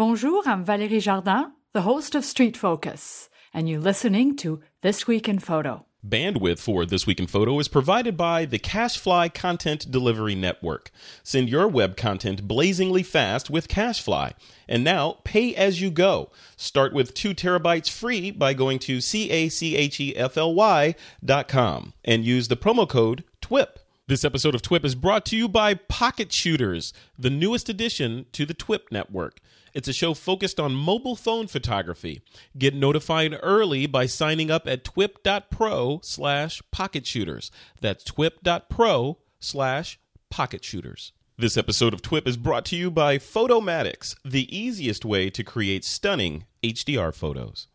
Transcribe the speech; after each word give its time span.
Bonjour, 0.00 0.42
I'm 0.46 0.64
Valérie 0.64 1.02
Jardin, 1.02 1.52
the 1.74 1.82
host 1.82 2.14
of 2.14 2.24
Street 2.24 2.56
Focus, 2.56 3.28
and 3.52 3.68
you're 3.68 3.78
listening 3.78 4.34
to 4.36 4.62
This 4.80 5.06
Week 5.06 5.28
in 5.28 5.38
Photo. 5.38 5.84
Bandwidth 6.02 6.58
for 6.58 6.86
This 6.86 7.06
Week 7.06 7.20
in 7.20 7.26
Photo 7.26 7.58
is 7.58 7.68
provided 7.68 8.16
by 8.16 8.46
the 8.46 8.58
CacheFly 8.58 9.34
Content 9.34 9.90
Delivery 9.90 10.34
Network. 10.34 10.90
Send 11.22 11.50
your 11.50 11.68
web 11.68 11.98
content 11.98 12.48
blazingly 12.48 13.02
fast 13.02 13.50
with 13.50 13.68
CacheFly. 13.68 14.32
And 14.66 14.82
now, 14.82 15.18
pay 15.22 15.54
as 15.54 15.82
you 15.82 15.90
go. 15.90 16.30
Start 16.56 16.94
with 16.94 17.12
2 17.12 17.34
terabytes 17.34 17.90
free 17.90 18.30
by 18.30 18.54
going 18.54 18.78
to 18.78 19.02
C-A-C-H-E-F-L-Y 19.02 20.94
dot 21.22 21.46
com 21.46 21.92
and 22.06 22.24
use 22.24 22.48
the 22.48 22.56
promo 22.56 22.88
code 22.88 23.22
TWIP. 23.42 23.78
This 24.06 24.24
episode 24.24 24.54
of 24.54 24.62
TWIP 24.62 24.86
is 24.86 24.94
brought 24.94 25.26
to 25.26 25.36
you 25.36 25.46
by 25.46 25.74
Pocket 25.74 26.32
Shooters, 26.32 26.94
the 27.18 27.28
newest 27.28 27.68
addition 27.68 28.24
to 28.32 28.46
the 28.46 28.54
TWIP 28.54 28.90
network. 28.90 29.40
It's 29.74 29.88
a 29.88 29.92
show 29.92 30.14
focused 30.14 30.58
on 30.58 30.74
mobile 30.74 31.16
phone 31.16 31.46
photography. 31.46 32.22
Get 32.58 32.74
notified 32.74 33.38
early 33.42 33.86
by 33.86 34.06
signing 34.06 34.50
up 34.50 34.66
at 34.66 34.84
twip.pro 34.84 36.00
slash 36.02 36.62
pocket 36.70 37.06
shooters. 37.06 37.50
That's 37.80 38.04
twip.pro 38.04 39.18
slash 39.38 39.98
pocket 40.30 40.64
shooters. 40.64 41.12
This 41.38 41.56
episode 41.56 41.94
of 41.94 42.02
TWIP 42.02 42.28
is 42.28 42.36
brought 42.36 42.66
to 42.66 42.76
you 42.76 42.90
by 42.90 43.16
Photomatix, 43.16 44.14
the 44.22 44.54
easiest 44.54 45.06
way 45.06 45.30
to 45.30 45.42
create 45.42 45.84
stunning 45.84 46.44
HDR 46.62 47.14
photos. 47.14 47.66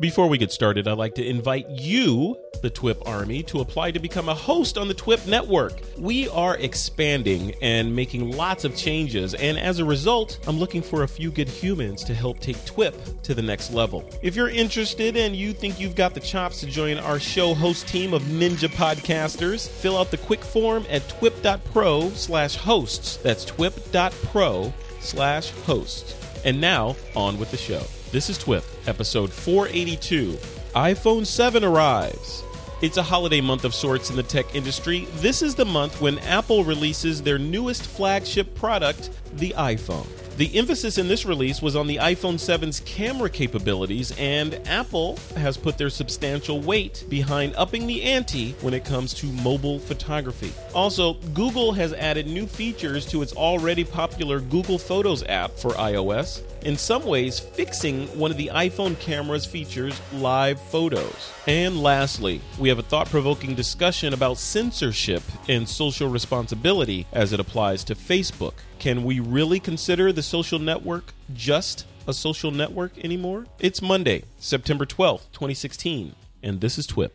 Before 0.00 0.26
we 0.26 0.38
get 0.38 0.50
started, 0.50 0.88
I'd 0.88 0.98
like 0.98 1.14
to 1.14 1.24
invite 1.24 1.68
you, 1.70 2.36
the 2.62 2.70
TWIP 2.70 3.06
Army, 3.06 3.44
to 3.44 3.60
apply 3.60 3.92
to 3.92 4.00
become 4.00 4.28
a 4.28 4.34
host 4.34 4.76
on 4.76 4.88
the 4.88 4.94
TWIP 4.94 5.28
network. 5.28 5.80
We 5.96 6.28
are 6.30 6.56
expanding 6.56 7.54
and 7.62 7.94
making 7.94 8.36
lots 8.36 8.64
of 8.64 8.74
changes, 8.76 9.34
and 9.34 9.56
as 9.56 9.78
a 9.78 9.84
result, 9.84 10.40
I'm 10.48 10.58
looking 10.58 10.82
for 10.82 11.04
a 11.04 11.08
few 11.08 11.30
good 11.30 11.48
humans 11.48 12.02
to 12.04 12.14
help 12.14 12.40
take 12.40 12.56
TWIP 12.64 13.22
to 13.22 13.34
the 13.34 13.42
next 13.42 13.72
level. 13.72 14.04
If 14.20 14.34
you're 14.34 14.48
interested 14.48 15.16
and 15.16 15.36
you 15.36 15.52
think 15.52 15.78
you've 15.78 15.94
got 15.94 16.12
the 16.12 16.20
chops 16.20 16.58
to 16.60 16.66
join 16.66 16.98
our 16.98 17.20
show 17.20 17.54
host 17.54 17.86
team 17.86 18.14
of 18.14 18.22
ninja 18.22 18.68
podcasters, 18.68 19.68
fill 19.68 19.96
out 19.96 20.10
the 20.10 20.18
quick 20.18 20.42
form 20.42 20.84
at 20.90 21.08
twip.pro 21.08 22.10
slash 22.10 22.56
hosts. 22.56 23.18
That's 23.18 23.44
twip.pro 23.44 24.74
slash 24.98 25.50
hosts. 25.50 26.42
And 26.44 26.60
now, 26.60 26.96
on 27.14 27.38
with 27.38 27.52
the 27.52 27.56
show. 27.56 27.84
This 28.14 28.30
is 28.30 28.38
TWIP, 28.38 28.62
episode 28.86 29.32
482. 29.32 30.34
iPhone 30.76 31.26
7 31.26 31.64
arrives. 31.64 32.44
It's 32.80 32.96
a 32.96 33.02
holiday 33.02 33.40
month 33.40 33.64
of 33.64 33.74
sorts 33.74 34.08
in 34.08 34.14
the 34.14 34.22
tech 34.22 34.54
industry. 34.54 35.08
This 35.16 35.42
is 35.42 35.56
the 35.56 35.64
month 35.64 36.00
when 36.00 36.20
Apple 36.20 36.62
releases 36.62 37.20
their 37.20 37.40
newest 37.40 37.84
flagship 37.84 38.54
product, 38.54 39.10
the 39.36 39.54
iPhone. 39.56 40.06
The 40.36 40.58
emphasis 40.58 40.98
in 40.98 41.06
this 41.06 41.24
release 41.24 41.62
was 41.62 41.76
on 41.76 41.86
the 41.86 41.98
iPhone 41.98 42.34
7's 42.34 42.80
camera 42.80 43.30
capabilities, 43.30 44.12
and 44.18 44.60
Apple 44.66 45.16
has 45.36 45.56
put 45.56 45.78
their 45.78 45.90
substantial 45.90 46.60
weight 46.60 47.04
behind 47.08 47.54
upping 47.54 47.86
the 47.86 48.02
ante 48.02 48.50
when 48.60 48.74
it 48.74 48.84
comes 48.84 49.14
to 49.14 49.26
mobile 49.26 49.78
photography. 49.78 50.52
Also, 50.74 51.14
Google 51.34 51.72
has 51.72 51.92
added 51.92 52.26
new 52.26 52.48
features 52.48 53.06
to 53.06 53.22
its 53.22 53.32
already 53.34 53.84
popular 53.84 54.40
Google 54.40 54.76
Photos 54.76 55.22
app 55.28 55.52
for 55.52 55.70
iOS, 55.74 56.42
in 56.64 56.76
some 56.76 57.04
ways 57.04 57.38
fixing 57.38 58.08
one 58.18 58.32
of 58.32 58.36
the 58.36 58.50
iPhone 58.52 58.98
camera's 58.98 59.46
features, 59.46 60.00
live 60.14 60.60
photos. 60.60 61.30
And 61.46 61.80
lastly, 61.80 62.40
we 62.58 62.70
have 62.70 62.80
a 62.80 62.82
thought 62.82 63.08
provoking 63.08 63.54
discussion 63.54 64.12
about 64.12 64.38
censorship 64.38 65.22
and 65.46 65.68
social 65.68 66.08
responsibility 66.08 67.06
as 67.12 67.32
it 67.32 67.38
applies 67.38 67.84
to 67.84 67.94
Facebook. 67.94 68.54
Can 68.78 69.04
we 69.04 69.20
really 69.20 69.60
consider 69.60 70.12
the 70.12 70.22
social 70.22 70.58
network 70.58 71.14
just 71.32 71.86
a 72.06 72.12
social 72.12 72.50
network 72.50 72.98
anymore? 73.02 73.46
It's 73.58 73.80
Monday, 73.80 74.24
September 74.38 74.84
12th, 74.84 75.32
2016, 75.32 76.14
and 76.42 76.60
this 76.60 76.76
is 76.76 76.86
TWIP. 76.86 77.12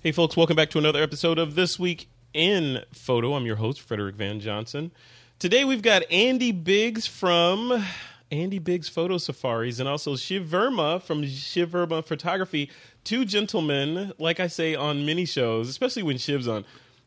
Hey, 0.00 0.12
folks, 0.12 0.36
welcome 0.36 0.56
back 0.56 0.70
to 0.70 0.78
another 0.78 1.02
episode 1.02 1.38
of 1.38 1.54
This 1.54 1.78
Week 1.78 2.08
in 2.34 2.82
Photo. 2.92 3.34
I'm 3.34 3.46
your 3.46 3.56
host, 3.56 3.80
Frederick 3.80 4.14
Van 4.14 4.40
Johnson. 4.40 4.90
Today 5.38 5.64
we've 5.64 5.82
got 5.82 6.02
Andy 6.10 6.52
Biggs 6.52 7.06
from 7.06 7.84
Andy 8.30 8.58
Biggs 8.58 8.88
Photo 8.88 9.18
Safaris 9.18 9.78
and 9.78 9.88
also 9.88 10.16
Shiv 10.16 10.46
Verma 10.46 11.00
from 11.02 11.26
Shiv 11.26 11.70
Verma 11.70 12.04
Photography. 12.04 12.70
Two 13.04 13.24
gentlemen, 13.24 14.12
like 14.18 14.40
I 14.40 14.48
say 14.48 14.74
on 14.74 15.06
many 15.06 15.24
shows, 15.24 15.68
especially 15.68 16.02
when 16.02 16.18
Shiv's 16.18 16.48
on, 16.48 16.64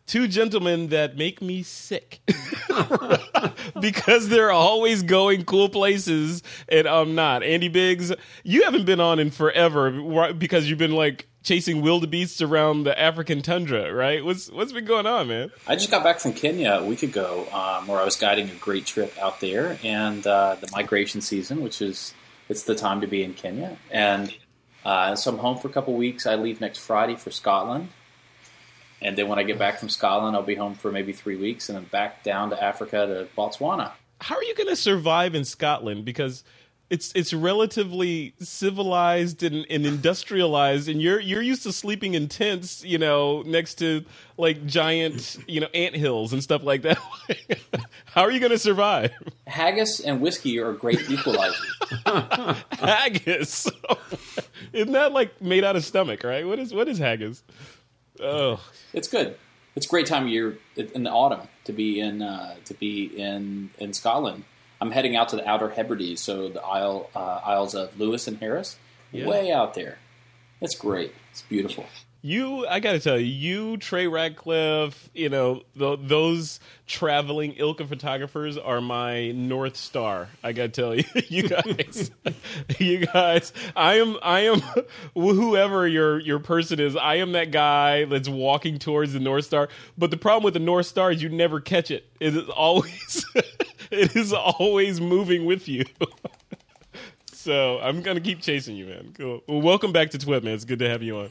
two 0.10 0.28
gentlemen 0.28 0.88
that 0.88 1.16
make 1.16 1.40
me 1.40 1.62
sick 1.62 2.20
because 3.80 4.28
they're 4.28 4.52
always 4.52 5.04
going 5.04 5.46
cool 5.46 5.70
places 5.70 6.42
and 6.68 6.88
I'm 6.88 7.14
not. 7.14 7.44
Andy 7.44 7.68
Biggs, 7.68 8.12
you 8.44 8.64
haven't 8.64 8.86
been 8.86 9.00
on 9.00 9.20
in 9.20 9.30
forever 9.30 10.34
because 10.34 10.68
you've 10.68 10.80
been 10.80 10.94
like 10.94 11.28
chasing 11.44 11.84
wildebeests 11.84 12.42
around 12.42 12.86
the 12.86 13.00
African 13.00 13.44
tundra, 13.44 13.94
right? 13.94 14.26
What's 14.26 14.50
what's 14.50 14.74
been 14.74 14.86
going 14.86 15.06
on, 15.06 15.28
man? 15.28 15.52
I 15.68 15.76
just 15.76 15.92
got 15.92 16.04
back 16.04 16.20
from 16.20 16.34
Kenya 16.34 16.80
a 16.82 16.86
week 16.86 17.04
ago, 17.04 17.48
um, 17.54 17.88
where 17.88 18.02
I 18.02 18.04
was 18.04 18.16
guiding 18.16 18.50
a 18.50 18.56
great 18.56 18.88
trip 18.88 19.16
out 19.20 19.40
there, 19.40 19.78
and 19.84 20.26
uh, 20.26 20.56
the 20.60 20.70
migration 20.72 21.22
season, 21.22 21.62
which 21.62 21.84
is 21.84 22.16
it's 22.50 22.64
the 22.64 22.74
time 22.76 23.02
to 23.02 23.08
be 23.08 23.24
in 23.24 23.36
Kenya, 23.36 23.78
and 23.92 24.36
uh, 24.84 25.16
so 25.16 25.32
I'm 25.32 25.38
home 25.38 25.60
for 25.60 25.68
a 25.68 25.72
couple 25.72 25.94
weeks. 25.94 26.26
I 26.26 26.34
leave 26.34 26.60
next 26.60 26.80
Friday 26.80 27.16
for 27.16 27.30
Scotland, 27.30 27.90
and 29.02 29.18
then 29.18 29.28
when 29.28 29.40
I 29.40 29.44
get 29.44 29.58
back 29.58 29.80
from 29.80 29.90
Scotland, 29.90 30.36
I'll 30.36 30.44
be 30.44 30.56
home 30.56 30.76
for 30.76 30.92
maybe 30.92 31.14
three 31.14 31.36
weeks, 31.36 31.70
and 31.70 31.78
then 31.78 31.86
back 31.86 32.24
down 32.24 32.50
to 32.50 32.62
Africa 32.62 33.06
to 33.06 33.28
Botswana. 33.40 33.92
How 34.22 34.36
are 34.36 34.44
you 34.44 34.56
going 34.56 34.68
to 34.68 34.76
survive 34.76 35.36
in 35.36 35.46
Scotland? 35.46 36.04
Because 36.04 36.44
it's 36.90 37.12
it's 37.14 37.34
relatively 37.34 38.34
civilized 38.40 39.44
and, 39.44 39.66
and, 39.70 39.86
industrialized, 39.86 40.90
and 40.90 41.02
you're 41.02 41.20
you're 41.20 41.42
used 41.42 41.64
to 41.64 41.72
sleeping 41.72 42.16
in 42.16 42.28
tents, 42.28 42.84
you 42.84 42.98
know, 42.98 43.44
next 43.44 43.76
to 43.76 44.04
like 44.38 44.66
giant, 44.66 45.38
you 45.48 45.60
know, 45.62 45.68
ant 45.74 45.96
hills 45.96 46.34
and 46.34 46.42
stuff 46.42 46.64
like 46.64 46.82
that. 46.82 46.98
How 48.06 48.24
are 48.24 48.32
you 48.32 48.40
going 48.40 48.52
to 48.52 48.60
survive? 48.60 49.12
Haggis 49.46 50.00
and 50.00 50.20
whiskey 50.20 50.60
are 50.60 50.74
great 50.74 51.10
equalizer. 51.10 51.64
haggis, 52.72 53.70
isn't 54.74 54.94
that 54.94 55.12
like 55.12 55.40
made 55.42 55.64
out 55.64 55.76
of 55.76 55.86
stomach? 55.86 56.24
Right? 56.24 56.46
What 56.46 56.58
is 56.58 56.74
what 56.74 56.88
is 56.88 56.98
haggis? 56.98 57.44
Oh, 58.22 58.62
it's 58.94 59.08
good. 59.08 59.38
It's 59.76 59.86
a 59.86 59.90
great 59.90 60.08
time 60.08 60.24
of 60.24 60.30
year 60.30 60.58
in 60.76 61.04
the 61.04 61.12
autumn 61.12 61.48
to 61.66 61.74
be 61.74 62.00
in 62.00 62.22
uh, 62.22 62.56
to 62.66 62.74
be 62.74 63.06
in 63.06 63.70
in 63.78 63.94
Scotland. 63.94 64.44
I'm 64.82 64.92
heading 64.92 65.16
out 65.16 65.30
to 65.30 65.36
the 65.36 65.48
Outer 65.48 65.70
Hebrides, 65.70 66.22
so 66.22 66.50
the 66.50 66.62
Isle 66.62 67.10
uh, 67.16 67.42
Isles 67.46 67.76
of 67.76 68.00
Lewis 68.00 68.28
and 68.28 68.38
Harris, 68.38 68.78
yeah. 69.12 69.28
way 69.28 69.52
out 69.52 69.74
there. 69.74 70.00
It's 70.62 70.76
great. 70.76 71.14
It's 71.32 71.42
beautiful. 71.44 71.86
You, 72.22 72.68
I 72.68 72.82
got 72.82 72.92
to 72.94 73.00
tell 73.00 73.18
you, 73.18 73.26
you, 73.28 73.78
Trey 73.78 74.06
Ratcliff, 74.06 74.94
you 75.14 75.30
know, 75.30 75.64
th- 75.78 76.00
those 76.04 76.60
traveling 76.86 77.54
ilk 77.54 77.80
of 77.80 77.88
photographers 77.88 78.58
are 78.58 78.82
my 78.82 79.32
north 79.32 79.78
star. 79.78 80.28
I 80.44 80.52
got 80.52 80.74
to 80.74 80.82
tell 80.82 80.96
you, 80.96 81.06
you 81.30 81.48
guys, 81.48 82.12
you 82.78 83.06
guys, 83.06 83.54
I 83.74 84.00
am, 84.00 84.18
I 84.22 84.42
am, 84.42 84.60
whoever 85.14 85.88
your 85.88 86.20
your 86.20 86.40
person 86.40 86.82
is, 86.82 86.98
I 86.98 87.16
am 87.16 87.32
that 87.32 87.52
guy 87.52 88.04
that's 88.04 88.28
walking 88.28 88.80
towards 88.80 89.14
the 89.14 89.22
north 89.22 89.46
star. 89.46 89.70
But 89.98 90.12
the 90.12 90.18
problem 90.18 90.44
with 90.44 90.56
the 90.56 90.60
north 90.60 90.88
star 90.88 91.14
is 91.14 91.24
you 91.24 91.30
never 91.30 91.62
catch 91.62 91.90
it. 91.90 92.06
It 92.20 92.36
is 92.36 92.50
always, 92.50 93.26
it 93.92 94.14
is 94.18 94.34
always 94.34 95.00
moving 95.00 95.46
with 95.46 95.70
you. 95.70 95.86
so 97.32 97.80
I'm 97.80 98.02
gonna 98.02 98.20
keep 98.20 98.42
chasing 98.42 98.76
you, 98.76 98.88
man. 98.88 99.14
Cool. 99.18 99.42
Well, 99.48 99.62
welcome 99.62 99.94
back 99.94 100.10
to 100.10 100.18
TWIP, 100.18 100.44
man. 100.44 100.54
It's 100.56 100.66
good 100.66 100.80
to 100.80 100.90
have 100.90 101.02
you 101.02 101.16
on. 101.20 101.30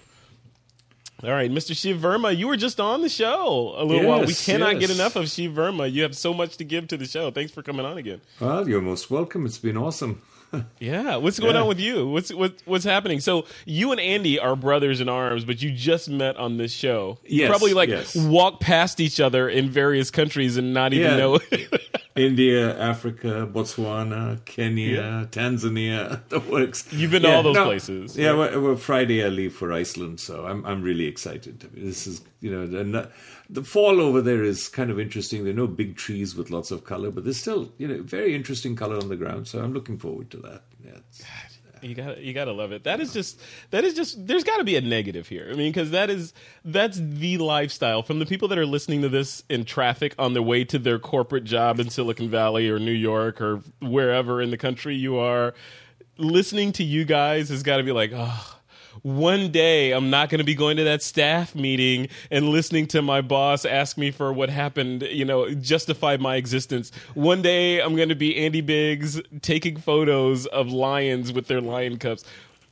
All 1.24 1.30
right, 1.30 1.50
Mr. 1.50 1.76
Shiv 1.76 1.98
Verma, 1.98 2.36
you 2.36 2.46
were 2.46 2.56
just 2.56 2.78
on 2.78 3.02
the 3.02 3.08
show 3.08 3.74
a 3.76 3.82
little 3.82 4.04
yes, 4.04 4.06
while. 4.06 4.24
We 4.24 4.34
cannot 4.34 4.80
yes. 4.80 4.86
get 4.86 4.96
enough 4.96 5.16
of 5.16 5.28
Shiv 5.28 5.50
Verma. 5.50 5.90
You 5.90 6.02
have 6.02 6.16
so 6.16 6.32
much 6.32 6.58
to 6.58 6.64
give 6.64 6.86
to 6.88 6.96
the 6.96 7.06
show. 7.06 7.32
Thanks 7.32 7.50
for 7.50 7.60
coming 7.60 7.84
on 7.84 7.98
again. 7.98 8.20
Well, 8.38 8.68
you're 8.68 8.80
most 8.80 9.10
welcome. 9.10 9.44
It's 9.44 9.58
been 9.58 9.76
awesome. 9.76 10.22
Yeah, 10.78 11.16
what's 11.16 11.38
going 11.38 11.54
yeah. 11.54 11.62
on 11.62 11.68
with 11.68 11.80
you? 11.80 12.08
What's 12.08 12.32
what, 12.32 12.54
what's 12.64 12.84
happening? 12.84 13.20
So 13.20 13.46
you 13.64 13.92
and 13.92 14.00
Andy 14.00 14.38
are 14.38 14.56
brothers 14.56 15.00
in 15.00 15.08
arms, 15.08 15.44
but 15.44 15.62
you 15.62 15.70
just 15.70 16.08
met 16.08 16.36
on 16.36 16.56
this 16.56 16.72
show. 16.72 17.18
Yes, 17.24 17.30
you 17.42 17.48
probably 17.48 17.74
like 17.74 17.88
yes. 17.88 18.16
walk 18.16 18.60
past 18.60 19.00
each 19.00 19.20
other 19.20 19.48
in 19.48 19.70
various 19.70 20.10
countries 20.10 20.56
and 20.56 20.72
not 20.72 20.92
even 20.92 21.10
yeah. 21.10 21.16
know. 21.16 21.40
India, 22.18 22.76
Africa, 22.78 23.48
Botswana, 23.50 24.44
Kenya, 24.44 24.90
yeah. 24.90 25.24
Tanzania, 25.30 26.20
the 26.28 26.40
works. 26.40 26.92
You've 26.92 27.12
been 27.12 27.22
to 27.22 27.32
all 27.32 27.42
those 27.42 27.54
no, 27.54 27.64
places. 27.64 28.16
Yeah, 28.16 28.32
well, 28.32 28.60
well, 28.60 28.76
Friday 28.76 29.24
I 29.24 29.28
leave 29.28 29.54
for 29.54 29.72
Iceland, 29.72 30.18
so 30.20 30.44
I'm 30.44 30.64
I'm 30.66 30.82
really 30.82 31.06
excited. 31.06 31.68
This 31.72 32.06
is 32.06 32.22
you 32.40 32.50
know 32.50 33.06
the, 33.50 33.62
fall 33.62 34.00
over 34.00 34.20
there 34.20 34.44
is 34.44 34.68
kind 34.68 34.90
of 34.90 35.00
interesting. 35.00 35.44
There 35.44 35.52
are 35.52 35.56
no 35.56 35.66
big 35.66 35.96
trees 35.96 36.34
with 36.34 36.50
lots 36.50 36.70
of 36.70 36.84
color, 36.84 37.10
but 37.10 37.24
there's 37.24 37.40
still 37.40 37.72
you 37.78 37.88
know 37.88 38.02
very 38.02 38.34
interesting 38.34 38.76
color 38.76 38.96
on 38.96 39.08
the 39.08 39.16
ground. 39.16 39.48
So 39.48 39.60
I'm 39.60 39.72
looking 39.72 39.98
forward 39.98 40.30
to 40.30 40.36
that. 40.38 40.62
Yeah, 40.84 40.98
You 41.82 41.94
got 41.94 42.18
you 42.18 42.34
got 42.34 42.44
to 42.46 42.52
love 42.52 42.72
it. 42.72 42.84
That 42.84 43.00
is 43.00 43.12
just 43.12 43.40
that 43.70 43.84
is 43.84 43.94
just 43.94 44.26
there's 44.26 44.44
got 44.44 44.58
to 44.58 44.64
be 44.64 44.76
a 44.76 44.80
negative 44.80 45.28
here. 45.28 45.48
I 45.50 45.54
mean, 45.54 45.72
because 45.72 45.92
that 45.92 46.10
is 46.10 46.34
that's 46.64 46.98
the 47.00 47.38
lifestyle 47.38 48.02
from 48.02 48.18
the 48.18 48.26
people 48.26 48.48
that 48.48 48.58
are 48.58 48.66
listening 48.66 49.02
to 49.02 49.08
this 49.08 49.42
in 49.48 49.64
traffic 49.64 50.14
on 50.18 50.34
their 50.34 50.42
way 50.42 50.64
to 50.64 50.78
their 50.78 50.98
corporate 50.98 51.44
job 51.44 51.80
in 51.80 51.88
Silicon 51.90 52.28
Valley 52.30 52.68
or 52.68 52.78
New 52.78 52.92
York 52.92 53.40
or 53.40 53.62
wherever 53.80 54.42
in 54.42 54.50
the 54.50 54.58
country 54.58 54.94
you 54.94 55.18
are. 55.18 55.54
Listening 56.18 56.72
to 56.72 56.84
you 56.84 57.04
guys 57.04 57.48
has 57.48 57.62
got 57.62 57.76
to 57.76 57.84
be 57.84 57.92
like, 57.92 58.10
oh, 58.12 58.57
one 59.02 59.50
day 59.50 59.92
I'm 59.92 60.10
not 60.10 60.28
going 60.28 60.38
to 60.38 60.44
be 60.44 60.54
going 60.54 60.76
to 60.78 60.84
that 60.84 61.02
staff 61.02 61.54
meeting 61.54 62.08
and 62.30 62.48
listening 62.48 62.86
to 62.88 63.02
my 63.02 63.20
boss 63.20 63.64
ask 63.64 63.96
me 63.96 64.10
for 64.10 64.32
what 64.32 64.50
happened, 64.50 65.02
you 65.02 65.24
know, 65.24 65.52
justify 65.54 66.16
my 66.16 66.36
existence. 66.36 66.90
One 67.14 67.42
day 67.42 67.80
I'm 67.80 67.96
going 67.96 68.08
to 68.08 68.14
be 68.14 68.36
Andy 68.36 68.60
Biggs 68.60 69.20
taking 69.42 69.76
photos 69.76 70.46
of 70.46 70.68
lions 70.68 71.32
with 71.32 71.46
their 71.46 71.60
lion 71.60 71.98
cubs. 71.98 72.24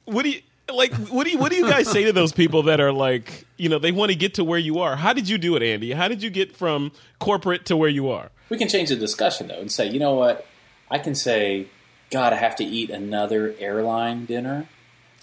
What 0.04 0.22
do 0.22 0.30
you 0.30 0.40
like 0.72 0.92
what 0.94 1.24
do 1.24 1.30
you 1.30 1.38
what 1.38 1.52
do 1.52 1.56
you 1.56 1.68
guys 1.68 1.88
say 1.88 2.04
to 2.04 2.12
those 2.12 2.32
people 2.32 2.64
that 2.64 2.80
are 2.80 2.92
like, 2.92 3.44
you 3.56 3.68
know, 3.68 3.78
they 3.78 3.92
want 3.92 4.10
to 4.10 4.16
get 4.16 4.34
to 4.34 4.44
where 4.44 4.58
you 4.58 4.80
are? 4.80 4.96
How 4.96 5.12
did 5.12 5.28
you 5.28 5.38
do 5.38 5.56
it, 5.56 5.62
Andy? 5.62 5.92
How 5.92 6.08
did 6.08 6.22
you 6.22 6.30
get 6.30 6.56
from 6.56 6.92
corporate 7.18 7.66
to 7.66 7.76
where 7.76 7.88
you 7.88 8.08
are? 8.10 8.30
We 8.48 8.58
can 8.58 8.68
change 8.68 8.88
the 8.88 8.96
discussion 8.96 9.48
though 9.48 9.60
and 9.60 9.70
say, 9.70 9.88
you 9.88 9.98
know 9.98 10.14
what? 10.14 10.46
I 10.90 10.98
can 10.98 11.14
say, 11.14 11.68
God, 12.10 12.32
I 12.32 12.36
have 12.36 12.56
to 12.56 12.64
eat 12.64 12.90
another 12.90 13.54
airline 13.58 14.24
dinner 14.24 14.68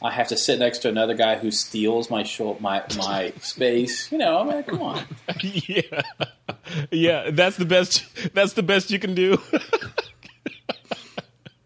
I 0.03 0.11
have 0.11 0.27
to 0.27 0.37
sit 0.37 0.59
next 0.59 0.79
to 0.79 0.89
another 0.89 1.13
guy 1.13 1.37
who 1.37 1.49
steals 1.49 2.09
my 2.09 2.25
my 2.59 2.83
my 2.97 3.31
space. 3.39 4.11
You 4.11 4.17
know, 4.17 4.39
I'm 4.39 4.49
mean, 4.49 4.63
come 4.63 4.81
on. 4.81 5.01
yeah, 5.41 6.01
yeah. 6.91 7.31
That's 7.31 7.55
the 7.55 7.63
best. 7.65 8.03
That's 8.33 8.51
the 8.53 8.63
best 8.63 8.91
you 8.91 8.99
can 8.99 9.15
do. 9.15 9.41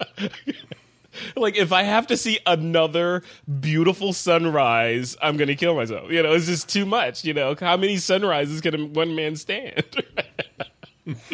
like 1.35 1.57
if 1.57 1.71
I 1.71 1.81
have 1.81 2.05
to 2.07 2.17
see 2.17 2.37
another 2.45 3.23
beautiful 3.59 4.13
sunrise, 4.13 5.17
I'm 5.19 5.37
gonna 5.37 5.55
kill 5.55 5.75
myself. 5.75 6.11
You 6.11 6.21
know, 6.21 6.33
it's 6.33 6.45
just 6.45 6.69
too 6.69 6.85
much. 6.85 7.25
You 7.25 7.33
know, 7.33 7.55
how 7.59 7.75
many 7.75 7.97
sunrises 7.97 8.61
can 8.61 8.93
one 8.93 9.15
man 9.15 9.35
stand? 9.35 9.83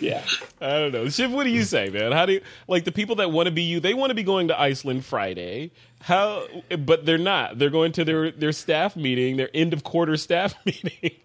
yeah. 0.00 0.24
I 0.60 0.78
don't 0.78 0.92
know. 0.92 1.08
Shiv, 1.08 1.30
what 1.30 1.44
do 1.44 1.50
you 1.50 1.64
say, 1.64 1.90
man? 1.90 2.12
How 2.12 2.24
do 2.24 2.34
you 2.34 2.40
like 2.68 2.84
the 2.84 2.92
people 2.92 3.16
that 3.16 3.30
want 3.30 3.46
to 3.46 3.50
be 3.52 3.62
you? 3.62 3.78
They 3.78 3.92
want 3.92 4.10
to 4.10 4.14
be 4.14 4.22
going 4.22 4.48
to 4.48 4.58
Iceland 4.58 5.04
Friday. 5.04 5.72
How 6.00 6.46
but 6.78 7.04
they're 7.04 7.18
not. 7.18 7.58
They're 7.58 7.70
going 7.70 7.92
to 7.92 8.04
their 8.04 8.30
their 8.30 8.52
staff 8.52 8.96
meeting, 8.96 9.36
their 9.36 9.50
end 9.52 9.74
of 9.74 9.84
quarter 9.84 10.16
staff 10.16 10.54
meeting 10.64 11.16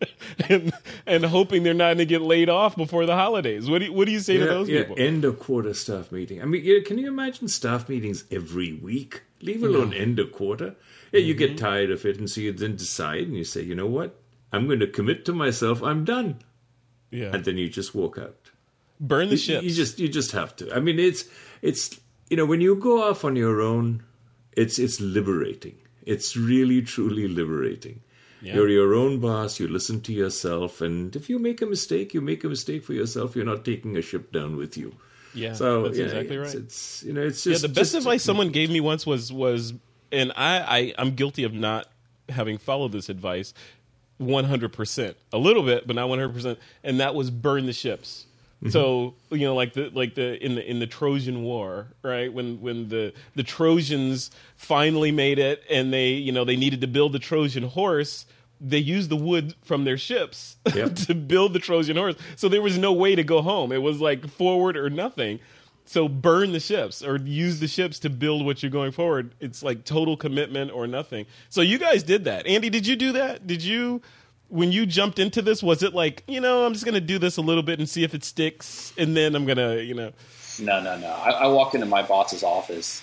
and 0.49 0.73
and 1.05 1.25
hoping 1.25 1.63
they're 1.63 1.73
not 1.73 1.85
going 1.85 1.99
to 1.99 2.05
get 2.05 2.21
laid 2.21 2.49
off 2.49 2.75
before 2.75 3.05
the 3.05 3.15
holidays. 3.15 3.69
What 3.69 3.79
do 3.79 3.85
you, 3.85 3.93
what 3.93 4.05
do 4.05 4.11
you 4.11 4.19
say 4.19 4.33
yeah, 4.33 4.39
to 4.39 4.45
those 4.45 4.69
yeah, 4.69 4.81
people? 4.81 4.95
End 4.99 5.23
of 5.23 5.39
quarter 5.39 5.73
staff 5.73 6.11
meeting. 6.11 6.41
I 6.41 6.45
mean, 6.45 6.63
yeah, 6.65 6.79
can 6.85 6.97
you 6.97 7.07
imagine 7.07 7.47
staff 7.47 7.87
meetings 7.87 8.25
every 8.29 8.73
week? 8.73 9.21
Leave 9.41 9.63
alone 9.63 9.91
no. 9.91 9.97
end 9.97 10.19
of 10.19 10.33
quarter. 10.33 10.75
Yeah, 11.13 11.21
you 11.21 11.33
mm-hmm. 11.33 11.39
get 11.39 11.57
tired 11.57 11.91
of 11.91 12.05
it 12.05 12.17
and 12.17 12.29
so 12.29 12.41
you 12.41 12.51
then 12.51 12.75
decide 12.75 13.23
and 13.27 13.37
you 13.37 13.45
say, 13.45 13.61
"You 13.61 13.75
know 13.75 13.87
what? 13.87 14.19
I'm 14.51 14.67
going 14.67 14.79
to 14.79 14.87
commit 14.87 15.23
to 15.25 15.33
myself. 15.33 15.81
I'm 15.81 16.03
done." 16.03 16.39
Yeah. 17.11 17.31
And 17.33 17.45
then 17.45 17.57
you 17.57 17.69
just 17.69 17.95
walk 17.95 18.17
out. 18.17 18.51
Burn 18.99 19.29
the 19.29 19.37
ship. 19.37 19.63
You 19.63 19.71
just 19.71 19.99
you 19.99 20.07
just 20.07 20.31
have 20.31 20.55
to. 20.57 20.73
I 20.73 20.79
mean, 20.79 20.99
it's 20.99 21.25
it's 21.61 21.99
you 22.29 22.37
know 22.37 22.45
when 22.45 22.61
you 22.61 22.75
go 22.75 23.03
off 23.03 23.25
on 23.25 23.35
your 23.35 23.61
own, 23.61 24.03
it's 24.53 24.79
it's 24.79 25.01
liberating. 25.01 25.77
It's 26.05 26.37
really 26.37 26.81
truly 26.81 27.27
liberating. 27.27 28.01
Yeah. 28.41 28.55
You're 28.55 28.69
your 28.69 28.93
own 28.93 29.19
boss. 29.19 29.59
You 29.59 29.67
listen 29.67 30.01
to 30.01 30.13
yourself, 30.13 30.79
and 30.79 31.15
if 31.15 31.29
you 31.29 31.39
make 31.39 31.61
a 31.61 31.65
mistake, 31.65 32.13
you 32.13 32.21
make 32.21 32.43
a 32.43 32.49
mistake 32.49 32.83
for 32.83 32.93
yourself. 32.93 33.35
You're 33.35 33.45
not 33.45 33.65
taking 33.65 33.97
a 33.97 34.01
ship 34.01 34.31
down 34.31 34.55
with 34.55 34.77
you. 34.77 34.95
Yeah, 35.33 35.53
so 35.53 35.83
that's 35.83 35.97
yeah, 35.97 36.05
exactly 36.05 36.37
it's, 36.37 36.55
right. 36.55 36.63
It's 36.63 37.03
you 37.03 37.13
know, 37.13 37.21
it's 37.21 37.43
just 37.43 37.61
yeah. 37.61 37.67
The 37.67 37.73
best 37.73 37.91
just, 37.91 37.95
advice 37.95 38.23
someone 38.23 38.47
mm-hmm. 38.47 38.53
gave 38.53 38.69
me 38.69 38.79
once 38.79 39.05
was 39.05 39.33
was, 39.33 39.73
and 40.11 40.31
I, 40.35 40.59
I 40.59 40.93
I'm 40.97 41.15
guilty 41.15 41.43
of 41.43 41.53
not 41.53 41.87
having 42.29 42.57
followed 42.57 42.91
this 42.91 43.09
advice. 43.09 43.53
100%. 44.21 45.15
A 45.33 45.37
little 45.37 45.63
bit, 45.63 45.87
but 45.87 45.95
not 45.95 46.09
100%. 46.09 46.57
And 46.83 46.99
that 46.99 47.15
was 47.15 47.29
burn 47.29 47.65
the 47.65 47.73
ships. 47.73 48.25
Mm-hmm. 48.57 48.69
So, 48.69 49.15
you 49.31 49.45
know, 49.45 49.53
like 49.53 49.73
the 49.73 49.89
like 49.89 50.15
the 50.15 50.43
in 50.43 50.55
the 50.55 50.69
in 50.69 50.79
the 50.79 50.87
Trojan 50.87 51.43
War, 51.43 51.87
right? 52.01 52.31
When 52.31 52.61
when 52.61 52.87
the 52.87 53.13
the 53.35 53.43
Trojans 53.43 54.31
finally 54.55 55.11
made 55.11 55.39
it 55.39 55.61
and 55.69 55.91
they, 55.91 56.11
you 56.11 56.31
know, 56.31 56.45
they 56.45 56.55
needed 56.55 56.81
to 56.81 56.87
build 56.87 57.11
the 57.11 57.19
Trojan 57.19 57.63
horse, 57.63 58.25
they 58.61 58.77
used 58.77 59.09
the 59.09 59.17
wood 59.17 59.53
from 59.63 59.83
their 59.83 59.97
ships 59.97 60.55
yep. 60.73 60.95
to 60.95 61.13
build 61.13 61.53
the 61.53 61.59
Trojan 61.59 61.97
horse. 61.97 62.15
So 62.37 62.47
there 62.47 62.61
was 62.61 62.77
no 62.77 62.93
way 62.93 63.15
to 63.15 63.23
go 63.23 63.41
home. 63.41 63.71
It 63.71 63.81
was 63.81 63.99
like 63.99 64.27
forward 64.27 64.77
or 64.77 64.89
nothing. 64.89 65.39
So 65.85 66.07
burn 66.09 66.51
the 66.51 66.59
ships 66.59 67.03
or 67.03 67.17
use 67.17 67.59
the 67.59 67.67
ships 67.67 67.99
to 67.99 68.09
build 68.09 68.45
what 68.45 68.63
you're 68.63 68.71
going 68.71 68.91
forward. 68.91 69.35
It's 69.39 69.61
like 69.61 69.85
total 69.85 70.17
commitment 70.17 70.71
or 70.71 70.87
nothing. 70.87 71.25
So 71.49 71.61
you 71.61 71.77
guys 71.77 72.03
did 72.03 72.25
that. 72.25 72.47
Andy, 72.47 72.69
did 72.69 72.87
you 72.87 72.95
do 72.95 73.11
that? 73.13 73.45
Did 73.45 73.63
you 73.63 74.01
when 74.47 74.71
you 74.71 74.85
jumped 74.85 75.17
into 75.17 75.41
this, 75.41 75.63
was 75.63 75.81
it 75.81 75.93
like, 75.93 76.23
you 76.27 76.39
know, 76.39 76.65
I'm 76.65 76.73
just 76.73 76.85
gonna 76.85 77.01
do 77.01 77.19
this 77.19 77.37
a 77.37 77.41
little 77.41 77.63
bit 77.63 77.79
and 77.79 77.87
see 77.89 78.03
if 78.03 78.13
it 78.13 78.23
sticks 78.23 78.93
and 78.97 79.15
then 79.15 79.35
I'm 79.35 79.45
gonna, 79.45 79.77
you 79.77 79.93
know 79.93 80.11
No, 80.59 80.81
no, 80.81 80.97
no. 80.97 81.09
I, 81.09 81.31
I 81.31 81.47
walked 81.47 81.75
into 81.75 81.87
my 81.87 82.01
boss's 82.01 82.43
office. 82.43 83.01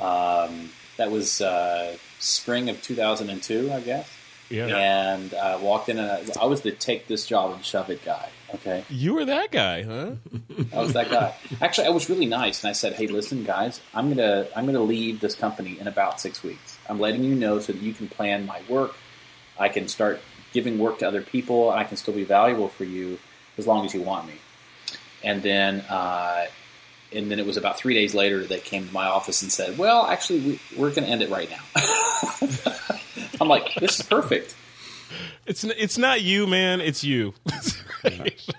Um, 0.00 0.70
that 0.96 1.10
was 1.10 1.40
uh, 1.40 1.96
spring 2.18 2.68
of 2.68 2.80
2002, 2.82 3.72
I 3.72 3.80
guess. 3.80 4.08
Yeah. 4.50 4.66
And 4.66 5.32
uh, 5.32 5.58
walked 5.62 5.88
in, 5.88 5.98
and 5.98 6.10
I, 6.10 6.42
I, 6.42 6.46
was 6.46 6.62
the 6.62 6.72
take 6.72 7.06
this 7.06 7.24
job 7.24 7.52
and 7.52 7.64
shove 7.64 7.88
it 7.88 8.04
guy. 8.04 8.28
Okay. 8.56 8.84
You 8.90 9.14
were 9.14 9.24
that 9.24 9.52
guy, 9.52 9.84
huh? 9.84 10.12
I 10.74 10.80
was 10.80 10.92
that 10.94 11.08
guy. 11.08 11.34
Actually, 11.60 11.86
I 11.86 11.90
was 11.90 12.10
really 12.10 12.26
nice, 12.26 12.64
and 12.64 12.70
I 12.70 12.72
said, 12.72 12.94
"Hey, 12.94 13.06
listen, 13.06 13.44
guys, 13.44 13.80
I'm 13.94 14.08
gonna 14.08 14.48
I'm 14.56 14.66
gonna 14.66 14.82
leave 14.82 15.20
this 15.20 15.36
company 15.36 15.78
in 15.78 15.86
about 15.86 16.20
six 16.20 16.42
weeks. 16.42 16.78
I'm 16.88 16.98
letting 16.98 17.22
you 17.22 17.36
know 17.36 17.60
so 17.60 17.72
that 17.72 17.80
you 17.80 17.94
can 17.94 18.08
plan 18.08 18.44
my 18.44 18.60
work. 18.68 18.94
I 19.56 19.68
can 19.68 19.86
start 19.86 20.20
giving 20.52 20.78
work 20.78 20.98
to 20.98 21.06
other 21.06 21.22
people, 21.22 21.70
and 21.70 21.78
I 21.78 21.84
can 21.84 21.96
still 21.96 22.14
be 22.14 22.24
valuable 22.24 22.68
for 22.68 22.82
you 22.82 23.20
as 23.56 23.68
long 23.68 23.86
as 23.86 23.94
you 23.94 24.02
want 24.02 24.26
me." 24.26 24.34
And 25.22 25.42
then. 25.42 25.80
Uh, 25.82 26.46
and 27.12 27.28
then 27.28 27.40
it 27.40 27.46
was 27.46 27.56
about 27.56 27.76
three 27.76 27.94
days 27.94 28.14
later 28.14 28.44
they 28.44 28.60
came 28.60 28.86
to 28.86 28.94
my 28.94 29.06
office 29.06 29.42
and 29.42 29.50
said, 29.50 29.76
"Well, 29.76 30.06
actually, 30.06 30.40
we, 30.40 30.60
we're 30.76 30.90
going 30.90 31.02
to 31.02 31.10
end 31.10 31.22
it 31.22 31.30
right 31.30 31.50
now." 31.50 32.96
I'm 33.40 33.48
like, 33.48 33.74
this 33.76 33.98
is 33.98 34.06
perfect. 34.06 34.54
It's 35.46 35.64
it's 35.64 35.98
not 35.98 36.20
you, 36.20 36.46
man. 36.46 36.80
It's 36.80 37.02
you. 37.02 37.34
it 38.04 38.52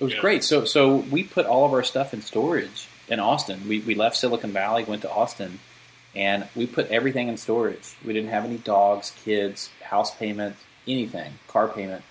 was 0.00 0.14
great. 0.14 0.42
So 0.42 0.64
so 0.64 0.96
we 0.96 1.22
put 1.24 1.46
all 1.46 1.64
of 1.64 1.72
our 1.72 1.84
stuff 1.84 2.14
in 2.14 2.22
storage 2.22 2.88
in 3.08 3.20
Austin. 3.20 3.68
We 3.68 3.80
we 3.80 3.94
left 3.94 4.16
Silicon 4.16 4.52
Valley, 4.52 4.84
went 4.84 5.02
to 5.02 5.10
Austin, 5.10 5.60
and 6.14 6.48
we 6.56 6.66
put 6.66 6.88
everything 6.88 7.28
in 7.28 7.36
storage. 7.36 7.94
We 8.04 8.12
didn't 8.12 8.30
have 8.30 8.44
any 8.44 8.58
dogs, 8.58 9.12
kids, 9.24 9.70
house 9.82 10.14
payment, 10.14 10.56
anything, 10.86 11.34
car 11.46 11.68
payment. 11.68 12.02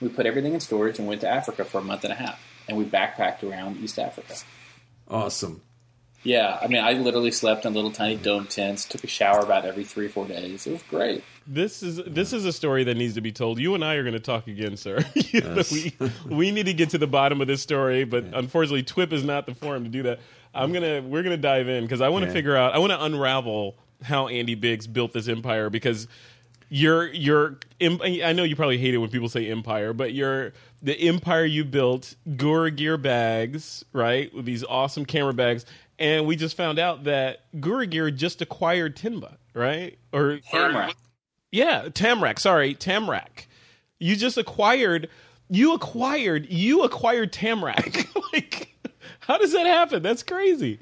We 0.00 0.08
put 0.08 0.26
everything 0.26 0.54
in 0.54 0.60
storage 0.60 0.98
and 0.98 1.08
went 1.08 1.22
to 1.22 1.28
Africa 1.28 1.64
for 1.64 1.78
a 1.78 1.84
month 1.84 2.04
and 2.04 2.12
a 2.12 2.16
half, 2.16 2.40
and 2.68 2.78
we 2.78 2.84
backpacked 2.84 3.42
around 3.42 3.78
East 3.78 3.98
Africa. 3.98 4.36
Awesome. 5.08 5.62
Yeah, 6.28 6.58
I 6.60 6.66
mean, 6.66 6.84
I 6.84 6.92
literally 6.92 7.30
slept 7.30 7.64
in 7.64 7.72
little 7.72 7.90
tiny 7.90 8.16
dome 8.16 8.44
tents. 8.44 8.84
Took 8.84 9.02
a 9.02 9.06
shower 9.06 9.40
about 9.40 9.64
every 9.64 9.82
three 9.82 10.04
or 10.04 10.08
four 10.10 10.26
days. 10.28 10.66
It 10.66 10.72
was 10.72 10.82
great. 10.82 11.24
This 11.46 11.82
is 11.82 12.02
this 12.06 12.34
is 12.34 12.44
a 12.44 12.52
story 12.52 12.84
that 12.84 12.98
needs 12.98 13.14
to 13.14 13.22
be 13.22 13.32
told. 13.32 13.58
You 13.58 13.74
and 13.74 13.82
I 13.82 13.94
are 13.94 14.02
going 14.02 14.12
to 14.12 14.20
talk 14.20 14.46
again, 14.46 14.76
sir. 14.76 14.98
yes. 15.14 15.72
we 15.72 15.96
we 16.26 16.50
need 16.50 16.66
to 16.66 16.74
get 16.74 16.90
to 16.90 16.98
the 16.98 17.06
bottom 17.06 17.40
of 17.40 17.46
this 17.46 17.62
story, 17.62 18.04
but 18.04 18.24
yeah. 18.24 18.32
unfortunately, 18.34 18.82
TWIP 18.82 19.14
is 19.14 19.24
not 19.24 19.46
the 19.46 19.54
forum 19.54 19.84
to 19.84 19.88
do 19.88 20.02
that. 20.02 20.20
I'm 20.54 20.70
gonna 20.70 21.00
we're 21.00 21.22
gonna 21.22 21.38
dive 21.38 21.66
in 21.66 21.84
because 21.84 22.02
I 22.02 22.10
want 22.10 22.24
to 22.24 22.26
yeah. 22.26 22.34
figure 22.34 22.54
out. 22.54 22.74
I 22.74 22.78
want 22.78 22.92
to 22.92 23.02
unravel 23.02 23.76
how 24.02 24.28
Andy 24.28 24.54
Biggs 24.54 24.86
built 24.86 25.14
this 25.14 25.28
empire 25.28 25.70
because 25.70 26.08
your 26.68 27.10
your 27.14 27.56
I 27.80 28.34
know 28.34 28.44
you 28.44 28.54
probably 28.54 28.76
hate 28.76 28.92
it 28.92 28.98
when 28.98 29.08
people 29.08 29.30
say 29.30 29.50
empire, 29.50 29.94
but 29.94 30.12
your 30.12 30.52
the 30.82 31.08
empire 31.08 31.46
you 31.46 31.64
built, 31.64 32.16
Gura 32.28 32.76
Gear 32.76 32.98
bags, 32.98 33.82
right? 33.94 34.32
With 34.34 34.44
these 34.44 34.62
awesome 34.62 35.06
camera 35.06 35.32
bags 35.32 35.64
and 35.98 36.26
we 36.26 36.36
just 36.36 36.56
found 36.56 36.78
out 36.78 37.04
that 37.04 37.40
Gura 37.56 37.88
Gear 37.88 38.10
just 38.10 38.40
acquired 38.40 38.96
Tenba, 38.96 39.36
right? 39.54 39.98
Or 40.12 40.38
Tamrac. 40.50 40.94
Yeah, 41.50 41.88
Tamrac. 41.88 42.38
Sorry, 42.38 42.74
Tamrac. 42.74 43.46
You 43.98 44.16
just 44.16 44.36
acquired. 44.36 45.08
You 45.48 45.74
acquired. 45.74 46.50
You 46.50 46.82
acquired 46.84 47.32
Tamrac. 47.32 48.06
like, 48.32 48.74
how 49.20 49.38
does 49.38 49.52
that 49.52 49.66
happen? 49.66 50.02
That's 50.02 50.22
crazy. 50.22 50.78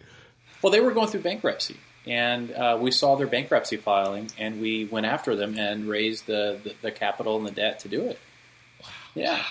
Well, 0.62 0.73
they 0.73 0.80
were 0.80 0.92
going 0.92 1.08
through 1.08 1.20
bankruptcy, 1.20 1.76
and 2.06 2.50
uh, 2.52 2.78
we 2.80 2.90
saw 2.90 3.16
their 3.16 3.26
bankruptcy 3.26 3.76
filing, 3.76 4.30
and 4.38 4.61
we 4.61 4.85
went 4.87 5.06
after 5.06 5.37
them 5.37 5.58
and 5.58 5.88
raised 5.88 6.26
the, 6.26 6.58
the, 6.62 6.75
the 6.82 6.90
capital 6.90 7.37
and 7.37 7.46
the 7.46 7.52
debt 7.52 7.80
to 7.80 7.88
do 7.88 8.02
it. 8.02 8.18
Wow. 8.82 8.88
Yeah. 9.14 9.42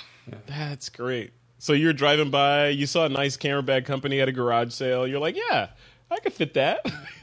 That's 0.48 0.90
great. 0.90 1.32
So 1.66 1.74
you're 1.74 1.94
driving 1.94 2.30
by, 2.30 2.68
you 2.68 2.86
saw 2.86 3.08
a 3.08 3.10
nice 3.10 3.38
camera 3.38 3.64
bag 3.64 3.86
company 3.86 4.22
at 4.22 4.30
a 4.30 4.32
garage 4.32 4.72
sale. 4.72 5.08
You're 5.08 5.20
like, 5.20 5.36
yeah, 5.36 5.70
I 6.12 6.20
could 6.20 6.34
fit 6.34 6.54
that. 6.54 6.86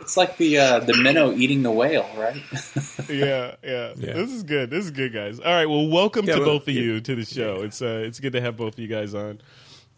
it's 0.00 0.16
like 0.16 0.38
the 0.38 0.60
uh, 0.60 0.80
the 0.80 0.96
minnow 0.96 1.32
eating 1.32 1.62
the 1.62 1.70
whale, 1.70 2.08
right? 2.16 2.36
yeah, 3.10 3.56
yeah, 3.62 3.92
yeah, 3.98 4.14
This 4.14 4.30
is 4.30 4.44
good. 4.44 4.70
This 4.70 4.86
is 4.86 4.92
good, 4.92 5.12
guys. 5.12 5.40
All 5.40 5.52
right. 5.52 5.66
Well, 5.66 5.86
welcome 5.86 6.24
yeah, 6.24 6.36
to 6.36 6.40
well, 6.40 6.54
both 6.54 6.68
of 6.68 6.74
yeah, 6.74 6.80
you 6.80 7.00
to 7.02 7.16
the 7.16 7.26
show. 7.26 7.60
It's 7.60 7.82
uh, 7.82 8.02
it's 8.06 8.18
good 8.18 8.32
to 8.32 8.40
have 8.40 8.56
both 8.56 8.72
of 8.72 8.78
you 8.78 8.88
guys 8.88 9.14
on. 9.14 9.42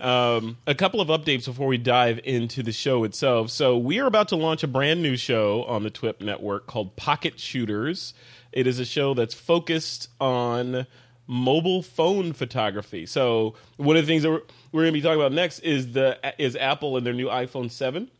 Um, 0.00 0.56
a 0.66 0.74
couple 0.74 1.00
of 1.00 1.06
updates 1.06 1.44
before 1.44 1.68
we 1.68 1.78
dive 1.78 2.18
into 2.24 2.64
the 2.64 2.72
show 2.72 3.04
itself. 3.04 3.50
So, 3.50 3.78
we 3.78 4.00
are 4.00 4.06
about 4.06 4.26
to 4.30 4.36
launch 4.36 4.64
a 4.64 4.68
brand 4.68 5.04
new 5.04 5.16
show 5.16 5.62
on 5.62 5.84
the 5.84 5.90
TWIP 5.90 6.20
network 6.20 6.66
called 6.66 6.96
Pocket 6.96 7.38
Shooters. 7.38 8.12
It 8.50 8.66
is 8.66 8.80
a 8.80 8.84
show 8.84 9.14
that's 9.14 9.34
focused 9.34 10.08
on 10.20 10.88
mobile 11.26 11.82
phone 11.82 12.32
photography. 12.32 13.06
So, 13.06 13.54
one 13.76 13.96
of 13.96 14.02
the 14.02 14.06
things 14.06 14.22
that 14.22 14.30
we're, 14.30 14.42
we're 14.72 14.82
going 14.82 14.92
to 14.92 14.98
be 14.98 15.02
talking 15.02 15.20
about 15.20 15.32
next 15.32 15.60
is 15.60 15.92
the 15.92 16.18
is 16.38 16.56
Apple 16.56 16.96
and 16.96 17.06
their 17.06 17.14
new 17.14 17.28
iPhone 17.28 17.70
7. 17.70 18.10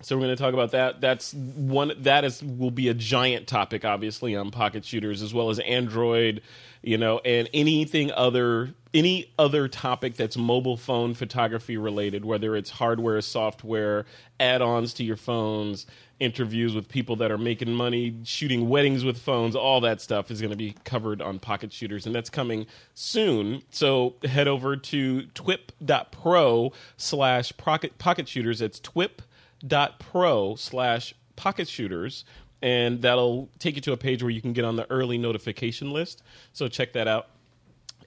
So 0.00 0.16
we're 0.16 0.26
going 0.26 0.36
to 0.36 0.42
talk 0.42 0.54
about 0.54 0.70
that. 0.72 1.00
That's 1.00 1.34
one 1.34 1.92
that 1.98 2.24
is 2.24 2.40
will 2.42 2.70
be 2.70 2.88
a 2.88 2.94
giant 2.94 3.48
topic, 3.48 3.84
obviously, 3.84 4.36
on 4.36 4.50
pocket 4.52 4.84
shooters 4.84 5.22
as 5.22 5.34
well 5.34 5.50
as 5.50 5.58
Android, 5.58 6.40
you 6.82 6.98
know, 6.98 7.18
and 7.24 7.48
anything 7.52 8.12
other 8.12 8.74
any 8.94 9.30
other 9.38 9.68
topic 9.68 10.16
that's 10.16 10.36
mobile 10.36 10.76
phone 10.76 11.12
photography 11.14 11.76
related, 11.76 12.24
whether 12.24 12.56
it's 12.56 12.70
hardware, 12.70 13.20
software, 13.20 14.06
add-ons 14.40 14.94
to 14.94 15.04
your 15.04 15.16
phones, 15.16 15.86
interviews 16.20 16.74
with 16.74 16.88
people 16.88 17.16
that 17.16 17.30
are 17.30 17.38
making 17.38 17.72
money, 17.72 18.18
shooting 18.24 18.68
weddings 18.68 19.04
with 19.04 19.18
phones, 19.18 19.54
all 19.54 19.80
that 19.82 20.00
stuff 20.00 20.30
is 20.30 20.40
going 20.40 20.50
to 20.50 20.56
be 20.56 20.74
covered 20.84 21.20
on 21.20 21.38
pocket 21.38 21.72
shooters, 21.72 22.06
and 22.06 22.14
that's 22.14 22.30
coming 22.30 22.66
soon. 22.94 23.62
So 23.70 24.14
head 24.24 24.48
over 24.48 24.76
to 24.76 25.22
twip.pro 25.26 26.72
slash 26.96 27.52
pocket 27.56 28.28
shooters. 28.28 28.62
It's 28.62 28.80
twip.pro 28.80 30.54
slash 30.54 31.14
pocket 31.36 31.68
shooters 31.68 32.24
and 32.62 33.02
that'll 33.02 33.48
take 33.58 33.76
you 33.76 33.82
to 33.82 33.92
a 33.92 33.96
page 33.96 34.22
where 34.22 34.30
you 34.30 34.40
can 34.40 34.52
get 34.52 34.64
on 34.64 34.76
the 34.76 34.90
early 34.90 35.18
notification 35.18 35.92
list. 35.92 36.22
So 36.52 36.68
check 36.68 36.92
that 36.94 37.08
out. 37.08 37.28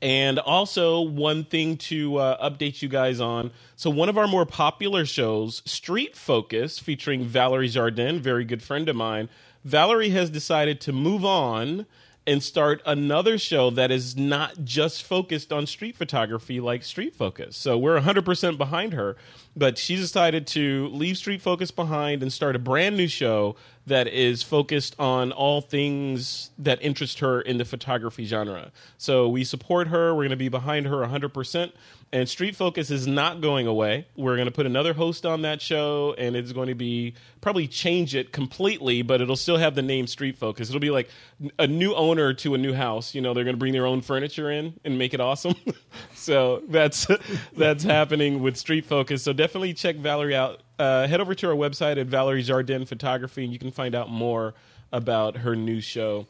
And 0.02 0.40
also 0.40 1.02
one 1.02 1.44
thing 1.44 1.78
to 1.78 2.18
uh, 2.18 2.50
update 2.50 2.82
you 2.82 2.90
guys 2.90 3.22
on. 3.22 3.52
So 3.76 3.90
one 3.90 4.10
of 4.10 4.18
our 4.18 4.28
more 4.28 4.46
popular 4.46 5.06
shows 5.06 5.62
street 5.66 6.16
focus 6.16 6.80
featuring 6.80 7.24
valerie 7.24 7.68
jardin 7.68 8.20
very 8.20 8.44
good 8.44 8.64
friend 8.64 8.90
of 8.90 8.96
mine 8.96 9.30
valerie 9.64 10.10
has 10.10 10.30
decided 10.30 10.82
to 10.82 10.92
move 10.92 11.24
on 11.24 11.86
and 12.28 12.44
start 12.44 12.82
another 12.86 13.38
show 13.38 13.72
that 13.72 13.90
is 13.90 14.16
not 14.16 14.64
just 14.64 15.04
focused 15.04 15.52
on 15.52 15.66
street 15.66 15.96
photography 15.96 16.60
like 16.60 16.84
Street 16.84 17.16
Focus. 17.16 17.58
So 17.58 17.78
we're 17.78 18.00
100% 18.00 18.58
behind 18.58 18.94
her, 18.94 19.18
but 19.56 19.78
she 19.78 19.96
decided 19.96 20.46
to 20.48 20.88
leave 20.90 21.18
Street 21.18 21.42
Focus 21.42 21.72
behind 21.72 22.22
and 22.22 22.32
start 22.32 22.56
a 22.56 22.60
brand 22.60 22.96
new 22.96 23.08
show 23.08 23.56
that 23.88 24.08
is 24.08 24.44
focused 24.44 24.96
on 25.00 25.32
all 25.32 25.62
things 25.62 26.52
that 26.58 26.82
interest 26.82 27.20
her 27.20 27.42
in 27.42 27.58
the 27.58 27.66
photography 27.66 28.26
genre. 28.26 28.72
So 28.98 29.28
we 29.28 29.44
support 29.44 29.88
her, 29.88 30.14
we're 30.14 30.24
going 30.24 30.30
to 30.32 30.36
be 30.36 30.50
behind 30.50 30.86
her 30.88 30.98
100% 30.98 31.72
and 32.14 32.28
Street 32.28 32.56
Focus 32.56 32.92
is 32.92 33.08
not 33.08 33.40
going 33.40 33.68
away. 33.68 34.06
We're 34.16 34.36
going 34.36 34.48
to 34.48 34.52
put 34.52 34.66
another 34.66 34.94
host 34.94 35.26
on 35.26 35.44
that 35.44 35.62
show, 35.62 36.14
and 36.18 36.36
it's 36.36 36.52
going 36.52 36.68
to 36.68 36.76
be 36.76 37.14
probably 37.40 37.68
change 37.68 38.16
it 38.16 38.34
completely, 38.34 39.02
but 39.02 39.22
it'll 39.22 39.38
still 39.38 39.58
have 39.58 39.76
the 39.76 39.82
name 39.82 40.08
Street 40.08 40.38
Focus. 40.38 40.70
It'll 40.70 40.82
be 40.82 40.90
like 40.90 41.10
a 41.58 41.68
new 41.68 41.96
owner 41.96 42.34
to 42.34 42.54
a 42.54 42.58
new 42.58 42.74
house. 42.74 43.16
You 43.16 43.22
know, 43.22 43.34
they're 43.34 43.46
going 43.46 43.56
to 43.56 43.60
bring 43.60 43.74
their 43.74 43.86
own 43.86 44.02
furniture 44.02 44.52
in 44.52 44.74
and 44.84 44.98
make 44.98 45.14
it 45.14 45.22
awesome. 45.22 45.56
so 46.14 46.62
that's 46.68 47.08
that's 47.58 47.84
happening 47.84 48.42
with 48.42 48.58
Street 48.58 48.86
Focus. 48.86 49.24
So 49.24 49.32
definitely 49.32 49.74
check 49.74 49.96
Valerie 49.96 50.36
out. 50.36 50.62
Uh, 50.82 51.08
head 51.08 51.22
over 51.22 51.36
to 51.36 51.48
our 51.48 51.56
website 51.56 52.00
at 52.00 52.08
Valerie 52.08 52.42
Jardin 52.42 52.88
Photography, 52.88 53.44
and 53.44 53.54
you 53.54 53.60
can 53.60 53.70
find 53.70 53.94
out 53.94 54.10
more 54.10 54.56
about 54.92 55.38
her 55.38 55.56
new 55.56 55.80
show. 55.80 56.26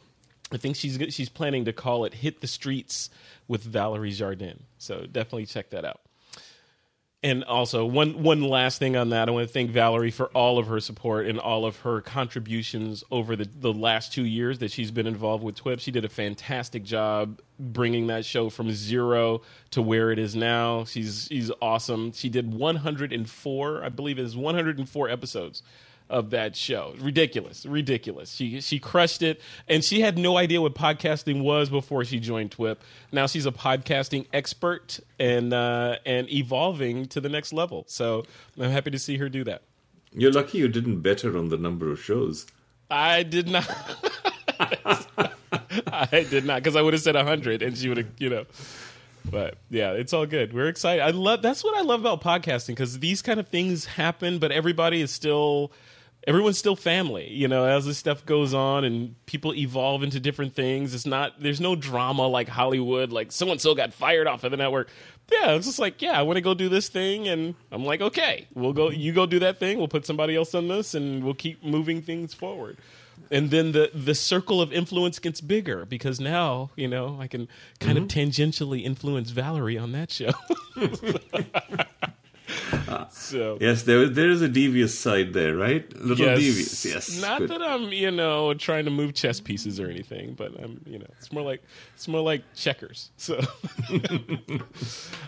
I 0.52 0.58
think 0.58 0.76
she's 0.76 1.00
she's 1.14 1.30
planning 1.30 1.64
to 1.66 1.72
call 1.72 2.04
it 2.04 2.14
"Hit 2.14 2.42
the 2.42 2.48
Streets." 2.48 3.10
with 3.48 3.64
Valerie 3.64 4.12
Jardin. 4.12 4.64
So 4.78 5.06
definitely 5.06 5.46
check 5.46 5.70
that 5.72 5.84
out. 5.84 6.00
And 7.24 7.44
also, 7.44 7.86
one 7.86 8.24
one 8.24 8.42
last 8.42 8.80
thing 8.80 8.96
on 8.96 9.10
that, 9.10 9.30
I 9.30 9.32
want 9.32 9.48
to 9.48 9.54
thank 9.54 9.70
Valerie 9.70 10.10
for 10.10 10.28
all 10.28 10.58
of 10.58 10.66
her 10.66 10.80
support 10.80 11.28
and 11.28 11.40
all 11.40 11.68
of 11.68 11.78
her 11.82 12.02
contributions 12.02 13.04
over 13.12 13.36
the, 13.36 13.48
the 13.60 13.72
last 13.72 14.12
two 14.12 14.26
years 14.26 14.58
that 14.58 14.72
she's 14.72 14.90
been 14.90 15.06
involved 15.06 15.44
with 15.44 15.56
TWIP. 15.56 15.80
She 15.80 15.92
did 15.92 16.04
a 16.04 16.10
fantastic 16.10 16.84
job 16.84 17.40
bringing 17.60 18.08
that 18.08 18.26
show 18.26 18.50
from 18.50 18.72
zero 18.72 19.44
to 19.70 19.84
where 19.84 20.12
it 20.12 20.18
is 20.18 20.36
now. 20.36 20.86
She's 20.86 21.28
she's 21.30 21.52
awesome. 21.62 22.12
She 22.12 22.28
did 22.28 22.52
104, 22.52 23.84
I 23.84 23.90
believe 23.90 24.18
it 24.18 24.26
is 24.26 24.36
104 24.36 25.10
episodes 25.10 25.62
of 26.12 26.32
that 26.32 26.56
show. 26.56 26.94
Ridiculous, 27.00 27.66
ridiculous. 27.66 28.32
She 28.32 28.62
she 28.62 28.78
crushed 28.78 29.24
it, 29.24 29.42
and 29.68 29.84
she 29.84 30.02
had 30.02 30.18
no 30.18 30.38
idea 30.38 30.62
what 30.62 30.76
podcasting 30.76 31.42
was 31.42 31.70
before 31.70 32.06
she 32.06 32.20
joined 32.20 32.52
TWIP. 32.52 32.80
Now 33.12 33.26
she's 33.26 33.46
a 33.46 33.52
podcasting 33.52 34.28
expert 34.34 35.00
and 35.18 35.54
uh, 35.54 35.96
and 36.06 36.30
evolving 36.32 37.08
to 37.08 37.22
the 37.22 37.30
next 37.30 37.54
level. 37.54 37.86
So 37.88 38.26
I'm 38.60 38.70
happy 38.70 38.92
to 38.92 39.00
see 39.00 39.18
her 39.18 39.30
do 39.30 39.44
that. 39.46 39.64
You're 40.14 40.34
lucky 40.34 40.58
you 40.58 40.68
didn't 40.68 41.00
bet 41.00 41.22
her 41.22 41.38
on 41.38 41.48
the 41.50 41.58
number 41.58 41.90
of 41.90 42.00
shows. 42.04 42.46
I 42.90 43.24
did 43.24 43.48
not. 43.48 43.68
I 45.88 46.26
did 46.30 46.46
not 46.46 46.62
because 46.62 46.76
I 46.76 46.82
would 46.82 46.94
have 46.94 47.02
said 47.02 47.16
hundred, 47.16 47.62
and 47.62 47.78
she 47.78 47.88
would 47.88 47.98
have, 47.98 48.08
you 48.20 48.30
know. 48.30 48.46
But 49.30 49.56
yeah, 49.70 49.92
it's 49.92 50.14
all 50.14 50.26
good. 50.26 50.54
We're 50.54 50.68
excited. 50.68 51.02
I 51.02 51.12
love 51.12 51.42
that's 51.42 51.64
what 51.64 51.78
I 51.78 51.82
love 51.82 52.02
about 52.02 52.22
podcasting 52.22 52.70
because 52.70 53.00
these 53.00 53.22
kind 53.22 53.40
of 53.40 53.48
things 53.48 53.86
happen, 53.86 54.40
but 54.40 54.52
everybody 54.52 55.02
is 55.02 55.12
still 55.12 55.72
everyone's 56.28 56.58
still 56.58 56.76
family, 56.76 57.30
you 57.30 57.48
know, 57.48 57.66
as 57.66 57.86
this 57.86 57.98
stuff 57.98 58.26
goes 58.26 58.54
on 58.54 58.84
and 58.84 59.16
people 59.26 59.54
evolve 59.56 60.04
into 60.04 60.20
different 60.20 60.54
things. 60.54 60.94
It's 60.94 61.06
not, 61.06 61.40
there's 61.40 61.62
no 61.62 61.76
drama 61.76 62.28
like 62.28 62.48
Hollywood, 62.48 63.12
like 63.12 63.32
so 63.32 63.50
and 63.52 63.60
so 63.60 63.74
got 63.74 63.94
fired 63.94 64.28
off 64.28 64.44
of 64.44 64.52
the 64.52 64.58
network. 64.58 64.90
Yeah, 65.32 65.54
it's 65.54 65.66
just 65.66 65.80
like, 65.80 66.02
yeah, 66.02 66.20
I 66.20 66.24
want 66.24 66.38
to 66.38 66.42
go 66.42 66.54
do 66.54 66.70
this 66.70 66.90
thing. 66.90 67.28
And 67.28 67.56
I'm 67.72 67.86
like, 67.86 68.02
okay, 68.02 68.48
we'll 68.54 68.74
go, 68.74 68.90
you 68.90 69.14
go 69.14 69.26
do 69.26 69.40
that 69.40 69.60
thing. 69.60 69.78
We'll 69.78 69.88
put 69.88 70.06
somebody 70.06 70.36
else 70.36 70.54
on 70.54 70.68
this 70.68 70.94
and 70.94 71.24
we'll 71.24 71.34
keep 71.34 71.64
moving 71.64 72.02
things 72.02 72.34
forward. 72.34 72.78
And 73.30 73.50
then 73.50 73.72
the, 73.72 73.90
the 73.94 74.14
circle 74.14 74.62
of 74.62 74.74
influence 74.74 75.18
gets 75.18 75.42
bigger 75.42 75.86
because 75.86 76.20
now, 76.20 76.72
you 76.76 76.88
know, 76.88 77.18
I 77.20 77.28
can 77.28 77.48
kind 77.80 77.98
mm-hmm. 77.98 78.04
of 78.04 78.10
tangentially 78.10 78.84
influence 78.84 79.30
Valerie 79.30 79.78
on 79.78 79.94
that 79.94 80.12
show. 80.12 80.32
so 83.12 83.58
yes, 83.62 83.84
there 83.84 84.08
there 84.08 84.30
is 84.30 84.42
a 84.42 84.48
devious 84.48 84.98
side 84.98 85.34
there, 85.34 85.56
right? 85.56 85.86
A 85.94 85.98
little 85.98 86.26
yes, 86.26 86.40
devious, 86.40 86.86
yes. 86.86 87.22
Not 87.22 87.40
Good. 87.40 87.50
that 87.50 87.62
I'm, 87.62 87.92
you 87.92 88.12
know, 88.12 88.54
trying 88.54 88.86
to 88.86 88.92
move 88.92 89.14
chess 89.14 89.40
pieces 89.40 89.80
or 89.80 89.90
anything, 89.90 90.34
but 90.34 90.54
I'm, 90.62 90.82
you 90.86 91.00
know, 91.00 91.08
it's 91.18 91.32
more 91.32 91.44
like 91.44 91.62
it's 91.96 92.08
more 92.08 92.22
like 92.22 92.44
checkers. 92.56 93.12
So, 93.18 93.40
all 93.90 94.00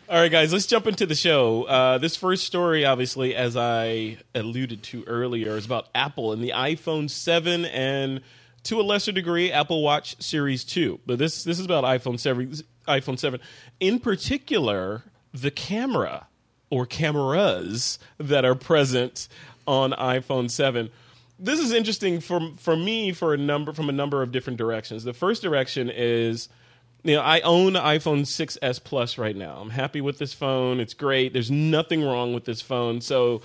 right, 0.09 0.31
guys, 0.31 0.53
let's 0.53 0.65
jump 0.65 0.87
into 0.87 1.05
the 1.05 1.15
show. 1.15 1.63
Uh, 1.63 1.97
this 1.97 2.15
first 2.15 2.45
story, 2.45 2.85
obviously, 2.85 3.35
as 3.35 3.55
I 3.57 4.17
alluded 4.35 4.83
to 4.83 5.03
earlier, 5.05 5.57
is 5.57 5.65
about 5.65 5.89
Apple 5.93 6.31
and 6.31 6.43
the 6.43 6.53
iPhone 6.55 7.09
Seven 7.09 7.65
and 7.65 8.21
to 8.63 8.79
a 8.79 8.83
lesser 8.83 9.11
degree 9.11 9.51
Apple 9.51 9.81
Watch 9.83 10.21
Series 10.21 10.63
2. 10.63 11.01
But 11.05 11.19
this 11.19 11.43
this 11.43 11.59
is 11.59 11.65
about 11.65 11.83
iPhone 11.83 12.19
7 12.19 12.53
iPhone 12.87 13.19
7. 13.19 13.39
In 13.79 13.99
particular, 13.99 15.03
the 15.33 15.51
camera 15.51 16.27
or 16.73 16.87
cameras 16.87 17.99
that 18.17 18.43
are 18.43 18.55
present 18.55 19.27
on 19.67 19.91
iPhone 19.91 20.49
7. 20.49 20.89
This 21.37 21.59
is 21.59 21.71
interesting 21.71 22.19
for 22.19 22.39
for 22.57 22.75
me 22.75 23.11
for 23.11 23.35
a 23.35 23.37
number 23.37 23.73
from 23.73 23.89
a 23.89 23.91
number 23.91 24.23
of 24.23 24.31
different 24.31 24.57
directions. 24.57 25.03
The 25.03 25.13
first 25.13 25.43
direction 25.43 25.91
is 25.93 26.49
you 27.03 27.15
know, 27.15 27.21
I 27.21 27.41
own 27.41 27.73
iPhone 27.73 28.21
6s 28.21 28.83
Plus 28.83 29.19
right 29.19 29.35
now. 29.35 29.57
I'm 29.57 29.69
happy 29.69 30.01
with 30.01 30.17
this 30.17 30.33
phone. 30.33 30.79
It's 30.79 30.95
great. 30.95 31.31
There's 31.33 31.51
nothing 31.51 32.03
wrong 32.03 32.33
with 32.33 32.45
this 32.45 32.59
phone. 32.59 33.01
So 33.01 33.41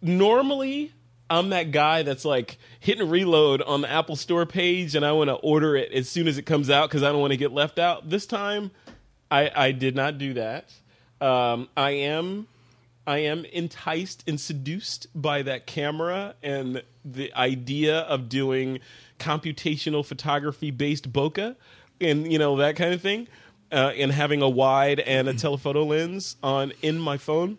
normally 0.00 0.92
I'm 1.28 1.48
that 1.48 1.72
guy 1.72 2.04
that's 2.04 2.24
like 2.24 2.58
hitting 2.78 3.08
reload 3.08 3.60
on 3.60 3.80
the 3.80 3.90
Apple 3.90 4.14
Store 4.14 4.46
page 4.46 4.94
and 4.94 5.04
I 5.04 5.12
want 5.12 5.30
to 5.30 5.34
order 5.34 5.74
it 5.74 5.90
as 5.92 6.08
soon 6.08 6.28
as 6.28 6.38
it 6.38 6.42
comes 6.42 6.70
out 6.70 6.90
because 6.90 7.02
I 7.02 7.10
don't 7.10 7.20
want 7.20 7.32
to 7.32 7.38
get 7.38 7.50
left 7.50 7.80
out. 7.80 8.08
This 8.08 8.26
time, 8.26 8.70
I, 9.32 9.50
I 9.52 9.72
did 9.72 9.96
not 9.96 10.18
do 10.18 10.34
that. 10.34 10.70
Um, 11.22 11.68
I 11.76 11.90
am 11.92 12.48
I 13.06 13.18
am 13.18 13.44
enticed 13.46 14.24
and 14.28 14.40
seduced 14.40 15.06
by 15.14 15.42
that 15.42 15.66
camera 15.66 16.34
and 16.42 16.82
the 17.04 17.32
idea 17.34 18.00
of 18.00 18.28
doing 18.28 18.80
computational 19.18 20.04
photography 20.04 20.70
based 20.70 21.12
bokeh 21.12 21.56
and 22.00 22.30
you 22.32 22.38
know 22.38 22.56
that 22.56 22.76
kind 22.76 22.94
of 22.94 23.00
thing 23.00 23.28
uh, 23.70 23.92
and 23.96 24.12
having 24.12 24.42
a 24.42 24.48
wide 24.48 25.00
and 25.00 25.28
a 25.28 25.34
telephoto 25.34 25.84
lens 25.84 26.36
on 26.42 26.72
in 26.82 26.98
my 26.98 27.16
phone. 27.16 27.58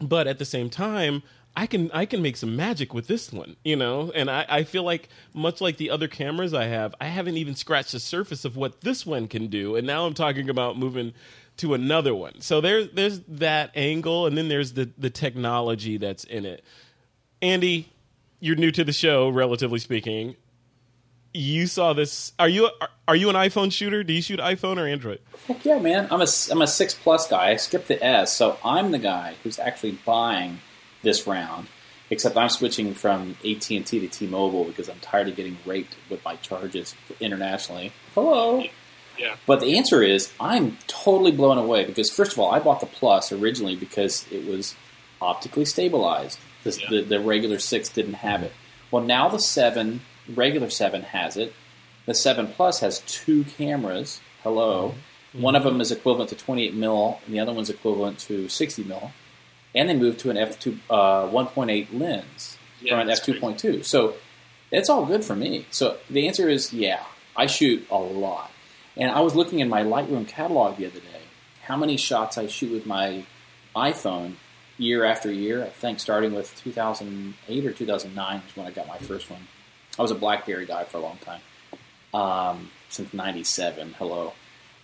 But 0.00 0.26
at 0.26 0.38
the 0.38 0.44
same 0.44 0.70
time 0.70 1.22
I 1.56 1.66
can 1.66 1.90
I 1.92 2.06
can 2.06 2.22
make 2.22 2.36
some 2.36 2.56
magic 2.56 2.94
with 2.94 3.06
this 3.06 3.32
one, 3.32 3.56
you 3.64 3.76
know, 3.76 4.12
and 4.14 4.30
I, 4.30 4.46
I 4.48 4.64
feel 4.64 4.84
like 4.84 5.08
much 5.34 5.60
like 5.60 5.76
the 5.76 5.90
other 5.90 6.06
cameras 6.08 6.54
I 6.54 6.66
have, 6.66 6.94
I 7.00 7.06
haven't 7.06 7.36
even 7.36 7.56
scratched 7.56 7.92
the 7.92 8.00
surface 8.00 8.44
of 8.44 8.56
what 8.56 8.80
this 8.82 9.04
one 9.04 9.26
can 9.26 9.48
do, 9.48 9.74
and 9.76 9.86
now 9.86 10.06
I'm 10.06 10.14
talking 10.14 10.48
about 10.48 10.78
moving 10.78 11.12
to 11.60 11.74
another 11.74 12.14
one. 12.14 12.40
So 12.40 12.60
there's 12.60 12.88
there's 12.90 13.20
that 13.28 13.70
angle, 13.74 14.26
and 14.26 14.36
then 14.36 14.48
there's 14.48 14.72
the 14.74 14.90
the 14.98 15.10
technology 15.10 15.96
that's 15.96 16.24
in 16.24 16.44
it. 16.44 16.64
Andy, 17.42 17.88
you're 18.40 18.56
new 18.56 18.70
to 18.72 18.84
the 18.84 18.92
show, 18.92 19.28
relatively 19.28 19.78
speaking. 19.78 20.36
you 21.32 21.66
saw 21.66 21.92
this. 21.92 22.32
Are 22.38 22.48
you 22.48 22.70
are, 22.80 22.88
are 23.08 23.16
you 23.16 23.28
an 23.30 23.36
iPhone 23.36 23.72
shooter? 23.72 24.02
Do 24.02 24.12
you 24.12 24.22
shoot 24.22 24.40
iPhone 24.40 24.78
or 24.78 24.86
Android? 24.86 25.20
Heck 25.46 25.64
yeah, 25.64 25.78
man. 25.78 26.08
I'm 26.10 26.20
a 26.20 26.26
I'm 26.50 26.62
a 26.62 26.66
six 26.66 26.94
plus 26.94 27.28
guy. 27.28 27.50
I 27.50 27.56
skipped 27.56 27.88
the 27.88 28.02
S, 28.04 28.34
so 28.34 28.58
I'm 28.64 28.90
the 28.90 28.98
guy 28.98 29.34
who's 29.42 29.58
actually 29.58 29.98
buying 30.04 30.58
this 31.02 31.26
round. 31.26 31.68
Except 32.12 32.36
I'm 32.36 32.48
switching 32.48 32.94
from 32.94 33.36
AT 33.44 33.70
and 33.70 33.86
T 33.86 34.00
to 34.00 34.08
T-Mobile 34.08 34.64
because 34.64 34.88
I'm 34.88 34.98
tired 34.98 35.28
of 35.28 35.36
getting 35.36 35.56
raped 35.64 35.94
with 36.10 36.24
my 36.24 36.34
charges 36.34 36.96
internationally. 37.20 37.92
Hello. 38.16 38.64
Yeah. 39.20 39.36
But 39.46 39.60
the 39.60 39.76
answer 39.76 40.02
is 40.02 40.32
I'm 40.40 40.78
totally 40.86 41.30
blown 41.32 41.58
away 41.58 41.84
because 41.84 42.10
first 42.10 42.32
of 42.32 42.38
all, 42.38 42.50
I 42.50 42.58
bought 42.58 42.80
the 42.80 42.86
Plus 42.86 43.30
originally 43.32 43.76
because 43.76 44.26
it 44.32 44.46
was 44.46 44.74
optically 45.20 45.64
stabilized. 45.66 46.38
The, 46.64 46.70
Yeah. 46.80 46.86
the, 46.90 47.02
the 47.02 47.20
regular 47.20 47.58
six 47.58 47.88
didn't 47.90 48.14
have 48.14 48.42
it. 48.42 48.52
Well, 48.90 49.02
now 49.04 49.28
the 49.28 49.38
seven, 49.38 50.00
regular 50.34 50.70
seven 50.70 51.02
has 51.02 51.36
it. 51.36 51.52
The 52.06 52.14
seven 52.14 52.46
Plus 52.48 52.80
has 52.80 53.00
two 53.00 53.44
cameras. 53.44 54.20
Hello. 54.42 54.94
One 55.32 55.54
of 55.54 55.62
them 55.64 55.80
is 55.80 55.92
equivalent 55.92 56.30
to 56.30 56.36
28 56.36 56.74
mil, 56.74 57.20
and 57.24 57.34
the 57.34 57.40
other 57.40 57.52
one's 57.52 57.70
equivalent 57.70 58.18
to 58.20 58.48
60 58.48 58.84
mil. 58.84 59.12
And 59.74 59.88
they 59.88 59.94
moved 59.94 60.18
to 60.20 60.30
an 60.30 60.36
f2 60.36 60.78
uh, 60.90 61.28
1.8 61.28 61.86
lens 61.98 62.58
Yeah, 62.80 62.98
from 62.98 63.08
an 63.08 63.14
f2.2. 63.14 63.84
So 63.84 64.14
it's 64.72 64.88
all 64.90 65.04
good 65.06 65.24
for 65.24 65.36
me. 65.36 65.66
So 65.70 65.98
the 66.08 66.26
answer 66.26 66.48
is 66.48 66.72
yeah, 66.72 67.04
I 67.36 67.46
shoot 67.46 67.86
a 67.90 67.96
lot. 67.98 68.50
And 69.00 69.10
I 69.10 69.20
was 69.20 69.34
looking 69.34 69.60
in 69.60 69.68
my 69.70 69.82
Lightroom 69.82 70.28
catalog 70.28 70.76
the 70.76 70.86
other 70.86 71.00
day, 71.00 71.22
how 71.62 71.76
many 71.76 71.96
shots 71.96 72.36
I 72.36 72.46
shoot 72.46 72.70
with 72.70 72.84
my 72.84 73.24
iPhone 73.74 74.34
year 74.76 75.04
after 75.04 75.32
year. 75.32 75.64
I 75.64 75.70
think 75.70 76.00
starting 76.00 76.34
with 76.34 76.54
2008 76.62 77.66
or 77.66 77.72
2009 77.72 78.42
is 78.46 78.56
when 78.56 78.66
I 78.66 78.70
got 78.70 78.86
my 78.86 78.98
first 78.98 79.30
one. 79.30 79.48
I 79.98 80.02
was 80.02 80.10
a 80.10 80.14
BlackBerry 80.14 80.66
guy 80.66 80.84
for 80.84 80.98
a 80.98 81.00
long 81.00 81.18
time, 81.18 81.40
um, 82.14 82.70
since 82.88 83.12
'97. 83.12 83.94
Hello, 83.98 84.34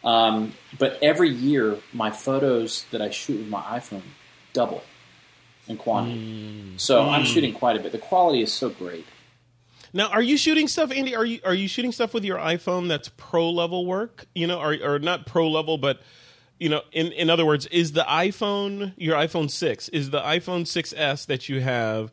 um, 0.02 0.54
but 0.78 0.99
every 1.02 1.30
year 1.30 1.78
my 1.92 2.11
photos 2.11 2.85
that 2.90 3.00
I 3.00 3.11
shoot 3.11 3.38
with 3.38 3.49
my 3.49 3.62
iPhone 3.62 4.02
double 4.52 4.82
in 5.68 5.76
quantity. 5.76 6.75
So 6.78 7.08
I'm 7.08 7.25
shooting 7.25 7.52
quite 7.52 7.76
a 7.76 7.80
bit. 7.80 7.92
The 7.92 7.99
quality 7.99 8.42
is 8.42 8.52
so 8.52 8.68
great. 8.68 9.06
Now, 9.96 10.08
are 10.08 10.20
you 10.20 10.36
shooting 10.36 10.68
stuff, 10.68 10.92
Andy? 10.92 11.16
Are 11.16 11.24
you 11.24 11.40
are 11.42 11.54
you 11.54 11.68
shooting 11.68 11.90
stuff 11.90 12.12
with 12.12 12.22
your 12.22 12.36
iPhone 12.36 12.86
that's 12.86 13.08
pro 13.16 13.48
level 13.48 13.86
work? 13.86 14.26
You 14.34 14.46
know, 14.46 14.60
or 14.60 14.76
or 14.82 14.98
not 14.98 15.24
pro 15.24 15.48
level, 15.48 15.78
but 15.78 16.02
you 16.60 16.68
know, 16.68 16.82
in 16.92 17.12
in 17.12 17.30
other 17.30 17.46
words, 17.46 17.64
is 17.68 17.92
the 17.92 18.02
iPhone 18.02 18.92
your 18.98 19.16
iPhone 19.16 19.50
six 19.50 19.88
is 19.88 20.10
the 20.10 20.20
iPhone 20.20 20.64
6s 20.64 21.26
that 21.26 21.48
you 21.48 21.62
have 21.62 22.12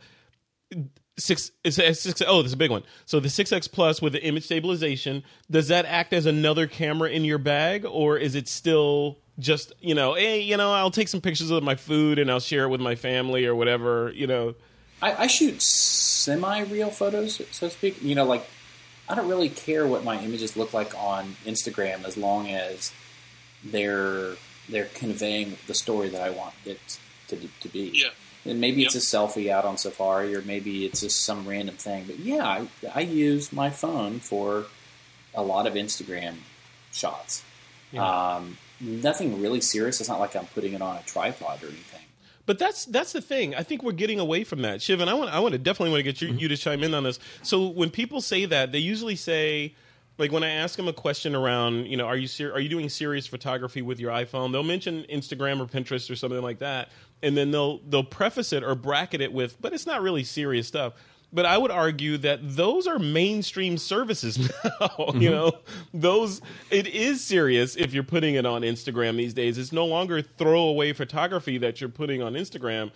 six 1.18 1.52
is 1.66 1.78
a 1.78 2.26
oh 2.26 2.42
this 2.42 2.52
is 2.52 2.54
a 2.54 2.58
big 2.58 2.72
one 2.72 2.84
so 3.06 3.20
the 3.20 3.28
6s 3.28 3.72
plus 3.72 4.02
with 4.02 4.14
the 4.14 4.24
image 4.24 4.46
stabilization 4.46 5.22
does 5.52 5.68
that 5.68 5.86
act 5.86 6.12
as 6.12 6.26
another 6.26 6.66
camera 6.66 7.10
in 7.10 7.24
your 7.24 7.38
bag 7.38 7.86
or 7.86 8.18
is 8.18 8.34
it 8.34 8.48
still 8.48 9.20
just 9.38 9.74
you 9.80 9.94
know 9.94 10.16
hey 10.16 10.40
you 10.42 10.58
know 10.58 10.74
i'll 10.74 10.90
take 10.90 11.08
some 11.08 11.22
pictures 11.22 11.52
of 11.52 11.62
my 11.62 11.76
food 11.76 12.18
and 12.18 12.32
i'll 12.32 12.40
share 12.40 12.64
it 12.64 12.70
with 12.70 12.82
my 12.82 12.96
family 12.96 13.46
or 13.46 13.54
whatever 13.54 14.12
you 14.16 14.26
know 14.26 14.56
I, 15.04 15.24
I 15.24 15.28
shoot 15.28 15.62
semi-real 15.62 16.90
photos, 16.90 17.42
so 17.52 17.68
to 17.68 17.74
speak. 17.74 18.02
You 18.02 18.16
know, 18.16 18.24
like 18.24 18.48
I 19.10 19.16
don't 19.16 19.28
really 19.28 19.50
care 19.50 19.86
what 19.86 20.04
my 20.04 20.20
images 20.20 20.56
look 20.56 20.74
like 20.74 20.96
on 20.98 21.36
Instagram 21.46 22.06
as 22.06 22.16
long 22.16 22.48
as 22.48 22.94
they're 23.64 24.36
they're 24.70 24.90
conveying 24.94 25.58
the 25.68 25.74
story 25.74 26.08
that 26.10 26.22
I 26.22 26.30
want 26.30 26.54
it 26.66 27.00
to, 27.28 27.38
to 27.60 27.68
be. 27.68 27.92
Yeah. 27.94 28.10
And 28.46 28.60
maybe 28.60 28.84
it's 28.84 28.96
a 28.96 29.00
selfie 29.00 29.50
out 29.50 29.66
on 29.66 29.78
Safari, 29.78 30.36
or 30.36 30.42
maybe 30.42 30.86
it's 30.86 31.02
just 31.02 31.24
some 31.26 31.48
random 31.48 31.76
thing. 31.76 32.06
But 32.06 32.20
yeah, 32.20 32.46
I, 32.46 32.68
I 32.94 33.02
use 33.02 33.54
my 33.54 33.70
phone 33.70 34.20
for 34.20 34.66
a 35.34 35.42
lot 35.42 35.66
of 35.68 35.74
Instagram 35.74 36.36
shots. 36.92 37.44
Um, 37.98 38.58
nothing 38.82 39.42
really 39.42 39.62
serious. 39.62 40.00
It's 40.02 40.10
not 40.10 40.20
like 40.20 40.36
I'm 40.36 40.46
putting 40.48 40.74
it 40.74 40.82
on 40.82 40.98
a 40.98 41.04
tripod 41.04 41.64
or 41.64 41.68
anything. 41.68 41.93
But 42.46 42.60
that's 42.60 42.86
that's 42.86 43.14
the 43.14 43.22
thing. 43.22 43.56
I 43.56 43.64
think 43.64 43.84
we're 43.84 43.94
getting 43.94 44.20
away 44.20 44.44
from 44.44 44.62
that, 44.64 44.82
Shiv. 44.82 45.00
And 45.00 45.10
I 45.10 45.14
want 45.14 45.34
I 45.34 45.40
want 45.40 45.54
to 45.54 45.58
definitely 45.58 45.92
want 45.92 46.00
to 46.00 46.04
get 46.04 46.22
you, 46.22 46.30
mm-hmm. 46.30 46.40
you 46.40 46.48
to 46.50 46.58
chime 46.58 46.84
in 46.84 46.94
on 46.94 47.04
this. 47.04 47.20
So 47.42 47.68
when 47.68 47.90
people 47.90 48.20
say 48.20 48.46
that, 48.46 48.72
they 48.72 48.80
usually 48.80 49.16
say, 49.16 49.76
like 50.18 50.32
when 50.32 50.44
I 50.44 50.50
ask 50.50 50.76
them 50.76 50.90
a 50.90 50.94
question 50.94 51.36
around, 51.36 51.88
you 51.88 51.96
know, 51.96 52.06
are 52.06 52.18
you 52.18 52.28
ser- 52.28 52.52
are 52.52 52.60
you 52.60 52.70
doing 52.70 52.90
serious 52.90 53.26
photography 53.28 53.82
with 53.82 54.00
your 54.00 54.12
iPhone? 54.12 54.52
They'll 54.52 54.62
mention 54.64 55.06
Instagram 55.10 55.62
or 55.62 55.66
Pinterest 55.66 56.12
or 56.12 56.18
something 56.18 56.42
like 56.42 56.60
that, 56.60 56.90
and 57.22 57.38
then 57.38 57.52
they'll 57.52 57.80
they'll 57.88 58.04
preface 58.04 58.52
it 58.52 58.64
or 58.64 58.76
bracket 58.76 59.22
it 59.22 59.32
with, 59.32 59.62
but 59.62 59.74
it's 59.74 59.86
not 59.86 60.02
really 60.02 60.26
serious 60.26 60.68
stuff. 60.68 60.94
But 61.34 61.48
I 61.48 61.58
would 61.58 61.72
argue 61.72 62.18
that 62.20 62.40
those 62.44 62.86
are 62.86 63.00
mainstream 63.00 63.78
services 63.78 64.38
now. 64.64 65.12
You 65.16 65.32
know, 65.32 65.52
those 65.94 66.42
it 66.70 66.88
is 66.88 67.24
serious 67.24 67.76
if 67.76 67.94
you're 67.94 68.04
putting 68.04 68.36
it 68.36 68.46
on 68.46 68.62
Instagram 68.62 69.18
these 69.18 69.34
days. 69.34 69.58
It's 69.58 69.72
no 69.72 69.86
longer 69.86 70.22
throwaway 70.22 70.94
photography 70.94 71.58
that 71.58 71.82
you're 71.82 71.90
putting 71.90 72.22
on 72.22 72.34
Instagram. 72.34 72.92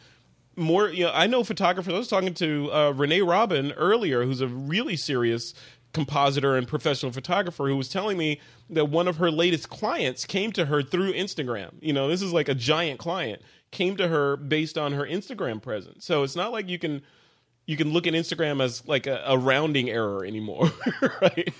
More, 0.56 0.89
you 0.89 1.06
know, 1.06 1.12
I 1.13 1.28
know 1.28 1.43
photographers. 1.43 1.93
I 1.93 1.97
was 1.97 2.08
talking 2.08 2.34
to 2.36 2.71
uh, 2.71 2.91
Renee 2.91 3.21
Robyn 3.21 3.73
earlier, 3.73 4.23
who's 4.23 4.41
a 4.41 4.47
really 4.47 4.95
serious 4.95 5.54
compositor 5.93 6.56
and 6.56 6.67
professional 6.67 7.12
photographer, 7.12 7.67
who 7.67 7.76
was 7.76 7.89
telling 7.89 8.17
me 8.17 8.39
that 8.69 8.86
one 8.86 9.08
of 9.08 9.17
her 9.17 9.32
latest 9.32 9.69
clients 9.69 10.26
came 10.26 10.52
to 10.52 10.65
her 10.65 10.84
through 10.84 11.13
Instagram. 11.13 11.71
You 11.82 11.93
know, 11.93 12.08
this 12.08 12.21
is 12.21 12.34
like 12.34 12.50
a 12.50 12.56
giant 12.56 13.00
client 13.00 13.41
came 13.71 13.97
to 13.97 14.08
her 14.08 14.38
based 14.38 14.78
on 14.78 14.93
her 14.93 15.06
Instagram 15.06 15.62
presence. 15.62 16.06
So 16.06 16.23
it's 16.23 16.36
not 16.36 16.52
like 16.52 16.69
you 16.69 16.80
can 16.80 17.02
you 17.67 17.77
can 17.77 17.93
look 17.93 18.08
at 18.08 18.13
Instagram 18.13 18.63
as 18.63 18.84
like 18.88 19.06
a, 19.06 19.21
a 19.27 19.38
rounding 19.38 19.89
error 19.91 20.25
anymore, 20.25 20.71
right? 21.21 21.53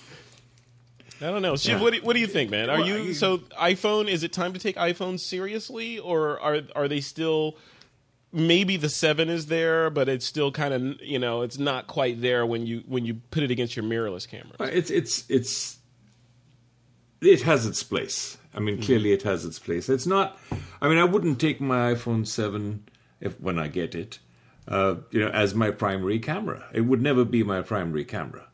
I 1.21 1.25
don't 1.31 1.41
know. 1.41 1.55
Shiv, 1.55 1.77
Yeah. 1.77 1.81
what, 1.81 1.93
do, 1.93 1.99
what 2.01 2.13
do 2.13 2.19
you 2.19 2.27
think, 2.27 2.49
man? 2.49 2.69
Are 2.69 2.79
you 2.81 3.13
so 3.13 3.39
iPhone? 3.59 4.07
Is 4.07 4.23
it 4.23 4.31
time 4.31 4.53
to 4.53 4.59
take 4.59 4.75
iPhone 4.77 5.19
seriously, 5.19 5.99
or 5.99 6.39
are 6.39 6.61
are 6.75 6.87
they 6.87 7.01
still? 7.01 7.57
Maybe 8.33 8.75
the 8.77 8.89
seven 8.89 9.29
is 9.29 9.45
there, 9.47 9.89
but 9.89 10.09
it's 10.09 10.25
still 10.25 10.51
kind 10.51 10.73
of 10.73 11.01
you 11.01 11.17
know 11.17 11.41
it's 11.43 11.57
not 11.57 11.87
quite 11.87 12.21
there 12.21 12.45
when 12.45 12.65
you 12.67 12.83
when 12.87 13.05
you 13.05 13.15
put 13.31 13.41
it 13.43 13.51
against 13.51 13.75
your 13.75 13.85
mirrorless 13.85 14.27
camera. 14.27 14.53
Uh, 14.59 14.65
It's 14.65 14.91
it's 14.91 15.23
it's 15.29 15.77
it 17.21 17.41
has 17.43 17.65
its 17.65 17.81
place. 17.83 18.37
I 18.53 18.59
mean, 18.59 18.81
clearly 18.81 19.11
it 19.11 19.23
has 19.23 19.45
its 19.45 19.59
place. 19.59 19.87
It's 19.89 20.05
not. 20.05 20.37
I 20.81 20.87
mean, 20.87 20.97
I 20.97 21.03
wouldn't 21.03 21.39
take 21.39 21.59
my 21.61 21.93
iPhone 21.93 22.27
seven 22.27 22.87
if 23.21 23.39
when 23.39 23.57
I 23.57 23.67
get 23.69 23.95
it, 23.95 24.19
uh, 24.67 24.95
you 25.12 25.19
know, 25.19 25.30
as 25.30 25.56
my 25.56 25.71
primary 25.71 26.19
camera. 26.19 26.65
It 26.73 26.82
would 26.82 27.01
never 27.01 27.23
be 27.25 27.43
my 27.43 27.62
primary 27.62 28.06
camera. 28.06 28.47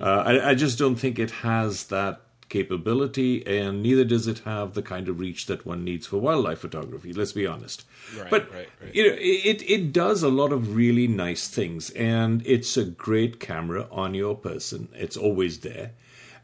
Uh, 0.00 0.04
I, 0.04 0.50
I 0.50 0.54
just 0.54 0.78
don't 0.78 0.96
think 0.96 1.18
it 1.18 1.30
has 1.30 1.86
that 1.86 2.20
capability, 2.48 3.44
and 3.46 3.82
neither 3.82 4.04
does 4.04 4.28
it 4.28 4.40
have 4.40 4.74
the 4.74 4.82
kind 4.82 5.08
of 5.08 5.18
reach 5.18 5.46
that 5.46 5.66
one 5.66 5.84
needs 5.84 6.06
for 6.06 6.18
wildlife 6.18 6.60
photography. 6.60 7.12
Let's 7.12 7.32
be 7.32 7.46
honest. 7.46 7.84
Right, 8.16 8.30
but 8.30 8.52
right, 8.52 8.68
right. 8.80 8.94
you 8.94 9.08
know, 9.08 9.16
it 9.18 9.68
it 9.68 9.92
does 9.92 10.22
a 10.22 10.28
lot 10.28 10.52
of 10.52 10.76
really 10.76 11.08
nice 11.08 11.48
things, 11.48 11.90
and 11.90 12.46
it's 12.46 12.76
a 12.76 12.84
great 12.84 13.40
camera 13.40 13.88
on 13.90 14.14
your 14.14 14.36
person. 14.36 14.88
It's 14.94 15.16
always 15.16 15.60
there, 15.60 15.92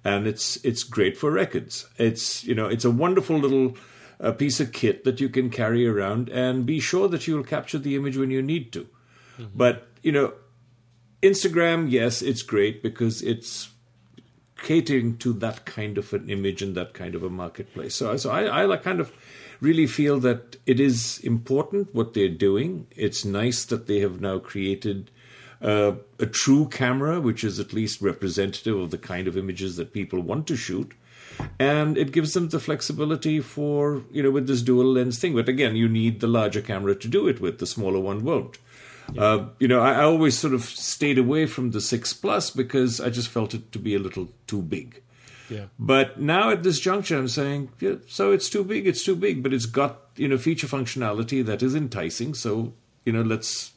and 0.04 0.26
it's 0.26 0.56
it's 0.64 0.82
great 0.82 1.16
for 1.16 1.30
records. 1.30 1.86
It's 1.98 2.42
you 2.44 2.54
know, 2.54 2.66
it's 2.66 2.84
a 2.84 2.90
wonderful 2.90 3.38
little 3.38 3.76
uh, 4.20 4.32
piece 4.32 4.58
of 4.58 4.72
kit 4.72 5.04
that 5.04 5.20
you 5.20 5.28
can 5.28 5.50
carry 5.50 5.86
around 5.86 6.28
and 6.28 6.66
be 6.66 6.80
sure 6.80 7.08
that 7.08 7.26
you'll 7.26 7.44
capture 7.44 7.78
the 7.78 7.94
image 7.94 8.16
when 8.16 8.30
you 8.30 8.42
need 8.42 8.72
to. 8.72 8.88
But 9.54 9.88
you 10.02 10.12
know, 10.12 10.32
Instagram, 11.22 11.90
yes, 11.90 12.22
it's 12.22 12.42
great 12.42 12.82
because 12.82 13.22
it's 13.22 13.70
catering 14.62 15.16
to 15.18 15.32
that 15.34 15.64
kind 15.64 15.98
of 15.98 16.12
an 16.12 16.30
image 16.30 16.62
and 16.62 16.74
that 16.76 16.94
kind 16.94 17.14
of 17.14 17.22
a 17.22 17.30
marketplace. 17.30 17.94
So, 17.94 18.16
so 18.16 18.30
I, 18.30 18.72
I 18.72 18.76
kind 18.76 19.00
of 19.00 19.12
really 19.60 19.86
feel 19.86 20.18
that 20.20 20.56
it 20.66 20.80
is 20.80 21.18
important 21.20 21.94
what 21.94 22.14
they're 22.14 22.28
doing. 22.28 22.86
It's 22.96 23.24
nice 23.24 23.64
that 23.66 23.86
they 23.86 24.00
have 24.00 24.20
now 24.20 24.38
created 24.38 25.10
uh, 25.60 25.92
a 26.18 26.26
true 26.26 26.68
camera, 26.68 27.20
which 27.20 27.44
is 27.44 27.60
at 27.60 27.72
least 27.72 28.02
representative 28.02 28.76
of 28.76 28.90
the 28.90 28.98
kind 28.98 29.28
of 29.28 29.36
images 29.36 29.76
that 29.76 29.92
people 29.92 30.20
want 30.20 30.46
to 30.48 30.56
shoot. 30.56 30.92
And 31.58 31.96
it 31.96 32.12
gives 32.12 32.34
them 32.34 32.48
the 32.48 32.60
flexibility 32.60 33.40
for, 33.40 34.02
you 34.10 34.22
know, 34.22 34.30
with 34.30 34.46
this 34.46 34.62
dual 34.62 34.92
lens 34.92 35.18
thing. 35.18 35.34
But 35.34 35.48
again, 35.48 35.76
you 35.76 35.88
need 35.88 36.20
the 36.20 36.26
larger 36.26 36.60
camera 36.60 36.94
to 36.96 37.08
do 37.08 37.26
it 37.26 37.40
with, 37.40 37.58
the 37.58 37.66
smaller 37.66 38.00
one 38.00 38.24
won't. 38.24 38.58
Uh, 39.16 39.46
you 39.58 39.68
know, 39.68 39.80
I, 39.80 39.92
I 39.94 40.04
always 40.04 40.38
sort 40.38 40.54
of 40.54 40.62
stayed 40.64 41.18
away 41.18 41.46
from 41.46 41.70
the 41.70 41.80
6 41.80 42.12
Plus 42.14 42.50
because 42.50 43.00
I 43.00 43.10
just 43.10 43.28
felt 43.28 43.54
it 43.54 43.72
to 43.72 43.78
be 43.78 43.94
a 43.94 43.98
little 43.98 44.28
too 44.46 44.62
big. 44.62 45.02
Yeah. 45.48 45.66
But 45.78 46.20
now 46.20 46.50
at 46.50 46.62
this 46.62 46.80
juncture, 46.80 47.18
I'm 47.18 47.28
saying, 47.28 47.70
yeah, 47.78 47.96
so 48.06 48.32
it's 48.32 48.48
too 48.48 48.64
big, 48.64 48.86
it's 48.86 49.04
too 49.04 49.16
big, 49.16 49.42
but 49.42 49.52
it's 49.52 49.66
got, 49.66 49.98
you 50.16 50.28
know, 50.28 50.38
feature 50.38 50.66
functionality 50.66 51.44
that 51.44 51.62
is 51.62 51.74
enticing. 51.74 52.34
So, 52.34 52.72
you 53.04 53.12
know, 53.12 53.22
let's 53.22 53.72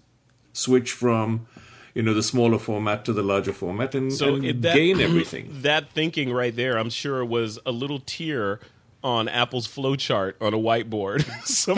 switch 0.54 0.94
from, 0.94 1.48
you 1.94 2.02
know, 2.02 2.14
the 2.14 2.24
smaller 2.24 2.60
format 2.60 3.04
to 3.06 3.14
the 3.14 3.24
larger 3.24 3.54
format 3.54 3.94
and, 3.94 4.14
So 4.14 4.36
and 4.36 4.62
that, 4.62 4.76
gain 4.76 5.02
everything. 5.02 5.50
That 5.52 5.92
thinking 5.92 6.32
right 6.32 6.56
there, 6.56 6.78
I'm 6.78 6.90
sure, 6.90 7.26
was 7.26 7.60
a 7.66 7.72
little 7.72 8.00
tear 8.00 8.62
on 9.06 9.28
Apple's 9.28 9.68
flowchart 9.68 10.34
on 10.42 10.56
a 10.56 10.58
whiteboard. 10.58 11.24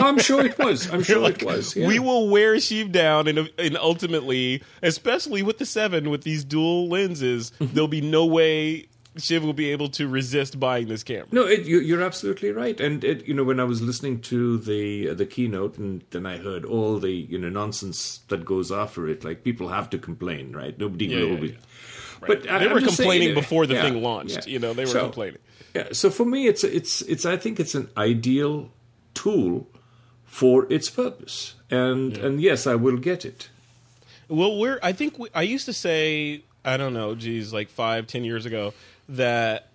I'm 0.00 0.18
sure 0.18 0.46
it 0.46 0.58
was. 0.58 0.90
I'm 0.90 1.02
sure 1.02 1.18
like, 1.18 1.42
it 1.42 1.46
was. 1.46 1.76
Yeah. 1.76 1.86
We 1.86 1.98
will 1.98 2.30
wear 2.30 2.58
Shiv 2.58 2.90
down, 2.90 3.28
and, 3.28 3.50
and 3.58 3.76
ultimately, 3.76 4.62
especially 4.82 5.42
with 5.42 5.58
the 5.58 5.66
seven 5.66 6.08
with 6.08 6.22
these 6.22 6.42
dual 6.42 6.88
lenses, 6.88 7.52
there'll 7.60 7.86
be 7.86 8.00
no 8.00 8.24
way 8.24 8.88
Shiv 9.18 9.44
will 9.44 9.52
be 9.52 9.70
able 9.72 9.90
to 9.90 10.08
resist 10.08 10.58
buying 10.58 10.88
this 10.88 11.02
camera. 11.02 11.28
No, 11.30 11.46
it, 11.46 11.66
you, 11.66 11.98
are 11.98 12.02
absolutely 12.02 12.50
right. 12.50 12.80
And 12.80 13.04
it, 13.04 13.26
you 13.26 13.34
know, 13.34 13.44
when 13.44 13.60
I 13.60 13.64
was 13.64 13.82
listening 13.82 14.22
to 14.22 14.56
the 14.56 15.10
uh, 15.10 15.14
the 15.14 15.26
keynote, 15.26 15.76
and 15.76 16.02
then 16.10 16.24
I 16.24 16.38
heard 16.38 16.64
all 16.64 16.98
the 16.98 17.12
you 17.12 17.36
know 17.36 17.50
nonsense 17.50 18.20
that 18.28 18.46
goes 18.46 18.72
after 18.72 19.06
it, 19.06 19.22
like 19.22 19.44
people 19.44 19.68
have 19.68 19.90
to 19.90 19.98
complain, 19.98 20.56
right? 20.56 20.78
Nobody 20.78 21.06
yeah, 21.06 21.16
will 21.18 21.28
yeah, 21.34 21.40
be. 21.40 21.48
Yeah. 21.48 21.54
Right. 22.20 22.42
But 22.42 22.50
I, 22.50 22.58
they 22.58 22.68
were 22.68 22.80
complaining 22.80 23.28
saying, 23.28 23.34
before 23.34 23.66
the 23.66 23.74
thing 23.74 24.02
launched. 24.02 24.46
You 24.46 24.58
know, 24.58 24.72
they 24.72 24.84
were 24.84 24.90
so, 24.90 25.02
complaining. 25.02 25.38
Yeah. 25.74 25.88
So 25.92 26.10
for 26.10 26.24
me, 26.24 26.46
it's 26.46 26.64
it's 26.64 27.02
it's. 27.02 27.26
I 27.26 27.36
think 27.36 27.60
it's 27.60 27.74
an 27.74 27.88
ideal 27.96 28.70
tool 29.14 29.68
for 30.24 30.70
its 30.72 30.90
purpose, 30.90 31.54
and 31.70 32.16
and 32.16 32.40
yes, 32.40 32.66
I 32.66 32.74
will 32.74 32.96
get 32.96 33.24
it. 33.24 33.48
Well, 34.28 34.58
we're. 34.58 34.78
I 34.82 34.92
think 34.92 35.18
we, 35.18 35.28
I 35.34 35.42
used 35.42 35.66
to 35.66 35.72
say 35.72 36.42
I 36.64 36.76
don't 36.76 36.94
know, 36.94 37.14
geez, 37.14 37.52
like 37.52 37.68
five, 37.68 38.06
ten 38.06 38.24
years 38.24 38.46
ago 38.46 38.74
that 39.08 39.70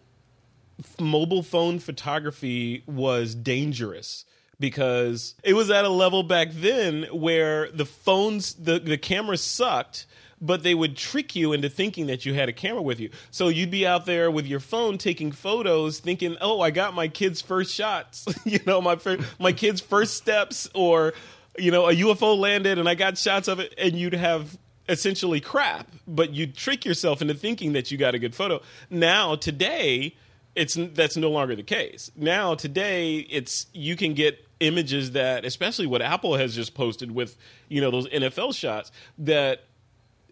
mobile 1.00 1.44
phone 1.44 1.80
photography 1.80 2.84
was 2.86 3.36
dangerous 3.36 4.26
because 4.60 5.36
it 5.44 5.54
was 5.54 5.70
at 5.70 5.86
a 5.86 5.90
level 5.90 6.24
back 6.24 6.50
then 6.52 7.04
where 7.12 7.72
the 7.72 7.86
phones 7.86 8.54
the, 8.54 8.80
the 8.80 8.98
cameras 8.98 9.42
sucked 9.42 10.06
but 10.44 10.62
they 10.62 10.76
would 10.76 10.98
trick 10.98 11.36
you 11.36 11.54
into 11.54 11.70
thinking 11.70 12.08
that 12.08 12.26
you 12.26 12.34
had 12.34 12.50
a 12.50 12.54
camera 12.54 12.82
with 12.82 13.00
you. 13.00 13.10
So 13.32 13.48
you'd 13.48 13.72
be 13.72 13.88
out 13.88 14.06
there 14.06 14.30
with 14.30 14.46
your 14.46 14.60
phone 14.60 14.98
taking 14.98 15.32
photos, 15.32 16.00
thinking, 16.00 16.38
"Oh, 16.42 16.60
I 16.62 16.70
got 16.70 16.94
my 16.94 17.08
kid's 17.08 17.42
first 17.42 17.74
shots," 17.74 18.26
you 18.46 18.60
know, 18.66 18.82
my 18.82 19.00
my 19.40 19.54
kid's 19.54 19.82
first 19.82 20.18
steps, 20.18 20.70
or 20.76 21.14
you 21.58 21.72
know, 21.72 21.88
a 21.88 21.94
UFO 21.94 22.38
landed 22.38 22.78
and 22.78 22.90
I 22.90 22.96
got 22.96 23.18
shots 23.18 23.48
of 23.48 23.60
it, 23.60 23.74
and 23.78 23.94
you'd 23.94 24.14
have 24.14 24.58
essentially 24.90 25.40
crap, 25.40 25.88
but 26.08 26.34
you 26.34 26.46
trick 26.48 26.84
yourself 26.86 27.22
into 27.22 27.34
thinking 27.34 27.74
that 27.74 27.90
you 27.90 27.98
got 27.98 28.16
a 28.16 28.20
good 28.20 28.36
photo. 28.36 28.62
Now, 28.90 29.36
today, 29.36 30.16
it's 30.56 30.78
that's 30.94 31.18
no 31.18 31.30
longer 31.30 31.56
the 31.56 31.64
case. 31.64 32.12
Now, 32.16 32.56
today, 32.56 33.18
it's 33.18 33.68
you 33.74 33.96
can 33.96 34.14
get 34.14 34.46
images 34.60 35.12
that, 35.12 35.46
especially 35.46 35.88
what 35.88 36.02
Apple 36.02 36.36
has 36.36 36.56
just 36.56 36.74
posted 36.74 37.12
with 37.12 37.38
you 37.70 37.82
know 37.82 37.92
those 37.92 38.08
NFL 38.08 38.56
shots 38.56 38.92
that, 39.20 39.64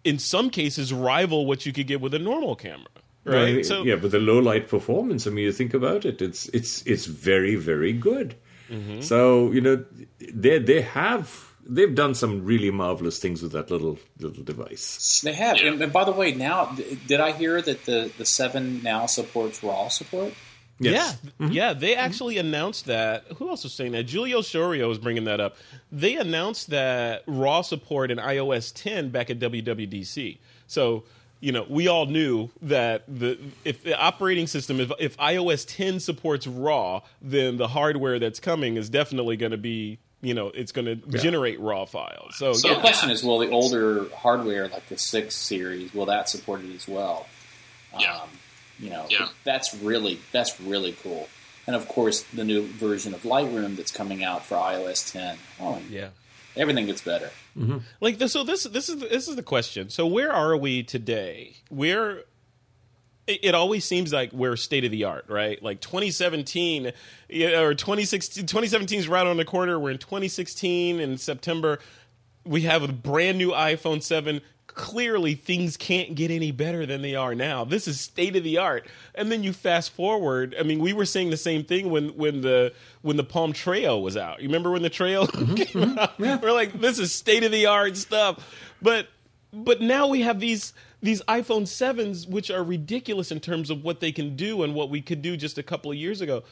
in 0.04 0.20
some 0.20 0.50
cases, 0.50 0.94
rival 0.94 1.46
what 1.46 1.66
you 1.66 1.74
could 1.74 1.88
get 1.88 2.02
with 2.02 2.14
a 2.14 2.20
normal 2.20 2.56
camera. 2.56 2.88
Right. 3.24 3.56
right. 3.56 3.66
So, 3.66 3.84
yeah, 3.84 3.98
but 3.98 4.12
the 4.12 4.20
low 4.20 4.40
light 4.40 4.68
performance. 4.68 5.28
I 5.28 5.30
mean, 5.30 5.46
you 5.46 5.52
think 5.52 5.74
about 5.74 6.06
it. 6.06 6.22
It's 6.22 6.48
it's 6.50 6.82
it's 6.88 7.06
very 7.06 7.56
very 7.56 7.94
good. 7.94 8.36
Mm-hmm. 8.70 9.02
So 9.02 9.52
you 9.52 9.62
know, 9.62 9.86
they 10.34 10.58
they 10.58 10.82
have 10.82 11.52
they've 11.66 11.94
done 11.94 12.16
some 12.16 12.44
really 12.44 12.72
marvelous 12.72 13.20
things 13.20 13.44
with 13.44 13.52
that 13.52 13.70
little 13.70 14.00
little 14.20 14.44
device. 14.44 15.22
They 15.22 15.34
have, 15.34 15.62
yeah. 15.62 15.74
and, 15.74 15.94
by 15.94 16.04
the 16.04 16.12
way, 16.12 16.34
now 16.34 16.76
did 17.08 17.20
I 17.20 17.32
hear 17.32 17.62
that 17.62 17.86
the 17.86 18.12
the 18.18 18.26
seven 18.26 18.82
now 18.82 19.06
supports 19.06 19.64
RAW 19.64 19.90
support? 19.90 20.34
Yes. 20.84 21.18
Yeah, 21.24 21.30
mm-hmm. 21.40 21.52
yeah. 21.54 21.74
They 21.74 21.96
actually 21.96 22.36
mm-hmm. 22.36 22.48
announced 22.48 22.86
that. 22.86 23.26
Who 23.38 23.50
else 23.50 23.64
was 23.64 23.74
saying 23.74 23.92
that? 23.94 24.10
Julio 24.10 24.40
Chiorio 24.40 24.88
was 24.88 24.98
bringing 24.98 25.26
that 25.26 25.40
up. 25.40 25.58
They 25.92 26.16
announced 26.16 26.70
that 26.70 27.24
RAW 27.28 27.62
support 27.62 28.12
in 28.12 28.18
iOS 28.18 28.74
10 28.74 29.10
back 29.10 29.30
at 29.30 29.40
WWDC. 29.40 30.38
So 30.68 31.04
you 31.42 31.52
know, 31.52 31.66
we 31.68 31.88
all 31.88 32.06
knew 32.06 32.50
that 32.62 33.04
the 33.08 33.38
if 33.66 33.84
the 33.84 34.00
operating 34.00 34.46
system, 34.48 34.80
if, 34.80 34.92
if 35.00 35.18
iOS 35.18 35.66
10 35.68 36.00
supports 36.00 36.46
RAW, 36.46 37.02
then 37.22 37.58
the 37.58 37.68
hardware 37.68 38.20
that's 38.20 38.40
coming 38.40 38.78
is 38.78 38.90
definitely 38.90 39.38
going 39.38 39.52
to 39.52 39.58
be 39.58 39.98
you 40.22 40.36
know 40.36 40.48
it's 40.50 40.72
going 40.72 40.86
to 40.86 41.00
yeah. 41.08 41.20
generate 41.20 41.60
raw 41.60 41.86
files. 41.86 42.36
So, 42.38 42.54
so 42.54 42.70
yeah. 42.70 42.76
the 42.76 42.80
question 42.80 43.10
is, 43.10 43.24
will 43.24 43.40
the 43.40 43.50
older 43.50 44.06
hardware 44.16 44.68
like 44.68 44.88
the 44.88 44.98
six 44.98 45.36
series 45.36 45.94
will 45.94 46.06
that 46.06 46.30
support 46.30 46.64
it 46.64 46.74
as 46.76 46.88
well? 46.88 47.28
Yeah. 48.00 48.18
Um, 48.18 48.30
you 48.82 48.90
know, 48.90 49.06
yeah. 49.10 49.30
that's 49.44 49.74
really 49.76 50.20
that's 50.32 50.60
really 50.60 50.94
cool. 51.04 51.30
And 51.68 51.76
of 51.76 51.88
course, 51.88 52.24
the 52.34 52.44
new 52.44 52.64
version 52.64 53.14
of 53.14 53.22
Lightroom 53.22 53.78
that's 53.78 53.92
coming 53.92 54.24
out 54.24 54.44
for 54.44 54.56
iOS 54.56 55.12
10. 55.12 55.38
Oh, 55.60 55.80
yeah. 55.90 56.10
Everything 56.58 56.88
gets 56.88 57.02
better. 57.02 57.30
Mm-hmm. 57.58 57.78
Like 58.02 58.18
the, 58.18 58.28
so, 58.28 58.44
this 58.44 58.64
this 58.64 58.90
is 58.90 58.98
this 58.98 59.28
is 59.28 59.36
the 59.36 59.44
question. 59.44 59.90
So, 59.90 60.06
where 60.06 60.34
are 60.34 60.58
we 60.58 60.84
today? 60.84 61.56
Where 61.70 62.24
it 63.28 63.56
always 63.56 63.86
seems 63.86 64.12
like 64.12 64.34
we're 64.34 64.58
state 64.58 64.84
of 64.84 64.92
the 64.92 65.06
art, 65.06 65.26
right? 65.30 65.62
Like 65.62 65.80
2017 65.80 66.88
or 66.88 67.74
2016, 67.74 68.46
2017 68.46 69.00
is 69.00 69.08
right 69.08 69.26
on 69.26 69.38
the 69.38 69.46
corner. 69.46 69.80
We're 69.80 69.92
in 69.92 69.98
2016 69.98 71.00
in 71.00 71.18
September. 71.18 71.80
We 72.44 72.62
have 72.62 72.84
a 72.84 72.92
brand 72.92 73.38
new 73.38 73.52
iPhone 73.52 74.02
7. 74.02 74.42
Clearly, 74.74 75.36
things 75.36 75.76
can't 75.76 76.16
get 76.16 76.32
any 76.32 76.52
better 76.52 76.86
than 76.86 77.02
they 77.02 77.16
are 77.16 77.36
now. 77.36 77.66
This 77.66 77.88
is 77.88 78.00
state 78.00 78.36
of 78.36 78.44
the 78.44 78.58
art. 78.58 78.88
And 79.16 79.32
then 79.32 79.44
you 79.44 79.54
fast 79.54 79.92
forward. 79.92 80.56
I 80.60 80.64
mean, 80.64 80.80
we 80.80 80.94
were 80.94 81.06
saying 81.06 81.30
the 81.30 81.38
same 81.38 81.64
thing 81.64 81.90
when 81.90 82.10
when 82.16 82.42
the 82.42 82.74
when 83.02 83.18
the 83.18 83.24
Palm 83.24 83.54
Treo 83.54 84.02
was 84.02 84.16
out. 84.16 84.42
You 84.42 84.48
remember 84.48 84.72
when 84.72 84.82
the 84.82 84.90
Treo 84.90 85.28
mm-hmm. 85.32 85.54
came 85.56 85.82
mm-hmm. 85.82 86.00
out? 86.00 86.14
Yeah. 86.18 86.40
We're 86.42 86.54
like, 86.54 86.80
this 86.80 87.00
is 87.00 87.12
state 87.12 87.44
of 87.44 87.52
the 87.52 87.66
art 87.66 87.98
stuff. 87.98 88.46
But 88.82 89.08
but 89.54 89.82
now 89.82 90.08
we 90.08 90.22
have 90.22 90.40
these 90.40 90.74
these 91.02 91.22
iPhone 91.24 91.64
7s, 91.64 92.30
which 92.30 92.52
are 92.52 92.64
ridiculous 92.64 93.32
in 93.32 93.40
terms 93.40 93.70
of 93.70 93.84
what 93.84 94.00
they 94.00 94.12
can 94.12 94.36
do 94.36 94.64
and 94.64 94.76
what 94.76 94.90
we 94.90 95.02
could 95.02 95.22
do 95.22 95.36
just 95.36 95.58
a 95.58 95.64
couple 95.64 95.92
of 95.92 95.98
years 95.98 96.22
ago. 96.22 96.44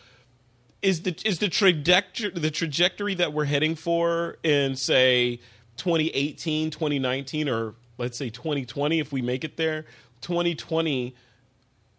Is 0.82 1.04
the 1.04 1.16
is 1.26 1.40
the 1.40 1.50
trajectory 1.50 2.32
the 2.32 2.52
trajectory 2.52 3.14
that 3.16 3.34
we're 3.34 3.46
heading 3.46 3.76
for 3.76 4.38
in 4.44 4.76
say 4.76 5.40
2018, 5.78 6.72
2019, 6.72 7.50
or 7.50 7.76
let's 8.00 8.18
say 8.18 8.30
2020 8.30 9.00
if 9.00 9.12
we 9.12 9.22
make 9.22 9.44
it 9.44 9.58
there, 9.58 9.86
2020 10.22 11.14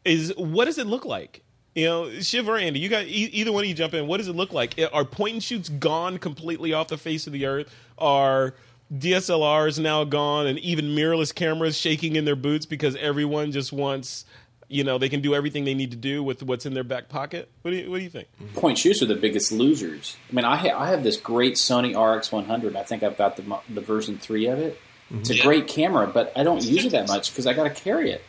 is 0.05 0.33
what 0.37 0.65
does 0.65 0.79
it 0.79 0.87
look 0.87 1.05
like? 1.05 1.43
You 1.75 1.85
know, 1.87 2.11
Shiv 2.21 2.49
or 2.49 2.57
Andy, 2.57 2.81
you 2.81 2.89
got 2.89 3.05
e- 3.05 3.31
either 3.33 3.53
one 3.53 3.63
of 3.63 3.69
you 3.69 3.75
jump 3.75 3.95
in. 3.95 4.09
What 4.09 4.17
does 4.17 4.27
it 4.27 4.35
look 4.35 4.53
like? 4.53 4.75
Are 4.93 5.05
point 5.05 5.35
and 5.35 5.43
shoots 5.43 5.69
gone 5.69 6.19
completely 6.19 6.73
off 6.73 6.89
the 6.89 6.99
face 6.99 7.27
of 7.29 7.33
the 7.33 7.47
earth? 7.47 7.73
Are 7.97 8.55
DSLRs 8.93 9.79
now 9.79 10.03
gone 10.03 10.47
and 10.49 10.59
even 10.59 10.87
mirrorless 10.87 11.33
cameras 11.33 11.77
shaking 11.77 12.17
in 12.17 12.25
their 12.25 12.35
boots 12.35 12.67
because 12.67 12.97
everyone 12.97 13.53
just 13.53 13.73
wants 13.73 14.25
you 14.71 14.85
know 14.85 14.99
they 14.99 15.09
can 15.09 15.21
do 15.21 15.35
everything 15.35 15.65
they 15.65 15.75
need 15.75 15.91
to 15.91 15.97
do 15.97 16.23
with 16.23 16.43
what's 16.43 16.65
in 16.65 16.75
their 16.75 16.85
back 16.85 17.09
pocket. 17.09 17.51
What 17.63 17.73
do 17.73 17.77
you 17.77 17.91
What 17.91 17.99
do 17.99 18.05
you 18.05 18.11
think? 18.11 18.29
Point 18.55 18.79
shoots 18.79 19.03
are 19.03 19.07
the 19.07 19.17
biggest 19.17 19.53
losers. 19.53 20.17
I 20.31 20.35
mean, 20.35 20.45
I 20.45 20.57
ha- 20.57 20.79
I 20.79 20.89
have 20.91 21.03
this 21.03 21.17
great 21.17 21.55
Sony 21.55 21.93
RX100. 21.93 22.77
I 22.77 22.83
think 22.85 23.03
I've 23.03 23.19
got 23.19 23.37
the 23.37 23.59
the 23.69 23.81
version 23.81 24.19
three 24.19 24.47
of 24.47 24.59
it. 24.59 24.81
It's 25.11 25.31
a 25.31 25.37
yeah. 25.37 25.43
great 25.43 25.67
camera, 25.67 26.07
but 26.07 26.33
I 26.37 26.43
don't 26.45 26.63
use 26.65 26.85
it 26.85 26.93
that 26.93 27.09
much 27.09 27.31
because 27.31 27.47
I 27.47 27.53
got 27.53 27.65
to 27.65 27.71
carry 27.71 28.11
it. 28.11 28.23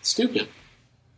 It's 0.00 0.10
stupid. 0.10 0.48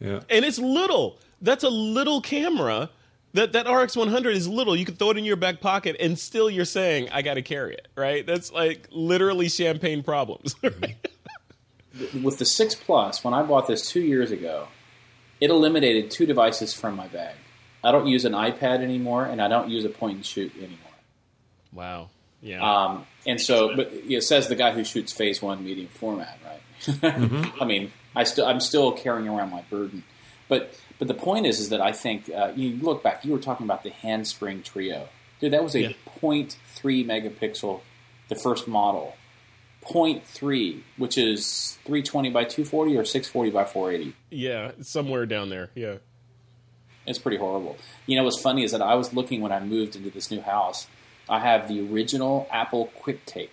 Yeah, 0.01 0.21
and 0.31 0.45
it's 0.45 0.59
little. 0.59 1.19
That's 1.41 1.65
a 1.65 1.71
little 1.71 2.21
camera 2.21 2.91
that 3.35 3.53
that 3.53 3.69
RX 3.69 3.97
100 3.97 4.37
is 4.37 4.49
little. 4.49 4.77
You 4.77 4.85
can 4.85 4.97
throw 4.97 5.11
it 5.11 5.19
in 5.19 5.25
your 5.25 5.37
back 5.37 5.61
pocket, 5.61 5.97
and 5.99 6.19
still 6.19 6.49
you're 6.49 6.65
saying, 6.65 7.09
"I 7.11 7.23
got 7.23 7.35
to 7.35 7.43
carry 7.43 7.75
it." 7.75 7.89
Right? 7.97 8.25
That's 8.25 8.53
like 8.53 8.89
literally 8.91 9.49
champagne 9.49 10.03
problems. 10.03 10.55
With 12.23 12.39
the 12.39 12.45
six 12.45 12.77
plus, 12.77 13.25
when 13.25 13.35
I 13.35 13.43
bought 13.43 13.67
this 13.67 13.91
two 13.91 14.01
years 14.01 14.31
ago, 14.31 14.69
it 15.41 15.51
eliminated 15.51 16.11
two 16.11 16.27
devices 16.27 16.73
from 16.73 16.95
my 16.95 17.09
bag. 17.09 17.35
I 17.83 17.91
don't 17.91 18.07
use 18.07 18.25
an 18.25 18.33
iPad 18.33 18.81
anymore, 18.81 19.25
and 19.25 19.41
I 19.41 19.49
don't 19.49 19.69
use 19.69 19.85
a 19.85 19.89
point 19.89 20.17
and 20.17 20.27
shoot 20.27 20.53
anymore. 20.57 20.79
Wow. 21.73 22.11
Yeah. 22.41 22.63
Um, 22.63 23.07
and 23.27 23.41
so, 23.41 23.75
but 23.75 23.91
it 23.93 24.23
says 24.23 24.49
the 24.49 24.55
guy 24.55 24.73
who 24.73 24.85
shoots 24.85 25.13
phase 25.13 25.43
one 25.43 25.65
medium 25.65 25.89
format, 25.89 26.39
right? 26.45 26.61
mm-hmm. 26.81 27.61
I 27.63 27.65
mean, 27.65 27.93
I 28.15 28.25
still 28.25 28.47
I'm 28.47 28.61
still 28.61 28.93
carrying 28.93 29.29
around 29.29 29.51
my 29.51 29.63
burden, 29.71 30.05
but 30.49 30.75
but 30.99 31.09
the 31.09 31.15
point 31.15 31.47
is, 31.47 31.61
is 31.61 31.69
that 31.71 31.81
I 31.81 31.93
think 31.93 32.31
uh, 32.31 32.53
you 32.55 32.77
look 32.77 33.03
back. 33.03 33.25
You 33.25 33.33
were 33.33 33.39
talking 33.39 33.65
about 33.67 33.83
the 33.83 33.91
Handspring 33.91 34.63
Treo, 34.63 35.09
dude. 35.41 35.53
That 35.53 35.63
was 35.63 35.75
a 35.75 35.81
yeah. 35.81 35.93
0.3 36.21 36.57
megapixel, 37.07 37.81
the 38.29 38.37
first 38.37 38.69
model. 38.69 39.15
0.3, 39.85 40.83
which 40.99 41.17
is 41.17 41.79
320 41.85 42.31
by 42.31 42.45
240 42.45 42.97
or 42.99 43.05
640 43.05 43.51
by 43.51 43.65
480. 43.65 44.15
Yeah, 44.29 44.73
somewhere 44.83 45.25
down 45.25 45.49
there. 45.49 45.71
Yeah, 45.75 45.97
it's 47.07 47.19
pretty 47.19 47.39
horrible. 47.39 47.77
You 48.07 48.17
know 48.17 48.25
what's 48.25 48.41
funny 48.41 48.65
is 48.65 48.73
that 48.73 48.83
I 48.83 48.97
was 48.97 49.15
looking 49.15 49.41
when 49.41 49.53
I 49.53 49.61
moved 49.61 49.97
into 49.97 50.11
this 50.11 50.31
new 50.31 50.43
house. 50.43 50.87
I 51.29 51.41
have 51.41 51.69
the 51.69 51.81
original 51.93 52.49
Apple 52.51 52.91
QuickTake. 53.01 53.51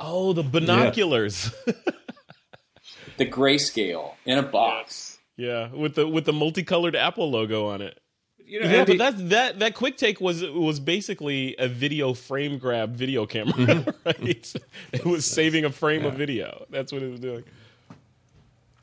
Oh, 0.00 0.32
the 0.32 0.42
binoculars. 0.42 1.52
Yeah. 1.66 1.72
the 3.16 3.26
grayscale 3.26 4.14
in 4.24 4.38
a 4.38 4.42
box. 4.42 5.18
Yeah, 5.36 5.68
with 5.72 5.94
the 5.94 6.06
with 6.06 6.26
the 6.26 6.32
multicolored 6.32 6.94
Apple 6.94 7.30
logo 7.30 7.68
on 7.68 7.82
it. 7.82 7.98
You 8.46 8.60
know, 8.60 8.70
yeah, 8.70 8.84
but 8.84 8.98
that 8.98 9.28
that 9.30 9.58
that 9.60 9.74
QuickTake 9.74 10.20
was 10.20 10.44
was 10.44 10.78
basically 10.78 11.56
a 11.58 11.66
video 11.66 12.12
frame 12.12 12.58
grab 12.58 12.94
video 12.94 13.26
camera, 13.26 13.54
mm-hmm. 13.54 13.90
right? 14.04 14.54
it 14.92 15.04
was 15.04 15.24
saving 15.24 15.64
a 15.64 15.70
frame 15.70 16.02
yeah. 16.02 16.08
of 16.08 16.14
video. 16.14 16.66
That's 16.70 16.92
what 16.92 17.02
it 17.02 17.10
was 17.10 17.20
doing. 17.20 17.44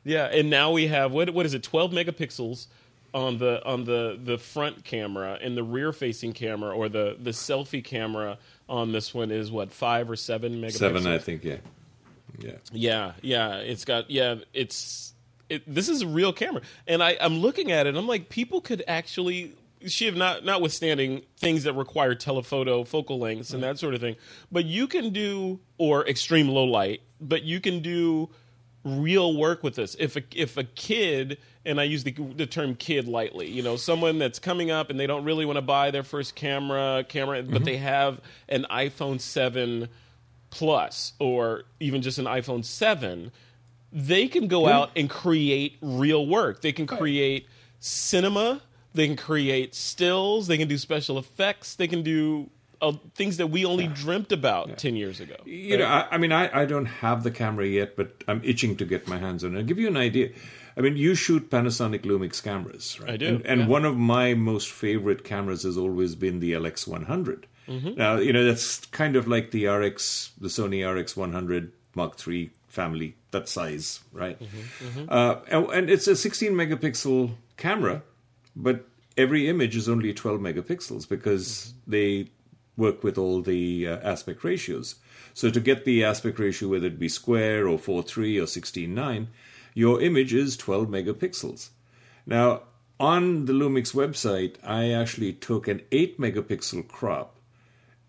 Yeah, 0.04 0.24
and 0.24 0.50
now 0.50 0.72
we 0.72 0.88
have 0.88 1.12
what 1.12 1.30
what 1.30 1.46
is 1.46 1.54
it? 1.54 1.62
Twelve 1.62 1.92
megapixels, 1.92 2.66
on 3.14 3.38
the 3.38 3.64
on 3.64 3.84
the 3.84 4.18
the 4.22 4.38
front 4.38 4.84
camera 4.84 5.38
and 5.40 5.56
the 5.56 5.62
rear 5.62 5.92
facing 5.92 6.32
camera 6.32 6.74
or 6.74 6.88
the 6.88 7.16
the 7.20 7.30
selfie 7.30 7.84
camera 7.84 8.38
on 8.68 8.92
this 8.92 9.12
one 9.12 9.30
is 9.30 9.50
what 9.50 9.72
five 9.72 10.10
or 10.10 10.16
seven 10.16 10.54
megapixels. 10.54 10.72
Seven, 10.72 11.06
I 11.06 11.18
think. 11.18 11.44
Yeah, 11.44 11.56
yeah, 12.38 12.52
yeah, 12.72 13.12
yeah. 13.20 13.56
It's 13.56 13.84
got 13.84 14.10
yeah. 14.10 14.36
It's 14.54 15.12
it, 15.48 15.62
this 15.72 15.88
is 15.88 16.02
a 16.02 16.06
real 16.06 16.32
camera, 16.32 16.62
and 16.86 17.02
I 17.02 17.16
I'm 17.20 17.38
looking 17.38 17.70
at 17.70 17.86
it. 17.86 17.96
I'm 17.96 18.06
like, 18.06 18.28
people 18.28 18.60
could 18.60 18.82
actually. 18.88 19.56
She 19.84 20.06
have 20.06 20.14
not 20.14 20.44
notwithstanding 20.44 21.22
things 21.38 21.64
that 21.64 21.72
require 21.72 22.14
telephoto 22.14 22.84
focal 22.84 23.18
lengths 23.18 23.52
and 23.52 23.64
that 23.64 23.80
sort 23.80 23.94
of 23.94 24.00
thing, 24.00 24.14
but 24.52 24.64
you 24.64 24.86
can 24.86 25.10
do 25.12 25.58
or 25.76 26.06
extreme 26.06 26.46
low 26.46 26.62
light, 26.62 27.00
but 27.20 27.42
you 27.42 27.58
can 27.60 27.80
do 27.80 28.30
real 28.84 29.36
work 29.36 29.64
with 29.64 29.74
this. 29.74 29.96
If 29.98 30.14
a 30.14 30.22
if 30.34 30.56
a 30.56 30.62
kid 30.62 31.38
and 31.64 31.80
I 31.80 31.84
use 31.84 32.04
the, 32.04 32.12
the 32.12 32.46
term 32.46 32.74
kid 32.74 33.06
lightly, 33.06 33.48
you 33.48 33.62
know, 33.62 33.76
someone 33.76 34.18
that's 34.18 34.38
coming 34.38 34.70
up 34.70 34.90
and 34.90 34.98
they 34.98 35.06
don't 35.06 35.24
really 35.24 35.46
want 35.46 35.56
to 35.56 35.62
buy 35.62 35.90
their 35.90 36.02
first 36.02 36.34
camera 36.34 37.04
camera, 37.08 37.42
mm-hmm. 37.42 37.52
but 37.52 37.64
they 37.64 37.76
have 37.76 38.20
an 38.48 38.66
iPhone 38.70 39.20
seven 39.20 39.88
plus 40.50 41.14
or 41.18 41.64
even 41.80 42.02
just 42.02 42.18
an 42.18 42.26
iPhone 42.26 42.64
seven, 42.64 43.32
they 43.92 44.28
can 44.28 44.48
go 44.48 44.68
out 44.68 44.90
and 44.96 45.10
create 45.10 45.76
real 45.80 46.26
work. 46.26 46.62
They 46.62 46.72
can 46.72 46.86
create 46.86 47.46
cinema. 47.80 48.62
They 48.94 49.06
can 49.06 49.16
create 49.16 49.74
stills. 49.74 50.46
They 50.46 50.58
can 50.58 50.68
do 50.68 50.78
special 50.78 51.18
effects. 51.18 51.74
They 51.74 51.88
can 51.88 52.02
do 52.02 52.50
uh, 52.80 52.92
things 53.14 53.38
that 53.38 53.48
we 53.48 53.64
only 53.64 53.84
yeah. 53.84 53.94
dreamt 53.94 54.32
about 54.32 54.68
yeah. 54.68 54.74
10 54.74 54.96
years 54.96 55.20
ago. 55.20 55.36
You 55.44 55.76
right? 55.76 55.80
know, 55.80 55.86
I, 55.86 56.08
I 56.12 56.18
mean, 56.18 56.32
I, 56.32 56.62
I 56.62 56.64
don't 56.64 56.86
have 56.86 57.22
the 57.22 57.30
camera 57.30 57.66
yet, 57.66 57.96
but 57.96 58.22
I'm 58.28 58.42
itching 58.44 58.76
to 58.76 58.84
get 58.84 59.08
my 59.08 59.18
hands 59.18 59.44
on 59.44 59.54
it. 59.54 59.60
I'll 59.60 59.64
give 59.64 59.78
you 59.78 59.88
an 59.88 59.96
idea. 59.96 60.30
I 60.76 60.80
mean, 60.80 60.96
you 60.96 61.14
shoot 61.14 61.50
Panasonic 61.50 62.02
Lumix 62.02 62.42
cameras, 62.42 62.98
right? 63.00 63.10
I 63.10 63.16
do. 63.16 63.26
And, 63.26 63.46
and 63.46 63.60
yeah. 63.62 63.66
one 63.66 63.84
of 63.84 63.96
my 63.96 64.34
most 64.34 64.70
favorite 64.70 65.24
cameras 65.24 65.62
has 65.64 65.76
always 65.76 66.14
been 66.14 66.40
the 66.40 66.52
LX100. 66.52 67.44
Mm-hmm. 67.68 67.94
Now, 67.94 68.16
you 68.16 68.32
know, 68.32 68.44
that's 68.44 68.84
kind 68.86 69.16
of 69.16 69.28
like 69.28 69.50
the 69.50 69.66
RX, 69.66 70.32
the 70.40 70.48
Sony 70.48 70.80
RX100 70.80 71.70
Mark 71.94 72.26
III 72.26 72.50
family, 72.68 73.14
that 73.30 73.48
size, 73.48 74.00
right? 74.12 74.40
Mm-hmm. 74.40 75.00
Mm-hmm. 75.00 75.04
Uh, 75.08 75.34
and, 75.48 75.70
and, 75.72 75.90
it's 75.90 76.06
a 76.06 76.16
16 76.16 76.52
megapixel 76.52 77.34
camera, 77.56 78.02
but 78.56 78.86
every 79.16 79.48
image 79.48 79.76
is 79.76 79.88
only 79.88 80.12
12 80.12 80.40
megapixels 80.40 81.08
because 81.08 81.46
mm-hmm. 81.46 81.90
they 81.90 82.30
work 82.76 83.04
with 83.04 83.18
all 83.18 83.42
the 83.42 83.86
uh, 83.86 83.98
aspect 83.98 84.42
ratios. 84.42 84.96
So 85.34 85.50
to 85.50 85.60
get 85.60 85.84
the 85.84 86.04
aspect 86.04 86.38
ratio, 86.38 86.68
whether 86.68 86.86
it 86.86 86.98
be 86.98 87.08
square 87.08 87.68
or 87.68 87.78
4.3 87.78 88.38
or 88.38 88.46
16.9, 88.46 89.26
your 89.74 90.00
image 90.00 90.32
is 90.32 90.56
12 90.56 90.88
megapixels. 90.88 91.70
Now, 92.26 92.62
on 93.00 93.46
the 93.46 93.52
Lumix 93.52 93.94
website, 93.94 94.56
I 94.62 94.90
actually 94.90 95.32
took 95.32 95.68
an 95.68 95.82
8 95.90 96.20
megapixel 96.20 96.88
crop 96.88 97.36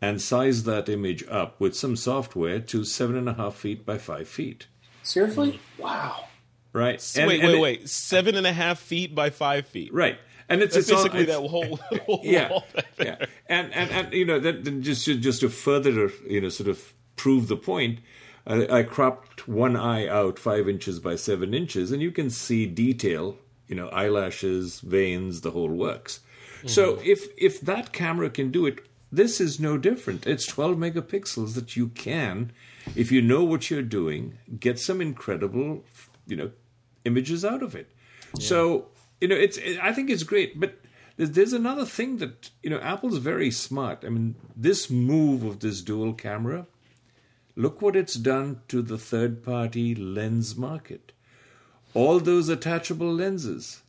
and 0.02 0.22
sized 0.22 0.66
that 0.66 0.90
image 0.90 1.24
up 1.30 1.60
with 1.60 1.76
some 1.76 1.96
software 1.96 2.60
to 2.60 2.82
7.5 2.82 3.54
feet 3.54 3.86
by 3.86 3.98
5 3.98 4.28
feet. 4.28 4.68
Seriously? 5.02 5.54
Mm. 5.78 5.84
Wow. 5.84 6.26
Right. 6.74 7.14
And, 7.18 7.28
wait, 7.28 7.44
wait, 7.44 7.60
wait. 7.60 7.90
Seven 7.90 8.36
and 8.36 8.48
a 8.48 8.54
half 8.54 8.80
feet 8.80 9.14
by 9.14 9.30
five 9.30 9.68
feet. 9.68 9.94
Right 9.94 10.18
and 10.50 10.62
it's, 10.62 10.76
it's 10.76 10.90
basically 10.90 11.22
it's, 11.22 11.32
that 11.32 11.48
whole, 11.48 11.78
whole 12.06 12.22
yeah, 12.24 12.50
wall 12.50 12.66
yeah, 13.00 13.26
and 13.48 13.74
and 13.74 13.92
and 13.92 14.14
you 14.14 14.26
know 14.26 14.40
that 14.40 14.64
just 14.82 15.06
just 15.06 15.42
to 15.42 15.50
further 15.50 16.12
you 16.28 16.42
know 16.42 16.50
sort 16.50 16.70
of 16.70 16.94
prove 17.16 17.48
the 17.48 17.58
point, 17.58 18.00
I, 18.46 18.80
I 18.80 18.84
cropped 18.84 19.48
one 19.48 19.76
eye 19.76 20.08
out 20.08 20.38
five 20.38 20.68
inches 20.68 21.00
by 21.00 21.16
seven 21.16 21.54
inches, 21.54 21.92
and 21.92 22.02
you 22.02 22.12
can 22.12 22.30
see 22.30 22.66
detail, 22.66 23.38
you 23.68 23.76
know, 23.76 23.88
eyelashes, 23.90 24.80
veins, 24.82 25.42
the 25.42 25.52
whole 25.52 25.70
works. 25.70 26.20
Mm-hmm. 26.58 26.68
So 26.68 27.00
if 27.04 27.28
if 27.38 27.62
that 27.62 27.94
camera 27.94 28.30
can 28.30 28.52
do 28.52 28.66
it, 28.66 28.80
this 29.12 29.40
is 29.40 29.60
no 29.60 29.78
different. 29.78 30.26
It's 30.28 30.46
12 30.48 30.78
megapixels 30.78 31.56
that 31.56 31.76
you 31.76 31.90
can, 31.90 32.52
if 32.96 33.12
you 33.12 33.22
know 33.22 33.44
what 33.44 33.70
you're 33.70 33.82
doing, 33.82 34.38
get 34.60 34.80
some 34.80 35.02
incredible, 35.02 35.84
you 36.26 36.36
know, 36.36 36.52
images 37.06 37.46
out 37.46 37.64
of 37.64 37.76
it. 37.76 37.92
Yeah. 38.38 38.48
So 38.48 38.88
you 39.22 39.30
know, 39.30 39.36
it's 39.36 39.58
it, 39.58 39.80
I 39.82 39.94
think 39.94 40.10
it's 40.10 40.24
great, 40.24 40.60
but 40.60 40.78
there's, 41.16 41.32
there's 41.32 41.54
another 41.54 41.86
thing 41.86 42.18
that 42.18 42.50
you 42.62 42.70
know 42.70 42.80
Apple's 42.80 43.18
very 43.18 43.52
smart. 43.52 44.04
I 44.06 44.10
mean, 44.10 44.36
this 44.56 44.90
move 44.90 45.44
of 45.44 45.62
this 45.62 45.82
dual 45.82 46.14
camera, 46.14 46.68
look 47.56 47.82
what 47.82 47.96
it's 47.96 48.16
done 48.16 48.62
to 48.68 48.82
the 48.82 48.98
third-party 48.98 49.96
lens 49.96 50.56
market. 50.56 51.12
All 51.94 52.20
those 52.20 52.50
attachable 52.50 53.14
lenses, 53.14 53.82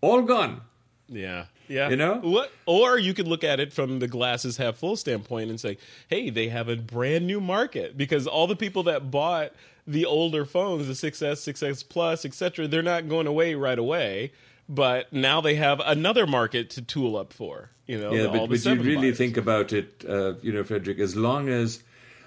all 0.00 0.22
gone. 0.22 0.62
Yeah. 1.08 1.46
Yeah. 1.68 1.88
You 1.88 1.96
know? 1.96 2.20
What 2.20 2.52
or 2.64 2.98
you 2.98 3.12
could 3.12 3.28
look 3.28 3.44
at 3.44 3.60
it 3.60 3.72
from 3.72 3.98
the 3.98 4.08
glasses 4.08 4.56
half 4.56 4.76
full 4.76 4.96
standpoint 4.96 5.50
and 5.50 5.60
say, 5.60 5.78
"Hey, 6.08 6.30
they 6.30 6.48
have 6.48 6.68
a 6.68 6.76
brand 6.76 7.26
new 7.26 7.40
market 7.40 7.96
because 7.96 8.26
all 8.26 8.46
the 8.46 8.56
people 8.56 8.84
that 8.84 9.10
bought 9.10 9.52
the 9.86 10.04
older 10.04 10.44
phones, 10.44 10.86
the 10.86 10.94
6S, 10.94 11.38
6S 11.38 11.88
Plus, 11.88 12.24
etc., 12.24 12.66
they're 12.66 12.82
not 12.82 13.08
going 13.08 13.26
away 13.26 13.54
right 13.54 13.78
away. 13.78 14.32
But 14.68 15.12
now 15.12 15.40
they 15.40 15.54
have 15.54 15.80
another 15.84 16.26
market 16.26 16.70
to 16.70 16.82
tool 16.82 17.16
up 17.16 17.32
for. 17.32 17.70
You 17.86 18.00
know, 18.00 18.12
yeah, 18.12 18.26
but, 18.26 18.48
but 18.48 18.64
you 18.64 18.74
really 18.74 18.96
buyers. 18.96 19.18
think 19.18 19.36
about 19.36 19.72
it, 19.72 20.04
uh, 20.08 20.34
you 20.42 20.52
know, 20.52 20.64
Frederick. 20.64 20.98
As 20.98 21.14
long 21.14 21.48
as 21.48 21.84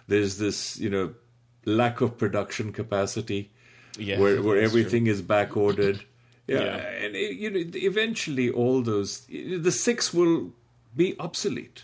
there's 0.10 0.38
this, 0.38 0.78
you 0.78 0.90
know, 0.90 1.14
lack 1.66 2.02
of 2.02 2.18
production 2.18 2.72
capacity, 2.74 3.52
yeah, 3.98 4.20
where 4.20 4.42
where 4.42 4.58
everything 4.58 5.06
true. 5.06 5.14
is 5.14 5.22
back 5.22 5.56
ordered. 5.56 6.04
Yeah, 6.50 6.64
yeah. 6.64 6.78
and 6.78 7.16
it, 7.16 7.36
you 7.36 7.52
know, 7.52 7.64
eventually 7.76 8.50
all 8.50 8.82
those 8.82 9.28
the 9.28 9.72
six 9.72 10.12
will 10.12 10.52
be 10.96 11.16
obsolete. 11.20 11.84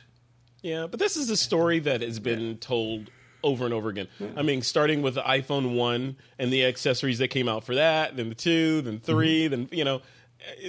Yeah, 0.63 0.87
but 0.87 0.99
this 0.99 1.15
is 1.15 1.29
a 1.29 1.37
story 1.37 1.77
that 1.77 2.01
has 2.01 2.19
been 2.19 2.47
yeah. 2.47 2.55
told 2.59 3.11
over 3.43 3.63
and 3.65 3.73
over 3.73 3.89
again. 3.89 4.07
I 4.35 4.41
mean, 4.41 4.63
starting 4.63 5.03
with 5.03 5.13
the 5.13 5.21
iPhone 5.21 5.75
1 5.75 6.17
and 6.39 6.51
the 6.51 6.65
accessories 6.65 7.19
that 7.19 7.27
came 7.27 7.47
out 7.47 7.63
for 7.63 7.75
that, 7.75 8.17
then 8.17 8.29
the 8.29 8.35
2, 8.35 8.81
then 8.81 8.99
3, 8.99 9.27
mm-hmm. 9.27 9.51
then, 9.51 9.69
you 9.71 9.85
know, 9.85 10.01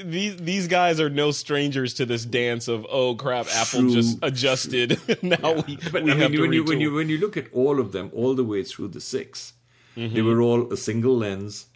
these 0.04 0.36
these 0.36 0.68
guys 0.68 1.00
are 1.00 1.10
no 1.10 1.30
strangers 1.30 1.94
to 1.94 2.06
this 2.06 2.24
dance 2.24 2.68
of 2.68 2.86
oh 2.88 3.14
crap 3.14 3.46
Apple 3.54 3.80
True. 3.80 3.94
just 3.94 4.18
adjusted 4.22 4.98
now 5.22 5.36
yeah. 5.42 5.62
we 5.66 5.78
but 5.92 6.02
we 6.02 6.12
I 6.12 6.28
mean 6.28 6.40
when 6.40 6.52
you 6.52 6.64
when 6.64 6.80
you 6.80 6.92
when 6.92 7.08
you 7.08 7.18
look 7.18 7.36
at 7.36 7.52
all 7.52 7.78
of 7.80 7.92
them 7.92 8.10
all 8.14 8.34
the 8.34 8.44
way 8.44 8.62
through 8.62 8.88
the 8.88 9.00
6 9.00 9.52
mm-hmm. 9.96 10.14
they 10.14 10.22
were 10.22 10.40
all 10.40 10.72
a 10.72 10.76
single 10.76 11.16
lens 11.18 11.66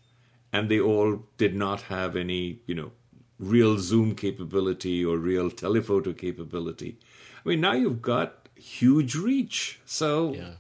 and 0.53 0.69
they 0.69 0.81
all 0.81 1.23
did 1.37 1.55
not 1.55 1.83
have 1.83 2.17
any 2.17 2.61
you 2.67 2.75
know 2.75 2.93
real 3.39 3.79
zoom 3.79 4.15
capability 4.15 5.05
or 5.05 5.17
real 5.17 5.51
telephoto 5.51 6.13
capability 6.13 6.99
I 7.45 7.49
mean 7.49 7.61
now 7.61 7.73
you've 7.73 8.03
got 8.03 8.49
huge 8.55 9.15
reach 9.15 9.81
so 9.85 10.35
yeah 10.35 10.53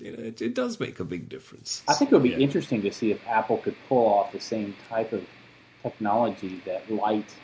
you 0.00 0.16
know, 0.16 0.22
it, 0.22 0.42
it, 0.42 0.54
does 0.54 0.80
make 0.80 0.98
a 0.98 1.04
big 1.04 1.28
difference. 1.28 1.82
I 1.86 1.94
think 1.94 2.10
it 2.10 2.14
would 2.14 2.24
be 2.24 2.30
yeah. 2.30 2.38
interesting 2.38 2.82
to 2.82 2.92
see 2.92 3.12
if 3.12 3.24
Apple 3.28 3.58
could 3.58 3.76
pull 3.88 4.06
off 4.06 4.32
the 4.32 4.40
same 4.40 4.74
type 4.88 5.12
of 5.12 5.24
technology 5.82 6.60
that 6.64 6.90
Light 6.90 7.34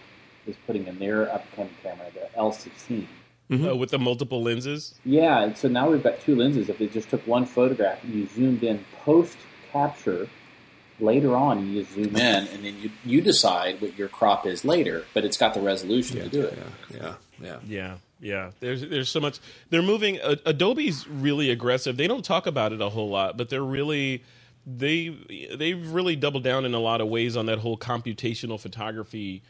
is 0.46 0.56
putting 0.66 0.86
in 0.86 0.98
their 0.98 1.32
upcoming 1.32 1.74
camera, 1.82 2.06
the 2.12 2.28
L16. 2.38 3.06
Mm-hmm. 3.50 3.68
Uh, 3.68 3.74
with 3.74 3.90
the 3.90 3.98
multiple 3.98 4.42
lenses? 4.42 4.94
Yeah, 5.04 5.52
so 5.54 5.68
now 5.68 5.90
we've 5.90 6.02
got 6.02 6.20
two 6.20 6.34
lenses. 6.34 6.68
If 6.68 6.78
they 6.78 6.86
just 6.86 7.10
took 7.10 7.26
one 7.26 7.44
photograph 7.44 8.02
and 8.02 8.14
you 8.14 8.26
zoomed 8.26 8.62
in 8.62 8.84
post 9.04 9.36
capture, 9.70 10.28
later 11.00 11.34
on 11.34 11.72
you 11.72 11.84
zoom 11.84 12.16
in 12.16 12.46
and 12.48 12.64
then 12.64 12.76
you, 12.80 12.90
you 13.04 13.20
decide 13.20 13.80
what 13.80 13.98
your 13.98 14.08
crop 14.08 14.46
is 14.46 14.64
later, 14.64 15.04
but 15.12 15.24
it's 15.24 15.36
got 15.36 15.54
the 15.54 15.60
resolution 15.60 16.18
yeah, 16.18 16.22
to 16.22 16.28
do 16.28 16.42
it. 16.42 16.58
Yeah, 16.90 16.96
yeah, 16.98 17.14
yeah. 17.40 17.58
Yeah. 17.66 17.96
Yeah, 18.20 18.52
there's 18.60 18.80
there's 18.80 19.10
so 19.10 19.20
much. 19.20 19.38
They're 19.68 19.82
moving. 19.82 20.18
Uh, 20.18 20.36
Adobe's 20.46 21.06
really 21.06 21.50
aggressive. 21.50 21.98
They 21.98 22.06
don't 22.06 22.24
talk 22.24 22.46
about 22.46 22.72
it 22.72 22.80
a 22.80 22.88
whole 22.88 23.10
lot, 23.10 23.36
but 23.36 23.50
they're 23.50 23.60
really 23.60 24.22
they 24.66 25.08
they've 25.56 25.90
really 25.90 26.16
doubled 26.16 26.42
down 26.42 26.64
in 26.64 26.74
a 26.74 26.78
lot 26.78 27.00
of 27.00 27.08
ways 27.08 27.36
on 27.36 27.46
that 27.46 27.58
whole 27.58 27.76
computational 27.76 28.58
photography 28.58 29.42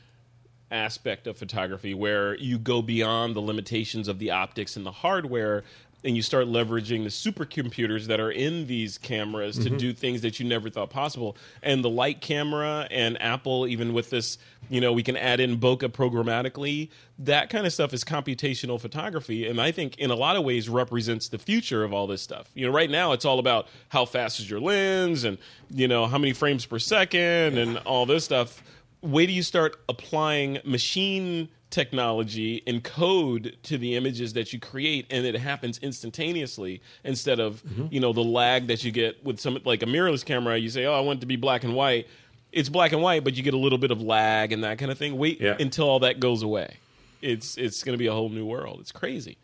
aspect 0.70 1.26
of 1.26 1.36
photography 1.36 1.94
where 1.94 2.34
you 2.36 2.58
go 2.58 2.82
beyond 2.82 3.36
the 3.36 3.40
limitations 3.40 4.08
of 4.08 4.18
the 4.18 4.30
optics 4.30 4.76
and 4.76 4.84
the 4.84 4.90
hardware 4.90 5.62
and 6.04 6.14
you 6.14 6.22
start 6.22 6.46
leveraging 6.46 7.02
the 7.02 7.08
supercomputers 7.08 8.06
that 8.06 8.20
are 8.20 8.30
in 8.30 8.66
these 8.66 8.98
cameras 8.98 9.58
mm-hmm. 9.58 9.70
to 9.70 9.78
do 9.78 9.92
things 9.92 10.20
that 10.20 10.38
you 10.38 10.46
never 10.46 10.68
thought 10.68 10.90
possible. 10.90 11.36
And 11.62 11.82
the 11.82 11.90
light 11.90 12.20
camera 12.20 12.86
and 12.90 13.20
Apple, 13.20 13.66
even 13.66 13.94
with 13.94 14.10
this, 14.10 14.38
you 14.68 14.80
know, 14.80 14.92
we 14.92 15.02
can 15.02 15.16
add 15.16 15.40
in 15.40 15.58
bokeh 15.58 15.88
programmatically. 15.88 16.90
That 17.18 17.50
kind 17.50 17.66
of 17.66 17.72
stuff 17.72 17.92
is 17.94 18.04
computational 18.04 18.80
photography, 18.80 19.46
and 19.46 19.60
I 19.60 19.72
think 19.72 19.98
in 19.98 20.10
a 20.10 20.14
lot 20.14 20.36
of 20.36 20.44
ways 20.44 20.68
represents 20.68 21.28
the 21.28 21.38
future 21.38 21.84
of 21.84 21.92
all 21.92 22.06
this 22.06 22.22
stuff. 22.22 22.50
You 22.54 22.66
know, 22.66 22.72
right 22.72 22.90
now 22.90 23.12
it's 23.12 23.24
all 23.24 23.38
about 23.38 23.68
how 23.88 24.04
fast 24.04 24.40
is 24.40 24.48
your 24.48 24.60
lens 24.60 25.24
and 25.24 25.38
you 25.70 25.88
know 25.88 26.06
how 26.06 26.18
many 26.18 26.32
frames 26.32 26.66
per 26.66 26.78
second 26.78 27.58
and 27.58 27.78
all 27.78 28.06
this 28.06 28.24
stuff. 28.24 28.62
Where 29.00 29.26
do 29.26 29.32
you 29.32 29.42
start 29.42 29.76
applying 29.88 30.60
machine 30.64 31.48
technology 31.74 32.62
and 32.68 32.84
code 32.84 33.56
to 33.64 33.76
the 33.76 33.96
images 33.96 34.32
that 34.32 34.52
you 34.52 34.60
create 34.60 35.06
and 35.10 35.26
it 35.26 35.34
happens 35.34 35.78
instantaneously 35.78 36.80
instead 37.02 37.40
of 37.40 37.62
mm-hmm. 37.64 37.86
you 37.90 37.98
know 37.98 38.12
the 38.12 38.22
lag 38.22 38.68
that 38.68 38.84
you 38.84 38.92
get 38.92 39.22
with 39.24 39.40
some 39.40 39.58
like 39.64 39.82
a 39.82 39.86
mirrorless 39.86 40.24
camera 40.24 40.56
you 40.56 40.70
say 40.70 40.84
oh 40.84 40.94
i 40.94 41.00
want 41.00 41.18
it 41.18 41.20
to 41.20 41.26
be 41.26 41.36
black 41.36 41.64
and 41.64 41.74
white 41.74 42.06
it's 42.54 42.68
black 42.68 42.92
and 42.92 43.02
white, 43.02 43.24
but 43.24 43.34
you 43.34 43.42
get 43.42 43.52
a 43.52 43.58
little 43.58 43.78
bit 43.78 43.90
of 43.90 44.00
lag 44.00 44.52
and 44.52 44.62
that 44.62 44.78
kind 44.78 44.90
of 44.90 44.96
thing. 44.96 45.18
Wait 45.18 45.40
Yeah. 45.40 45.56
until 45.58 45.88
all 45.88 45.98
that 46.00 46.20
goes 46.20 46.42
away. 46.42 46.76
It's 47.20 47.58
it's 47.58 47.82
going 47.82 47.94
to 47.94 47.98
be 47.98 48.06
a 48.06 48.12
whole 48.12 48.28
new 48.28 48.46
world. 48.46 48.78
It's 48.80 48.92
crazy. 48.92 49.38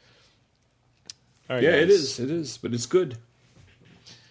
All 1.49 1.57
right, 1.57 1.63
Yeah, 1.63 1.71
it 1.71 1.87
guys. 1.87 1.95
is. 1.95 2.21
It 2.21 2.31
is, 2.31 2.57
but 2.57 2.73
it's 2.73 2.87
good. 2.87 3.19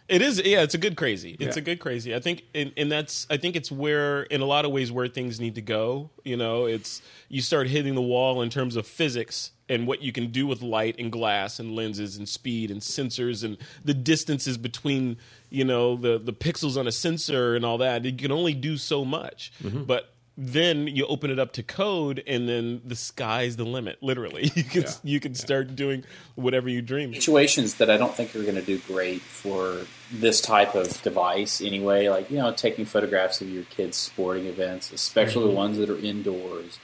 It 0.10 0.22
is, 0.24 0.42
yeah. 0.44 0.64
It's 0.64 0.74
a 0.74 0.80
good 0.80 0.98
crazy. 0.98 1.38
It's 1.40 1.56
Yeah. 1.56 1.62
a 1.62 1.64
good 1.64 1.80
crazy. 1.80 2.16
I 2.16 2.20
think, 2.20 2.44
and, 2.56 2.72
and 2.76 2.92
that's, 2.92 3.28
I 3.30 3.38
think 3.38 3.56
it's 3.56 3.72
where, 3.72 4.24
in 4.24 4.42
a 4.42 4.46
lot 4.46 4.66
of 4.66 4.72
ways, 4.72 4.92
where 4.92 5.08
things 5.08 5.40
need 5.40 5.56
to 5.56 5.62
go. 5.62 6.10
You 6.24 6.36
know, 6.36 6.66
it's 6.66 7.02
you 7.30 7.42
start 7.42 7.68
hitting 7.68 7.94
the 7.96 8.02
wall 8.02 8.42
in 8.42 8.50
terms 8.50 8.76
of 8.76 8.88
physics 8.88 9.52
and 9.70 9.86
what 9.86 10.02
you 10.02 10.12
can 10.12 10.32
do 10.32 10.48
with 10.48 10.64
light 10.64 10.96
and 10.98 11.12
glass 11.12 11.60
and 11.60 11.76
lenses 11.76 12.18
and 12.18 12.28
speed 12.28 12.72
and 12.72 12.82
sensors 12.82 13.44
and 13.44 13.58
the 13.86 13.94
distances 13.94 14.58
between, 14.58 15.18
you 15.52 15.64
know, 15.64 15.96
the 15.96 16.18
the 16.18 16.34
pixels 16.34 16.76
on 16.76 16.88
a 16.88 16.92
sensor 16.92 17.56
and 17.56 17.64
all 17.64 17.78
that. 17.78 18.04
You 18.04 18.14
can 18.14 18.32
only 18.32 18.56
do 18.56 18.78
so 18.78 19.06
much, 19.06 19.52
Mm-hmm. 19.64 19.84
but. 19.84 20.14
Then 20.42 20.88
you 20.88 21.06
open 21.08 21.32
it 21.32 21.38
up 21.38 21.52
to 21.54 21.64
code, 21.64 22.24
and 22.26 22.48
then 22.48 22.82
the 22.86 22.96
sky's 22.96 23.58
the 23.58 23.66
limit. 23.66 23.98
Literally, 24.02 24.50
you 24.56 24.64
can 24.64 24.84
Yeah. 24.84 24.92
you 25.04 25.20
can 25.20 25.36
start 25.36 25.76
doing 25.76 26.06
whatever 26.36 26.70
you 26.70 26.82
dream. 26.82 27.14
situations 27.14 27.76
that 27.76 27.90
I 27.90 27.98
don't 27.98 28.16
think 28.16 28.34
are 28.38 28.44
going 28.44 28.56
to 28.56 28.62
do 28.62 28.78
great 28.78 29.22
for 29.22 29.82
this 30.14 30.40
type 30.40 30.76
of 30.76 31.02
device 31.02 31.60
anyway. 31.60 32.08
Like 32.08 32.32
you 32.32 32.38
know, 32.38 32.54
taking 32.54 32.86
photographs 32.86 33.42
of 33.42 33.50
your 33.50 33.64
kids' 33.64 33.98
sporting 33.98 34.46
events, 34.46 34.94
especially 34.94 35.50
the 35.50 35.56
ones 35.58 35.78
that 35.78 35.90
are 35.90 35.98
indoors. 36.00 36.80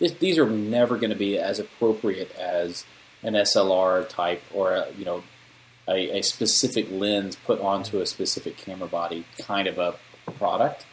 This, 0.00 0.10
these 0.10 0.36
are 0.36 0.50
never 0.50 0.96
going 0.96 1.10
to 1.10 1.16
be 1.16 1.38
as 1.38 1.60
appropriate 1.60 2.34
as 2.34 2.84
an 3.22 3.34
SLR 3.34 4.08
type 4.08 4.42
or 4.52 4.72
a, 4.72 4.88
you 4.98 5.04
know 5.04 5.22
a, 5.86 6.18
a 6.18 6.22
specific 6.22 6.88
lens 6.90 7.36
put 7.36 7.60
onto 7.60 8.00
a 8.00 8.06
specific 8.06 8.56
camera 8.56 8.88
body 8.88 9.24
kind 9.38 9.68
of 9.68 9.78
a 9.78 9.94
product. 10.32 10.86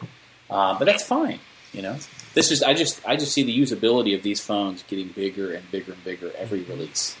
Uh, 0.48 0.78
but 0.78 0.84
that's 0.84 1.02
fine. 1.04 1.40
You 1.74 1.82
know, 1.82 1.98
this 2.34 2.52
is 2.52 2.62
I 2.62 2.72
just 2.72 3.06
I 3.06 3.16
just 3.16 3.32
see 3.32 3.42
the 3.42 3.56
usability 3.56 4.14
of 4.14 4.22
these 4.22 4.40
phones 4.40 4.84
getting 4.84 5.08
bigger 5.08 5.52
and 5.52 5.68
bigger 5.70 5.92
and 5.92 6.04
bigger 6.04 6.30
every 6.38 6.62
release. 6.62 7.16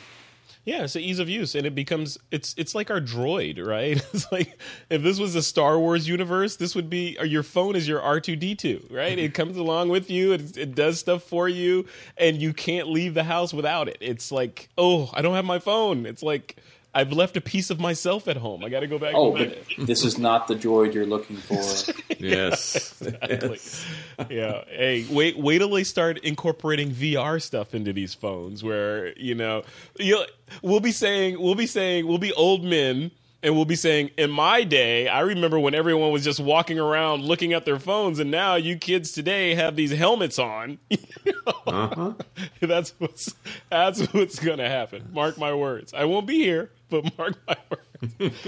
Yeah, 0.64 0.84
it's 0.84 0.94
the 0.94 1.00
ease 1.00 1.18
of 1.18 1.28
use, 1.28 1.54
and 1.54 1.66
it 1.66 1.74
becomes 1.74 2.18
it's 2.30 2.54
it's 2.56 2.74
like 2.74 2.90
our 2.90 3.00
droid, 3.00 3.64
right? 3.64 4.02
It's 4.14 4.30
like 4.32 4.58
if 4.88 5.02
this 5.02 5.18
was 5.18 5.34
a 5.34 5.42
Star 5.42 5.78
Wars 5.78 6.08
universe, 6.08 6.56
this 6.56 6.74
would 6.74 6.88
be 6.88 7.16
or 7.18 7.26
your 7.26 7.42
phone 7.42 7.76
is 7.76 7.86
your 7.86 8.00
R 8.00 8.20
two 8.20 8.36
D 8.36 8.54
two, 8.54 8.86
right? 8.90 9.18
It 9.18 9.34
comes 9.34 9.56
along 9.56 9.90
with 9.90 10.08
you, 10.08 10.32
it, 10.32 10.56
it 10.56 10.74
does 10.74 11.00
stuff 11.00 11.24
for 11.24 11.48
you, 11.48 11.86
and 12.16 12.40
you 12.40 12.54
can't 12.54 12.88
leave 12.88 13.12
the 13.14 13.24
house 13.24 13.52
without 13.52 13.88
it. 13.88 13.98
It's 14.00 14.32
like, 14.32 14.68
oh, 14.78 15.10
I 15.12 15.20
don't 15.20 15.34
have 15.34 15.44
my 15.44 15.58
phone. 15.58 16.06
It's 16.06 16.22
like 16.22 16.56
I've 16.94 17.12
left 17.12 17.36
a 17.36 17.40
piece 17.40 17.70
of 17.70 17.80
myself 17.80 18.28
at 18.28 18.36
home. 18.36 18.64
I 18.64 18.68
got 18.68 18.80
to 18.80 18.86
go 18.86 18.98
back. 18.98 19.14
Oh, 19.16 19.32
but 19.32 19.56
this 19.78 20.04
is 20.04 20.16
not 20.18 20.46
the 20.46 20.54
droid 20.54 20.94
you're 20.94 21.06
looking 21.06 21.36
for. 21.36 21.60
Yes. 22.18 23.02
Exactly. 23.02 23.58
yeah. 24.34 24.64
Hey, 24.68 25.04
wait 25.10 25.36
wait 25.36 25.58
till 25.58 25.68
they 25.68 25.84
start 25.84 26.18
incorporating 26.18 26.90
VR 26.90 27.42
stuff 27.42 27.74
into 27.74 27.92
these 27.92 28.14
phones 28.14 28.62
where, 28.64 29.18
you 29.18 29.34
know, 29.34 29.62
you'll 29.98 30.24
we'll 30.62 30.80
be 30.80 30.92
saying 30.92 31.38
we'll 31.38 31.54
be 31.54 31.66
saying 31.66 32.06
we'll 32.06 32.16
be 32.18 32.32
old 32.32 32.64
men 32.64 33.10
and 33.44 33.54
we'll 33.54 33.66
be 33.66 33.76
saying 33.76 34.10
in 34.16 34.30
my 34.30 34.64
day, 34.64 35.06
I 35.06 35.20
remember 35.20 35.60
when 35.60 35.74
everyone 35.74 36.10
was 36.10 36.24
just 36.24 36.40
walking 36.40 36.78
around 36.78 37.22
looking 37.24 37.52
at 37.52 37.66
their 37.66 37.78
phones 37.78 38.18
and 38.18 38.30
now 38.30 38.54
you 38.54 38.78
kids 38.78 39.12
today 39.12 39.54
have 39.54 39.76
these 39.76 39.92
helmets 39.92 40.38
on. 40.40 40.78
Uh-huh. 41.66 42.12
that's 42.60 42.94
what's 42.98 43.34
that's 43.70 44.12
what's 44.12 44.38
going 44.38 44.58
to 44.58 44.68
happen. 44.68 45.08
Mark 45.12 45.38
my 45.38 45.54
words. 45.54 45.94
I 45.94 46.04
won't 46.04 46.26
be 46.26 46.38
here, 46.38 46.70
but 46.90 47.04
mark 47.18 47.36
my 47.46 47.56
words. 47.70 48.46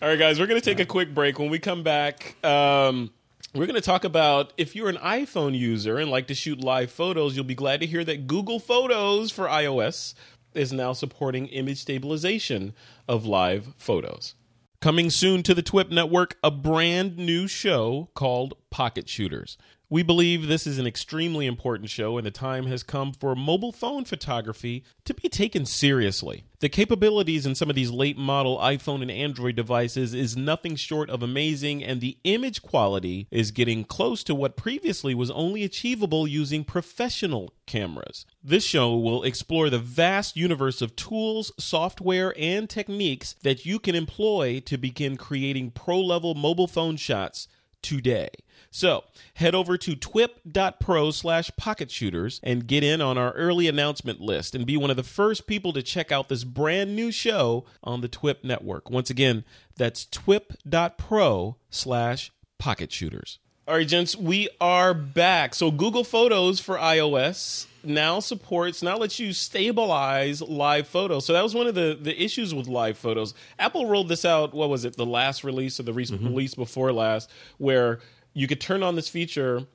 All 0.00 0.08
right, 0.08 0.18
guys, 0.18 0.38
we're 0.38 0.46
going 0.46 0.60
to 0.60 0.64
take 0.64 0.78
a 0.80 0.86
quick 0.86 1.12
break. 1.12 1.38
When 1.38 1.50
we 1.50 1.58
come 1.58 1.82
back, 1.82 2.36
um, 2.44 3.10
we're 3.54 3.66
going 3.66 3.74
to 3.74 3.80
talk 3.80 4.04
about 4.04 4.52
if 4.56 4.74
you're 4.74 4.88
an 4.88 4.96
iPhone 4.96 5.56
user 5.58 5.98
and 5.98 6.10
like 6.10 6.28
to 6.28 6.34
shoot 6.34 6.60
live 6.60 6.90
photos, 6.90 7.34
you'll 7.34 7.44
be 7.44 7.54
glad 7.54 7.80
to 7.80 7.86
hear 7.86 8.04
that 8.04 8.26
Google 8.26 8.60
Photos 8.60 9.30
for 9.30 9.46
iOS 9.46 10.14
is 10.54 10.72
now 10.72 10.92
supporting 10.92 11.46
image 11.48 11.78
stabilization 11.78 12.74
of 13.08 13.26
live 13.26 13.74
photos. 13.76 14.34
Coming 14.80 15.08
soon 15.08 15.42
to 15.44 15.54
the 15.54 15.62
TWIP 15.62 15.90
network, 15.90 16.36
a 16.44 16.50
brand 16.50 17.16
new 17.16 17.46
show 17.46 18.10
called 18.14 18.54
Pocket 18.70 19.08
Shooters. 19.08 19.56
We 19.94 20.02
believe 20.02 20.48
this 20.48 20.66
is 20.66 20.80
an 20.80 20.88
extremely 20.88 21.46
important 21.46 21.88
show, 21.88 22.18
and 22.18 22.26
the 22.26 22.32
time 22.32 22.66
has 22.66 22.82
come 22.82 23.12
for 23.12 23.36
mobile 23.36 23.70
phone 23.70 24.04
photography 24.04 24.82
to 25.04 25.14
be 25.14 25.28
taken 25.28 25.64
seriously. 25.64 26.42
The 26.58 26.68
capabilities 26.68 27.46
in 27.46 27.54
some 27.54 27.70
of 27.70 27.76
these 27.76 27.92
late 27.92 28.18
model 28.18 28.58
iPhone 28.58 29.02
and 29.02 29.10
Android 29.12 29.54
devices 29.54 30.12
is 30.12 30.36
nothing 30.36 30.74
short 30.74 31.10
of 31.10 31.22
amazing, 31.22 31.84
and 31.84 32.00
the 32.00 32.18
image 32.24 32.60
quality 32.60 33.28
is 33.30 33.52
getting 33.52 33.84
close 33.84 34.24
to 34.24 34.34
what 34.34 34.56
previously 34.56 35.14
was 35.14 35.30
only 35.30 35.62
achievable 35.62 36.26
using 36.26 36.64
professional 36.64 37.54
cameras. 37.64 38.26
This 38.42 38.64
show 38.64 38.96
will 38.96 39.22
explore 39.22 39.70
the 39.70 39.78
vast 39.78 40.36
universe 40.36 40.82
of 40.82 40.96
tools, 40.96 41.52
software, 41.56 42.34
and 42.36 42.68
techniques 42.68 43.36
that 43.44 43.64
you 43.64 43.78
can 43.78 43.94
employ 43.94 44.58
to 44.58 44.76
begin 44.76 45.16
creating 45.16 45.70
pro 45.70 46.00
level 46.00 46.34
mobile 46.34 46.66
phone 46.66 46.96
shots 46.96 47.46
today. 47.80 48.30
So 48.74 49.04
head 49.34 49.54
over 49.54 49.78
to 49.78 49.94
twip.pro 49.94 51.12
slash 51.12 51.48
pocket 51.56 51.92
shooters 51.92 52.40
and 52.42 52.66
get 52.66 52.82
in 52.82 53.00
on 53.00 53.16
our 53.16 53.30
early 53.34 53.68
announcement 53.68 54.20
list 54.20 54.52
and 54.52 54.66
be 54.66 54.76
one 54.76 54.90
of 54.90 54.96
the 54.96 55.04
first 55.04 55.46
people 55.46 55.72
to 55.74 55.82
check 55.82 56.10
out 56.10 56.28
this 56.28 56.42
brand 56.42 56.96
new 56.96 57.12
show 57.12 57.64
on 57.84 58.00
the 58.00 58.08
TWIP 58.08 58.42
network. 58.42 58.90
Once 58.90 59.10
again, 59.10 59.44
that's 59.76 60.04
twip.pro 60.06 61.54
slash 61.70 62.32
pocket 62.58 62.90
shooters. 62.90 63.38
All 63.68 63.76
right, 63.76 63.86
gents, 63.86 64.16
we 64.16 64.48
are 64.60 64.92
back. 64.92 65.54
So 65.54 65.70
Google 65.70 66.02
Photos 66.02 66.58
for 66.58 66.76
iOS 66.76 67.66
now 67.84 68.18
supports, 68.18 68.82
now 68.82 68.96
lets 68.96 69.20
you 69.20 69.32
stabilize 69.32 70.42
live 70.42 70.88
photos. 70.88 71.24
So 71.26 71.32
that 71.32 71.44
was 71.44 71.54
one 71.54 71.68
of 71.68 71.76
the, 71.76 71.96
the 72.00 72.20
issues 72.20 72.52
with 72.52 72.66
live 72.66 72.98
photos. 72.98 73.34
Apple 73.56 73.86
rolled 73.86 74.08
this 74.08 74.24
out, 74.24 74.52
what 74.52 74.68
was 74.68 74.84
it, 74.84 74.96
the 74.96 75.06
last 75.06 75.44
release 75.44 75.78
or 75.78 75.84
the 75.84 75.92
re- 75.92 76.06
mm-hmm. 76.06 76.24
release 76.24 76.56
before 76.56 76.92
last, 76.92 77.30
where 77.58 78.00
you 78.34 78.46
could 78.46 78.60
turn 78.60 78.82
on 78.82 78.96
this 78.96 79.08
feature 79.08 79.66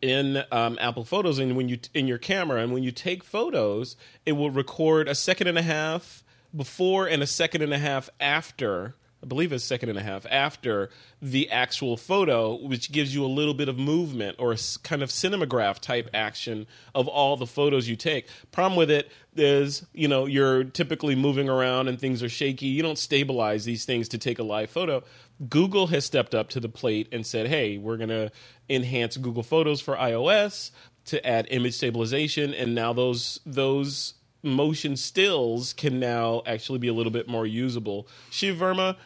in 0.00 0.42
um, 0.52 0.78
Apple 0.80 1.04
Photos 1.04 1.38
and 1.38 1.56
when 1.56 1.68
you 1.68 1.78
in 1.94 2.06
your 2.06 2.18
camera 2.18 2.62
and 2.62 2.72
when 2.72 2.82
you 2.82 2.92
take 2.92 3.24
photos, 3.24 3.96
it 4.24 4.32
will 4.32 4.50
record 4.50 5.08
a 5.08 5.14
second 5.14 5.48
and 5.48 5.58
a 5.58 5.62
half 5.62 6.24
before 6.54 7.06
and 7.06 7.22
a 7.22 7.26
second 7.26 7.62
and 7.62 7.74
a 7.74 7.78
half 7.78 8.08
after. 8.18 8.94
I 9.22 9.26
believe 9.26 9.52
it's 9.52 9.64
second 9.64 9.90
and 9.90 9.98
a 9.98 10.02
half 10.02 10.24
after 10.30 10.88
the 11.20 11.50
actual 11.50 11.98
photo, 11.98 12.54
which 12.54 12.90
gives 12.90 13.14
you 13.14 13.22
a 13.22 13.28
little 13.28 13.52
bit 13.52 13.68
of 13.68 13.78
movement 13.78 14.36
or 14.38 14.52
a 14.52 14.58
kind 14.82 15.02
of 15.02 15.10
cinematograph 15.10 15.78
type 15.78 16.08
action 16.14 16.66
of 16.94 17.06
all 17.06 17.36
the 17.36 17.46
photos 17.46 17.86
you 17.86 17.96
take. 17.96 18.28
Problem 18.50 18.78
with 18.78 18.90
it 18.90 19.10
is, 19.36 19.84
you 19.92 20.08
know, 20.08 20.24
you're 20.24 20.64
typically 20.64 21.14
moving 21.14 21.50
around 21.50 21.88
and 21.88 22.00
things 22.00 22.22
are 22.22 22.30
shaky. 22.30 22.66
You 22.66 22.82
don't 22.82 22.96
stabilize 22.96 23.66
these 23.66 23.84
things 23.84 24.08
to 24.08 24.18
take 24.18 24.38
a 24.38 24.42
live 24.42 24.70
photo. 24.70 25.02
Google 25.48 25.86
has 25.88 26.04
stepped 26.04 26.34
up 26.34 26.50
to 26.50 26.60
the 26.60 26.68
plate 26.68 27.08
and 27.12 27.26
said, 27.26 27.46
hey, 27.46 27.78
we're 27.78 27.96
going 27.96 28.10
to 28.10 28.30
enhance 28.68 29.16
Google 29.16 29.42
Photos 29.42 29.80
for 29.80 29.96
iOS 29.96 30.70
to 31.06 31.26
add 31.26 31.46
image 31.50 31.74
stabilization. 31.74 32.52
And 32.52 32.74
now 32.74 32.92
those, 32.92 33.40
those 33.46 34.14
motion 34.42 34.96
stills 34.96 35.72
can 35.72 35.98
now 35.98 36.42
actually 36.46 36.78
be 36.78 36.88
a 36.88 36.92
little 36.92 37.12
bit 37.12 37.28
more 37.28 37.46
usable. 37.46 38.06
Shiv 38.30 38.56
Verma, 38.56 38.96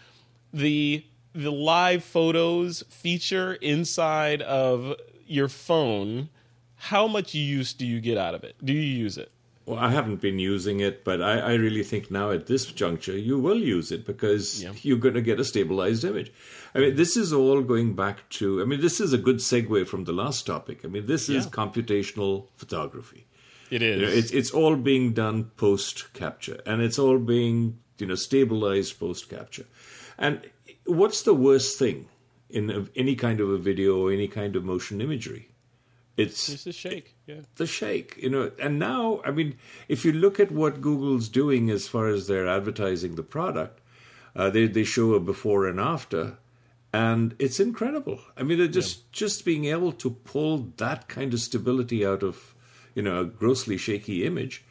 the 0.52 1.04
the 1.36 1.50
live 1.50 2.04
photos 2.04 2.84
feature 2.88 3.54
inside 3.54 4.40
of 4.42 4.94
your 5.26 5.48
phone, 5.48 6.28
how 6.76 7.08
much 7.08 7.34
use 7.34 7.72
do 7.72 7.84
you 7.84 8.00
get 8.00 8.16
out 8.16 8.36
of 8.36 8.44
it? 8.44 8.54
Do 8.64 8.72
you 8.72 8.80
use 8.80 9.18
it? 9.18 9.32
Well, 9.66 9.78
I 9.78 9.90
haven't 9.90 10.20
been 10.20 10.38
using 10.38 10.80
it, 10.80 11.04
but 11.04 11.22
I, 11.22 11.38
I 11.38 11.54
really 11.54 11.82
think 11.82 12.10
now 12.10 12.30
at 12.30 12.46
this 12.46 12.66
juncture 12.66 13.16
you 13.16 13.38
will 13.38 13.56
use 13.58 13.90
it 13.90 14.04
because 14.04 14.62
Yeah. 14.62 14.72
you're 14.82 14.98
going 14.98 15.14
to 15.14 15.22
get 15.22 15.40
a 15.40 15.44
stabilized 15.44 16.04
image. 16.04 16.30
I 16.74 16.80
mean, 16.80 16.96
this 16.96 17.16
is 17.16 17.32
all 17.32 17.62
going 17.62 17.94
back 17.94 18.28
to. 18.30 18.60
I 18.60 18.64
mean, 18.66 18.80
this 18.82 19.00
is 19.00 19.12
a 19.14 19.18
good 19.18 19.36
segue 19.36 19.86
from 19.86 20.04
the 20.04 20.12
last 20.12 20.44
topic. 20.46 20.84
I 20.84 20.88
mean, 20.88 21.06
this 21.06 21.28
is 21.30 21.44
Yeah. 21.46 21.50
computational 21.50 22.48
photography. 22.56 23.26
It 23.70 23.80
is. 23.82 24.00
You 24.00 24.06
know, 24.06 24.12
it's 24.12 24.30
it's 24.32 24.50
all 24.50 24.76
being 24.76 25.14
done 25.14 25.44
post 25.56 26.12
capture, 26.12 26.60
and 26.66 26.82
it's 26.82 26.98
all 26.98 27.18
being 27.18 27.78
you 27.98 28.06
know 28.06 28.16
stabilized 28.16 28.98
post 29.00 29.30
capture. 29.30 29.64
And 30.18 30.40
what's 30.84 31.22
the 31.22 31.32
worst 31.34 31.78
thing 31.78 32.06
in 32.50 32.88
any 32.94 33.14
kind 33.16 33.40
of 33.40 33.48
a 33.48 33.56
video 33.58 33.96
or 33.98 34.12
any 34.12 34.28
kind 34.28 34.54
of 34.56 34.64
motion 34.64 35.00
imagery? 35.00 35.48
It's 36.16 36.46
Just 36.46 36.66
a 36.66 36.72
shake. 36.72 37.16
Yeah. 37.26 37.40
the 37.56 37.66
shake, 37.66 38.16
you 38.18 38.30
know. 38.30 38.52
And 38.60 38.78
now, 38.78 39.20
I 39.24 39.30
mean, 39.32 39.56
if 39.88 40.04
you 40.04 40.12
look 40.12 40.38
at 40.38 40.52
what 40.52 40.80
Google's 40.80 41.28
doing 41.28 41.70
as 41.70 41.88
far 41.88 42.06
as 42.08 42.26
they're 42.26 42.46
advertising 42.48 43.16
the 43.16 43.22
product, 43.22 43.80
uh, 44.36 44.50
they 44.50 44.66
they 44.66 44.84
show 44.84 45.14
a 45.14 45.20
before 45.20 45.66
and 45.66 45.80
after, 45.80 46.38
and 46.92 47.34
it's 47.38 47.58
incredible. 47.58 48.20
I 48.36 48.44
mean, 48.44 48.58
they're 48.58 48.68
just 48.68 49.10
just 49.12 49.44
being 49.44 49.64
able 49.64 49.92
to 49.92 50.10
pull 50.10 50.72
that 50.76 51.08
kind 51.08 51.34
of 51.34 51.40
stability 51.40 52.06
out 52.06 52.22
of 52.22 52.54
you 52.94 53.02
know 53.02 53.20
a 53.20 53.24
grossly 53.24 53.76
shaky 53.76 54.24
image 54.24 54.64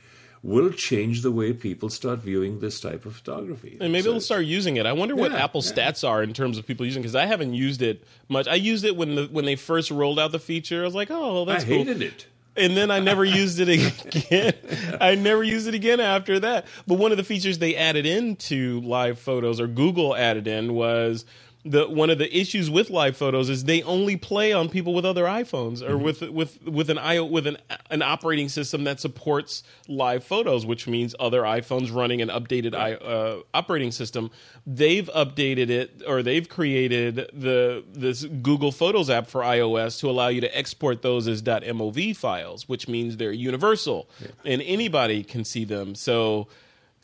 will 0.44 0.72
change 0.72 1.22
the 1.22 1.32
way 1.32 1.54
people 1.54 1.90
start 1.90 2.20
viewing 2.20 2.60
this 2.60 2.80
type 2.82 3.06
of 3.06 3.16
photography. 3.16 3.78
And 3.80 3.94
maybe 3.94 4.04
So 4.04 4.12
they'll 4.12 4.20
start 4.22 4.44
using 4.46 4.76
it. 4.76 4.86
I 4.86 4.92
wonder 4.92 5.16
what 5.16 5.32
Yeah, 5.32 5.42
Apple 5.44 5.62
yeah. 5.64 5.72
stats 5.72 6.08
are 6.08 6.22
in 6.22 6.34
terms 6.34 6.58
of 6.58 6.68
people 6.68 6.86
using 6.86 7.02
because 7.02 7.16
I 7.16 7.26
haven't 7.26 7.54
used 7.54 7.82
it 7.82 8.04
much. 8.28 8.48
I 8.48 8.56
used 8.56 8.84
it 8.84 8.98
when 8.98 9.16
the 9.16 9.28
when 9.32 9.46
they 9.46 9.56
first 9.56 9.90
rolled 9.90 10.20
out 10.20 10.32
the 10.34 10.40
feature. 10.40 10.82
I 10.82 10.86
was 10.86 10.96
like, 10.96 11.10
oh, 11.10 11.34
well, 11.34 11.50
I 11.50 11.54
that's 11.54 11.64
cool. 11.64 11.78
hated 11.78 12.02
it. 12.02 12.28
and 12.58 12.76
then 12.76 12.92
I 12.92 13.00
never 13.00 13.24
used 13.42 13.60
it 13.62 13.70
again. 13.70 14.54
I 15.00 15.16
never 15.16 15.44
used 15.44 15.68
it 15.68 15.76
again 15.76 16.02
after 16.02 16.40
that. 16.42 16.66
But 16.88 16.96
one 17.00 17.12
of 17.12 17.18
the 17.18 17.24
features 17.24 17.60
they 17.60 17.76
added 17.78 18.06
into 18.06 18.82
live 18.82 19.20
photos, 19.20 19.62
or 19.62 19.68
Google 19.68 20.14
added 20.14 20.46
in, 20.48 20.74
was 20.74 21.26
the 21.66 21.88
one 21.88 22.10
of 22.10 22.18
the 22.18 22.38
issues 22.38 22.70
with 22.70 22.90
live 22.90 23.16
photos 23.16 23.50
is 23.50 23.64
they 23.64 23.82
only 23.84 24.18
play 24.18 24.52
on 24.52 24.68
people 24.68 24.94
with 24.94 25.06
other 25.06 25.24
iPhones 25.24 25.82
or 25.82 25.98
with 25.98 26.22
with 26.22 26.62
with 26.64 26.90
an 26.90 26.98
i 26.98 27.20
with 27.22 27.48
an 27.48 27.58
an 27.90 28.02
operating 28.02 28.50
system 28.50 28.84
that 28.84 29.00
supports 29.00 29.64
live 29.88 30.24
photos, 30.24 30.66
which 30.66 30.88
means 30.88 31.16
other 31.20 31.44
iPhones 31.44 31.94
running 31.94 32.22
an 32.22 32.28
updated 32.30 32.76
i 32.76 32.94
uh, 32.94 33.42
operating 33.54 33.92
system. 33.92 34.30
They've 34.68 35.10
updated 35.16 35.70
it 35.70 36.04
or 36.06 36.22
they've 36.22 36.48
created 36.48 37.16
the 37.34 37.84
this 37.94 38.26
Google 38.26 38.72
Photos 38.72 39.10
app 39.10 39.28
for 39.28 39.42
iOS 39.42 40.00
to 40.02 40.10
allow 40.10 40.28
you 40.28 40.42
to 40.42 40.58
export 40.58 41.02
those 41.02 41.28
as 41.28 41.42
.mov 41.42 42.16
files, 42.18 42.68
which 42.68 42.88
means 42.90 43.18
they're 43.18 43.32
universal 43.32 44.10
and 44.44 44.62
anybody 44.62 45.24
can 45.24 45.46
see 45.46 45.64
them. 45.64 45.96
So 45.96 46.48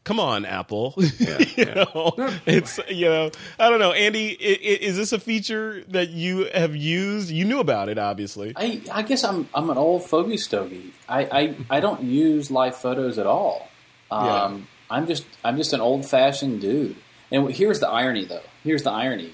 come 0.03 0.19
on 0.19 0.45
apple 0.45 0.93
you 0.97 1.65
know 1.65 2.13
it's 2.45 2.79
you 2.89 3.05
know 3.05 3.29
i 3.59 3.69
don't 3.69 3.79
know 3.79 3.91
andy 3.91 4.31
i- 4.41 4.43
i- 4.43 4.79
is 4.81 4.95
this 4.97 5.11
a 5.11 5.19
feature 5.19 5.83
that 5.89 6.09
you 6.09 6.49
have 6.53 6.75
used 6.75 7.29
you 7.29 7.45
knew 7.45 7.59
about 7.59 7.89
it 7.89 7.97
obviously 7.99 8.53
I, 8.55 8.81
I 8.91 9.01
guess 9.03 9.23
I'm 9.23 9.47
I'm 9.53 9.69
an 9.69 9.77
old 9.77 10.03
fogey 10.05 10.37
stogie. 10.37 10.93
I, 11.07 11.23
I, 11.25 11.55
I 11.77 11.79
don't 11.79 12.03
use 12.03 12.49
live 12.51 12.75
photos 12.75 13.17
at 13.19 13.25
all. 13.27 13.67
Um, 14.11 14.67
I'm 14.89 15.05
just 15.07 15.25
I'm 15.43 15.57
just 15.57 15.73
an 15.73 15.81
old 15.81 16.05
fashioned 16.05 16.61
dude. 16.61 16.95
And 17.31 17.49
here's 17.51 17.79
the 17.79 17.87
irony, 17.87 18.25
though. 18.25 18.41
Here's 18.63 18.81
the 18.83 18.91
irony. 18.91 19.31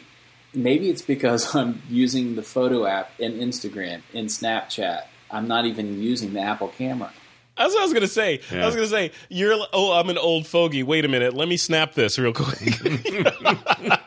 Maybe 0.54 0.90
it's 0.90 1.02
because 1.02 1.56
I'm 1.56 1.82
using 1.90 2.36
the 2.36 2.44
photo 2.44 2.86
app 2.86 3.12
in 3.20 3.34
Instagram, 3.34 4.02
in 4.14 4.26
Snapchat. 4.26 5.04
I'm 5.32 5.48
not 5.48 5.66
even 5.66 6.02
using 6.02 6.34
the 6.34 6.42
Apple 6.42 6.68
camera. 6.70 7.12
That's 7.58 7.74
what 7.74 7.80
i 7.82 7.84
was 7.84 7.94
gonna 7.94 8.08
say 8.08 8.40
i 8.52 8.66
was 8.66 8.76
gonna 8.76 8.88
say 8.88 9.12
you're 9.30 9.56
oh 9.74 9.94
i'm 9.94 10.10
an 10.10 10.18
old 10.18 10.46
fogey 10.48 10.84
wait 10.84 11.06
a 11.06 11.08
minute 11.08 11.34
let 11.34 11.48
me 11.48 11.58
snap 11.58 11.94
this 11.94 12.18
real 12.20 12.34
quick 12.34 12.80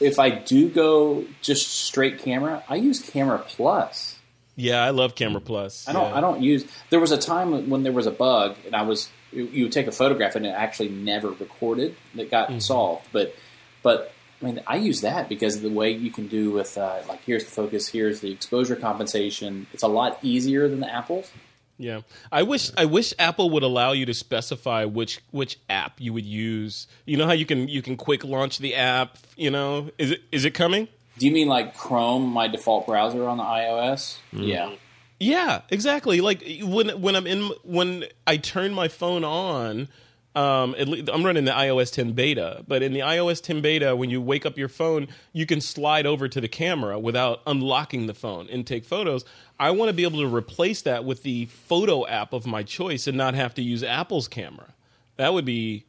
If 0.00 0.18
I 0.18 0.30
do 0.30 0.68
go 0.68 1.24
just 1.40 1.68
straight 1.72 2.18
camera, 2.18 2.62
I 2.68 2.76
use 2.76 2.98
Camera 3.00 3.38
Plus. 3.46 4.18
yeah 4.56 4.82
i 4.84 4.90
love 4.90 5.14
camera 5.14 5.40
plus 5.40 5.88
I 5.88 5.92
don't. 5.92 6.10
Yeah. 6.10 6.16
I 6.18 6.20
don't 6.20 6.42
use. 6.42 6.64
There 6.90 7.00
was 7.00 7.10
a 7.12 7.16
time 7.16 7.70
when 7.70 7.82
there 7.84 7.92
was 7.92 8.06
a 8.06 8.10
bug, 8.10 8.56
and 8.66 8.74
I 8.74 8.82
was. 8.82 9.08
You 9.32 9.44
you 9.46 9.64
would 9.64 9.72
take 9.72 9.86
a 9.86 9.92
photograph, 9.92 10.34
and 10.36 10.44
it 10.44 10.50
actually 10.50 10.88
never 10.90 11.30
recorded. 11.30 11.96
It 12.16 12.30
got 12.30 12.48
Mm-hmm. 12.50 12.58
solved, 12.58 13.06
but 13.12 13.34
but 13.82 14.12
I 14.42 14.44
mean, 14.44 14.60
I 14.66 14.76
use 14.76 15.00
that 15.02 15.28
because 15.28 15.56
of 15.56 15.62
the 15.62 15.70
way 15.70 15.90
you 15.92 16.10
can 16.10 16.26
do 16.28 16.50
with 16.50 16.76
uh, 16.76 16.98
like 17.08 17.22
here's 17.24 17.44
the 17.44 17.50
focus, 17.52 17.88
here's 17.88 18.20
the 18.20 18.30
exposure 18.32 18.76
compensation. 18.76 19.66
It's 19.72 19.82
a 19.84 19.88
lot 19.88 20.18
easier 20.22 20.68
than 20.68 20.80
the 20.80 20.92
apples. 20.92 21.30
Yeah, 21.76 22.02
I 22.30 22.42
wish 22.42 22.70
I 22.76 22.84
wish 22.84 23.12
Apple 23.18 23.50
would 23.50 23.64
allow 23.64 23.92
you 23.92 24.06
to 24.06 24.14
specify 24.14 24.84
which 24.84 25.20
which 25.32 25.58
app 25.68 26.00
you 26.00 26.12
would 26.12 26.24
use. 26.24 26.86
You 27.04 27.16
know 27.16 27.26
how 27.26 27.32
you 27.32 27.46
can 27.46 27.68
you 27.68 27.82
can 27.82 27.96
quick 27.96 28.24
launch 28.24 28.58
the 28.58 28.76
app. 28.76 29.18
You 29.36 29.50
know, 29.50 29.90
is 29.98 30.12
it 30.12 30.22
is 30.30 30.44
it 30.44 30.52
coming? 30.52 30.88
Do 31.18 31.26
you 31.26 31.32
mean 31.32 31.48
like 31.48 31.76
Chrome, 31.76 32.26
my 32.26 32.48
default 32.48 32.86
browser 32.86 33.28
on 33.28 33.38
the 33.38 33.44
iOS? 33.44 34.18
Mm-hmm. 34.32 34.42
Yeah. 34.42 34.74
Yeah, 35.20 35.62
exactly. 35.70 36.20
Like 36.20 36.44
when 36.62 37.00
when 37.00 37.16
I'm 37.16 37.26
in 37.26 37.50
when 37.62 38.04
I 38.26 38.36
turn 38.36 38.72
my 38.72 38.88
phone 38.88 39.24
on, 39.24 39.88
um, 40.34 40.74
at 40.76 40.88
least, 40.88 41.08
I'm 41.12 41.24
running 41.24 41.44
the 41.44 41.52
iOS 41.52 41.92
10 41.92 42.12
beta. 42.12 42.64
But 42.66 42.82
in 42.82 42.92
the 42.92 43.00
iOS 43.00 43.40
10 43.42 43.60
beta, 43.60 43.94
when 43.94 44.10
you 44.10 44.20
wake 44.20 44.44
up 44.44 44.58
your 44.58 44.68
phone, 44.68 45.06
you 45.32 45.46
can 45.46 45.60
slide 45.60 46.06
over 46.06 46.28
to 46.28 46.40
the 46.40 46.48
camera 46.48 46.98
without 46.98 47.40
unlocking 47.46 48.06
the 48.06 48.14
phone 48.14 48.48
and 48.50 48.66
take 48.66 48.84
photos. 48.84 49.24
I 49.60 49.70
want 49.70 49.90
to 49.90 49.92
be 49.92 50.02
able 50.02 50.20
to 50.20 50.34
replace 50.34 50.82
that 50.82 51.04
with 51.04 51.22
the 51.22 51.46
photo 51.46 52.06
app 52.06 52.32
of 52.32 52.46
my 52.46 52.64
choice 52.64 53.06
and 53.06 53.16
not 53.16 53.34
have 53.34 53.54
to 53.54 53.62
use 53.62 53.84
Apple's 53.84 54.26
camera. 54.26 54.74
That 55.16 55.32
would 55.32 55.44
be 55.44 55.84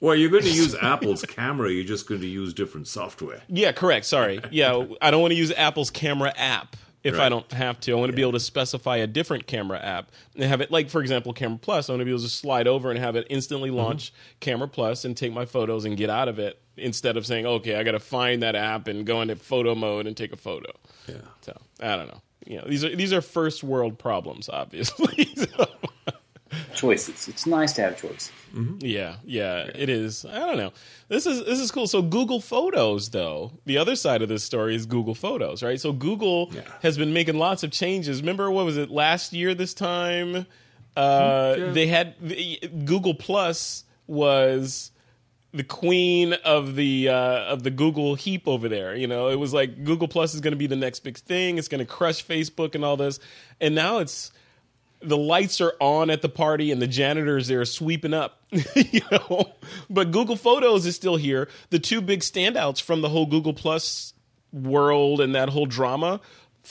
Well, 0.00 0.14
you're 0.14 0.28
going 0.30 0.42
to 0.42 0.50
use 0.52 0.74
Apple's 0.74 1.22
camera. 1.22 1.70
You're 1.72 1.84
just 1.84 2.06
going 2.06 2.20
to 2.20 2.26
use 2.26 2.52
different 2.52 2.86
software. 2.88 3.40
Yeah, 3.48 3.72
correct. 3.72 4.04
Sorry. 4.04 4.42
Yeah, 4.50 4.84
I 5.00 5.10
don't 5.10 5.22
want 5.22 5.32
to 5.32 5.38
use 5.38 5.52
Apple's 5.52 5.88
camera 5.88 6.34
app 6.36 6.76
if 7.02 7.18
I 7.18 7.28
don't 7.28 7.50
have 7.52 7.78
to. 7.80 7.92
I 7.92 7.94
want 7.94 8.10
to 8.10 8.16
be 8.16 8.22
able 8.22 8.32
to 8.32 8.40
specify 8.40 8.96
a 8.96 9.06
different 9.06 9.46
camera 9.46 9.78
app 9.78 10.10
and 10.34 10.44
have 10.44 10.60
it, 10.60 10.70
like, 10.70 10.90
for 10.90 11.00
example, 11.00 11.32
Camera 11.32 11.58
Plus. 11.58 11.88
I 11.88 11.92
want 11.92 12.00
to 12.00 12.04
be 12.04 12.10
able 12.10 12.22
to 12.22 12.28
slide 12.28 12.66
over 12.66 12.90
and 12.90 12.98
have 12.98 13.16
it 13.16 13.26
instantly 13.30 13.68
mm-hmm. 13.68 13.78
launch 13.78 14.12
Camera 14.40 14.68
Plus 14.68 15.04
and 15.04 15.16
take 15.16 15.32
my 15.32 15.44
photos 15.44 15.84
and 15.84 15.96
get 15.96 16.10
out 16.10 16.28
of 16.28 16.38
it 16.38 16.60
instead 16.76 17.16
of 17.16 17.24
saying, 17.26 17.46
okay, 17.46 17.76
I 17.76 17.84
got 17.84 17.92
to 17.92 18.00
find 18.00 18.42
that 18.42 18.56
app 18.56 18.88
and 18.88 19.06
go 19.06 19.22
into 19.22 19.36
photo 19.36 19.74
mode 19.74 20.06
and 20.06 20.16
take 20.16 20.32
a 20.32 20.36
photo. 20.36 20.70
Yeah. 21.06 21.14
So 21.42 21.56
I 21.80 21.96
don't 21.96 22.08
know. 22.08 22.20
You 22.44 22.58
know, 22.58 22.64
these 22.68 22.84
are 22.84 22.94
these 22.94 23.12
are 23.12 23.20
first 23.20 23.64
world 23.64 23.98
problems, 23.98 24.48
obviously. 24.48 25.28
So- 25.36 25.68
Choices. 26.74 27.26
It's 27.28 27.44
nice 27.46 27.72
to 27.74 27.82
have 27.82 28.00
choices. 28.00 28.30
Yeah, 28.78 29.16
yeah, 29.24 29.68
it 29.74 29.88
is. 29.90 30.24
I 30.24 30.38
don't 30.38 30.56
know. 30.56 30.72
This 31.08 31.26
is 31.26 31.44
this 31.44 31.58
is 31.58 31.70
cool. 31.70 31.86
So 31.86 32.00
Google 32.02 32.40
Photos, 32.40 33.10
though, 33.10 33.52
the 33.66 33.78
other 33.78 33.96
side 33.96 34.22
of 34.22 34.28
this 34.28 34.44
story 34.44 34.74
is 34.76 34.86
Google 34.86 35.14
Photos, 35.14 35.62
right? 35.62 35.80
So 35.80 35.92
Google 35.92 36.50
Yeah. 36.54 36.62
has 36.82 36.96
been 36.96 37.12
making 37.12 37.36
lots 37.36 37.62
of 37.64 37.70
changes. 37.72 38.20
Remember, 38.20 38.50
what 38.50 38.64
was 38.64 38.76
it 38.76 38.90
last 38.90 39.32
year? 39.32 39.54
This 39.54 39.74
time, 39.74 40.46
uh, 40.96 41.56
Yeah. 41.58 41.70
they 41.72 41.86
had 41.88 42.14
Google 42.86 43.14
Plus 43.14 43.84
was 44.06 44.92
the 45.52 45.64
queen 45.64 46.32
of 46.44 46.76
the 46.76 47.08
uh, 47.08 47.14
of 47.52 47.62
the 47.64 47.70
Google 47.70 48.14
heap 48.14 48.46
over 48.48 48.68
there. 48.68 48.94
You 48.94 49.06
know, 49.08 49.28
it 49.28 49.36
was 49.36 49.52
like 49.52 49.84
Google 49.84 50.08
Plus 50.08 50.34
is 50.34 50.40
going 50.40 50.52
to 50.52 50.56
be 50.58 50.66
the 50.68 50.76
next 50.76 51.00
big 51.00 51.18
thing. 51.18 51.58
It's 51.58 51.68
going 51.68 51.80
to 51.80 51.84
crush 51.90 52.24
Facebook 52.24 52.74
and 52.74 52.84
all 52.84 52.96
this, 52.96 53.18
and 53.60 53.74
now 53.74 53.98
it's 53.98 54.30
the 55.00 55.16
lights 55.16 55.60
are 55.60 55.74
on 55.80 56.10
at 56.10 56.22
the 56.22 56.28
party 56.28 56.72
and 56.72 56.80
the 56.80 56.86
janitors 56.86 57.48
there 57.48 57.60
are 57.60 57.66
sweeping 57.66 58.14
up 58.14 58.40
you 58.74 59.00
know? 59.10 59.52
But 59.90 60.10
google 60.10 60.36
photos 60.36 60.86
is 60.86 60.94
still 60.94 61.16
here. 61.16 61.48
The 61.70 61.78
two 61.78 62.00
big 62.00 62.20
standouts 62.20 62.80
from 62.80 63.00
the 63.00 63.08
whole 63.08 63.26
google 63.26 63.52
plus 63.52 64.14
world 64.52 65.20
and 65.20 65.34
that 65.34 65.48
whole 65.48 65.66
drama 65.66 66.20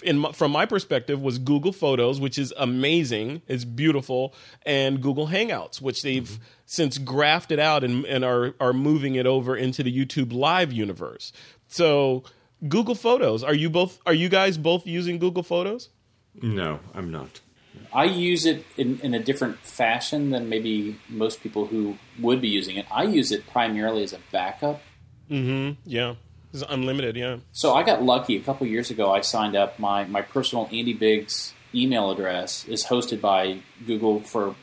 in 0.03 0.17
my, 0.19 0.31
from 0.31 0.51
my 0.51 0.65
perspective 0.65 1.21
was 1.21 1.37
google 1.37 1.73
photos 1.73 2.19
which 2.19 2.37
is 2.37 2.53
amazing. 2.57 3.41
It's 3.47 3.65
beautiful. 3.65 4.33
And 4.65 5.01
google 5.01 5.27
hangouts 5.27 5.81
which 5.81 6.01
they've 6.01 6.23
mm-hmm. 6.23 6.43
since 6.65 6.97
grafted 6.97 7.59
out 7.59 7.83
and, 7.83 8.05
and 8.05 8.23
are, 8.23 8.55
are 8.59 8.73
moving 8.73 9.15
it 9.15 9.25
over 9.25 9.55
into 9.55 9.83
the 9.83 9.95
youtube 9.95 10.33
live 10.33 10.71
universe. 10.71 11.31
So 11.67 12.23
google 12.67 12.95
photos 12.95 13.43
are 13.43 13.53
you 13.53 13.69
both 13.69 13.99
are 14.05 14.13
you 14.13 14.29
guys 14.29 14.57
both 14.57 14.87
using 14.87 15.19
google 15.19 15.43
photos? 15.43 15.89
No, 16.41 16.79
I'm 16.93 17.11
not. 17.11 17.41
I 17.93 18.05
use 18.05 18.45
it 18.45 18.65
in, 18.77 18.99
in 19.01 19.13
a 19.13 19.19
different 19.19 19.59
fashion 19.59 20.29
than 20.31 20.49
maybe 20.49 20.97
most 21.09 21.41
people 21.41 21.65
who 21.67 21.97
would 22.19 22.41
be 22.41 22.49
using 22.49 22.75
it. 22.75 22.85
I 22.91 23.03
use 23.03 23.31
it 23.31 23.47
primarily 23.47 24.03
as 24.03 24.13
a 24.13 24.19
backup. 24.31 24.81
Mm-hmm. 25.29 25.79
yeah 25.85 26.13
it's 26.53 26.63
unlimited 26.69 27.15
yeah 27.17 27.37
So 27.51 27.73
I 27.73 27.81
got 27.81 28.03
lucky 28.03 28.37
a 28.37 28.41
couple 28.41 28.67
years 28.67 28.91
ago. 28.91 29.11
I 29.11 29.21
signed 29.21 29.55
up. 29.55 29.79
My 29.79 30.05
my 30.05 30.21
personal 30.21 30.69
Andy 30.71 30.93
Biggs 30.93 31.53
email 31.73 32.11
address 32.11 32.65
is 32.67 32.85
hosted 32.85 33.21
by 33.21 33.59
Google 33.85 34.21
for 34.21 34.55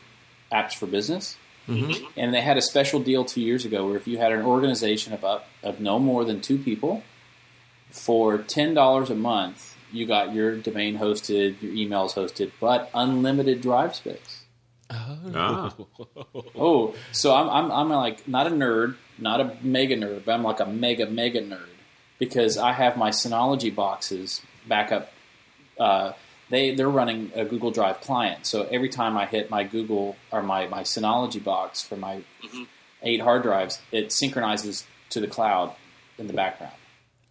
Apps 0.52 0.74
for 0.74 0.86
Business, 0.86 1.36
mm-hmm. 1.68 2.04
and 2.16 2.32
they 2.32 2.40
had 2.40 2.56
a 2.56 2.62
special 2.62 3.00
deal 3.00 3.24
two 3.24 3.40
years 3.40 3.64
ago 3.64 3.86
where 3.86 3.96
if 3.96 4.06
you 4.06 4.18
had 4.18 4.32
an 4.32 4.42
organization 4.42 5.12
of 5.12 5.24
up 5.24 5.48
of 5.62 5.80
no 5.80 5.98
more 5.98 6.24
than 6.24 6.40
two 6.40 6.58
people, 6.58 7.02
for 7.90 8.38
ten 8.38 8.72
dollars 8.74 9.10
a 9.10 9.14
month, 9.14 9.71
you 9.92 10.06
got 10.06 10.34
your 10.34 10.56
domain 10.56 10.98
hosted, 10.98 11.60
your 11.62 11.72
emails 11.72 12.14
hosted, 12.14 12.50
but 12.60 12.90
unlimited 12.94 13.60
drive 13.60 13.94
space. 13.94 14.40
Ah, 14.90 15.74
Oh, 16.54 16.94
so 17.12 17.34
I'm 17.34 17.48
I'm 17.48 17.72
I'm 17.72 17.88
like 17.88 18.28
not 18.28 18.46
a 18.46 18.50
nerd, 18.50 18.96
not 19.18 19.40
a 19.40 19.56
mega 19.62 19.96
nerd, 19.96 20.24
but 20.24 20.32
I'm 20.32 20.42
like 20.42 20.60
a 20.60 20.66
mega 20.66 21.06
mega 21.06 21.40
nerd 21.40 21.68
because 22.18 22.58
I 22.58 22.72
have 22.72 22.96
my 22.96 23.10
Synology 23.10 23.74
boxes 23.74 24.42
backup. 24.68 25.10
Uh, 25.80 26.12
they 26.50 26.74
they're 26.74 26.90
running 26.90 27.32
a 27.34 27.44
Google 27.46 27.70
Drive 27.70 28.00
client, 28.02 28.46
so 28.46 28.64
every 28.70 28.90
time 28.90 29.16
I 29.16 29.24
hit 29.24 29.48
my 29.50 29.64
Google 29.64 30.16
or 30.30 30.42
my 30.42 30.66
my 30.66 30.82
Synology 30.82 31.42
box 31.42 31.80
for 31.82 31.96
my 31.96 32.22
eight 33.02 33.22
hard 33.22 33.42
drives, 33.42 33.80
it 33.90 34.12
synchronizes 34.12 34.86
to 35.10 35.20
the 35.20 35.26
cloud 35.26 35.74
in 36.18 36.26
the 36.26 36.34
background. 36.34 36.74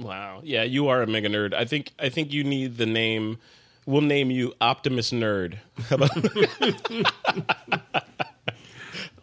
Wow. 0.02 0.42
Yeah, 0.44 0.64
you 0.64 0.88
are 0.88 1.02
a 1.02 1.08
mega 1.08 1.30
nerd. 1.30 1.54
I 1.54 1.66
think 1.66 1.92
I 2.00 2.10
think 2.10 2.34
you 2.34 2.44
need 2.44 2.78
the 2.78 2.86
name 2.86 3.38
we'll 3.86 4.02
name 4.02 4.32
you 4.32 4.54
Optimus 4.62 5.12
Nerd. 5.12 5.58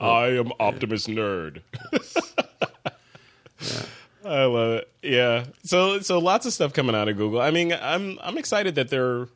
I 0.01 0.27
am 0.29 0.53
Optimus 0.61 1.07
Nerd. 1.07 1.63
I 4.25 4.45
love 4.45 4.73
it. 4.73 4.91
Yeah. 5.03 5.45
So 5.65 6.01
so 6.01 6.19
lots 6.19 6.47
of 6.47 6.53
stuff 6.53 6.73
coming 6.73 6.95
out 6.95 7.09
of 7.09 7.17
Google. 7.17 7.41
I 7.41 7.51
mean, 7.51 7.73
I'm 7.73 8.19
I'm 8.23 8.39
excited 8.39 8.75
that 8.77 8.89
they're 8.89 9.29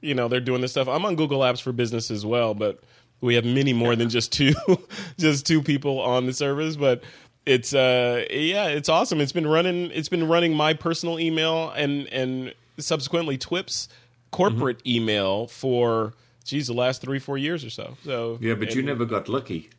you 0.00 0.14
know, 0.14 0.28
they're 0.28 0.40
doing 0.40 0.60
this 0.60 0.72
stuff. 0.72 0.88
I'm 0.88 1.04
on 1.04 1.16
Google 1.16 1.40
Apps 1.40 1.60
for 1.60 1.72
Business 1.72 2.10
as 2.10 2.24
well, 2.24 2.54
but 2.54 2.80
we 3.20 3.34
have 3.34 3.44
many 3.44 3.72
more 3.72 3.94
than 3.96 4.08
just 4.08 4.32
two, 4.32 4.54
just 5.18 5.46
two 5.46 5.62
people 5.62 6.00
on 6.00 6.26
the 6.26 6.32
service, 6.32 6.76
but 6.76 7.02
it's 7.50 7.74
uh 7.74 8.24
yeah 8.30 8.68
it's 8.68 8.88
awesome. 8.88 9.20
It's 9.20 9.32
been 9.32 9.46
running 9.46 9.90
it's 9.90 10.08
been 10.08 10.28
running 10.28 10.54
my 10.54 10.72
personal 10.72 11.18
email 11.18 11.70
and 11.70 12.06
and 12.12 12.54
subsequently 12.78 13.36
twip's 13.36 13.88
corporate 14.30 14.78
mm-hmm. 14.78 14.96
email 14.96 15.46
for 15.48 16.14
geez 16.44 16.68
the 16.68 16.74
last 16.74 17.02
three 17.02 17.18
four 17.18 17.36
years 17.36 17.64
or 17.64 17.70
so. 17.70 17.96
So 18.04 18.38
yeah 18.40 18.54
but 18.54 18.68
and, 18.68 18.76
you 18.76 18.82
never 18.82 19.04
got 19.04 19.28
lucky 19.28 19.70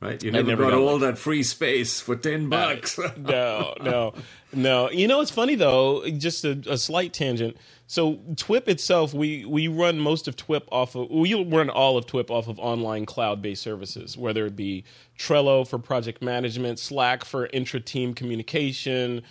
right? 0.00 0.22
You 0.22 0.30
never, 0.30 0.48
never 0.48 0.62
got, 0.64 0.70
got, 0.70 0.80
all 0.80 0.98
that 0.98 1.18
free 1.18 1.42
space 1.42 2.00
for 2.00 2.16
10 2.16 2.48
bucks. 2.48 2.98
uh, 2.98 3.12
no 3.16 3.74
no 3.82 4.14
no. 4.52 4.90
You 4.90 5.08
know 5.08 5.20
it's 5.20 5.30
funny 5.30 5.54
though? 5.54 6.08
Just 6.08 6.44
a, 6.44 6.62
a 6.68 6.78
slight 6.78 7.12
tangent. 7.12 7.56
So 7.88 8.14
TWIP 8.34 8.68
itself, 8.68 9.14
we 9.14 9.44
we 9.44 9.68
run 9.68 10.00
most 10.00 10.26
of 10.26 10.36
TWIP 10.36 10.66
off 10.72 10.96
of 10.96 11.08
we 11.10 11.34
run 11.34 11.70
all 11.70 11.96
of 11.96 12.06
TWIP 12.06 12.30
off 12.30 12.48
of 12.48 12.58
online 12.58 13.06
cloud-based 13.06 13.62
services, 13.62 14.16
whether 14.16 14.46
it 14.46 14.56
be 14.56 14.84
Trello 15.18 15.66
for 15.66 15.78
project 15.78 16.20
management, 16.20 16.78
Slack 16.78 17.24
for 17.24 17.46
intra-team 17.46 18.14
communication, 18.14 19.22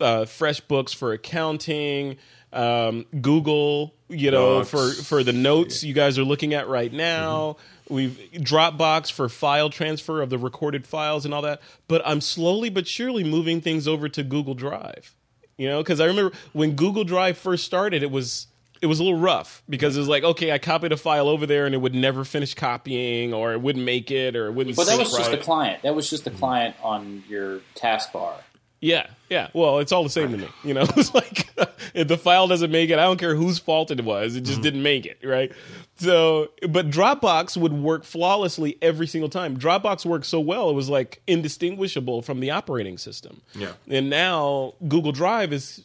uh, 0.00 0.22
FreshBooks 0.22 0.94
for 0.94 1.12
accounting, 1.12 2.16
um, 2.54 3.04
Google, 3.20 3.94
you 4.08 4.30
know, 4.30 4.64
for 4.64 4.92
for 4.92 5.22
the 5.22 5.32
notes 5.32 5.84
you 5.84 5.92
guys 5.92 6.18
are 6.18 6.24
looking 6.24 6.54
at 6.54 6.68
right 6.68 6.92
now. 6.92 7.52
Mm-hmm. 7.52 7.79
We've 7.90 8.18
Dropbox 8.34 9.12
for 9.12 9.28
file 9.28 9.68
transfer 9.68 10.22
of 10.22 10.30
the 10.30 10.38
recorded 10.38 10.86
files 10.86 11.24
and 11.24 11.34
all 11.34 11.42
that. 11.42 11.60
But 11.88 12.02
I'm 12.04 12.20
slowly 12.20 12.70
but 12.70 12.86
surely 12.86 13.24
moving 13.24 13.60
things 13.60 13.88
over 13.88 14.08
to 14.08 14.22
Google 14.22 14.54
Drive. 14.54 15.14
You 15.56 15.68
know, 15.68 15.82
because 15.82 16.00
I 16.00 16.06
remember 16.06 16.34
when 16.52 16.76
Google 16.76 17.04
Drive 17.04 17.36
first 17.36 17.64
started, 17.64 18.02
it 18.02 18.10
was 18.10 18.46
it 18.80 18.86
was 18.86 18.98
a 18.98 19.02
little 19.02 19.18
rough 19.18 19.62
because 19.68 19.96
it 19.96 20.00
was 20.00 20.08
like, 20.08 20.24
okay, 20.24 20.52
I 20.52 20.58
copied 20.58 20.92
a 20.92 20.96
file 20.96 21.28
over 21.28 21.46
there 21.46 21.66
and 21.66 21.74
it 21.74 21.78
would 21.78 21.94
never 21.94 22.24
finish 22.24 22.54
copying, 22.54 23.34
or 23.34 23.52
it 23.52 23.60
wouldn't 23.60 23.84
make 23.84 24.10
it, 24.10 24.36
or 24.36 24.46
it 24.46 24.52
wouldn't. 24.52 24.76
But 24.76 24.86
that 24.86 24.98
was 24.98 25.12
right. 25.12 25.18
just 25.18 25.30
the 25.32 25.36
client. 25.36 25.82
That 25.82 25.94
was 25.94 26.08
just 26.08 26.24
the 26.24 26.30
client 26.30 26.76
on 26.82 27.24
your 27.28 27.60
taskbar. 27.74 28.34
Yeah, 28.80 29.08
yeah. 29.28 29.48
Well, 29.52 29.78
it's 29.78 29.92
all 29.92 30.02
the 30.02 30.10
same 30.10 30.32
to 30.32 30.38
me. 30.38 30.48
You 30.64 30.74
know, 30.74 30.82
it's 30.96 31.14
like 31.14 31.50
if 31.94 32.08
the 32.08 32.16
file 32.16 32.48
doesn't 32.48 32.70
make 32.70 32.90
it, 32.90 32.98
I 32.98 33.02
don't 33.02 33.18
care 33.18 33.34
whose 33.34 33.58
fault 33.58 33.90
it 33.90 34.02
was. 34.02 34.36
It 34.36 34.42
just 34.42 34.54
mm-hmm. 34.54 34.62
didn't 34.62 34.82
make 34.82 35.06
it, 35.06 35.18
right? 35.22 35.52
So, 35.96 36.50
but 36.68 36.88
Dropbox 36.90 37.56
would 37.56 37.74
work 37.74 38.04
flawlessly 38.04 38.78
every 38.80 39.06
single 39.06 39.28
time. 39.28 39.58
Dropbox 39.58 40.06
worked 40.06 40.26
so 40.26 40.40
well, 40.40 40.70
it 40.70 40.74
was 40.74 40.88
like 40.88 41.20
indistinguishable 41.26 42.22
from 42.22 42.40
the 42.40 42.50
operating 42.50 42.96
system. 42.96 43.42
Yeah. 43.54 43.72
And 43.88 44.08
now 44.08 44.74
Google 44.88 45.12
Drive 45.12 45.52
is 45.52 45.84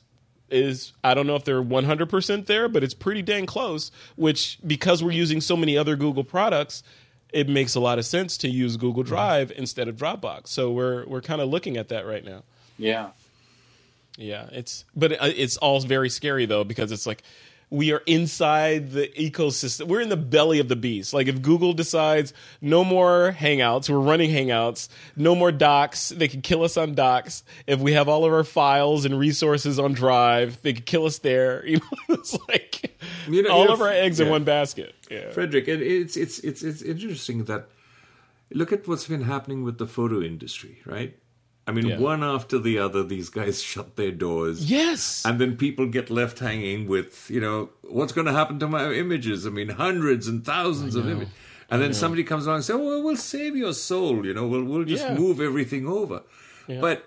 is 0.49 0.93
I 1.03 1.13
don't 1.15 1.27
know 1.27 1.35
if 1.35 1.43
they're 1.43 1.63
100% 1.63 2.45
there, 2.45 2.69
but 2.69 2.83
it's 2.83 2.93
pretty 2.93 3.21
dang 3.21 3.45
close, 3.45 3.91
which 4.15 4.59
because 4.65 5.03
we're 5.03 5.11
using 5.11 5.41
so 5.41 5.57
many 5.57 5.77
other 5.77 5.95
Google 5.95 6.23
products, 6.23 6.83
it 7.33 7.49
makes 7.49 7.75
a 7.75 7.79
lot 7.79 7.99
of 7.99 8.05
sense 8.05 8.37
to 8.37 8.47
use 8.47 8.77
Google 8.77 9.03
mm-hmm. 9.03 9.13
Drive 9.13 9.49
mm-hmm. 9.49 9.59
instead 9.59 9.87
of 9.87 9.97
Dropbox. 9.97 10.47
So 10.47 10.71
we're 10.71 11.05
we're 11.07 11.21
kind 11.21 11.41
of 11.41 11.49
looking 11.49 11.75
at 11.77 11.89
that 11.89 12.05
right 12.05 12.23
now. 12.23 12.43
Yeah. 12.78 13.09
Yeah, 14.17 14.47
it's 14.51 14.86
but 14.95 15.13
uh, 15.13 15.32
it's 15.36 15.57
all 15.57 15.80
very 15.82 16.09
scary 16.09 16.45
though 16.45 16.63
because 16.63 16.91
it's 16.91 17.05
like 17.05 17.23
we 17.69 17.91
are 17.91 18.01
inside 18.05 18.91
the 18.91 19.07
ecosystem. 19.09 19.88
We're 19.88 20.01
in 20.01 20.09
the 20.09 20.17
belly 20.17 20.59
of 20.59 20.67
the 20.67 20.76
beast. 20.76 21.13
Like 21.13 21.28
if 21.28 21.41
Google 21.41 21.73
decides 21.73 22.34
no 22.61 22.84
more 22.84 23.36
Hangouts, 23.38 23.89
we're 23.89 23.99
running 23.99 24.32
Hangouts, 24.32 24.88
no 25.15 25.36
more 25.36 25.51
Docs, 25.51 26.09
they 26.09 26.28
could 26.28 26.43
kill 26.43 26.63
us 26.63 26.78
on 26.78 26.93
Docs. 26.95 27.43
If 27.67 27.80
we 27.80 27.93
have 27.93 28.07
all 28.07 28.23
of 28.23 28.32
our 28.32 28.43
files 28.43 29.03
and 29.05 29.17
resources 29.17 29.80
on 29.80 29.93
Drive, 29.93 30.61
they 30.61 30.73
could 30.73 30.86
kill 30.86 31.05
us 31.05 31.19
there. 31.19 31.65
You 31.76 31.80
know, 31.80 32.15
it's 32.15 32.38
like 32.47 32.95
you 33.28 33.43
know, 33.43 33.49
all 33.49 33.61
you 33.63 33.67
know, 33.67 33.73
of 33.73 33.82
our 33.82 33.89
eggs 33.89 34.19
yeah. 34.19 34.26
in 34.26 34.32
one 34.32 34.45
basket. 34.45 34.95
Yeah. 35.09 35.32
Frederick, 35.32 35.67
it, 35.67 35.82
it's 35.82 36.15
it's 36.15 36.39
it's 36.39 36.63
it's 36.63 36.82
interesting 36.82 37.43
that 37.45 37.67
look 38.51 38.71
at 38.71 38.88
what's 38.88 39.07
been 39.07 39.23
happening 39.23 39.63
with 39.63 39.78
the 39.78 39.88
photo 39.88 40.21
industry, 40.21 40.80
right? 40.86 41.17
I 41.68 41.72
mean, 41.72 41.88
yeah. 41.88 41.97
one 41.97 42.24
after 42.24 42.59
the 42.59 42.78
other, 42.78 43.03
these 43.03 43.30
guys 43.30 43.61
shut 43.72 43.95
their 43.95 44.11
doors. 44.11 44.70
Yes. 44.70 45.26
And 45.26 45.39
then 45.39 45.57
people 45.57 45.88
get 45.88 46.09
left 46.09 46.39
hanging 46.39 46.88
with, 46.88 47.30
you 47.30 47.41
know, 47.41 47.70
what's 47.82 48.13
going 48.13 48.28
to 48.28 48.34
happen 48.34 48.59
to 48.59 48.68
my 48.68 48.91
images? 48.93 49.47
I 49.47 49.49
mean, 49.49 49.70
hundreds 49.70 50.28
and 50.28 50.45
thousands 50.45 50.95
of 50.95 51.09
images. 51.09 51.34
And 51.70 51.82
then 51.82 51.93
somebody 51.93 52.24
comes 52.24 52.45
along 52.45 52.57
and 52.57 52.66
says, 52.66 52.76
well, 52.76 53.03
we'll 53.03 53.18
save 53.18 53.55
your 53.55 53.74
soul, 53.74 54.24
you 54.24 54.36
know, 54.36 54.47
we'll, 54.47 54.63
we'll 54.63 54.86
just 54.86 55.03
yeah. 55.03 55.16
move 55.16 55.41
everything 55.41 55.88
over. 55.88 56.22
Yeah. 56.68 56.80
But, 56.80 57.05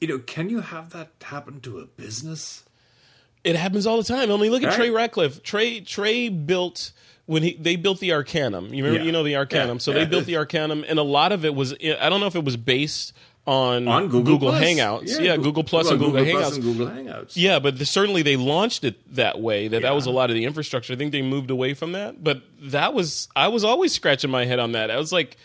you 0.00 0.08
know, 0.08 0.18
can 0.18 0.50
you 0.50 0.60
have 0.60 0.90
that 0.90 1.12
happen 1.22 1.60
to 1.62 1.78
a 1.78 1.86
business? 1.86 2.64
It 3.44 3.56
happens 3.56 3.86
all 3.86 3.96
the 3.96 4.04
time. 4.04 4.30
I 4.30 4.36
mean, 4.36 4.50
look 4.50 4.62
at 4.62 4.68
right. 4.68 4.76
Trey 4.76 4.90
Ratcliff. 4.90 5.42
Trey, 5.42 5.80
Trey 5.80 6.28
built 6.28 6.92
when 7.28 7.42
he 7.42 7.54
they 7.54 7.76
built 7.76 8.00
the 8.00 8.12
Arcanum. 8.12 8.72
You 8.72 8.82
remember, 8.82 9.00
yeah. 9.00 9.06
you 9.06 9.12
know 9.12 9.22
the 9.22 9.36
Arcanum. 9.36 9.76
Yeah. 9.76 9.78
So 9.78 9.90
yeah. 9.90 9.98
they 9.98 10.06
built 10.06 10.24
the 10.24 10.36
Arcanum, 10.36 10.84
and 10.88 10.98
a 10.98 11.02
lot 11.02 11.30
of 11.30 11.44
it 11.44 11.54
was 11.54 11.74
I 11.74 12.08
don't 12.08 12.20
know 12.20 12.26
if 12.26 12.34
it 12.34 12.44
was 12.44 12.56
based 12.56 13.12
on, 13.48 13.88
on 13.88 14.08
Google, 14.08 14.38
Google 14.38 14.52
Hangouts. 14.52 15.08
Yeah, 15.08 15.20
yeah 15.20 15.36
Google 15.38 15.64
Plus 15.64 15.84
well, 15.84 15.94
and 15.94 16.00
Google, 16.00 16.22
Google 16.22 16.40
Hangouts. 16.42 16.54
and 16.54 16.62
Google 16.62 16.86
Hangouts. 16.88 17.32
Yeah, 17.34 17.58
but 17.58 17.78
the, 17.78 17.86
certainly 17.86 18.20
they 18.20 18.36
launched 18.36 18.84
it 18.84 18.96
that 19.14 19.40
way. 19.40 19.68
That 19.68 19.78
yeah. 19.78 19.88
that 19.88 19.94
was 19.94 20.04
a 20.04 20.10
lot 20.10 20.28
of 20.28 20.36
the 20.36 20.44
infrastructure. 20.44 20.92
I 20.92 20.96
think 20.96 21.12
they 21.12 21.22
moved 21.22 21.50
away 21.50 21.72
from 21.72 21.92
that, 21.92 22.22
but 22.22 22.42
that 22.60 22.92
was 22.92 23.28
I 23.34 23.48
was 23.48 23.64
always 23.64 23.94
scratching 23.94 24.30
my 24.30 24.44
head 24.44 24.58
on 24.58 24.72
that. 24.72 24.90
I 24.90 24.98
was 24.98 25.12
like 25.12 25.38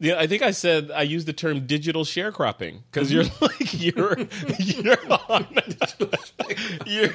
yeah, 0.00 0.18
I 0.18 0.26
think 0.26 0.42
I 0.42 0.52
said 0.52 0.90
I 0.92 1.02
used 1.02 1.26
the 1.26 1.32
term 1.32 1.66
digital 1.66 2.04
sharecropping 2.04 2.82
because 2.90 3.12
you're 3.12 3.24
mm-hmm. 3.24 3.44
like 3.44 3.80
you're 3.80 4.16
you're 4.58 5.12
on 5.28 5.46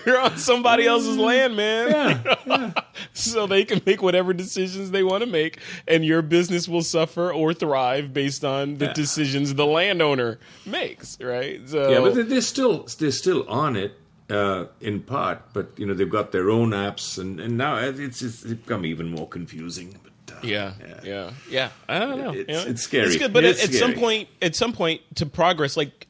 you're 0.05 0.19
on 0.19 0.37
somebody 0.37 0.85
else's 0.85 1.17
land, 1.17 1.55
man. 1.55 1.89
Yeah, 1.89 2.35
yeah. 2.45 2.73
so 3.13 3.47
they 3.47 3.63
can 3.63 3.81
make 3.85 4.01
whatever 4.01 4.33
decisions 4.33 4.91
they 4.91 5.03
want 5.03 5.23
to 5.23 5.29
make, 5.29 5.59
and 5.87 6.05
your 6.05 6.21
business 6.21 6.67
will 6.67 6.83
suffer 6.83 7.31
or 7.31 7.53
thrive 7.53 8.13
based 8.13 8.43
on 8.43 8.77
the 8.77 8.85
yeah. 8.85 8.93
decisions 8.93 9.53
the 9.53 9.65
landowner 9.65 10.39
makes, 10.65 11.19
right? 11.21 11.61
So 11.67 11.89
yeah, 11.89 11.99
but 11.99 12.29
they're 12.29 12.41
still 12.41 12.87
they're 12.99 13.11
still 13.11 13.47
on 13.47 13.75
it 13.77 13.97
uh, 14.29 14.65
in 14.81 15.01
part, 15.01 15.53
but 15.53 15.67
you 15.77 15.85
know 15.85 15.93
they've 15.93 16.09
got 16.09 16.31
their 16.31 16.49
own 16.49 16.71
apps, 16.71 17.17
and, 17.17 17.39
and 17.39 17.57
now 17.57 17.77
it's, 17.77 18.21
it's 18.21 18.43
become 18.43 18.85
even 18.85 19.09
more 19.09 19.27
confusing. 19.27 19.97
But 20.03 20.12
yeah, 20.43 20.73
yeah, 20.79 20.99
yeah, 21.03 21.31
yeah. 21.49 21.69
I 21.87 21.99
don't 21.99 22.17
know. 22.17 22.33
It's, 22.33 22.47
know? 22.47 22.63
it's 22.71 22.81
scary. 22.81 23.07
It's 23.07 23.17
good, 23.17 23.33
but 23.33 23.43
at, 23.43 23.61
at 23.63 23.73
some 23.73 23.93
point, 23.93 24.29
at 24.41 24.55
some 24.55 24.73
point, 24.73 25.01
to 25.15 25.25
progress, 25.25 25.77
like 25.77 26.07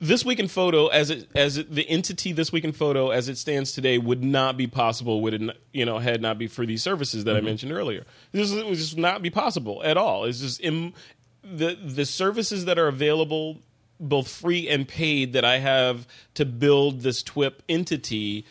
this 0.00 0.24
week 0.24 0.38
in 0.38 0.48
photo, 0.48 0.86
as 0.88 1.10
it 1.10 1.28
as 1.34 1.58
it, 1.58 1.74
the 1.74 1.88
entity 1.88 2.32
this 2.32 2.52
week 2.52 2.64
in 2.64 2.72
photo 2.72 3.10
as 3.10 3.28
it 3.28 3.36
stands 3.36 3.72
today, 3.72 3.98
would 3.98 4.22
not 4.22 4.56
be 4.56 4.66
possible. 4.66 5.20
Would 5.22 5.34
it, 5.34 5.56
you 5.72 5.84
know, 5.84 5.98
had 5.98 6.22
not 6.22 6.38
be 6.38 6.46
for 6.46 6.64
these 6.64 6.82
services 6.82 7.24
that 7.24 7.32
mm-hmm. 7.32 7.46
I 7.46 7.48
mentioned 7.48 7.72
earlier. 7.72 8.04
This 8.32 8.52
would 8.52 8.76
just 8.76 8.96
not 8.96 9.22
be 9.22 9.30
possible 9.30 9.82
at 9.82 9.96
all. 9.96 10.24
It's 10.24 10.40
just 10.40 10.62
Im, 10.62 10.94
the 11.42 11.74
the 11.74 12.04
services 12.04 12.66
that 12.66 12.78
are 12.78 12.88
available, 12.88 13.58
both 13.98 14.28
free 14.28 14.68
and 14.68 14.86
paid, 14.86 15.32
that 15.32 15.44
I 15.44 15.58
have 15.58 16.06
to 16.34 16.44
build 16.44 17.00
this 17.00 17.22
TWIP 17.22 17.62
entity, 17.68 18.46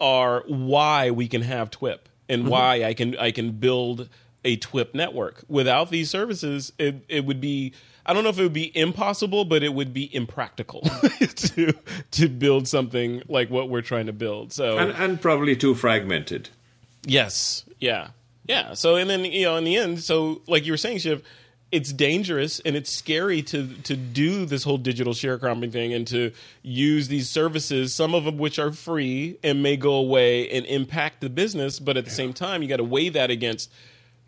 are 0.00 0.42
why 0.46 1.10
we 1.10 1.28
can 1.28 1.42
have 1.42 1.70
TWIP 1.70 2.08
and 2.28 2.42
mm-hmm. 2.42 2.50
why 2.50 2.84
I 2.84 2.94
can 2.94 3.16
I 3.16 3.30
can 3.30 3.52
build 3.52 4.08
a 4.46 4.56
TWIP 4.56 4.94
network. 4.94 5.44
Without 5.48 5.90
these 5.90 6.08
services, 6.08 6.72
it, 6.78 7.04
it 7.08 7.26
would 7.26 7.40
be 7.40 7.74
I 8.06 8.12
don't 8.12 8.22
know 8.22 8.30
if 8.30 8.38
it 8.38 8.42
would 8.44 8.52
be 8.52 8.74
impossible, 8.76 9.44
but 9.44 9.64
it 9.64 9.74
would 9.74 9.92
be 9.92 10.14
impractical 10.14 10.80
to 11.34 11.74
to 12.12 12.28
build 12.28 12.68
something 12.68 13.22
like 13.28 13.50
what 13.50 13.68
we're 13.68 13.82
trying 13.82 14.06
to 14.06 14.12
build. 14.12 14.52
So 14.52 14.78
and, 14.78 14.92
and 14.92 15.20
probably 15.20 15.56
too 15.56 15.74
fragmented. 15.74 16.48
Yes. 17.04 17.64
Yeah. 17.80 18.08
Yeah. 18.44 18.74
So 18.74 18.94
and 18.94 19.10
then 19.10 19.24
you 19.24 19.44
know 19.44 19.56
in 19.56 19.64
the 19.64 19.76
end, 19.76 20.00
so 20.00 20.40
like 20.46 20.64
you 20.64 20.72
were 20.72 20.78
saying, 20.78 20.98
Shiv, 20.98 21.24
it's 21.72 21.92
dangerous 21.92 22.60
and 22.60 22.76
it's 22.76 22.90
scary 22.90 23.42
to 23.42 23.66
to 23.82 23.96
do 23.96 24.46
this 24.46 24.62
whole 24.62 24.78
digital 24.78 25.12
sharecropping 25.12 25.72
thing 25.72 25.92
and 25.92 26.06
to 26.06 26.30
use 26.62 27.08
these 27.08 27.28
services, 27.28 27.92
some 27.92 28.14
of 28.14 28.24
them 28.24 28.38
which 28.38 28.60
are 28.60 28.70
free 28.70 29.36
and 29.42 29.64
may 29.64 29.76
go 29.76 29.94
away 29.94 30.48
and 30.50 30.64
impact 30.66 31.20
the 31.20 31.28
business, 31.28 31.80
but 31.80 31.96
at 31.96 32.04
the 32.04 32.10
same 32.10 32.32
time, 32.32 32.62
you 32.62 32.68
got 32.68 32.76
to 32.76 32.84
weigh 32.84 33.08
that 33.08 33.30
against 33.32 33.68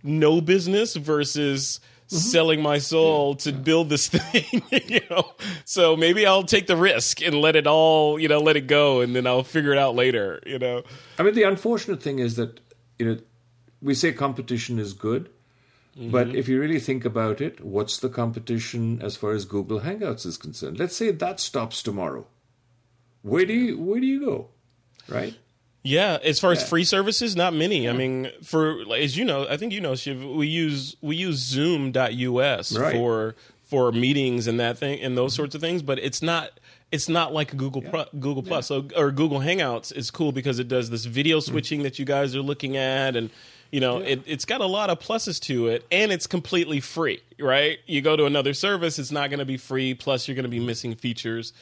no 0.08 0.40
business 0.40 0.96
versus 0.96 1.80
mm-hmm. 2.06 2.16
selling 2.16 2.62
my 2.62 2.78
soul 2.78 3.30
yeah. 3.30 3.52
to 3.52 3.52
build 3.52 3.88
this 3.88 4.08
thing 4.16 4.62
you 4.70 5.00
know? 5.10 5.32
So 5.64 5.96
maybe 5.96 6.26
i'll 6.26 6.44
take 6.44 6.66
the 6.66 6.76
risk 6.76 7.22
and 7.22 7.34
let 7.34 7.56
it 7.56 7.66
all 7.66 8.18
you 8.18 8.28
know 8.28 8.40
let 8.40 8.56
it 8.56 8.66
go 8.66 9.00
and 9.00 9.14
then 9.14 9.26
i'll 9.26 9.44
figure 9.44 9.72
it 9.72 9.78
out 9.78 9.94
later 9.94 10.40
you 10.46 10.58
know? 10.58 10.82
I 11.18 11.22
mean 11.22 11.34
the 11.34 11.44
unfortunate 11.44 12.02
thing 12.02 12.18
is 12.18 12.36
that 12.36 12.60
you 12.98 13.06
know 13.06 13.18
we 13.80 13.94
say 13.94 14.12
competition 14.12 14.78
is 14.78 14.92
good 14.92 15.30
mm-hmm. 15.96 16.10
but 16.10 16.34
if 16.34 16.48
you 16.48 16.60
really 16.60 16.80
think 16.80 17.04
about 17.04 17.40
it 17.40 17.64
what's 17.64 17.98
the 17.98 18.08
competition 18.08 19.00
as 19.02 19.16
far 19.16 19.32
as 19.32 19.44
google 19.44 19.80
hangouts 19.80 20.26
is 20.26 20.36
concerned? 20.36 20.78
Let's 20.78 20.96
say 20.96 21.10
that 21.10 21.40
stops 21.40 21.82
tomorrow. 21.82 22.26
Where 23.22 23.44
do 23.44 23.52
you 23.52 23.78
where 23.78 24.00
do 24.00 24.06
you 24.06 24.20
go 24.20 24.48
right 25.08 25.36
yeah, 25.82 26.18
as 26.22 26.40
far 26.40 26.52
as 26.52 26.68
free 26.68 26.84
services, 26.84 27.36
not 27.36 27.54
many. 27.54 27.84
Yeah. 27.84 27.90
I 27.90 27.92
mean, 27.94 28.30
for 28.42 28.82
as 28.94 29.16
you 29.16 29.24
know, 29.24 29.46
I 29.48 29.56
think 29.56 29.72
you 29.72 29.80
know, 29.80 29.94
Shiv, 29.94 30.22
we 30.24 30.46
use 30.46 30.96
we 31.00 31.16
use 31.16 31.36
Zoom.us 31.36 32.76
right. 32.76 32.94
for 32.94 33.34
for 33.64 33.92
meetings 33.92 34.46
and 34.46 34.58
that 34.60 34.78
thing 34.78 35.00
and 35.00 35.16
those 35.16 35.34
sorts 35.34 35.54
of 35.54 35.60
things, 35.60 35.82
but 35.82 35.98
it's 35.98 36.22
not 36.22 36.50
it's 36.90 37.08
not 37.08 37.32
like 37.32 37.56
Google 37.56 37.82
yeah. 37.84 38.04
Google 38.18 38.42
Plus 38.42 38.66
so, 38.66 38.86
or 38.96 39.10
Google 39.12 39.40
Hangouts 39.40 39.94
is 39.94 40.10
cool 40.10 40.32
because 40.32 40.58
it 40.58 40.68
does 40.68 40.90
this 40.90 41.04
video 41.04 41.40
switching 41.40 41.80
mm. 41.80 41.84
that 41.84 41.98
you 41.98 42.04
guys 42.04 42.34
are 42.34 42.42
looking 42.42 42.76
at 42.76 43.16
and 43.16 43.30
You 43.70 43.80
know, 43.80 43.98
it, 43.98 44.22
it's 44.24 44.46
got 44.46 44.62
a 44.62 44.66
lot 44.66 44.88
of 44.88 44.98
pluses 44.98 45.38
to 45.42 45.68
it, 45.68 45.86
and 45.92 46.10
it's 46.10 46.26
completely 46.26 46.80
free, 46.80 47.20
right? 47.38 47.78
You 47.86 48.00
go 48.00 48.16
to 48.16 48.24
another 48.24 48.54
service, 48.54 48.98
it's 48.98 49.12
not 49.12 49.28
going 49.28 49.40
to 49.40 49.44
be 49.44 49.58
free. 49.58 49.92
Plus, 49.92 50.26
you're 50.26 50.34
going 50.34 50.44
to 50.44 50.48
be 50.48 50.60
missing 50.60 50.94
features. 50.94 51.52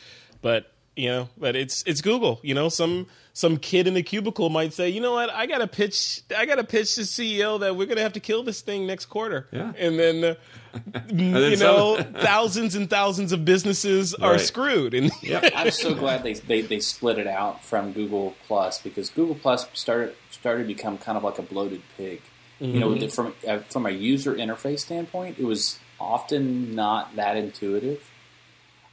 But 0.40 0.70
you 0.96 1.08
know, 1.08 1.28
but 1.38 1.54
it's 1.54 1.82
it's 1.86 2.00
Google. 2.00 2.40
You 2.42 2.54
know, 2.54 2.68
some 2.68 3.06
some 3.36 3.58
kid 3.58 3.86
in 3.86 3.92
the 3.92 4.02
cubicle 4.02 4.48
might 4.48 4.72
say, 4.72 4.88
you 4.88 4.98
know 4.98 5.12
what, 5.12 5.28
I 5.28 5.44
got 5.44 5.58
to 5.58 5.66
pitch, 5.66 6.22
I 6.34 6.46
got 6.46 6.54
to 6.54 6.64
pitch 6.64 6.96
the 6.96 7.02
CEO 7.02 7.60
that 7.60 7.76
we're 7.76 7.84
going 7.84 7.98
to 7.98 8.02
have 8.02 8.14
to 8.14 8.20
kill 8.20 8.42
this 8.42 8.62
thing 8.62 8.86
next 8.86 9.06
quarter. 9.06 9.46
Yeah. 9.52 9.74
And 9.76 9.98
then, 9.98 10.24
uh, 10.24 10.34
then 11.08 11.50
you 11.50 11.56
know, 11.58 12.02
thousands 12.20 12.76
and 12.76 12.88
thousands 12.88 13.32
of 13.32 13.44
businesses 13.44 14.14
are 14.14 14.38
screwed. 14.38 14.94
And 14.94 15.10
Yep. 15.20 15.52
I'm 15.54 15.70
so 15.70 15.94
glad 15.94 16.22
they, 16.22 16.32
they, 16.32 16.62
they 16.62 16.80
split 16.80 17.18
it 17.18 17.26
out 17.26 17.62
from 17.62 17.92
Google 17.92 18.34
Plus 18.46 18.80
because 18.80 19.10
Google 19.10 19.34
Plus 19.34 19.66
started 19.74 20.14
started 20.30 20.62
to 20.62 20.66
become 20.66 20.96
kind 20.96 21.18
of 21.18 21.22
like 21.22 21.38
a 21.38 21.42
bloated 21.42 21.82
pig. 21.98 22.22
You 22.58 22.80
know, 22.80 23.08
from 23.08 23.34
uh, 23.46 23.58
from 23.68 23.84
a 23.84 23.90
user 23.90 24.34
interface 24.34 24.80
standpoint, 24.80 25.38
it 25.38 25.44
was 25.44 25.78
often 26.00 26.74
not 26.74 27.14
that 27.16 27.36
intuitive. 27.36 28.02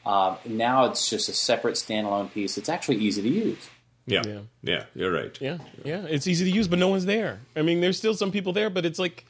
Um, 0.05 0.37
now 0.45 0.85
it's 0.85 1.09
just 1.09 1.29
a 1.29 1.33
separate 1.33 1.75
standalone 1.75 2.31
piece. 2.31 2.57
It's 2.57 2.69
actually 2.69 2.97
easy 2.97 3.21
to 3.21 3.29
use. 3.29 3.69
Yeah. 4.05 4.21
Yeah. 4.25 4.39
yeah, 4.61 4.83
you're 4.95 5.11
right. 5.11 5.37
Yeah, 5.39 5.59
yeah, 5.85 6.05
it's 6.09 6.27
easy 6.27 6.43
to 6.45 6.51
use, 6.51 6.67
but 6.67 6.77
no 6.77 6.89
one's 6.89 7.05
there. 7.05 7.39
I 7.55 7.61
mean, 7.61 7.79
there's 7.79 7.97
still 7.97 8.13
some 8.13 8.31
people 8.31 8.51
there, 8.51 8.69
but 8.69 8.85
it's 8.85 8.99
like, 8.99 9.25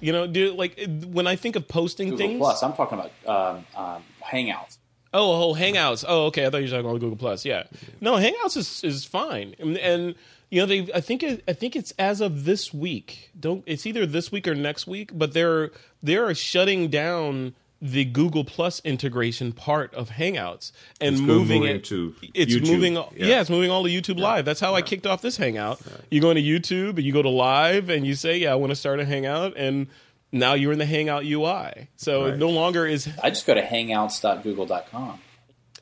you 0.00 0.12
know, 0.12 0.26
do 0.26 0.54
like 0.54 0.80
when 1.06 1.26
I 1.26 1.36
think 1.36 1.56
of 1.56 1.68
posting 1.68 2.10
Google 2.10 2.26
things. 2.26 2.38
Plus. 2.38 2.62
I'm 2.62 2.72
talking 2.72 2.98
about 2.98 3.56
um, 3.56 3.66
um, 3.76 4.02
Hangouts. 4.24 4.78
Oh, 5.12 5.50
oh, 5.50 5.54
Hangouts. 5.54 6.04
Oh, 6.06 6.26
okay. 6.26 6.46
I 6.46 6.50
thought 6.50 6.58
you 6.58 6.64
were 6.64 6.70
talking 6.70 6.86
about 6.86 7.00
Google 7.00 7.16
Plus. 7.16 7.44
Yeah, 7.44 7.64
no, 8.00 8.14
Hangouts 8.14 8.56
is 8.56 8.84
is 8.84 9.04
fine, 9.04 9.54
and, 9.58 9.76
and 9.78 10.14
you 10.50 10.60
know 10.60 10.66
they. 10.66 10.90
I 10.94 11.00
think 11.00 11.22
it, 11.22 11.42
I 11.46 11.52
think 11.52 11.76
it's 11.76 11.92
as 11.98 12.20
of 12.20 12.44
this 12.44 12.72
week. 12.72 13.30
Don't. 13.38 13.62
It's 13.66 13.86
either 13.86 14.06
this 14.06 14.32
week 14.32 14.48
or 14.48 14.54
next 14.54 14.86
week, 14.86 15.10
but 15.14 15.32
they're 15.32 15.70
they're 16.02 16.34
shutting 16.34 16.88
down 16.88 17.54
the 17.82 18.04
Google 18.06 18.42
Plus 18.44 18.80
integration 18.84 19.52
part 19.52 19.94
of 19.94 20.08
Hangouts 20.10 20.72
and 21.00 21.14
It's 21.16 21.22
moving 21.22 21.60
moving 21.60 21.76
it 21.76 21.84
to 21.84 22.14
It's 22.34 22.54
YouTube. 22.54 22.66
moving. 22.68 22.94
Yeah. 22.94 23.04
Yeah. 23.14 23.40
it's 23.42 23.50
moving 23.50 23.70
all 23.70 23.82
to 23.84 23.90
YouTube 23.90 24.18
Live. 24.18 24.44
That's 24.46 24.60
how 24.60 24.74
I 24.74 24.82
kicked 24.82 25.06
off 25.06 25.20
this 25.22 25.36
Hangout. 25.36 25.80
You 26.10 26.20
go 26.22 26.30
into 26.30 26.42
YouTube, 26.42 26.96
and 26.96 27.02
you 27.04 27.12
go 27.12 27.20
to 27.22 27.28
Live, 27.28 27.90
and 27.90 28.06
you 28.06 28.14
say, 28.14 28.38
"Yeah, 28.38 28.52
I 28.52 28.54
want 28.54 28.70
to 28.70 28.76
start 28.76 28.98
a 29.00 29.04
Hangout," 29.04 29.54
and 29.56 29.88
now 30.32 30.54
you're 30.54 30.72
in 30.72 30.78
the 30.78 30.86
Hangout 30.86 31.24
UI. 31.24 31.88
So 31.96 32.24
it 32.24 32.30
Right. 32.30 32.38
no 32.38 32.48
longer 32.48 32.86
is. 32.86 33.08
I 33.22 33.28
just 33.30 33.46
go 33.46 33.54
to 33.54 33.62
hangouts.google.com. 33.62 35.18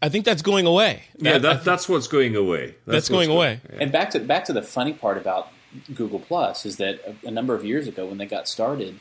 I 0.03 0.09
think 0.09 0.25
that's 0.25 0.43
going 0.43 0.67
away. 0.67 1.05
Yeah, 1.19 1.35
That- 1.39 1.43
that, 1.43 1.65
that's 1.65 1.89
what's 1.89 2.09
going 2.09 2.37
away. 2.37 2.75
That's 2.87 2.95
what's 3.05 3.09
going 3.09 3.29
go- 3.29 3.37
away. 3.37 3.61
Yeah. 3.73 3.79
And 3.83 3.93
back 3.93 4.11
to 4.11 4.19
back 4.21 4.45
to 4.47 4.53
the 4.53 4.63
funny 4.63 4.93
part 4.93 5.17
about 5.17 5.49
Google 5.95 6.19
Plus 6.21 6.67
is 6.67 6.77
that 6.77 7.01
a, 7.25 7.29
a 7.29 7.31
number 7.31 7.55
of 7.55 7.65
years 7.65 7.87
ago 7.89 8.05
when 8.07 8.19
they 8.19 8.27
got 8.27 8.49
started, 8.49 8.99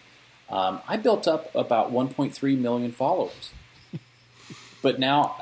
um, 0.54 0.82
I 0.88 0.98
built 0.98 1.28
up 1.28 1.54
about 1.56 1.92
1.3 1.92 2.58
million 2.60 2.92
followers. 2.92 3.52
but 4.84 5.00
now 5.00 5.36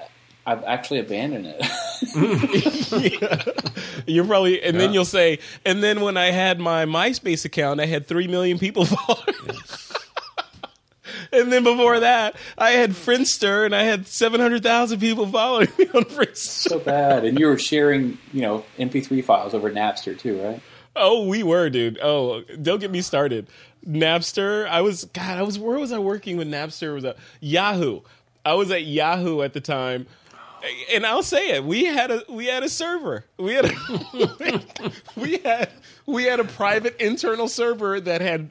I've 0.45 0.63
actually 0.63 0.99
abandoned 0.99 1.53
it. 1.59 1.65
You're 4.07 4.25
probably, 4.25 4.63
and 4.63 4.79
then 4.79 4.93
you'll 4.93 5.05
say, 5.05 5.39
and 5.65 5.83
then 5.83 5.99
when 6.01 6.15
I 6.17 6.31
had 6.31 6.59
my 6.59 6.85
MySpace 6.85 7.43
account, 7.45 7.79
I 7.81 7.85
had 7.87 8.07
three 8.07 8.27
million 8.27 8.57
people 8.57 8.85
followers. 8.85 9.93
and 11.33 11.51
then 11.51 11.63
before 11.63 11.99
that, 11.99 12.35
I 12.57 12.71
had 12.71 12.91
Friendster, 12.91 13.65
and 13.65 13.75
I 13.75 13.83
had 13.83 14.07
seven 14.07 14.39
hundred 14.39 14.63
thousand 14.63 14.99
people 14.99 15.27
following 15.27 15.67
me 15.77 15.87
on 15.93 16.03
Friendster. 16.05 16.37
so 16.37 16.79
bad. 16.79 17.25
And 17.25 17.37
you 17.39 17.47
were 17.47 17.59
sharing, 17.59 18.17
you 18.33 18.41
know, 18.41 18.63
MP3 18.79 19.23
files 19.23 19.53
over 19.53 19.69
Napster 19.69 20.17
too, 20.17 20.41
right? 20.41 20.61
Oh, 20.95 21.25
we 21.27 21.41
were, 21.43 21.69
dude. 21.69 21.97
Oh, 22.01 22.41
don't 22.61 22.79
get 22.79 22.91
me 22.91 23.01
started. 23.01 23.47
Napster. 23.87 24.67
I 24.67 24.81
was 24.81 25.05
God. 25.05 25.37
I 25.37 25.41
was. 25.43 25.57
Where 25.57 25.77
was 25.79 25.91
I 25.91 25.99
working 25.99 26.37
when 26.37 26.51
Napster 26.51 26.93
was 26.93 27.05
at 27.05 27.17
Yahoo? 27.39 28.01
I 28.45 28.53
was 28.55 28.71
at 28.71 28.83
Yahoo 28.83 29.41
at 29.41 29.53
the 29.53 29.61
time, 29.61 30.05
and 30.93 31.05
I'll 31.05 31.23
say 31.23 31.51
it. 31.51 31.63
We 31.63 31.85
had 31.85 32.11
a 32.11 32.23
we 32.29 32.45
had 32.47 32.63
a 32.63 32.69
server. 32.69 33.25
We 33.37 33.53
had 33.53 33.65
a, 33.65 34.61
we 35.15 35.37
had 35.39 35.69
we 36.05 36.23
had 36.25 36.39
a 36.39 36.43
private 36.43 36.97
internal 37.01 37.47
server 37.47 37.99
that 38.01 38.21
had. 38.21 38.49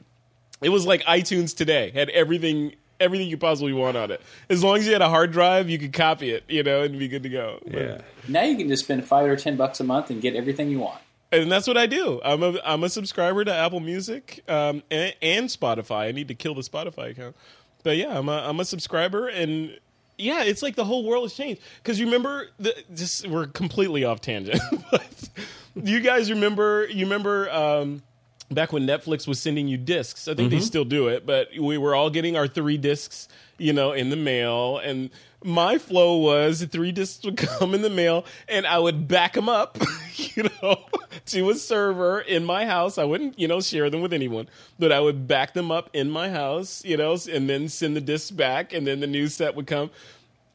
It 0.61 0.69
was 0.69 0.85
like 0.85 1.01
iTunes 1.03 1.55
today. 1.55 1.91
Had 1.91 2.09
everything 2.09 2.73
everything 2.99 3.27
you 3.29 3.37
possibly 3.37 3.73
want 3.73 3.97
on 3.97 4.11
it. 4.11 4.21
As 4.49 4.63
long 4.63 4.77
as 4.77 4.85
you 4.85 4.93
had 4.93 5.01
a 5.01 5.09
hard 5.09 5.31
drive, 5.31 5.69
you 5.69 5.79
could 5.79 5.93
copy 5.93 6.31
it. 6.31 6.43
You 6.47 6.61
know, 6.63 6.83
and 6.83 6.97
be 6.99 7.07
good 7.07 7.23
to 7.23 7.29
go. 7.29 7.59
But- 7.65 7.73
Yeah. 7.81 8.01
Now 8.27 8.43
you 8.43 8.55
can 8.57 8.67
just 8.67 8.83
spend 8.83 9.05
five 9.05 9.27
or 9.27 9.35
ten 9.35 9.55
bucks 9.57 9.79
a 9.79 9.83
month 9.83 10.09
and 10.09 10.21
get 10.21 10.35
everything 10.35 10.69
you 10.69 10.79
want. 10.79 10.99
And 11.31 11.51
that's 11.51 11.67
what 11.67 11.77
I 11.77 11.85
do. 11.85 12.21
I'm 12.23 12.43
a 12.43 12.59
I'm 12.63 12.83
a 12.83 12.89
subscriber 12.89 13.43
to 13.45 13.53
Apple 13.53 13.79
Music 13.79 14.43
um, 14.47 14.83
and, 14.91 15.15
and 15.21 15.47
Spotify. 15.47 16.07
I 16.07 16.11
need 16.11 16.27
to 16.27 16.35
kill 16.35 16.55
the 16.55 16.61
Spotify 16.61 17.11
account, 17.11 17.35
but 17.83 17.97
yeah, 17.97 18.17
I'm 18.17 18.29
a 18.29 18.47
I'm 18.47 18.59
a 18.59 18.65
subscriber, 18.65 19.27
and 19.27 19.77
yeah, 20.17 20.43
it's 20.43 20.61
like 20.61 20.75
the 20.75 20.85
whole 20.85 21.05
world 21.05 21.23
has 21.25 21.33
changed. 21.33 21.61
Because 21.81 21.99
you 21.99 22.05
remember, 22.05 22.49
the, 22.59 22.75
just 22.93 23.27
we're 23.27 23.47
completely 23.47 24.03
off 24.03 24.21
tangent. 24.21 24.61
but 24.91 25.29
you 25.75 25.99
guys 26.01 26.29
remember? 26.29 26.87
You 26.87 27.05
remember? 27.05 27.49
Um, 27.51 28.03
Back 28.51 28.73
when 28.73 28.85
Netflix 28.85 29.27
was 29.27 29.39
sending 29.39 29.67
you 29.67 29.77
discs, 29.77 30.27
I 30.27 30.33
think 30.33 30.49
they 30.49 30.57
mm-hmm. 30.57 30.65
still 30.65 30.83
do 30.83 31.07
it, 31.07 31.25
but 31.25 31.49
we 31.57 31.77
were 31.77 31.95
all 31.95 32.09
getting 32.09 32.35
our 32.35 32.47
three 32.47 32.77
discs, 32.77 33.29
you 33.57 33.71
know, 33.71 33.93
in 33.93 34.09
the 34.09 34.17
mail. 34.17 34.77
And 34.77 35.09
my 35.43 35.77
flow 35.77 36.17
was 36.17 36.59
the 36.59 36.67
three 36.67 36.91
discs 36.91 37.23
would 37.23 37.37
come 37.59 37.73
in 37.73 37.81
the 37.81 37.89
mail, 37.89 38.25
and 38.49 38.67
I 38.67 38.77
would 38.77 39.07
back 39.07 39.33
them 39.33 39.47
up, 39.47 39.77
you 40.15 40.49
know, 40.61 40.85
to 41.27 41.49
a 41.49 41.55
server 41.55 42.19
in 42.19 42.43
my 42.43 42.65
house. 42.65 42.97
I 42.97 43.05
wouldn't, 43.05 43.39
you 43.39 43.47
know, 43.47 43.61
share 43.61 43.89
them 43.89 44.01
with 44.01 44.11
anyone, 44.13 44.49
but 44.77 44.91
I 44.91 44.99
would 44.99 45.27
back 45.27 45.53
them 45.53 45.71
up 45.71 45.89
in 45.93 46.09
my 46.09 46.29
house, 46.29 46.83
you 46.83 46.97
know, 46.97 47.17
and 47.31 47.49
then 47.49 47.69
send 47.69 47.95
the 47.95 48.01
discs 48.01 48.31
back, 48.31 48.73
and 48.73 48.85
then 48.85 48.99
the 48.99 49.07
new 49.07 49.27
set 49.27 49.55
would 49.55 49.67
come 49.67 49.91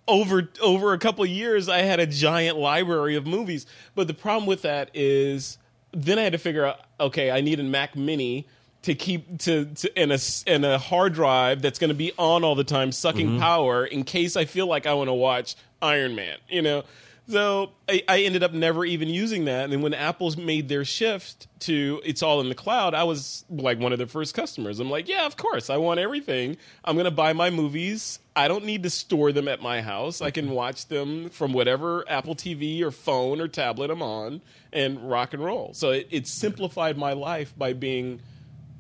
over 0.09 0.49
over 0.63 0.93
a 0.93 0.99
couple 0.99 1.25
of 1.25 1.31
years 1.31 1.69
I 1.69 1.79
had 1.79 2.01
a 2.01 2.07
giant 2.07 2.57
library 2.57 3.17
of 3.17 3.27
movies. 3.27 3.67
But 3.95 4.07
the 4.07 4.15
problem 4.15 4.47
with 4.47 4.63
that 4.63 4.91
is 4.95 5.59
then 5.93 6.19
I 6.19 6.23
had 6.23 6.33
to 6.33 6.39
figure 6.39 6.65
out 6.65 6.81
okay, 6.99 7.31
I 7.31 7.41
need 7.41 7.61
a 7.61 7.63
Mac 7.63 7.97
Mini 7.97 8.47
to 8.83 8.95
keep 8.95 9.39
to, 9.39 9.65
to 9.65 9.99
and 9.99 10.13
a 10.13 10.19
and 10.47 10.65
a 10.65 10.79
hard 10.79 11.15
drive 11.15 11.61
that's 11.63 11.79
going 11.79 11.89
to 11.89 11.95
be 11.95 12.13
on 12.19 12.45
all 12.45 12.55
the 12.55 12.65
time 12.65 12.93
sucking 12.93 13.27
mm-hmm. 13.27 13.41
power 13.41 13.85
in 13.85 14.05
case 14.05 14.37
I 14.37 14.45
feel 14.45 14.67
like 14.67 14.87
I 14.87 14.95
want 14.95 15.09
to 15.09 15.15
watch 15.15 15.57
Iron 15.83 16.15
Man, 16.15 16.37
you 16.49 16.63
know. 16.63 16.85
So 17.29 17.73
I, 17.89 18.03
I 18.09 18.21
ended 18.23 18.43
up 18.45 18.53
never 18.53 18.85
even 18.85 19.09
using 19.09 19.47
that. 19.47 19.65
And 19.65 19.73
then 19.73 19.83
when 19.83 19.95
Apple's 19.95 20.37
made 20.37 20.69
their 20.69 20.85
shift 20.85 21.49
to 21.61 22.01
it's 22.05 22.23
all 22.23 22.41
in 22.41 22.49
the 22.49 22.55
cloud, 22.55 22.95
I 22.95 23.05
was 23.05 23.45
like 23.51 23.81
one 23.81 23.93
of 23.93 23.99
their 23.99 24.07
first 24.07 24.35
customers. 24.35 24.79
I'm 24.79 24.91
like, 24.91 25.09
yeah, 25.09 25.27
of 25.27 25.37
course, 25.37 25.69
I 25.69 25.77
want 25.77 25.99
everything. 25.99 26.57
I'm 26.85 26.95
going 26.95 27.07
to 27.07 27.11
buy 27.11 27.33
my 27.33 27.51
movies. 27.51 28.21
I 28.37 28.49
don't 28.49 28.65
need 28.65 28.85
to 28.85 28.91
store 28.91 29.33
them 29.33 29.49
at 29.49 29.61
my 29.61 29.83
house. 29.83 30.21
I 30.21 30.31
can 30.31 30.51
watch 30.51 30.87
them 30.87 31.31
from 31.31 31.53
whatever 31.53 32.05
Apple 32.09 32.37
TV 32.37 32.81
or 32.83 32.91
phone 32.93 33.41
or 33.41 33.49
tablet 33.49 33.91
I'm 33.91 34.03
on 34.03 34.41
and 34.73 35.11
rock 35.11 35.35
and 35.35 35.45
roll. 35.45 35.75
So 35.75 35.91
it, 35.91 36.09
it 36.11 36.27
simplified 36.29 36.97
my 36.97 37.13
life 37.13 37.53
by 37.59 37.73
being 37.73 38.21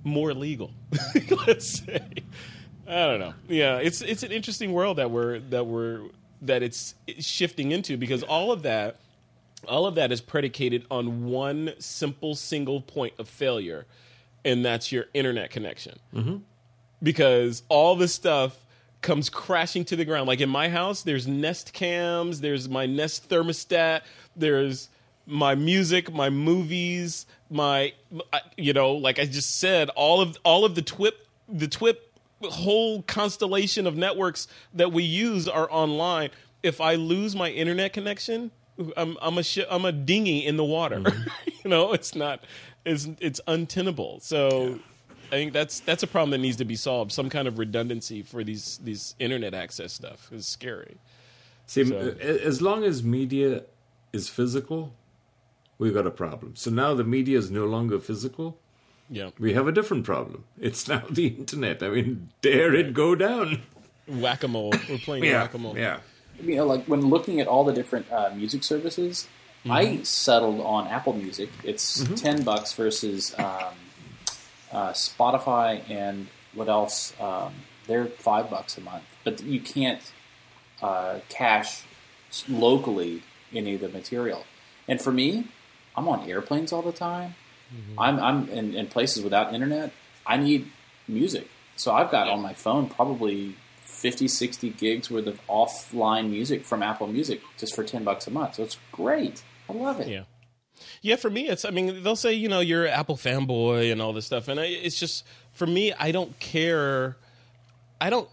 more 0.04 0.32
legal. 0.34 0.70
Let's 1.46 1.80
say. 1.80 2.00
I 2.86 3.06
don't 3.06 3.18
know. 3.18 3.34
Yeah, 3.48 3.78
it's 3.78 4.00
it's 4.00 4.22
an 4.22 4.30
interesting 4.30 4.72
world 4.72 4.98
that 4.98 5.10
we're 5.10 5.40
that 5.40 5.66
we're 5.66 6.02
that 6.42 6.62
it's 6.62 6.94
shifting 7.18 7.72
into 7.72 7.96
because 7.96 8.22
all 8.22 8.52
of 8.52 8.62
that 8.62 8.96
all 9.66 9.86
of 9.86 9.94
that 9.94 10.12
is 10.12 10.20
predicated 10.20 10.84
on 10.90 11.24
one 11.24 11.72
simple 11.78 12.34
single 12.34 12.80
point 12.80 13.14
of 13.18 13.28
failure 13.28 13.86
and 14.46 14.64
that's 14.64 14.92
your 14.92 15.06
internet 15.12 15.50
connection. 15.50 15.98
Mm-hmm. 16.14 16.36
Because 17.02 17.64
all 17.68 17.96
this 17.96 18.14
stuff 18.14 18.56
comes 19.02 19.28
crashing 19.28 19.84
to 19.86 19.96
the 19.96 20.04
ground. 20.04 20.28
Like 20.28 20.40
in 20.40 20.48
my 20.48 20.68
house, 20.68 21.02
there's 21.02 21.26
Nest 21.26 21.72
cams, 21.72 22.40
there's 22.40 22.68
my 22.68 22.86
Nest 22.86 23.28
thermostat, 23.28 24.02
there's 24.36 24.88
my 25.26 25.56
music, 25.56 26.12
my 26.12 26.30
movies, 26.30 27.26
my 27.50 27.92
you 28.56 28.72
know, 28.72 28.92
like 28.92 29.18
I 29.18 29.26
just 29.26 29.58
said, 29.58 29.90
all 29.90 30.20
of 30.20 30.38
all 30.44 30.64
of 30.64 30.76
the 30.76 30.82
TWIP 30.82 31.14
the 31.48 31.68
TWIP 31.68 32.05
whole 32.42 33.02
constellation 33.02 33.86
of 33.86 33.96
networks 33.96 34.48
that 34.74 34.92
we 34.92 35.02
use 35.02 35.48
are 35.48 35.70
online. 35.70 36.30
If 36.62 36.80
I 36.80 36.94
lose 36.96 37.34
my 37.36 37.50
internet 37.50 37.92
connection, 37.92 38.50
I'm 38.96 39.16
I'm 39.20 39.38
a 39.38 39.42
shi 39.42 39.64
I'm 39.70 39.84
a 39.84 39.92
dinghy 39.92 40.44
in 40.44 40.56
the 40.56 40.64
water. 40.64 41.00
Mm-hmm. 41.00 41.48
you 41.64 41.70
know, 41.70 41.92
it's 41.92 42.14
not 42.14 42.44
it's 42.84 43.08
it's 43.20 43.40
untenable. 43.46 44.20
So 44.20 44.78
I 45.28 45.30
think 45.30 45.52
that's 45.52 45.80
that's 45.80 46.02
a 46.02 46.06
problem 46.06 46.30
that 46.30 46.38
needs 46.38 46.56
to 46.56 46.64
be 46.64 46.76
solved. 46.76 47.12
Some 47.12 47.30
kind 47.30 47.48
of 47.48 47.58
redundancy 47.58 48.22
for 48.22 48.44
these 48.44 48.78
these 48.78 49.14
internet 49.18 49.54
access 49.54 49.92
stuff 49.92 50.30
is 50.32 50.46
scary. 50.46 50.96
See, 51.66 51.84
So- 51.84 51.96
as 52.20 52.62
long 52.62 52.84
as 52.84 53.02
media 53.02 53.62
is 54.12 54.28
physical, 54.28 54.92
we've 55.78 55.94
got 55.94 56.06
a 56.06 56.10
problem. 56.10 56.54
So 56.56 56.70
now 56.70 56.94
the 56.94 57.04
media 57.04 57.38
is 57.38 57.50
no 57.50 57.64
longer 57.66 57.98
physical. 57.98 58.58
Yeah, 59.08 59.30
We 59.38 59.52
have 59.54 59.68
a 59.68 59.72
different 59.72 60.04
problem. 60.04 60.44
It's 60.60 60.88
now 60.88 61.02
the 61.10 61.28
internet. 61.28 61.82
I 61.82 61.88
mean, 61.90 62.28
dare 62.42 62.74
it 62.74 62.92
go 62.94 63.14
down. 63.14 63.62
whack 64.08 64.42
a 64.42 64.48
mole. 64.48 64.72
We're 64.88 64.98
playing 65.04 65.24
Yeah, 65.24 65.42
whack 65.42 65.54
a 65.54 65.58
mole. 65.58 65.76
yeah. 65.78 65.98
you 66.42 66.56
know, 66.56 66.66
like 66.66 66.84
when 66.86 67.02
looking 67.02 67.40
at 67.40 67.46
all 67.46 67.64
the 67.64 67.72
different 67.72 68.10
uh, 68.12 68.30
music 68.34 68.62
services, 68.64 69.28
I 69.68 70.02
settled 70.02 70.60
on 70.60 70.86
Apple 70.88 71.12
Music. 71.12 71.48
It's 71.64 72.04
ten 72.20 72.42
bucks 72.44 72.72
versus 72.74 73.34
um, 73.38 73.74
uh, 74.72 74.90
Spotify 74.92 75.88
and 75.90 76.28
what 76.54 76.68
else? 76.68 77.12
Um, 77.20 77.52
they're 77.86 78.06
five 78.06 78.48
bucks 78.50 78.76
a 78.78 78.80
month, 78.80 79.04
but 79.24 79.42
you 79.42 79.60
can't 79.60 80.00
uh, 80.82 81.18
cache 81.28 81.82
locally 82.48 83.22
any 83.54 83.74
of 83.74 83.80
the 83.80 83.88
material. 83.88 84.44
And 84.88 85.00
for 85.00 85.12
me, 85.12 85.46
I'm 85.96 86.08
on 86.08 86.28
airplanes 86.28 86.72
all 86.72 86.82
the 86.82 86.92
time. 86.92 87.34
Mm-hmm. 87.74 88.00
I'm, 88.00 88.20
I'm 88.20 88.48
in, 88.48 88.74
in, 88.74 88.86
places 88.86 89.22
without 89.22 89.52
internet. 89.52 89.92
I 90.26 90.36
need 90.36 90.70
music. 91.08 91.48
So 91.76 91.92
I've 91.92 92.10
got 92.10 92.28
on 92.28 92.40
my 92.40 92.54
phone 92.54 92.88
probably 92.88 93.56
50, 93.82 94.28
60 94.28 94.70
gigs 94.70 95.10
worth 95.10 95.26
of 95.26 95.40
offline 95.46 96.30
music 96.30 96.64
from 96.64 96.82
Apple 96.82 97.06
Music 97.06 97.40
just 97.58 97.74
for 97.74 97.84
10 97.84 98.04
bucks 98.04 98.26
a 98.26 98.30
month. 98.30 98.54
So 98.56 98.62
it's 98.62 98.78
great. 98.92 99.42
I 99.68 99.72
love 99.72 100.00
it. 100.00 100.08
Yeah. 100.08 100.22
Yeah, 101.00 101.16
for 101.16 101.30
me, 101.30 101.48
it's. 101.48 101.64
I 101.64 101.70
mean, 101.70 102.02
they'll 102.02 102.16
say 102.16 102.34
you 102.34 102.48
know 102.48 102.60
you're 102.60 102.84
an 102.84 102.92
Apple 102.92 103.16
fanboy 103.16 103.90
and 103.90 104.02
all 104.02 104.12
this 104.12 104.26
stuff, 104.26 104.48
and 104.48 104.60
it's 104.60 104.98
just 104.98 105.24
for 105.52 105.66
me, 105.66 105.92
I 105.94 106.10
don't 106.10 106.38
care. 106.38 107.16
I 107.98 108.10
don't. 108.10 108.28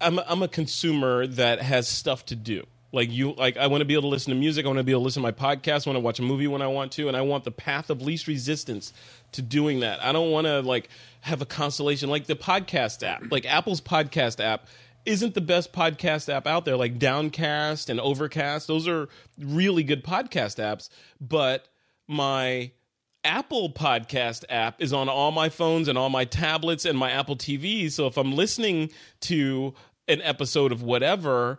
I'm 0.00 0.18
I'm 0.18 0.42
a 0.42 0.48
consumer 0.48 1.26
that 1.26 1.62
has 1.62 1.88
stuff 1.88 2.26
to 2.26 2.36
do. 2.36 2.66
Like 2.90 3.10
you, 3.12 3.32
like 3.34 3.56
I 3.56 3.66
want 3.66 3.82
to 3.82 3.84
be 3.84 3.94
able 3.94 4.02
to 4.02 4.08
listen 4.08 4.32
to 4.32 4.38
music. 4.38 4.64
I 4.64 4.68
want 4.68 4.78
to 4.78 4.84
be 4.84 4.92
able 4.92 5.02
to 5.02 5.04
listen 5.04 5.22
to 5.22 5.26
my 5.26 5.32
podcast. 5.32 5.86
I 5.86 5.90
want 5.90 5.96
to 5.96 6.00
watch 6.00 6.18
a 6.18 6.22
movie 6.22 6.46
when 6.46 6.62
I 6.62 6.68
want 6.68 6.92
to, 6.92 7.08
and 7.08 7.16
I 7.16 7.20
want 7.20 7.44
the 7.44 7.50
path 7.50 7.90
of 7.90 8.00
least 8.00 8.26
resistance 8.26 8.92
to 9.32 9.42
doing 9.42 9.80
that. 9.80 10.02
I 10.02 10.12
don't 10.12 10.30
want 10.30 10.46
to 10.46 10.60
like 10.60 10.88
have 11.20 11.42
a 11.42 11.46
constellation 11.46 12.08
like 12.08 12.26
the 12.26 12.36
podcast 12.36 13.06
app, 13.06 13.30
like 13.30 13.44
Apple's 13.44 13.80
podcast 13.80 14.42
app 14.42 14.66
isn't 15.04 15.34
the 15.34 15.40
best 15.40 15.72
podcast 15.72 16.32
app 16.32 16.46
out 16.46 16.64
there. 16.64 16.76
Like 16.76 16.98
Downcast 16.98 17.88
and 17.88 18.00
Overcast, 18.00 18.66
those 18.66 18.86
are 18.86 19.08
really 19.38 19.82
good 19.82 20.04
podcast 20.04 20.56
apps. 20.62 20.88
But 21.20 21.66
my 22.06 22.72
Apple 23.24 23.70
podcast 23.70 24.44
app 24.48 24.80
is 24.80 24.92
on 24.92 25.08
all 25.08 25.30
my 25.30 25.48
phones 25.48 25.88
and 25.88 25.98
all 25.98 26.10
my 26.10 26.24
tablets 26.24 26.84
and 26.84 26.98
my 26.98 27.10
Apple 27.10 27.36
TV. 27.36 27.90
So 27.90 28.06
if 28.06 28.16
I'm 28.16 28.32
listening 28.32 28.90
to 29.22 29.74
an 30.06 30.22
episode 30.22 30.72
of 30.72 30.82
whatever 30.82 31.58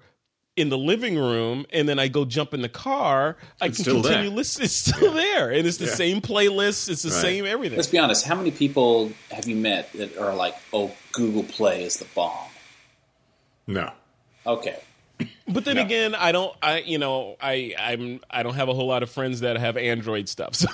in 0.59 0.69
the 0.69 0.77
living 0.77 1.17
room 1.17 1.65
and 1.71 1.87
then 1.87 1.99
I 1.99 2.09
go 2.09 2.25
jump 2.25 2.53
in 2.53 2.61
the 2.61 2.69
car, 2.69 3.37
I 3.61 3.69
can 3.69 3.83
continue 3.83 4.29
listening. 4.29 4.65
It's 4.65 4.75
still 4.75 5.15
yeah. 5.15 5.21
there. 5.21 5.49
And 5.51 5.65
it's 5.65 5.77
the 5.77 5.85
yeah. 5.85 5.93
same 5.93 6.21
playlist, 6.21 6.89
it's 6.89 7.03
the 7.03 7.09
right. 7.09 7.21
same 7.21 7.45
everything. 7.45 7.77
Let's 7.77 7.87
be 7.87 7.97
honest, 7.97 8.25
how 8.25 8.35
many 8.35 8.51
people 8.51 9.11
have 9.31 9.47
you 9.47 9.55
met 9.55 9.91
that 9.93 10.17
are 10.17 10.35
like, 10.35 10.55
oh, 10.73 10.91
Google 11.13 11.43
Play 11.43 11.83
is 11.83 11.97
the 11.97 12.05
bomb? 12.13 12.49
No. 13.67 13.91
Okay. 14.45 14.79
But 15.47 15.65
then 15.65 15.75
no. 15.75 15.81
again, 15.81 16.15
I 16.15 16.31
don't. 16.31 16.55
I 16.61 16.79
you 16.79 16.97
know 16.97 17.35
I 17.41 17.75
I'm 17.77 18.21
I 18.29 18.41
don't 18.41 18.53
have 18.53 18.69
a 18.69 18.73
whole 18.73 18.87
lot 18.87 19.03
of 19.03 19.09
friends 19.09 19.41
that 19.41 19.57
have 19.57 19.75
Android 19.75 20.29
stuff, 20.29 20.55
so 20.55 20.67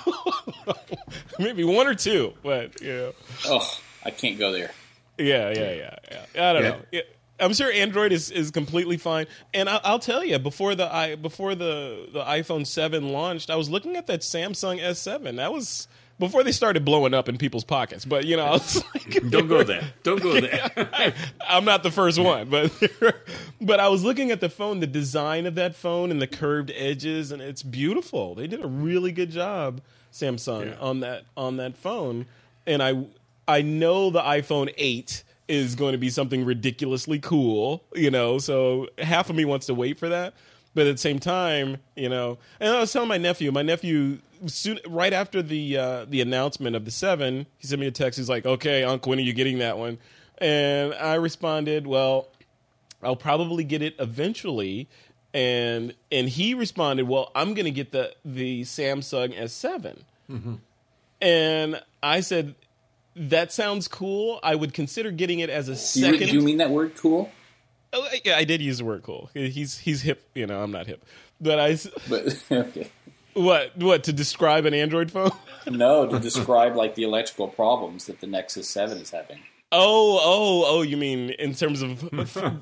maybe 1.39 1.63
one 1.63 1.87
or 1.87 1.95
two. 1.95 2.33
But 2.43 2.79
yeah. 2.79 3.09
Oh, 3.47 3.79
I 4.03 4.11
can't 4.11 4.37
go 4.37 4.51
there. 4.51 4.71
Yeah, 5.17 5.49
yeah, 5.49 5.71
yeah, 5.71 5.95
yeah. 6.11 6.49
I 6.49 6.53
don't 6.53 6.63
yeah. 6.63 6.69
know. 6.69 6.81
Yeah. 6.91 7.01
I'm 7.39 7.53
sure 7.53 7.71
Android 7.71 8.11
is, 8.11 8.31
is 8.31 8.51
completely 8.51 8.97
fine, 8.97 9.27
and 9.53 9.67
I, 9.69 9.91
will 9.91 9.99
tell 9.99 10.23
you 10.23 10.39
before 10.39 10.75
the 10.75 10.93
i 10.93 11.15
before 11.15 11.55
the 11.55 12.07
the 12.11 12.23
iPhone 12.23 12.65
seven 12.65 13.09
launched, 13.09 13.49
I 13.49 13.55
was 13.55 13.69
looking 13.69 13.97
at 13.97 14.07
that 14.07 14.21
Samsung 14.21 14.79
S7. 14.79 15.35
That 15.35 15.51
was 15.51 15.87
before 16.17 16.43
they 16.43 16.51
started 16.51 16.85
blowing 16.85 17.13
up 17.13 17.27
in 17.27 17.37
people's 17.37 17.63
pockets. 17.63 18.05
But 18.05 18.25
you 18.25 18.37
know, 18.37 18.51
like, 18.93 19.21
don't 19.29 19.47
go 19.47 19.63
there. 19.63 19.83
Don't 20.03 20.21
go 20.21 20.39
there. 20.39 20.71
I, 20.93 21.13
am 21.49 21.65
not 21.65 21.83
the 21.83 21.91
first 21.91 22.19
one, 22.19 22.49
but 22.49 22.71
but 23.61 23.79
I 23.79 23.89
was 23.89 24.03
looking 24.03 24.31
at 24.31 24.39
the 24.39 24.49
phone, 24.49 24.79
the 24.79 24.87
design 24.87 25.45
of 25.45 25.55
that 25.55 25.75
phone, 25.75 26.11
and 26.11 26.21
the 26.21 26.27
curved 26.27 26.71
edges, 26.75 27.31
and 27.31 27.41
it's 27.41 27.63
beautiful. 27.63 28.35
They 28.35 28.47
did 28.47 28.63
a 28.63 28.67
really 28.67 29.11
good 29.11 29.31
job, 29.31 29.81
Samsung, 30.11 30.67
yeah. 30.67 30.79
on 30.79 31.01
that 31.01 31.23
on 31.35 31.57
that 31.57 31.77
phone. 31.77 32.27
And 32.65 32.81
I 32.81 33.05
I 33.47 33.61
know 33.61 34.09
the 34.09 34.21
iPhone 34.21 34.73
eight 34.77 35.23
is 35.47 35.75
going 35.75 35.91
to 35.91 35.97
be 35.97 36.09
something 36.09 36.45
ridiculously 36.45 37.19
cool, 37.19 37.83
you 37.93 38.11
know. 38.11 38.39
So 38.39 38.87
half 38.97 39.29
of 39.29 39.35
me 39.35 39.45
wants 39.45 39.67
to 39.67 39.73
wait 39.73 39.99
for 39.99 40.09
that. 40.09 40.33
But 40.73 40.87
at 40.87 40.95
the 40.95 41.01
same 41.01 41.19
time, 41.19 41.77
you 41.95 42.09
know, 42.09 42.37
and 42.59 42.75
I 42.75 42.81
was 42.81 42.91
telling 42.91 43.07
my 43.07 43.17
nephew, 43.17 43.51
my 43.51 43.61
nephew 43.61 44.19
soon 44.47 44.79
right 44.87 45.13
after 45.13 45.41
the 45.41 45.77
uh, 45.77 46.05
the 46.05 46.19
announcement 46.19 46.75
of 46.75 46.83
the 46.83 46.91
seven, 46.91 47.45
he 47.57 47.67
sent 47.67 47.79
me 47.79 47.87
a 47.87 47.91
text. 47.91 48.19
He's 48.19 48.29
like, 48.29 48.45
"Okay, 48.45 48.83
Uncle, 48.83 49.11
when 49.11 49.19
are 49.19 49.23
you 49.23 49.33
getting 49.33 49.59
that 49.59 49.77
one?" 49.77 49.97
And 50.37 50.93
I 50.93 51.15
responded, 51.15 51.87
"Well, 51.87 52.27
I'll 53.01 53.15
probably 53.15 53.63
get 53.63 53.81
it 53.81 53.95
eventually." 53.99 54.89
And 55.33 55.93
and 56.11 56.27
he 56.27 56.53
responded, 56.53 57.07
"Well, 57.07 57.31
I'm 57.33 57.53
going 57.53 57.65
to 57.65 57.71
get 57.71 57.91
the 57.91 58.13
the 58.25 58.63
Samsung 58.63 59.37
S7." 59.37 59.99
Mm-hmm. 60.29 60.55
And 61.21 61.81
I 62.03 62.19
said, 62.19 62.55
"That 63.15 63.51
sounds 63.51 63.87
cool. 63.87 64.39
I 64.43 64.55
would 64.55 64.73
consider 64.73 65.11
getting 65.11 65.39
it 65.39 65.49
as 65.49 65.69
a 65.69 65.75
second. 65.75 66.27
Do 66.27 66.33
you 66.33 66.41
mean 66.41 66.57
that 66.57 66.69
word 66.69 66.95
cool? 66.95 67.31
Oh, 67.93 68.07
yeah, 68.25 68.35
I 68.35 68.43
did 68.43 68.61
use 68.61 68.79
the 68.79 68.85
word 68.85 69.03
cool. 69.03 69.29
He's 69.33 69.77
he's 69.77 70.01
hip. 70.01 70.29
You 70.33 70.47
know, 70.47 70.61
I'm 70.61 70.71
not 70.71 70.87
hip, 70.87 71.05
but 71.39 71.59
I. 71.59 71.77
But 72.09 72.43
okay. 72.51 72.89
What? 73.33 73.77
What 73.77 74.03
to 74.05 74.13
describe 74.13 74.65
an 74.65 74.73
Android 74.73 75.11
phone? 75.11 75.31
no, 75.67 76.07
to 76.07 76.19
describe 76.19 76.75
like 76.75 76.95
the 76.95 77.03
electrical 77.03 77.47
problems 77.47 78.05
that 78.05 78.19
the 78.19 78.27
Nexus 78.27 78.69
Seven 78.69 78.97
is 78.97 79.11
having. 79.11 79.39
Oh, 79.71 80.19
oh, 80.21 80.63
oh! 80.67 80.81
You 80.81 80.97
mean 80.97 81.31
in 81.31 81.53
terms 81.53 81.81
of 81.81 82.03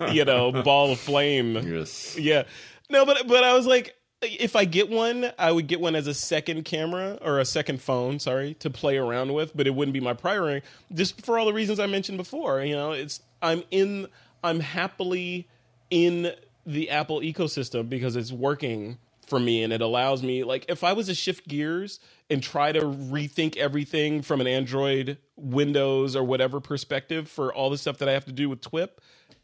you 0.14 0.26
know 0.26 0.52
ball 0.64 0.92
of 0.92 1.00
flame? 1.00 1.56
Yes. 1.58 2.18
Yeah. 2.18 2.44
No, 2.90 3.06
but 3.06 3.28
but 3.28 3.44
I 3.44 3.54
was 3.56 3.66
like, 3.66 3.96
if 4.32 4.56
I 4.56 4.66
get 4.66 4.90
one, 4.90 5.32
I 5.38 5.52
would 5.52 5.68
get 5.68 5.82
one 5.82 5.96
as 5.96 6.08
a 6.08 6.14
second 6.14 6.66
camera 6.66 7.18
or 7.22 7.40
a 7.40 7.46
second 7.46 7.82
phone, 7.82 8.20
sorry, 8.20 8.56
to 8.56 8.70
play 8.70 8.98
around 8.98 9.34
with, 9.34 9.56
but 9.56 9.68
it 9.68 9.72
wouldn't 9.76 9.94
be 9.94 10.00
my 10.00 10.14
primary 10.14 10.64
just 10.94 11.26
for 11.26 11.40
all 11.40 11.46
the 11.46 11.54
reasons 11.54 11.80
I 11.80 11.88
mentioned 11.88 12.18
before. 12.18 12.62
You 12.62 12.76
know, 12.76 12.92
it's 12.92 13.22
I'm 13.42 13.64
in 13.72 14.08
I'm 14.44 14.60
happily 14.60 15.48
in 15.90 16.34
the 16.66 16.90
Apple 16.90 17.22
ecosystem 17.22 17.90
because 17.90 18.16
it's 18.16 18.32
working 18.32 18.98
for 19.28 19.40
me 19.40 19.64
and 19.64 19.72
it 19.74 19.82
allows 19.82 20.22
me 20.22 20.44
like 20.44 20.66
if 20.70 20.84
I 20.84 20.94
was 20.94 21.08
to 21.08 21.16
shift 21.16 21.48
gears 21.48 22.00
and 22.30 22.44
try 22.44 22.72
to 22.72 22.82
rethink 22.82 23.58
everything 23.58 24.22
from 24.22 24.42
an 24.42 24.48
Android, 24.48 25.18
Windows 25.36 26.16
or 26.16 26.24
whatever 26.24 26.60
perspective 26.60 27.30
for 27.30 27.54
all 27.54 27.70
the 27.70 27.78
stuff 27.78 27.98
that 28.00 28.10
I 28.10 28.14
have 28.14 28.26
to 28.26 28.32
do 28.32 28.50
with 28.50 28.62
TWIP, 28.62 29.00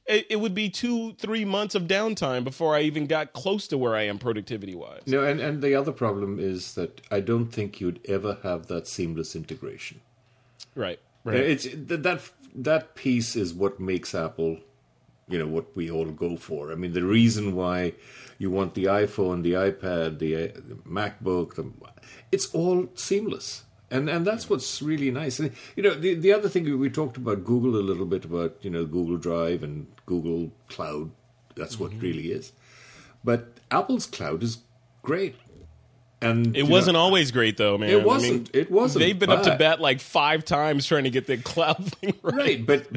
it, 0.09 0.25
it 0.29 0.35
would 0.37 0.55
be 0.55 0.69
two, 0.69 1.13
three 1.13 1.45
months 1.45 1.75
of 1.75 1.83
downtime 1.83 2.43
before 2.43 2.75
I 2.75 2.81
even 2.81 3.05
got 3.05 3.33
close 3.33 3.67
to 3.67 3.77
where 3.77 3.95
I 3.95 4.03
am 4.03 4.17
productivity 4.17 4.75
wise. 4.75 5.03
No, 5.05 5.23
and, 5.23 5.39
and 5.39 5.61
the 5.61 5.75
other 5.75 5.91
problem 5.91 6.39
is 6.39 6.73
that 6.73 7.01
I 7.11 7.19
don't 7.19 7.47
think 7.47 7.79
you'd 7.79 7.99
ever 8.07 8.39
have 8.43 8.67
that 8.67 8.87
seamless 8.87 9.35
integration. 9.35 10.01
Right. 10.75 10.99
Right. 11.23 11.35
It's 11.35 11.67
that 11.73 12.31
that 12.55 12.95
piece 12.95 13.35
is 13.35 13.53
what 13.53 13.79
makes 13.79 14.15
Apple 14.15 14.57
you 15.29 15.37
know 15.37 15.47
what 15.47 15.75
we 15.75 15.91
all 15.91 16.05
go 16.05 16.35
for. 16.35 16.71
I 16.71 16.75
mean, 16.75 16.93
the 16.93 17.03
reason 17.03 17.55
why 17.55 17.93
you 18.39 18.49
want 18.49 18.73
the 18.73 18.85
iPhone, 18.85 19.43
the 19.43 19.53
iPad, 19.53 20.19
the, 20.19 20.35
uh, 20.35 20.47
the 20.55 20.75
MacBook, 20.89 21.55
the, 21.55 21.71
it's 22.31 22.47
all 22.47 22.89
seamless. 22.95 23.63
And 23.91 24.09
and 24.09 24.25
that's 24.25 24.49
what's 24.49 24.81
really 24.81 25.11
nice. 25.11 25.39
And 25.39 25.51
you 25.75 25.83
know, 25.83 25.93
the 25.95 26.13
the 26.13 26.31
other 26.31 26.49
thing 26.49 26.79
we 26.79 26.89
talked 26.89 27.17
about 27.17 27.43
Google 27.43 27.75
a 27.75 27.81
little 27.81 28.05
bit 28.05 28.25
about 28.25 28.57
you 28.61 28.69
know 28.69 28.85
Google 28.85 29.17
Drive 29.17 29.63
and 29.63 29.87
Google 30.05 30.51
Cloud. 30.67 31.11
That's 31.55 31.75
mm-hmm. 31.75 31.83
what 31.83 31.93
it 31.93 32.01
really 32.01 32.31
is. 32.31 32.51
But 33.23 33.47
Apple's 33.71 34.05
cloud 34.05 34.43
is 34.43 34.59
great. 35.01 35.35
And 36.21 36.55
it 36.57 36.67
wasn't 36.67 36.95
know, 36.95 36.99
always 36.99 37.31
great 37.31 37.55
though, 37.55 37.77
man. 37.77 37.89
It 37.89 38.03
wasn't. 38.03 38.49
I 38.53 38.57
mean, 38.57 38.63
it 38.65 38.71
wasn't. 38.71 39.05
They've 39.05 39.17
been 39.17 39.29
but, 39.29 39.39
up 39.39 39.43
to 39.45 39.55
bat 39.55 39.79
like 39.79 40.01
five 40.01 40.43
times 40.43 40.85
trying 40.85 41.05
to 41.05 41.09
get 41.09 41.27
the 41.27 41.37
cloud 41.51 41.93
thing 41.93 42.13
right. 42.21 42.35
right 42.35 42.65
but, 42.65 42.87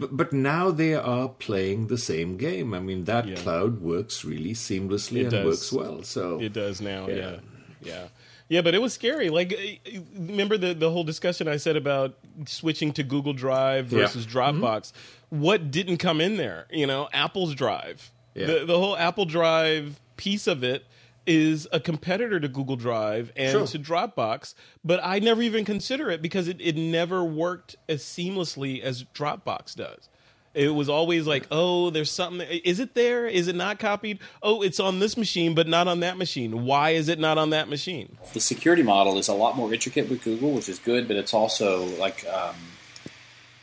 but, 0.00 0.16
but 0.16 0.32
now 0.32 0.72
they 0.72 0.94
are 0.94 1.28
playing 1.28 1.86
the 1.86 1.98
same 1.98 2.36
game. 2.36 2.74
I 2.74 2.80
mean, 2.80 3.04
that 3.04 3.28
yeah. 3.28 3.36
cloud 3.36 3.80
works 3.80 4.24
really 4.24 4.52
seamlessly 4.52 5.18
it 5.18 5.22
and 5.22 5.30
does. 5.30 5.46
works 5.46 5.72
well. 5.72 6.02
So 6.02 6.40
it 6.40 6.52
does 6.52 6.80
now. 6.80 7.06
Yeah. 7.06 7.14
yeah, 7.14 7.36
yeah, 7.82 8.08
yeah. 8.52 8.60
But 8.62 8.74
it 8.74 8.82
was 8.82 8.92
scary. 8.92 9.30
Like, 9.30 9.52
uh, 9.52 10.00
remember 10.14 10.56
the 10.56 10.74
the 10.74 10.90
whole 10.90 11.04
discussion 11.04 11.48
I 11.48 11.56
said 11.56 11.76
about 11.76 12.18
switching 12.46 12.92
to 12.94 13.02
Google 13.02 13.32
Drive 13.32 13.86
versus 13.86 14.26
yeah. 14.26 14.32
Dropbox. 14.32 14.92
Mm-hmm. 14.92 15.40
What 15.40 15.70
didn't 15.70 15.98
come 15.98 16.20
in 16.20 16.36
there? 16.36 16.66
You 16.70 16.86
know, 16.86 17.08
Apple's 17.12 17.54
Drive. 17.54 18.10
The 18.34 18.64
the 18.66 18.78
whole 18.78 18.96
Apple 18.96 19.24
Drive 19.24 20.00
piece 20.16 20.46
of 20.46 20.64
it 20.64 20.86
is 21.26 21.68
a 21.72 21.78
competitor 21.78 22.40
to 22.40 22.48
Google 22.48 22.76
Drive 22.76 23.32
and 23.36 23.66
to 23.68 23.78
Dropbox, 23.78 24.54
but 24.84 25.00
I 25.02 25.18
never 25.20 25.42
even 25.42 25.64
consider 25.64 26.10
it 26.10 26.20
because 26.20 26.48
it, 26.48 26.60
it 26.60 26.76
never 26.76 27.22
worked 27.22 27.76
as 27.88 28.02
seamlessly 28.02 28.80
as 28.80 29.04
Dropbox 29.04 29.76
does. 29.76 30.08
It 30.54 30.74
was 30.74 30.88
always 30.88 31.26
like, 31.26 31.46
oh, 31.50 31.88
there's 31.90 32.10
something. 32.10 32.46
Is 32.46 32.78
it 32.78 32.94
there? 32.94 33.26
Is 33.26 33.48
it 33.48 33.56
not 33.56 33.78
copied? 33.78 34.18
Oh, 34.42 34.60
it's 34.62 34.78
on 34.78 34.98
this 34.98 35.16
machine, 35.16 35.54
but 35.54 35.66
not 35.66 35.88
on 35.88 36.00
that 36.00 36.18
machine. 36.18 36.66
Why 36.66 36.90
is 36.90 37.08
it 37.08 37.18
not 37.18 37.38
on 37.38 37.50
that 37.50 37.68
machine? 37.70 38.18
The 38.34 38.40
security 38.40 38.82
model 38.82 39.16
is 39.16 39.28
a 39.28 39.34
lot 39.34 39.56
more 39.56 39.72
intricate 39.72 40.10
with 40.10 40.22
Google, 40.22 40.52
which 40.52 40.68
is 40.68 40.78
good, 40.78 41.08
but 41.08 41.16
it's 41.16 41.32
also 41.32 41.84
like 41.98 42.26
um, 42.26 42.54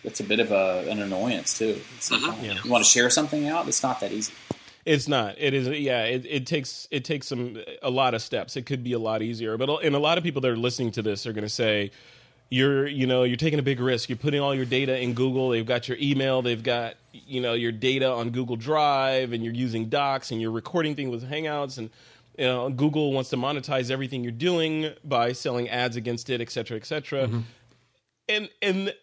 it's 0.04 0.20
a 0.20 0.24
bit 0.24 0.40
of 0.40 0.52
a, 0.52 0.86
an 0.90 1.00
annoyance 1.00 1.58
too. 1.58 1.80
Uh-huh. 2.12 2.34
yeah. 2.42 2.58
You 2.64 2.72
want 2.72 2.84
to 2.84 2.90
share 2.90 3.10
something 3.12 3.48
out? 3.48 3.68
It's 3.68 3.84
not 3.84 4.00
that 4.00 4.12
easy. 4.12 4.34
It's 4.86 5.08
not. 5.08 5.36
It 5.38 5.54
is. 5.54 5.68
Yeah. 5.68 6.06
It, 6.06 6.26
it 6.26 6.48
takes 6.48 6.88
it 6.90 7.06
takes 7.06 7.28
some 7.28 7.62
a 7.84 7.92
lot 7.92 8.16
of 8.16 8.24
steps. 8.24 8.56
It 8.58 8.66
could 8.66 8.84
be 8.84 8.94
a 8.94 9.00
lot 9.00 9.22
easier. 9.22 9.58
But 9.58 9.70
and 9.84 9.96
a 9.96 10.00
lot 10.00 10.18
of 10.18 10.24
people 10.24 10.42
that 10.42 10.50
are 10.50 10.58
listening 10.58 10.92
to 10.94 11.04
this 11.04 11.28
are 11.28 11.34
going 11.34 11.44
to 11.44 11.50
say, 11.50 11.92
you're 12.50 12.88
you 12.88 13.06
know 13.08 13.24
you're 13.24 13.38
taking 13.38 13.60
a 13.60 13.64
big 13.64 13.80
risk. 13.80 14.10
You're 14.10 14.18
putting 14.18 14.42
all 14.42 14.56
your 14.56 14.66
data 14.66 15.00
in 15.00 15.14
google. 15.14 15.50
They've 15.50 15.66
got 15.66 15.88
your 15.88 15.98
email. 16.02 16.42
They've 16.42 16.62
got 16.62 16.96
you 17.12 17.42
know 17.42 17.54
your 17.54 17.72
data 17.72 18.10
on 18.10 18.30
google 18.32 18.56
drive 18.56 19.34
and 19.34 19.44
you're 19.44 19.54
using 19.54 19.90
docs 19.90 20.32
and 20.32 20.42
you're 20.42 20.52
recording 20.52 20.96
things 20.96 21.12
with 21.12 21.30
hangouts 21.30 21.78
and 21.78 21.90
you 22.38 22.46
know, 22.46 22.70
google 22.70 23.12
wants 23.14 23.30
to 23.32 23.36
monetize 23.36 23.92
everything 23.92 24.24
you're 24.24 24.32
doing 24.32 24.94
by 25.04 25.34
selling 25.34 25.68
ads 25.70 25.96
against 25.96 26.30
it 26.30 26.40
et 26.40 26.50
cetera 26.52 26.78
et 26.78 26.86
cetera. 26.86 27.28
Mm-hmm. 27.28 27.40
and 28.30 28.50
and 28.62 28.94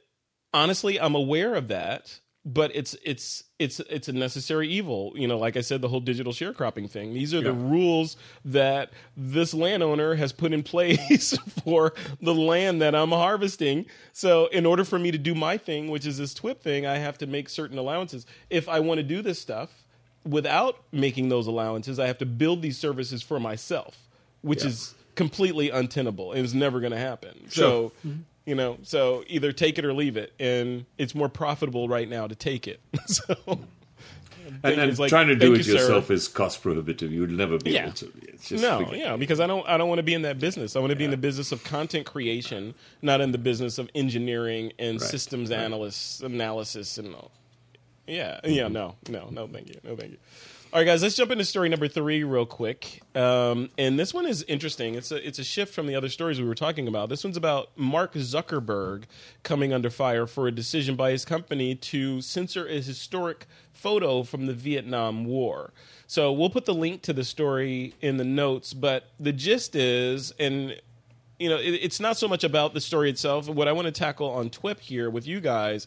honestly 0.54 0.98
i'm 1.00 1.14
aware 1.14 1.54
of 1.54 1.68
that 1.68 2.20
but 2.46 2.70
it's 2.76 2.96
it's 3.04 3.42
it's 3.58 3.80
it's 3.80 4.06
a 4.06 4.12
necessary 4.12 4.68
evil. 4.68 5.12
You 5.16 5.26
know, 5.26 5.36
like 5.36 5.56
I 5.56 5.62
said, 5.62 5.82
the 5.82 5.88
whole 5.88 6.00
digital 6.00 6.32
sharecropping 6.32 6.88
thing. 6.88 7.12
These 7.12 7.34
are 7.34 7.38
yeah. 7.38 7.44
the 7.44 7.52
rules 7.52 8.16
that 8.44 8.92
this 9.16 9.52
landowner 9.52 10.14
has 10.14 10.32
put 10.32 10.52
in 10.52 10.62
place 10.62 11.36
for 11.64 11.92
the 12.22 12.32
land 12.32 12.80
that 12.82 12.94
I'm 12.94 13.10
harvesting. 13.10 13.86
So, 14.12 14.46
in 14.46 14.64
order 14.64 14.84
for 14.84 14.96
me 14.96 15.10
to 15.10 15.18
do 15.18 15.34
my 15.34 15.58
thing, 15.58 15.90
which 15.90 16.06
is 16.06 16.18
this 16.18 16.34
TWIP 16.34 16.60
thing, 16.60 16.86
I 16.86 16.98
have 16.98 17.18
to 17.18 17.26
make 17.26 17.48
certain 17.48 17.78
allowances. 17.78 18.26
If 18.48 18.68
I 18.68 18.78
want 18.78 18.98
to 18.98 19.04
do 19.04 19.22
this 19.22 19.40
stuff 19.40 19.70
without 20.24 20.78
making 20.92 21.28
those 21.28 21.48
allowances, 21.48 21.98
I 21.98 22.06
have 22.06 22.18
to 22.18 22.26
build 22.26 22.62
these 22.62 22.78
services 22.78 23.22
for 23.22 23.40
myself, 23.40 23.96
which 24.42 24.62
yeah. 24.62 24.68
is 24.68 24.94
completely 25.16 25.70
untenable. 25.70 26.32
It 26.32 26.42
was 26.42 26.54
never 26.54 26.78
going 26.78 26.92
to 26.92 26.98
happen. 26.98 27.46
Sure. 27.48 27.90
So. 27.90 27.92
Mm-hmm 28.06 28.20
you 28.46 28.54
know 28.54 28.78
so 28.82 29.22
either 29.26 29.52
take 29.52 29.78
it 29.78 29.84
or 29.84 29.92
leave 29.92 30.16
it 30.16 30.32
and 30.40 30.86
it's 30.96 31.14
more 31.14 31.28
profitable 31.28 31.88
right 31.88 32.08
now 32.08 32.26
to 32.26 32.34
take 32.34 32.66
it 32.66 32.80
so 33.06 33.58
and, 34.62 34.80
and 34.80 34.98
like, 34.98 35.08
trying 35.08 35.28
to 35.28 35.36
do 35.36 35.54
it 35.54 35.66
you, 35.66 35.74
yourself 35.74 36.06
sir. 36.06 36.14
is 36.14 36.28
cost 36.28 36.62
prohibitive. 36.62 37.12
You 37.12 37.20
would 37.22 37.30
never 37.30 37.58
be 37.58 37.72
yeah. 37.72 37.84
able 37.84 37.92
to. 37.92 38.12
no, 38.52 38.92
yeah, 38.92 39.16
because 39.16 39.40
I 39.40 39.46
don't. 39.46 39.66
I 39.68 39.76
don't 39.76 39.88
want 39.88 39.98
to 39.98 40.02
be 40.02 40.14
in 40.14 40.22
that 40.22 40.38
business. 40.38 40.76
I 40.76 40.80
want 40.80 40.90
to 40.90 40.96
be 40.96 41.04
in 41.04 41.10
the 41.10 41.16
business 41.16 41.52
of 41.52 41.64
content 41.64 42.06
creation, 42.06 42.74
not 43.02 43.20
in 43.20 43.32
the 43.32 43.38
business 43.38 43.78
of 43.78 43.90
engineering 43.94 44.72
and 44.78 45.00
right. 45.00 45.10
systems 45.10 45.50
right. 45.50 45.60
analysis 45.60 46.20
analysis 46.20 46.98
and 46.98 47.14
all. 47.14 47.30
Yeah, 48.06 48.40
yeah, 48.44 48.68
no, 48.68 48.94
no, 49.08 49.28
no, 49.30 49.48
thank 49.48 49.68
you, 49.68 49.80
no, 49.82 49.96
thank 49.96 50.12
you. 50.12 50.18
All 50.72 50.80
right, 50.80 50.84
guys, 50.84 51.00
let's 51.00 51.14
jump 51.14 51.30
into 51.30 51.44
story 51.44 51.68
number 51.68 51.86
three 51.86 52.24
real 52.24 52.44
quick. 52.44 53.00
Um, 53.14 53.70
and 53.78 53.96
this 53.96 54.12
one 54.12 54.26
is 54.26 54.42
interesting. 54.42 54.96
It's 54.96 55.12
a 55.12 55.26
it's 55.26 55.38
a 55.38 55.44
shift 55.44 55.72
from 55.72 55.86
the 55.86 55.94
other 55.94 56.08
stories 56.08 56.40
we 56.40 56.46
were 56.46 56.56
talking 56.56 56.88
about. 56.88 57.08
This 57.08 57.22
one's 57.22 57.36
about 57.36 57.70
Mark 57.78 58.14
Zuckerberg 58.14 59.04
coming 59.44 59.72
under 59.72 59.90
fire 59.90 60.26
for 60.26 60.48
a 60.48 60.52
decision 60.52 60.96
by 60.96 61.12
his 61.12 61.24
company 61.24 61.76
to 61.76 62.20
censor 62.20 62.66
a 62.66 62.80
historic 62.80 63.46
photo 63.72 64.24
from 64.24 64.46
the 64.46 64.52
Vietnam 64.52 65.24
War. 65.24 65.72
So 66.08 66.32
we'll 66.32 66.50
put 66.50 66.66
the 66.66 66.74
link 66.74 67.00
to 67.02 67.12
the 67.12 67.24
story 67.24 67.94
in 68.00 68.16
the 68.16 68.24
notes, 68.24 68.74
but 68.74 69.10
the 69.20 69.32
gist 69.32 69.76
is, 69.76 70.32
and 70.32 70.74
you 71.38 71.48
know, 71.48 71.58
it, 71.58 71.74
it's 71.74 72.00
not 72.00 72.16
so 72.16 72.26
much 72.26 72.42
about 72.42 72.74
the 72.74 72.80
story 72.80 73.08
itself. 73.08 73.48
What 73.48 73.68
I 73.68 73.72
want 73.72 73.86
to 73.86 73.92
tackle 73.92 74.30
on 74.30 74.50
TWIP 74.50 74.80
here 74.80 75.10
with 75.10 75.28
you 75.28 75.40
guys 75.40 75.86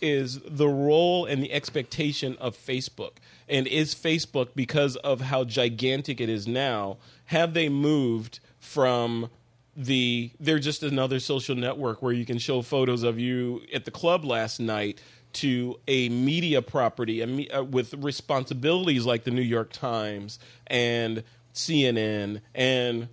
is 0.00 0.38
the 0.46 0.68
role 0.68 1.24
and 1.24 1.42
the 1.42 1.52
expectation 1.52 2.36
of 2.40 2.56
Facebook 2.56 3.14
and 3.48 3.66
is 3.66 3.94
Facebook 3.94 4.48
because 4.54 4.96
of 4.96 5.20
how 5.20 5.44
gigantic 5.44 6.20
it 6.20 6.28
is 6.28 6.46
now? 6.46 6.98
Have 7.26 7.54
they 7.54 7.68
moved 7.68 8.40
from 8.58 9.30
the 9.76 10.30
they're 10.40 10.58
just 10.58 10.82
another 10.82 11.20
social 11.20 11.54
network 11.54 12.02
where 12.02 12.12
you 12.12 12.26
can 12.26 12.38
show 12.38 12.62
photos 12.62 13.04
of 13.04 13.18
you 13.18 13.62
at 13.72 13.84
the 13.84 13.92
club 13.92 14.24
last 14.24 14.58
night 14.58 15.00
to 15.34 15.78
a 15.86 16.08
media 16.08 16.60
property 16.60 17.20
a, 17.20 17.48
uh, 17.56 17.62
with 17.62 17.94
responsibilities 17.94 19.06
like 19.06 19.22
the 19.22 19.30
New 19.30 19.40
York 19.42 19.72
Times 19.72 20.40
and 20.66 21.22
CNN 21.54 22.40
and 22.54 23.08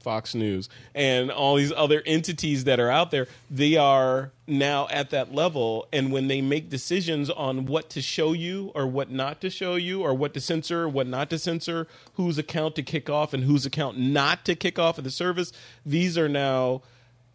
Fox 0.00 0.34
News, 0.34 0.68
and 0.94 1.30
all 1.30 1.56
these 1.56 1.72
other 1.72 2.02
entities 2.06 2.64
that 2.64 2.80
are 2.80 2.90
out 2.90 3.10
there, 3.10 3.28
they 3.50 3.76
are 3.76 4.32
now 4.46 4.88
at 4.90 5.10
that 5.10 5.34
level. 5.34 5.86
And 5.92 6.10
when 6.12 6.28
they 6.28 6.40
make 6.40 6.70
decisions 6.70 7.30
on 7.30 7.66
what 7.66 7.90
to 7.90 8.02
show 8.02 8.32
you 8.32 8.72
or 8.74 8.86
what 8.86 9.10
not 9.10 9.40
to 9.42 9.50
show 9.50 9.76
you, 9.76 10.02
or 10.02 10.14
what 10.14 10.34
to 10.34 10.40
censor, 10.40 10.88
what 10.88 11.06
not 11.06 11.30
to 11.30 11.38
censor, 11.38 11.86
whose 12.14 12.38
account 12.38 12.74
to 12.76 12.82
kick 12.82 13.10
off 13.10 13.32
and 13.34 13.44
whose 13.44 13.66
account 13.66 13.98
not 13.98 14.44
to 14.46 14.54
kick 14.54 14.78
off 14.78 14.98
of 14.98 15.04
the 15.04 15.10
service, 15.10 15.52
these 15.84 16.16
are 16.16 16.28
now, 16.28 16.82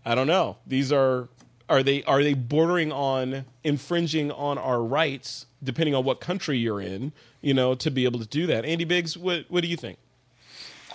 I 0.04 0.16
don't 0.16 0.28
know, 0.28 0.58
these 0.66 0.92
are. 0.92 1.30
Are 1.68 1.82
they 1.82 2.04
are 2.04 2.22
they 2.22 2.36
bordering 2.36 2.92
on 2.92 3.44
infringing 3.64 4.32
on 4.32 4.60
our 4.60 4.84
rights, 4.84 5.48
depending 5.64 5.96
on 5.96 6.04
what 6.06 6.22
country 6.22 6.60
you're 6.60 6.80
in, 6.80 7.12
you 7.42 7.56
know, 7.56 7.74
to 7.74 7.90
be 7.90 8.06
able 8.06 8.20
to 8.20 8.28
do 8.28 8.46
that? 8.46 8.66
Andy 8.66 8.84
Biggs, 8.86 9.18
what 9.18 9.46
what 9.50 9.64
do 9.64 9.68
you 9.68 9.76
think? 9.76 9.98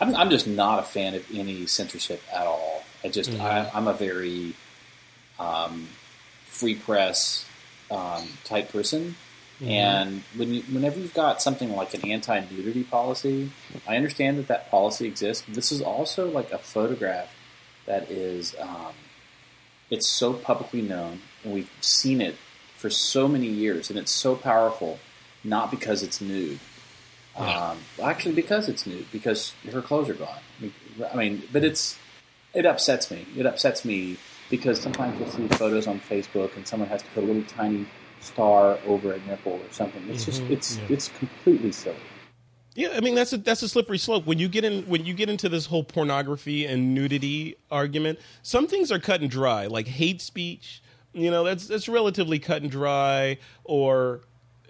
I'm, 0.01 0.15
I'm 0.17 0.31
just 0.31 0.47
not 0.47 0.79
a 0.79 0.83
fan 0.83 1.15
of 1.15 1.27
any 1.33 1.67
censorship 1.67 2.23
at 2.33 2.47
all. 2.47 2.83
I 3.05 3.09
just 3.09 3.31
mm-hmm. 3.31 3.43
I, 3.43 3.71
am 3.77 3.87
a 3.87 3.93
very 3.93 4.55
um, 5.39 5.89
free 6.47 6.75
press 6.75 7.45
um, 7.91 8.29
type 8.45 8.73
person. 8.73 9.17
Mm-hmm. 9.61 9.71
And 9.71 10.23
when 10.37 10.55
you, 10.55 10.63
whenever 10.63 10.99
you've 10.99 11.15
got 11.15 11.43
something 11.43 11.75
like 11.77 11.93
an 11.95 12.09
anti-nudity 12.09 12.85
policy, 12.85 13.51
I 13.87 13.97
understand 13.97 14.39
that 14.39 14.49
that 14.49 14.71
policy 14.71 15.07
exists. 15.07 15.45
This 15.47 15.71
is 15.71 15.83
also 15.83 16.31
like 16.31 16.51
a 16.51 16.59
photograph 16.59 17.35
that 17.87 18.11
is 18.11 18.55
um, 18.59 18.95
it's 19.91 20.09
so 20.09 20.33
publicly 20.33 20.81
known, 20.81 21.21
and 21.45 21.53
we've 21.53 21.71
seen 21.81 22.21
it 22.21 22.37
for 22.77 22.89
so 22.89 23.29
many 23.29 23.49
years, 23.49 23.91
and 23.91 23.99
it's 23.99 24.13
so 24.13 24.35
powerful, 24.35 24.99
not 25.45 25.71
because 25.71 26.03
it's 26.03 26.21
nude, 26.21 26.59
yeah. 27.37 27.71
Um, 27.71 27.79
actually, 28.03 28.35
because 28.35 28.69
it's 28.69 28.87
nude, 28.87 29.07
because 29.13 29.55
her 29.73 29.83
clothes 29.83 30.09
are 30.09 30.15
gone. 30.15 30.39
I 31.13 31.17
mean, 31.17 31.43
but 31.53 31.65
it's 31.65 31.99
it 32.55 32.67
upsets 32.67 33.11
me. 33.11 33.27
It 33.37 33.47
upsets 33.47 33.85
me 33.85 34.19
because 34.51 34.81
sometimes 34.81 35.19
you'll 35.19 35.31
see 35.31 35.49
photos 35.57 35.87
on 35.87 36.01
Facebook 36.01 36.57
and 36.57 36.67
someone 36.67 36.89
has 36.89 37.03
to 37.03 37.09
put 37.11 37.25
a 37.25 37.27
little 37.27 37.45
tiny 37.45 37.87
star 38.21 38.79
over 38.87 39.13
a 39.13 39.21
nipple 39.21 39.53
or 39.53 39.73
something. 39.73 40.03
It's 40.09 40.25
mm-hmm. 40.25 40.31
just 40.31 40.43
it's 40.43 40.77
yeah. 40.77 40.85
it's 40.89 41.09
completely 41.09 41.73
silly. 41.73 41.97
Yeah, 42.75 42.91
I 42.95 43.01
mean 43.01 43.15
that's 43.15 43.33
a 43.33 43.39
that's 43.39 43.63
a 43.63 43.69
slippery 43.69 43.99
slope. 43.99 44.27
When 44.27 44.39
you 44.39 44.49
get 44.49 44.65
in 44.65 44.83
when 44.85 45.05
you 45.05 45.15
get 45.15 45.31
into 45.31 45.49
this 45.49 45.67
whole 45.67 45.85
pornography 45.85 46.67
and 46.67 46.95
nudity 46.95 47.57
argument, 47.71 48.19
some 48.43 48.67
things 48.67 48.93
are 48.93 48.99
cut 48.99 49.21
and 49.21 49.31
dry, 49.31 49.67
like 49.67 49.87
hate 49.87 50.21
speech. 50.21 50.83
You 51.13 51.31
know, 51.31 51.43
that's 51.43 51.67
that's 51.67 51.89
relatively 51.89 52.39
cut 52.39 52.63
and 52.63 52.71
dry, 52.71 53.39
or 53.65 54.21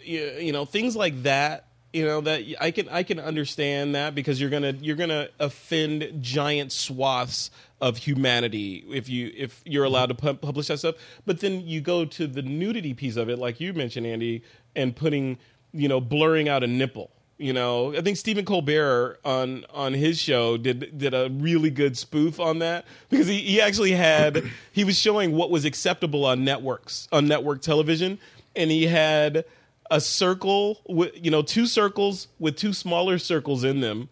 you 0.03 0.53
know 0.53 0.65
things 0.65 0.97
like 0.97 1.23
that 1.25 1.67
you 1.93 2.07
know 2.07 2.21
that 2.21 2.43
I 2.61 2.71
can 2.71 2.89
I 2.89 3.03
can 3.03 3.19
understand 3.19 3.95
that 3.95 4.15
because 4.15 4.41
you're 4.41 4.51
gonna 4.51 4.75
you're 4.81 4.97
gonna 4.97 5.29
offend 5.39 6.19
giant 6.21 6.73
swaths 6.73 7.51
of 7.81 7.97
humanity 7.97 8.85
if 8.91 9.09
you 9.09 9.33
if 9.37 9.61
you're 9.65 9.85
allowed 9.85 10.07
to 10.07 10.15
pu- 10.15 10.35
publish 10.35 10.69
that 10.69 10.79
stuff. 10.79 10.95
But 11.27 11.41
then 11.41 11.67
you 11.67 11.81
go 11.81 12.05
to 12.05 12.27
the 12.27 12.43
nudity 12.43 12.95
piece 12.95 13.17
of 13.17 13.29
it, 13.29 13.39
like 13.39 13.61
you 13.61 13.73
mentioned, 13.73 14.07
Andy, 14.07 14.43
and 14.77 14.95
putting 14.95 15.39
you 15.73 15.89
know 15.89 16.01
blurring 16.01 16.49
out 16.49 16.63
a 16.63 16.67
nipple. 16.67 17.11
You 17.39 17.55
know, 17.55 17.97
I 17.97 18.03
think 18.03 18.19
Stephen 18.19 18.45
Colbert 18.45 19.19
on 19.25 19.65
on 19.71 19.95
his 19.95 20.19
show 20.19 20.57
did 20.59 20.97
did 20.99 21.15
a 21.15 21.31
really 21.33 21.71
good 21.71 21.97
spoof 21.97 22.39
on 22.39 22.59
that 22.61 22.85
because 23.09 23.27
he, 23.27 23.39
he 23.39 23.61
actually 23.61 23.93
had 23.93 24.45
he 24.73 24.85
was 24.85 24.99
showing 24.99 25.33
what 25.33 25.51
was 25.51 25.65
acceptable 25.65 26.27
on 26.27 26.45
networks 26.45 27.09
on 27.11 27.27
network 27.27 27.63
television, 27.63 28.19
and 28.55 28.71
he 28.71 28.87
had 28.87 29.45
a 29.91 30.01
circle 30.01 30.81
with 30.89 31.13
you 31.23 31.31
know 31.31 31.43
two 31.43 31.67
circles 31.67 32.29
with 32.39 32.57
two 32.57 32.73
smaller 32.73 33.19
circles 33.19 33.65
in 33.65 33.81
them 33.81 34.09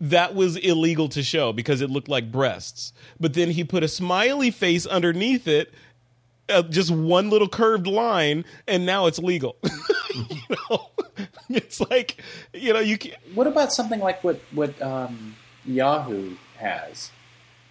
that 0.00 0.34
was 0.34 0.56
illegal 0.56 1.08
to 1.08 1.22
show 1.22 1.52
because 1.52 1.80
it 1.80 1.88
looked 1.88 2.08
like 2.08 2.32
breasts. 2.32 2.92
But 3.20 3.34
then 3.34 3.50
he 3.50 3.62
put 3.62 3.84
a 3.84 3.88
smiley 3.88 4.50
face 4.50 4.84
underneath 4.84 5.46
it 5.46 5.72
uh, 6.48 6.62
just 6.62 6.90
one 6.90 7.30
little 7.30 7.48
curved 7.48 7.86
line 7.86 8.44
and 8.66 8.84
now 8.84 9.06
it's 9.06 9.18
legal. 9.18 9.56
You 10.14 10.56
know? 10.68 10.90
It's 11.48 11.80
like 11.80 12.22
you 12.52 12.72
know 12.72 12.80
you 12.80 12.98
can 12.98 13.12
what 13.34 13.46
about 13.46 13.72
something 13.72 14.00
like 14.00 14.22
what 14.22 14.40
what 14.52 14.80
um, 14.82 15.36
yahoo 15.64 16.36
has 16.56 17.10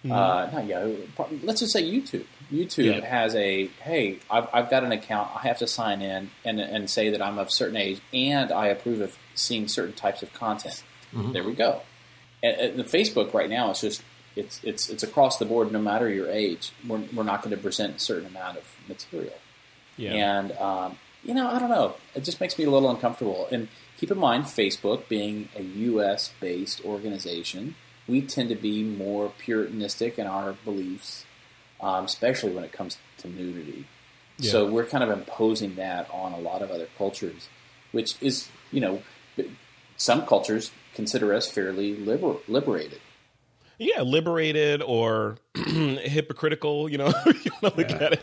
mm-hmm. 0.04 0.12
uh, 0.12 0.50
not 0.50 0.66
yahoo 0.66 0.96
let's 1.42 1.60
just 1.60 1.72
say 1.72 1.82
youtube 1.82 2.26
YouTube 2.52 3.00
yeah. 3.00 3.06
has 3.06 3.34
a 3.34 3.68
hey, 3.82 4.18
I've, 4.30 4.46
I've, 4.52 4.70
got 4.70 4.84
an 4.84 4.92
account. 4.92 5.30
I 5.34 5.40
have 5.48 5.58
to 5.58 5.66
sign 5.66 6.02
in 6.02 6.30
and, 6.44 6.60
and 6.60 6.88
say 6.88 7.10
that 7.10 7.22
I'm 7.22 7.38
of 7.38 7.50
certain 7.50 7.76
age 7.76 8.00
and 8.12 8.52
I 8.52 8.66
approve 8.66 9.00
of 9.00 9.16
seeing 9.34 9.68
certain 9.68 9.94
types 9.94 10.22
of 10.22 10.32
content. 10.34 10.84
Mm-hmm. 11.14 11.32
There 11.32 11.44
we 11.44 11.54
go. 11.54 11.80
And, 12.42 12.56
and 12.60 12.78
the 12.78 12.84
Facebook 12.84 13.32
right 13.32 13.48
now 13.48 13.70
is 13.70 13.80
just 13.80 14.02
it's 14.36 14.60
it's 14.62 14.90
it's 14.90 15.02
across 15.02 15.38
the 15.38 15.44
board. 15.44 15.72
No 15.72 15.80
matter 15.80 16.08
your 16.08 16.28
age, 16.28 16.72
we're 16.86 17.02
we're 17.14 17.22
not 17.22 17.42
going 17.42 17.56
to 17.56 17.62
present 17.62 17.96
a 17.96 17.98
certain 17.98 18.26
amount 18.26 18.58
of 18.58 18.64
material. 18.86 19.34
Yeah. 19.96 20.12
And 20.12 20.52
um, 20.52 20.98
you 21.22 21.34
know, 21.34 21.48
I 21.48 21.58
don't 21.58 21.70
know. 21.70 21.94
It 22.14 22.24
just 22.24 22.40
makes 22.40 22.58
me 22.58 22.64
a 22.64 22.70
little 22.70 22.90
uncomfortable. 22.90 23.48
And 23.50 23.68
keep 23.96 24.10
in 24.10 24.18
mind, 24.18 24.44
Facebook 24.44 25.08
being 25.08 25.48
a 25.56 25.62
U.S. 25.62 26.32
based 26.40 26.84
organization, 26.84 27.76
we 28.08 28.22
tend 28.22 28.48
to 28.48 28.54
be 28.54 28.82
more 28.82 29.32
puritanistic 29.38 30.18
in 30.18 30.26
our 30.26 30.54
beliefs 30.64 31.24
um, 31.82 32.04
especially 32.04 32.52
when 32.52 32.64
it 32.64 32.72
comes 32.72 32.96
to 33.18 33.28
nudity. 33.28 33.86
Yeah. 34.38 34.52
So 34.52 34.70
we're 34.70 34.86
kind 34.86 35.04
of 35.04 35.10
imposing 35.10 35.74
that 35.76 36.08
on 36.10 36.32
a 36.32 36.38
lot 36.38 36.62
of 36.62 36.70
other 36.70 36.86
cultures, 36.96 37.48
which 37.90 38.14
is, 38.22 38.48
you 38.70 38.80
know, 38.80 39.02
some 39.96 40.24
cultures 40.24 40.70
consider 40.94 41.34
us 41.34 41.50
fairly 41.50 41.96
liber- 41.96 42.38
liberated. 42.48 43.00
yeah, 43.78 44.02
liberated 44.02 44.80
or 44.82 45.36
hypocritical. 45.54 46.88
You 46.88 46.98
know, 46.98 47.08
you 47.26 47.50
want 47.60 47.74
to 47.74 47.80
look 47.80 47.90
at 47.90 48.12
it. 48.14 48.22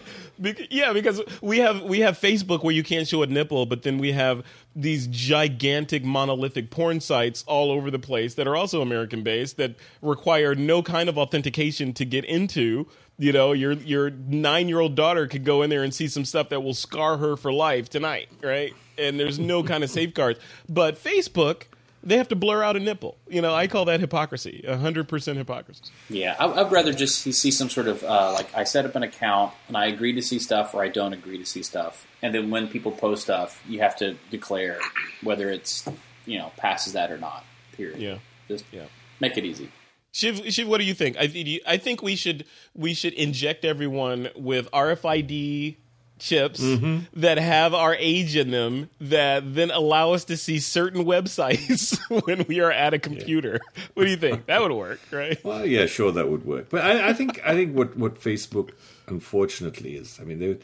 Yeah, 0.69 0.93
because 0.93 1.21
we 1.41 1.59
have 1.59 1.81
we 1.83 1.99
have 1.99 2.17
Facebook 2.17 2.63
where 2.63 2.73
you 2.73 2.83
can't 2.83 3.07
show 3.07 3.21
a 3.23 3.27
nipple, 3.27 3.65
but 3.65 3.83
then 3.83 3.97
we 3.97 4.11
have 4.13 4.43
these 4.75 5.07
gigantic 5.07 6.03
monolithic 6.03 6.69
porn 6.69 7.01
sites 7.01 7.43
all 7.47 7.71
over 7.71 7.91
the 7.91 7.99
place 7.99 8.35
that 8.35 8.47
are 8.47 8.55
also 8.55 8.81
American 8.81 9.23
based 9.23 9.57
that 9.57 9.75
require 10.01 10.55
no 10.55 10.81
kind 10.81 11.09
of 11.09 11.17
authentication 11.17 11.93
to 11.93 12.05
get 12.05 12.25
into. 12.25 12.87
You 13.17 13.33
know, 13.33 13.51
your 13.51 13.73
your 13.73 14.09
nine 14.09 14.69
year 14.69 14.79
old 14.79 14.95
daughter 14.95 15.27
could 15.27 15.43
go 15.43 15.61
in 15.61 15.69
there 15.69 15.83
and 15.83 15.93
see 15.93 16.07
some 16.07 16.23
stuff 16.25 16.49
that 16.49 16.61
will 16.61 16.73
scar 16.73 17.17
her 17.17 17.35
for 17.35 17.51
life 17.51 17.89
tonight, 17.89 18.29
right? 18.41 18.73
And 18.97 19.19
there's 19.19 19.39
no 19.39 19.63
kind 19.63 19.83
of 19.83 19.89
safeguards. 19.89 20.39
But 20.67 21.01
Facebook 21.01 21.63
they 22.03 22.17
have 22.17 22.27
to 22.29 22.35
blur 22.35 22.63
out 22.63 22.75
a 22.75 22.79
nipple. 22.79 23.17
You 23.27 23.41
know, 23.41 23.53
I 23.53 23.67
call 23.67 23.85
that 23.85 23.99
hypocrisy, 23.99 24.63
hundred 24.67 25.07
percent 25.07 25.37
hypocrisy. 25.37 25.83
Yeah, 26.09 26.35
I, 26.39 26.45
would 26.61 26.71
rather 26.71 26.93
just 26.93 27.21
see 27.21 27.51
some 27.51 27.69
sort 27.69 27.87
of 27.87 28.03
uh, 28.03 28.33
like 28.33 28.53
I 28.55 28.63
set 28.63 28.85
up 28.85 28.95
an 28.95 29.03
account 29.03 29.53
and 29.67 29.77
I 29.77 29.87
agree 29.87 30.13
to 30.13 30.21
see 30.21 30.39
stuff 30.39 30.73
or 30.73 30.83
I 30.83 30.87
don't 30.87 31.13
agree 31.13 31.37
to 31.37 31.45
see 31.45 31.63
stuff, 31.63 32.07
and 32.21 32.33
then 32.33 32.49
when 32.49 32.67
people 32.67 32.91
post 32.91 33.23
stuff, 33.23 33.61
you 33.67 33.79
have 33.79 33.95
to 33.97 34.15
declare 34.31 34.79
whether 35.23 35.49
it's 35.49 35.87
you 36.25 36.37
know 36.37 36.51
passes 36.57 36.93
that 36.93 37.11
or 37.11 37.17
not. 37.17 37.43
Period. 37.73 37.99
Yeah, 37.99 38.17
just 38.47 38.65
yeah, 38.71 38.85
make 39.19 39.37
it 39.37 39.45
easy. 39.45 39.71
Shiv, 40.11 40.41
Shiv, 40.51 40.67
what 40.67 40.79
do 40.79 40.85
you 40.85 40.95
think? 40.95 41.17
I, 41.19 41.59
I 41.67 41.77
think 41.77 42.01
we 42.01 42.15
should 42.15 42.45
we 42.73 42.93
should 42.93 43.13
inject 43.13 43.63
everyone 43.63 44.29
with 44.35 44.69
RFID 44.71 45.77
chips 46.19 46.59
mm-hmm. 46.59 47.05
that 47.19 47.37
have 47.37 47.73
our 47.73 47.95
age 47.95 48.35
in 48.35 48.51
them 48.51 48.89
that 48.99 49.55
then 49.55 49.71
allow 49.71 50.13
us 50.13 50.25
to 50.25 50.37
see 50.37 50.59
certain 50.59 51.05
websites 51.05 51.97
when 52.25 52.45
we 52.47 52.59
are 52.59 52.71
at 52.71 52.93
a 52.93 52.99
computer. 52.99 53.59
Yeah. 53.75 53.83
What 53.93 54.05
do 54.05 54.11
you 54.11 54.17
think? 54.17 54.45
That 54.45 54.61
would 54.61 54.71
work, 54.71 54.99
right? 55.11 55.43
Well, 55.43 55.65
yeah, 55.65 55.85
sure, 55.85 56.11
that 56.11 56.29
would 56.29 56.45
work. 56.45 56.69
But 56.69 56.85
I, 56.85 57.09
I 57.09 57.13
think 57.13 57.41
I 57.45 57.53
think 57.53 57.75
what, 57.75 57.97
what 57.97 58.19
Facebook 58.19 58.71
unfortunately 59.07 59.95
is, 59.95 60.19
I 60.21 60.23
mean, 60.23 60.39
they 60.39 60.57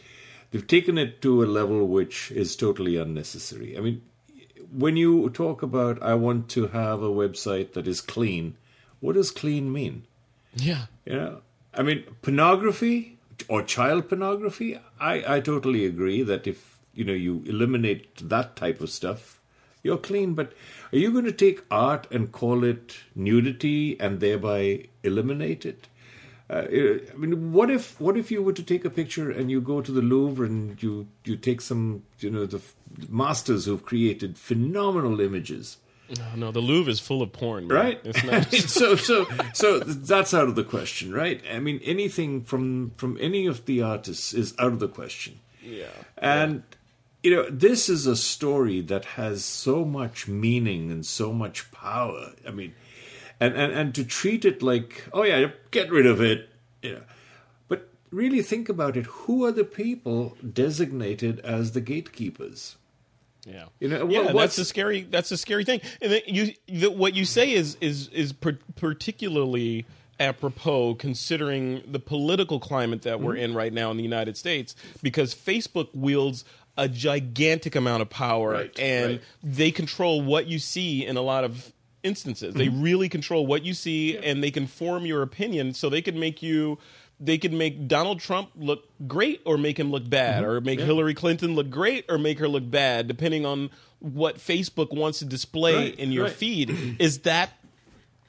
they've 0.52 0.66
taken 0.66 0.98
it 0.98 1.22
to 1.24 1.44
a 1.44 1.46
level 1.46 1.86
which 1.88 2.32
is 2.32 2.56
totally 2.56 2.98
unnecessary. 2.98 3.78
I 3.78 3.82
mean, 3.82 4.02
when 4.72 4.96
you 4.98 5.30
talk 5.30 5.64
about 5.64 6.02
I 6.02 6.14
want 6.16 6.50
to 6.50 6.68
have 6.68 7.02
a 7.02 7.10
website 7.10 7.74
that 7.74 7.88
is 7.88 8.02
clean, 8.02 8.56
what 9.00 9.14
does 9.16 9.32
clean 9.32 9.72
mean? 9.72 10.04
Yeah, 10.56 10.86
you 11.06 11.16
know, 11.16 11.42
I 11.74 11.84
mean, 11.84 12.04
pornography 12.22 13.15
or 13.48 13.62
child 13.64 14.10
pornography, 14.10 14.80
I, 15.00 15.36
I 15.36 15.40
totally 15.40 15.86
agree 15.86 16.24
that 16.24 16.48
if 16.48 16.80
you 16.94 17.04
know 17.04 17.14
you 17.14 17.44
eliminate 17.46 18.30
that 18.30 18.56
type 18.56 18.82
of 18.82 18.90
stuff, 18.90 19.40
you're 19.84 19.98
clean. 19.98 20.34
But 20.34 20.54
are 20.92 20.98
you 20.98 21.12
going 21.12 21.26
to 21.26 21.32
take 21.32 21.64
art 21.70 22.08
and 22.12 22.32
call 22.32 22.64
it 22.64 22.98
nudity 23.16 24.00
and 24.00 24.20
thereby 24.20 24.86
eliminate 25.04 25.66
it? 25.66 25.88
Uh, 26.50 26.66
I 26.70 27.18
mean, 27.18 27.54
what 27.54 27.72
if 27.72 28.00
what 28.00 28.18
if 28.18 28.30
you 28.30 28.44
were 28.44 28.54
to 28.54 28.64
take 28.64 28.86
a 28.86 28.90
picture 28.90 29.32
and 29.32 29.50
you 29.50 29.62
go 29.62 29.82
to 29.82 29.92
the 29.92 30.02
Louvre 30.02 30.46
and 30.46 30.82
you 30.82 31.08
you 31.24 31.36
take 31.36 31.62
some 31.62 32.04
you 32.20 32.30
know 32.30 32.46
the 32.46 32.62
masters 33.10 33.66
who've 33.66 33.84
created 33.84 34.38
phenomenal 34.38 35.20
images 35.20 35.78
no, 36.10 36.36
no, 36.36 36.52
the 36.52 36.60
Louvre 36.60 36.92
is 36.92 37.00
full 37.00 37.22
of 37.22 37.34
porn, 37.34 37.68
man. 37.68 37.78
right? 37.78 38.02
It's 38.04 38.24
not 38.24 38.52
so, 38.70 38.96
so, 38.96 39.26
so 39.54 39.80
that's 39.80 40.34
out 40.34 40.48
of 40.48 40.56
the 40.56 40.64
question, 40.64 41.14
right? 41.14 41.42
I 41.52 41.60
mean, 41.60 41.80
anything 41.84 42.44
from 42.44 42.92
from 42.98 43.18
any 43.20 43.48
of 43.48 43.66
the 43.66 43.82
artists 43.82 44.34
is 44.34 44.54
out 44.60 44.72
of 44.72 44.80
the 44.80 44.88
question. 44.88 45.40
Yeah, 45.64 45.88
and 46.18 46.64
yeah. 47.24 47.30
you 47.30 47.36
know, 47.36 47.50
this 47.50 47.90
is 47.90 48.06
a 48.06 48.16
story 48.16 48.82
that 48.82 49.06
has 49.06 49.44
so 49.44 49.84
much 49.84 50.28
meaning 50.28 50.92
and 50.92 51.06
so 51.06 51.34
much 51.34 51.72
power. 51.72 52.34
I 52.48 52.52
mean, 52.52 52.76
and 53.40 53.56
and 53.56 53.74
and 53.74 53.96
to 53.96 54.04
treat 54.04 54.46
it 54.46 54.62
like, 54.62 55.06
oh 55.12 55.24
yeah, 55.24 55.50
get 55.72 55.92
rid 55.92 56.06
of 56.06 56.22
it, 56.22 56.50
you 56.84 56.94
know. 56.94 57.04
But 57.68 57.90
really 58.12 58.44
think 58.44 58.70
about 58.70 58.96
it. 58.96 59.06
Who 59.06 59.44
are 59.44 59.52
the 59.52 59.64
people 59.64 60.38
designated 60.54 61.40
as 61.40 61.72
the 61.72 61.82
gatekeepers? 61.82 62.76
Yeah, 63.46 63.66
you 63.80 63.88
know, 63.88 64.10
yeah, 64.10 64.32
that's 64.32 64.58
a 64.58 64.66
scary. 64.66 65.04
That's 65.04 65.32
a 65.32 65.38
scary 65.38 65.66
thing. 65.66 65.82
And 66.02 66.20
you, 66.26 66.54
the, 66.68 66.90
what 66.90 67.14
you 67.14 67.26
say 67.26 67.52
is 67.52 67.78
is 67.80 68.08
is 68.08 68.34
per- 68.34 68.58
particularly 68.76 69.86
apropos 70.20 70.96
considering 70.96 71.84
the 71.86 72.00
political 72.00 72.60
climate 72.60 73.04
that 73.04 73.22
we're 73.22 73.34
mm-hmm. 73.34 73.44
in 73.44 73.54
right 73.54 73.72
now 73.72 73.92
in 73.92 73.98
the 73.98 74.04
United 74.04 74.36
States, 74.36 74.76
because 75.04 75.36
Facebook 75.36 75.90
wields 75.94 76.44
a 76.78 76.90
gigantic 76.90 77.76
amount 77.76 78.02
of 78.02 78.10
power, 78.10 78.52
right, 78.52 78.80
and 78.80 79.12
right. 79.12 79.22
they 79.44 79.72
control 79.72 80.22
what 80.22 80.48
you 80.48 80.58
see 80.58 81.06
in 81.06 81.16
a 81.16 81.22
lot 81.22 81.44
of 81.44 81.72
instances. 82.02 82.50
Mm-hmm. 82.50 82.60
They 82.60 82.70
really 82.70 83.10
control 83.10 83.46
what 83.46 83.64
you 83.64 83.74
see, 83.74 84.16
yeah. 84.16 84.22
and 84.22 84.44
they 84.44 84.52
can 84.52 84.68
form 84.68 85.06
your 85.06 85.22
opinion, 85.22 85.74
so 85.74 85.90
they 85.90 86.02
can 86.02 86.20
make 86.20 86.42
you 86.42 86.80
they 87.20 87.38
could 87.38 87.54
make 87.54 87.88
Donald 87.88 88.20
Trump 88.20 88.50
look 88.56 88.84
great 89.08 89.42
or 89.46 89.58
make 89.58 89.80
him 89.80 89.92
look 89.92 90.10
bad, 90.10 90.44
mm-hmm. 90.44 90.52
or 90.52 90.62
make 90.62 90.80
yeah. 90.80 90.86
Hillary 90.86 91.14
Clinton 91.14 91.56
look 91.56 91.70
great 91.70 92.06
or 92.10 92.18
make 92.18 92.40
her 92.40 92.48
look 92.48 92.70
bad, 92.70 93.08
depending 93.08 93.46
on 93.46 93.70
what 94.00 94.38
Facebook 94.38 94.94
wants 94.94 95.20
to 95.20 95.26
display 95.26 95.76
right, 95.76 95.96
in 96.00 96.12
your 96.12 96.26
right. 96.26 96.34
feed. 96.34 96.98
Is 97.00 97.20
that, 97.20 97.52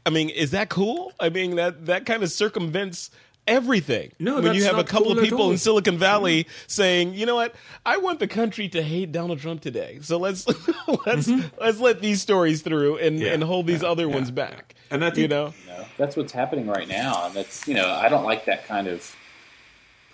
I 0.05 0.11
mean, 0.11 0.31
is 0.31 0.53
that 0.53 0.69
cool? 0.69 1.13
I 1.19 1.31
mean, 1.31 1.57
that 1.57 1.87
that 1.87 2.07
kind 2.07 2.23
of 2.23 2.31
circumvents 2.31 3.11
everything. 3.47 4.13
No, 4.19 4.41
when 4.41 4.55
you 4.55 4.65
have 4.65 4.79
a 4.79 4.85
couple 4.85 5.09
cool 5.09 5.19
of 5.19 5.25
people 5.25 5.51
in 5.51 5.59
Silicon 5.59 5.99
Valley 5.99 6.45
mm-hmm. 6.45 6.65
saying, 6.67 7.15
"You 7.15 7.27
know 7.27 7.37
what? 7.37 7.55
I 7.85 7.99
want 7.99 8.19
the 8.19 8.27
country 8.27 8.69
to 8.71 8.83
hate 8.83 9.13
Donald 9.13 9.41
Trump 9.41 9.61
today. 9.61 9.99
So 10.03 10.19
let's 10.19 10.47
let's 11.07 11.29
mm-hmm. 11.29 11.47
let's 11.61 11.79
let 11.79 12.01
these 12.01 12.23
stories 12.23 12.63
through 12.63 12.99
and, 12.99 13.19
yeah. 13.19 13.33
and 13.33 13.43
hold 13.43 13.67
these 13.67 13.83
yeah. 13.83 13.89
other 13.89 14.07
yeah. 14.07 14.15
ones 14.15 14.31
back." 14.31 14.75
And 14.91 15.05
I 15.05 15.09
think 15.09 15.19
you 15.19 15.29
know, 15.29 15.55
that's 15.97 16.17
what's 16.17 16.33
happening 16.33 16.67
right 16.67 16.89
now, 16.89 17.27
and 17.27 17.35
that's 17.35 17.67
you 17.67 17.75
know 17.75 17.89
I 17.89 18.09
don't 18.09 18.25
like 18.25 18.47
that 18.47 18.67
kind 18.67 18.87
of 18.87 19.15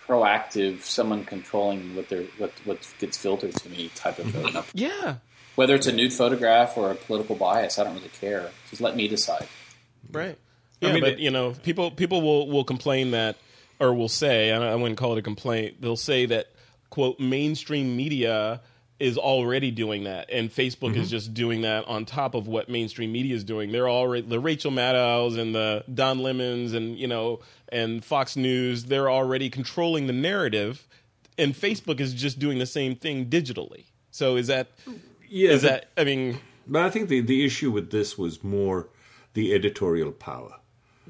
proactive 0.06 0.82
someone 0.82 1.24
controlling 1.24 1.94
what 1.94 2.08
their 2.08 2.24
what 2.38 2.52
what 2.64 2.94
gets 2.98 3.16
filtered 3.16 3.54
to 3.54 3.68
me 3.68 3.90
type 3.94 4.18
of 4.18 4.30
thing. 4.30 4.62
Yeah. 4.74 5.16
Whether 5.54 5.74
it's 5.74 5.86
a 5.86 5.92
nude 5.92 6.14
photograph 6.14 6.78
or 6.78 6.90
a 6.90 6.94
political 6.94 7.36
bias, 7.36 7.78
I 7.78 7.84
don't 7.84 7.94
really 7.94 8.08
care. 8.08 8.50
Just 8.70 8.80
let 8.80 8.96
me 8.96 9.06
decide. 9.06 9.46
Right. 10.10 10.38
Yeah, 10.82 10.88
I 10.88 10.92
mean, 10.92 11.02
but 11.02 11.18
you 11.20 11.30
know, 11.30 11.52
people 11.62 11.90
people 11.92 12.22
will 12.22 12.48
will 12.48 12.64
complain 12.64 13.12
that 13.12 13.36
or 13.78 13.94
will 13.94 14.08
say, 14.08 14.50
I 14.50 14.74
wouldn't 14.74 14.98
call 14.98 15.12
it 15.12 15.18
a 15.18 15.22
complaint. 15.22 15.80
They'll 15.80 15.96
say 15.96 16.26
that 16.26 16.48
quote 16.90 17.18
mainstream 17.18 17.96
media 17.96 18.60
is 18.98 19.16
already 19.16 19.70
doing 19.70 20.04
that, 20.04 20.28
and 20.30 20.50
Facebook 20.50 20.92
mm-hmm. 20.92 21.00
is 21.00 21.10
just 21.10 21.34
doing 21.34 21.62
that 21.62 21.86
on 21.86 22.04
top 22.04 22.34
of 22.34 22.46
what 22.46 22.68
mainstream 22.68 23.12
media 23.12 23.34
is 23.34 23.44
doing. 23.44 23.72
They're 23.72 23.88
already 23.88 24.26
the 24.26 24.40
Rachel 24.40 24.70
Maddows 24.70 25.36
and 25.36 25.54
the 25.54 25.84
Don 25.92 26.18
Lemons 26.18 26.72
and 26.72 26.98
you 26.98 27.06
know 27.06 27.40
and 27.70 28.04
Fox 28.04 28.36
News. 28.36 28.84
They're 28.84 29.10
already 29.10 29.50
controlling 29.50 30.08
the 30.08 30.12
narrative, 30.12 30.86
and 31.38 31.54
Facebook 31.54 32.00
is 32.00 32.12
just 32.12 32.38
doing 32.40 32.58
the 32.58 32.66
same 32.66 32.96
thing 32.96 33.26
digitally. 33.26 33.84
So 34.10 34.36
is 34.36 34.48
that? 34.48 34.68
Yeah, 35.28 35.50
is 35.50 35.62
that? 35.62 35.90
I 35.96 36.02
mean, 36.04 36.40
but 36.66 36.82
I 36.82 36.90
think 36.90 37.08
the 37.08 37.20
the 37.20 37.44
issue 37.44 37.70
with 37.70 37.90
this 37.92 38.18
was 38.18 38.42
more 38.42 38.88
the 39.34 39.54
editorial 39.54 40.12
power. 40.12 40.56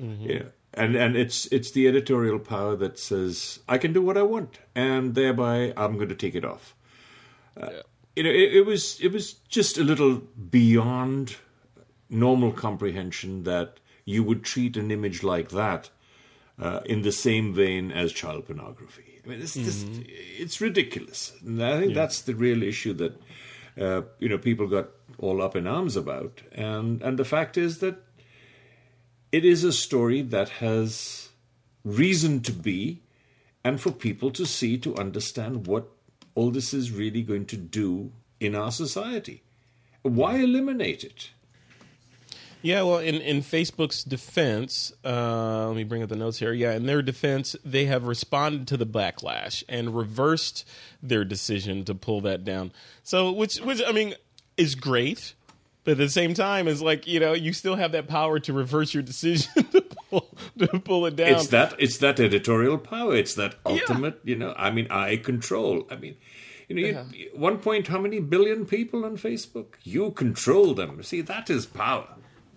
Mm-hmm. 0.01 0.31
Yeah 0.31 0.43
and 0.75 0.97
and 0.97 1.17
it's 1.17 1.47
it's 1.47 1.73
the 1.73 1.87
editorial 1.87 2.39
power 2.39 2.77
that 2.77 2.99
says 2.99 3.61
I 3.69 3.79
can 3.79 3.93
do 3.93 4.03
what 4.03 4.17
I 4.17 4.23
want, 4.23 4.59
and 4.75 5.15
thereby 5.15 5.73
I'm 5.77 5.97
going 5.97 6.09
to 6.09 6.15
take 6.15 6.35
it 6.35 6.45
off. 6.45 6.75
Uh, 7.61 7.69
yeah. 7.71 7.81
You 8.17 8.23
know, 8.25 8.31
it, 8.31 8.55
it, 8.57 8.67
was 8.67 9.01
it 9.01 9.13
was 9.13 9.35
just 9.49 9.79
a 9.79 9.85
little 9.85 10.17
beyond 10.17 11.37
normal 12.11 12.53
comprehension 12.53 13.45
that 13.45 13.81
you 14.05 14.23
would 14.23 14.45
treat 14.45 14.77
an 14.77 14.91
image 14.91 15.23
like 15.23 15.49
that 15.51 15.89
uh, 16.59 16.81
in 16.85 17.03
the 17.03 17.13
same 17.13 17.55
vein 17.55 17.91
as 17.91 18.13
child 18.13 18.47
pornography. 18.47 19.21
I 19.25 19.29
mean, 19.29 19.41
it's 19.41 19.57
mm-hmm. 19.57 19.65
just 19.65 19.87
it's 20.07 20.61
ridiculous, 20.61 21.33
and 21.45 21.63
I 21.63 21.79
think 21.79 21.95
yeah. 21.95 22.03
that's 22.03 22.23
the 22.23 22.35
real 22.35 22.63
issue 22.63 22.95
that 22.95 23.21
uh, 23.81 24.03
you 24.19 24.29
know 24.29 24.39
people 24.39 24.67
got 24.67 24.89
all 25.19 25.43
up 25.43 25.55
in 25.55 25.67
arms 25.67 25.97
about. 25.97 26.43
And 26.53 27.03
and 27.03 27.19
the 27.19 27.25
fact 27.25 27.59
is 27.59 27.79
that 27.79 28.03
it 29.33 29.45
is 29.45 29.65
a 29.65 29.73
story 29.73 30.23
that 30.23 30.49
has 30.51 31.31
reason 31.85 32.41
to 32.43 32.53
be, 32.53 33.01
and 33.65 33.81
for 33.81 33.91
people 33.91 34.31
to 34.31 34.47
see 34.47 34.79
to 34.79 34.95
understand 34.97 35.67
what 35.67 35.89
all 36.35 36.51
this 36.51 36.73
is 36.73 36.91
really 36.91 37.23
going 37.23 37.47
to 37.47 37.57
do 37.57 38.13
in 38.39 38.55
our 38.55 38.71
society. 38.71 39.43
Why 40.03 40.37
eliminate 40.37 41.05
it? 41.05 41.31
Yeah, 42.61 42.83
well, 42.83 42.99
in, 42.99 43.17
in 43.17 43.43
Facebook's 43.43 44.05
defense, 44.05 44.93
uh, 45.05 45.67
let 45.67 45.77
me 45.77 45.83
bring 45.83 46.03
up 46.03 46.09
the 46.09 46.17
notes 46.17 46.39
here. 46.39 46.53
Yeah, 46.53 46.75
in 46.75 46.87
their 46.87 47.03
defense, 47.03 47.57
they 47.65 47.87
have 47.87 48.05
responded 48.05 48.69
to 48.69 48.77
the 48.77 48.87
backlash 48.87 49.65
and 49.69 49.97
reversed 49.97 50.65
their 51.03 51.25
decision 51.25 51.85
to 51.85 51.95
pull 51.95 52.21
that 52.21 52.45
down. 52.45 52.73
So, 53.03 53.33
which, 53.33 53.57
which 53.59 53.83
I 53.85 53.91
mean, 53.91 54.15
is 54.57 54.77
great, 54.77 55.35
but 55.85 55.93
at 55.93 55.99
the 55.99 56.09
same 56.09 56.35
time, 56.35 56.69
it's 56.69 56.81
like 56.81 57.07
you 57.07 57.21
know, 57.21 57.33
you 57.33 57.53
still 57.53 57.77
have 57.77 57.93
that 57.93 58.09
power 58.09 58.39
to 58.41 58.53
reverse 58.53 58.95
your 58.95 59.03
decision 59.03 59.65
to 59.73 59.85
pull, 60.11 60.29
to 60.59 60.67
pull 60.81 61.07
it 61.07 61.17
down. 61.17 61.29
It's 61.29 61.49
that 61.49 61.75
it's 61.79 61.99
that 61.99 62.21
editorial 62.21 62.79
power. 62.79 63.17
It's 63.17 63.35
that 63.35 63.57
ultimate. 63.67 64.21
Yeah. 64.25 64.31
You 64.31 64.37
know, 64.37 64.55
I 64.57 64.71
mean, 64.71 64.87
I 64.91 65.17
control. 65.17 65.87
I 65.91 65.97
mean, 65.97 66.17
you 66.69 66.77
know, 66.77 66.89
yeah. 66.89 67.05
you, 67.13 67.31
one 67.35 67.59
point, 67.59 67.89
how 67.89 67.99
many 67.99 68.21
billion 68.21 68.65
people 68.67 69.05
on 69.05 69.17
Facebook? 69.17 69.75
You 69.83 70.11
control 70.13 70.75
them. 70.75 71.03
See, 71.03 71.21
that 71.23 71.51
is 71.51 71.67
power. 71.67 72.09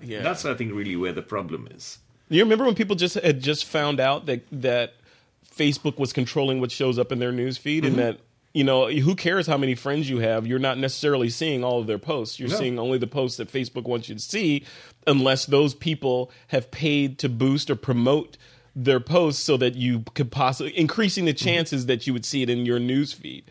Yeah. 0.01 0.21
That's, 0.21 0.45
I 0.45 0.53
think, 0.53 0.73
really 0.73 0.95
where 0.95 1.13
the 1.13 1.21
problem 1.21 1.67
is. 1.71 1.99
You 2.29 2.43
remember 2.43 2.65
when 2.65 2.75
people 2.75 2.95
just 2.95 3.15
had 3.15 3.41
just 3.41 3.65
found 3.65 3.99
out 3.99 4.25
that 4.25 4.43
that 4.51 4.93
Facebook 5.55 5.97
was 5.97 6.11
controlling 6.13 6.59
what 6.59 6.71
shows 6.71 6.99
up 6.99 7.11
in 7.11 7.19
their 7.19 7.31
news 7.31 7.57
feed 7.57 7.83
Mm-hmm. 7.83 7.99
and 7.99 8.17
that 8.17 8.19
you 8.55 8.63
know 8.63 8.87
who 8.87 9.15
cares 9.15 9.45
how 9.47 9.57
many 9.57 9.75
friends 9.75 10.09
you 10.09 10.19
have 10.19 10.47
you're 10.47 10.59
not 10.59 10.77
necessarily 10.77 11.29
seeing 11.29 11.63
all 11.63 11.79
of 11.81 11.87
their 11.87 11.99
posts 11.99 12.39
you're 12.39 12.49
No. 12.49 12.55
seeing 12.55 12.79
only 12.79 12.97
the 12.97 13.05
posts 13.07 13.37
that 13.37 13.51
Facebook 13.51 13.83
wants 13.83 14.07
you 14.09 14.15
to 14.15 14.21
see 14.21 14.63
unless 15.05 15.45
those 15.45 15.73
people 15.75 16.31
have 16.47 16.71
paid 16.71 17.19
to 17.19 17.29
boost 17.29 17.69
or 17.69 17.75
promote 17.75 18.37
their 18.75 18.99
posts 18.99 19.43
so 19.43 19.57
that 19.57 19.75
you 19.75 20.03
could 20.15 20.31
possibly 20.31 20.77
increasing 20.77 21.25
the 21.25 21.33
Mm-hmm. 21.33 21.45
chances 21.45 21.85
that 21.87 22.07
you 22.07 22.13
would 22.13 22.25
see 22.25 22.41
it 22.43 22.49
in 22.49 22.65
your 22.65 22.79
news 22.79 23.11
feed 23.13 23.43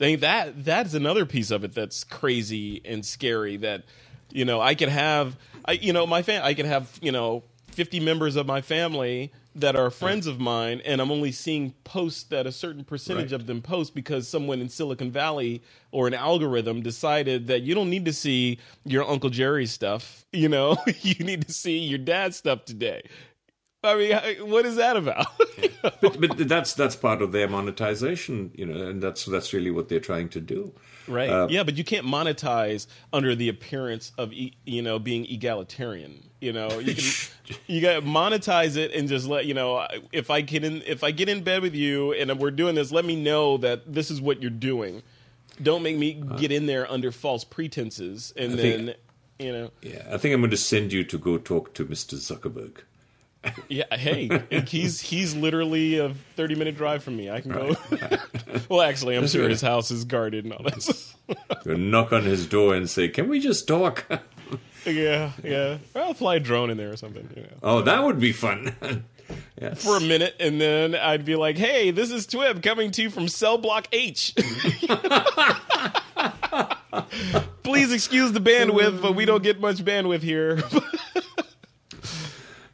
I 0.00 0.04
think 0.04 0.20
that 0.20 0.64
that's 0.64 0.94
another 0.94 1.24
piece 1.24 1.50
of 1.52 1.62
it 1.64 1.72
that's 1.74 2.04
crazy 2.04 2.80
and 2.84 3.04
scary 3.06 3.56
that 3.58 3.84
you 4.32 4.44
know 4.44 4.60
I 4.60 4.74
could 4.74 4.88
have 4.90 5.36
I 5.64 5.72
you 5.72 5.92
know 5.92 6.06
my 6.06 6.22
fan, 6.22 6.42
I 6.42 6.54
could 6.54 6.66
have 6.66 6.90
you 7.00 7.12
know 7.12 7.42
50 7.70 8.00
members 8.00 8.36
of 8.36 8.46
my 8.46 8.60
family 8.60 9.32
that 9.54 9.76
are 9.76 9.90
friends 9.90 10.26
of 10.26 10.38
mine 10.38 10.80
and 10.84 11.00
I'm 11.00 11.10
only 11.10 11.32
seeing 11.32 11.72
posts 11.84 12.24
that 12.24 12.46
a 12.46 12.52
certain 12.52 12.84
percentage 12.84 13.32
Right. 13.32 13.40
of 13.40 13.46
them 13.46 13.60
post 13.62 13.94
because 13.94 14.28
someone 14.28 14.60
in 14.60 14.68
Silicon 14.68 15.10
Valley 15.10 15.62
or 15.90 16.06
an 16.06 16.14
algorithm 16.14 16.82
decided 16.82 17.46
that 17.48 17.62
you 17.62 17.74
don't 17.74 17.90
need 17.90 18.04
to 18.04 18.12
see 18.12 18.58
your 18.84 19.08
Uncle 19.08 19.30
Jerry's 19.30 19.72
stuff, 19.72 20.24
you 20.32 20.48
know, 20.48 20.76
you 21.02 21.24
need 21.24 21.46
to 21.46 21.52
see 21.52 21.78
your 21.78 21.98
dad's 21.98 22.36
stuff 22.36 22.64
today. 22.64 23.02
I 23.84 23.96
mean, 23.96 24.50
what 24.50 24.66
is 24.66 24.76
that 24.76 24.96
about? 24.96 25.26
but 25.82 26.20
but 26.20 26.48
that's 26.48 26.74
that's 26.74 26.96
part 26.96 27.22
of 27.22 27.30
their 27.32 27.48
monetization, 27.48 28.50
you 28.54 28.66
know, 28.66 28.88
and 28.88 29.00
that's 29.00 29.24
that's 29.24 29.52
really 29.52 29.70
what 29.70 29.88
they're 29.88 30.00
trying 30.00 30.28
to 30.30 30.40
do. 30.40 30.74
Right. 31.08 31.28
Uh, 31.30 31.46
yeah, 31.50 31.62
but 31.62 31.76
you 31.76 31.84
can't 31.84 32.06
monetize 32.06 32.86
under 33.12 33.34
the 33.34 33.48
appearance 33.48 34.12
of 34.18 34.32
e- 34.32 34.54
you 34.66 34.82
know 34.82 34.98
being 34.98 35.24
egalitarian. 35.26 36.22
You 36.40 36.52
know, 36.52 36.78
you 36.78 36.94
can 36.94 37.56
you 37.66 37.80
got 37.80 37.94
to 37.94 38.02
monetize 38.02 38.76
it 38.76 38.92
and 38.92 39.08
just 39.08 39.26
let 39.26 39.46
you 39.46 39.54
know 39.54 39.86
if 40.12 40.30
I 40.30 40.40
get 40.42 40.64
in 40.64 40.82
if 40.86 41.02
I 41.02 41.10
get 41.10 41.28
in 41.28 41.42
bed 41.42 41.62
with 41.62 41.74
you 41.74 42.12
and 42.12 42.38
we're 42.38 42.50
doing 42.52 42.74
this, 42.74 42.92
let 42.92 43.04
me 43.04 43.16
know 43.16 43.56
that 43.58 43.92
this 43.92 44.10
is 44.10 44.20
what 44.20 44.40
you're 44.42 44.50
doing. 44.50 45.02
Don't 45.62 45.82
make 45.82 45.96
me 45.96 46.22
get 46.38 46.52
in 46.52 46.66
there 46.66 46.88
under 46.90 47.10
false 47.10 47.42
pretenses 47.44 48.32
and 48.36 48.52
I 48.52 48.56
think- 48.56 48.86
then 48.86 48.94
you 49.40 49.52
know 49.52 49.70
Yeah, 49.82 50.06
I 50.12 50.18
think 50.18 50.34
I'm 50.34 50.40
going 50.40 50.50
to 50.50 50.56
send 50.56 50.92
you 50.92 51.04
to 51.04 51.18
go 51.18 51.38
talk 51.38 51.74
to 51.74 51.84
Mr. 51.84 52.14
Zuckerberg. 52.16 52.78
Yeah 53.68 53.84
hey 53.96 54.42
he's 54.66 55.00
he's 55.00 55.34
literally 55.34 55.98
a 55.98 56.12
30 56.36 56.54
minute 56.56 56.76
drive 56.76 57.04
from 57.04 57.16
me 57.16 57.30
i 57.30 57.40
can 57.40 57.52
go 57.52 57.76
well 58.68 58.80
actually 58.82 59.16
i'm 59.16 59.26
sure 59.28 59.48
his 59.48 59.60
house 59.60 59.90
is 59.90 60.04
guarded 60.04 60.44
and 60.44 60.52
all 60.52 60.62
that 60.64 61.14
Go 61.64 61.74
knock 61.74 62.12
on 62.12 62.22
his 62.22 62.46
door 62.46 62.74
and 62.74 62.88
say, 62.88 63.08
"Can 63.08 63.28
we 63.28 63.38
just 63.38 63.68
talk?" 63.68 64.06
yeah 64.86 65.32
yeah 65.44 65.78
or 65.94 66.02
i'll 66.02 66.14
fly 66.14 66.36
a 66.36 66.40
drone 66.40 66.70
in 66.70 66.78
there 66.78 66.90
or 66.90 66.96
something 66.96 67.28
you 67.36 67.42
know 67.42 67.48
oh, 67.62 67.82
that 67.82 68.02
would 68.02 68.18
be 68.18 68.32
fun. 68.32 68.74
yes. 69.60 69.84
for 69.84 69.98
a 69.98 70.00
minute, 70.00 70.34
and 70.40 70.58
then 70.58 70.94
I'd 70.94 71.26
be 71.26 71.36
like, 71.36 71.58
"Hey, 71.58 71.90
this 71.90 72.10
is 72.10 72.26
TWIP 72.26 72.62
coming 72.62 72.90
to 72.92 73.02
you 73.02 73.10
from 73.10 73.28
Cell 73.28 73.58
Block 73.58 73.86
H." 73.92 74.34
Please 77.62 77.92
excuse 77.92 78.32
the 78.32 78.40
bandwidth, 78.40 79.02
but 79.02 79.14
we 79.14 79.26
don't 79.26 79.42
get 79.42 79.60
much 79.60 79.84
bandwidth 79.84 80.22
here. 80.22 80.62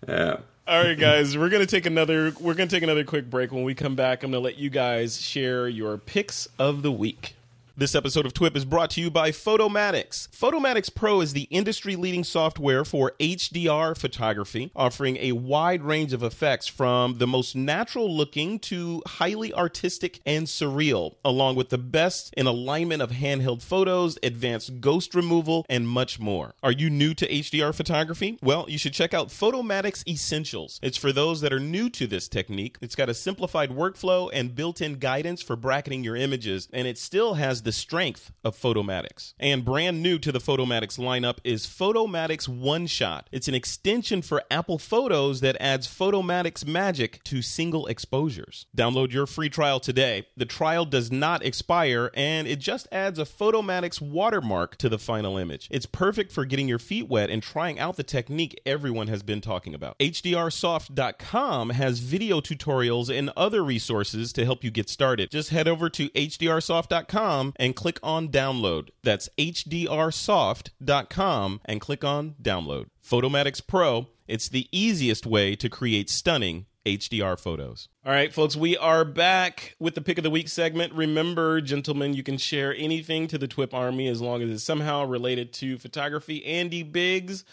Yeah. 0.08 0.36
All 0.66 0.82
right, 0.82 0.98
guys, 0.98 1.36
we're 1.36 1.50
gonna 1.50 1.66
take 1.66 1.84
another. 1.84 2.32
We're 2.40 2.54
gonna 2.54 2.70
take 2.70 2.82
another 2.82 3.04
quick 3.04 3.28
break. 3.28 3.52
When 3.52 3.64
we 3.64 3.74
come 3.74 3.96
back, 3.96 4.22
I'm 4.22 4.30
gonna 4.30 4.42
let 4.42 4.56
you 4.56 4.70
guys 4.70 5.20
share 5.20 5.68
your 5.68 5.98
picks 5.98 6.48
of 6.58 6.80
the 6.80 6.90
week. 6.90 7.36
This 7.76 7.96
episode 7.96 8.24
of 8.24 8.32
TWIP 8.32 8.56
is 8.56 8.64
brought 8.64 8.90
to 8.90 9.00
you 9.00 9.10
by 9.10 9.32
Photomatix. 9.32 10.28
Photomatix 10.28 10.94
Pro 10.94 11.20
is 11.20 11.32
the 11.32 11.48
industry 11.50 11.96
leading 11.96 12.22
software 12.22 12.84
for 12.84 13.14
HDR 13.18 13.98
photography, 13.98 14.70
offering 14.76 15.16
a 15.16 15.32
wide 15.32 15.82
range 15.82 16.12
of 16.12 16.22
effects 16.22 16.68
from 16.68 17.18
the 17.18 17.26
most 17.26 17.56
natural 17.56 18.08
looking 18.16 18.60
to 18.60 19.02
highly 19.04 19.52
artistic 19.52 20.20
and 20.24 20.46
surreal, 20.46 21.16
along 21.24 21.56
with 21.56 21.70
the 21.70 21.78
best 21.78 22.32
in 22.36 22.46
alignment 22.46 23.02
of 23.02 23.10
handheld 23.10 23.60
photos, 23.60 24.20
advanced 24.22 24.80
ghost 24.80 25.12
removal, 25.12 25.66
and 25.68 25.88
much 25.88 26.20
more. 26.20 26.54
Are 26.62 26.70
you 26.70 26.88
new 26.88 27.12
to 27.14 27.26
HDR 27.26 27.74
photography? 27.74 28.38
Well, 28.40 28.66
you 28.68 28.78
should 28.78 28.94
check 28.94 29.12
out 29.12 29.30
Photomatix 29.30 30.06
Essentials. 30.06 30.78
It's 30.80 30.96
for 30.96 31.10
those 31.10 31.40
that 31.40 31.52
are 31.52 31.58
new 31.58 31.90
to 31.90 32.06
this 32.06 32.28
technique. 32.28 32.76
It's 32.80 32.94
got 32.94 33.08
a 33.08 33.14
simplified 33.14 33.70
workflow 33.70 34.30
and 34.32 34.54
built 34.54 34.80
in 34.80 35.00
guidance 35.00 35.42
for 35.42 35.56
bracketing 35.56 36.04
your 36.04 36.14
images, 36.14 36.68
and 36.72 36.86
it 36.86 36.98
still 36.98 37.34
has 37.34 37.63
the 37.64 37.72
strength 37.72 38.30
of 38.44 38.56
Photomatix. 38.56 39.34
And 39.40 39.64
brand 39.64 40.02
new 40.02 40.18
to 40.18 40.30
the 40.30 40.38
Photomatix 40.38 40.98
lineup 40.98 41.38
is 41.44 41.66
Photomatix 41.66 42.46
One 42.46 42.86
Shot. 42.86 43.28
It's 43.32 43.48
an 43.48 43.54
extension 43.54 44.22
for 44.22 44.42
Apple 44.50 44.78
Photos 44.78 45.40
that 45.40 45.56
adds 45.58 45.88
Photomatix 45.88 46.66
magic 46.66 47.24
to 47.24 47.42
single 47.42 47.86
exposures. 47.86 48.66
Download 48.76 49.12
your 49.12 49.26
free 49.26 49.48
trial 49.48 49.80
today. 49.80 50.26
The 50.36 50.44
trial 50.44 50.84
does 50.84 51.10
not 51.10 51.44
expire, 51.44 52.10
and 52.14 52.46
it 52.46 52.58
just 52.58 52.86
adds 52.92 53.18
a 53.18 53.24
Photomatix 53.24 54.00
watermark 54.00 54.76
to 54.76 54.88
the 54.88 54.98
final 54.98 55.38
image. 55.38 55.68
It's 55.70 55.86
perfect 55.86 56.30
for 56.30 56.44
getting 56.44 56.68
your 56.68 56.78
feet 56.78 57.08
wet 57.08 57.30
and 57.30 57.42
trying 57.42 57.78
out 57.78 57.96
the 57.96 58.02
technique 58.02 58.60
everyone 58.66 59.08
has 59.08 59.22
been 59.22 59.40
talking 59.40 59.74
about. 59.74 59.98
HDRsoft.com 59.98 61.70
has 61.70 62.00
video 62.00 62.40
tutorials 62.40 63.16
and 63.16 63.30
other 63.36 63.64
resources 63.64 64.32
to 64.34 64.44
help 64.44 64.62
you 64.62 64.70
get 64.70 64.90
started. 64.90 65.30
Just 65.30 65.50
head 65.50 65.66
over 65.66 65.88
to 65.90 66.10
HDRsoft.com 66.10 67.53
and 67.57 67.76
click 67.76 67.98
on 68.02 68.28
download. 68.28 68.88
That's 69.02 69.28
HDRsoft.com 69.38 71.61
and 71.64 71.80
click 71.80 72.05
on 72.05 72.34
download. 72.42 72.86
Photomatix 73.05 73.66
Pro, 73.66 74.09
it's 74.26 74.48
the 74.48 74.68
easiest 74.72 75.26
way 75.26 75.55
to 75.57 75.68
create 75.68 76.09
stunning 76.11 76.66
HDR 76.86 77.38
photos. 77.38 77.88
All 78.05 78.12
right, 78.12 78.32
folks, 78.32 78.57
we 78.57 78.76
are 78.76 79.05
back 79.05 79.74
with 79.78 79.94
the 79.94 80.02
pick 80.02 80.18
of 80.18 80.24
the 80.24 80.30
week 80.30 80.48
segment. 80.48 80.92
Remember, 80.92 81.61
gentlemen, 81.61 82.14
you 82.14 82.22
can 82.22 82.36
share 82.36 82.74
anything 82.76 83.26
to 83.28 83.38
the 83.38 83.48
TWIP 83.48 83.72
Army 83.72 84.09
as 84.09 84.20
long 84.20 84.42
as 84.42 84.50
it's 84.50 84.64
somehow 84.64 85.05
related 85.05 85.52
to 85.55 85.78
photography. 85.78 86.44
Andy 86.44 86.82
Biggs, 86.82 87.44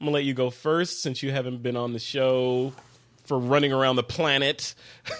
I'm 0.00 0.06
going 0.06 0.12
to 0.12 0.14
let 0.14 0.24
you 0.24 0.34
go 0.34 0.50
first 0.50 1.02
since 1.02 1.22
you 1.22 1.30
haven't 1.30 1.62
been 1.62 1.76
on 1.76 1.92
the 1.92 2.00
show 2.00 2.72
for 3.24 3.38
running 3.38 3.72
around 3.72 3.96
the 3.96 4.02
planet. 4.02 4.74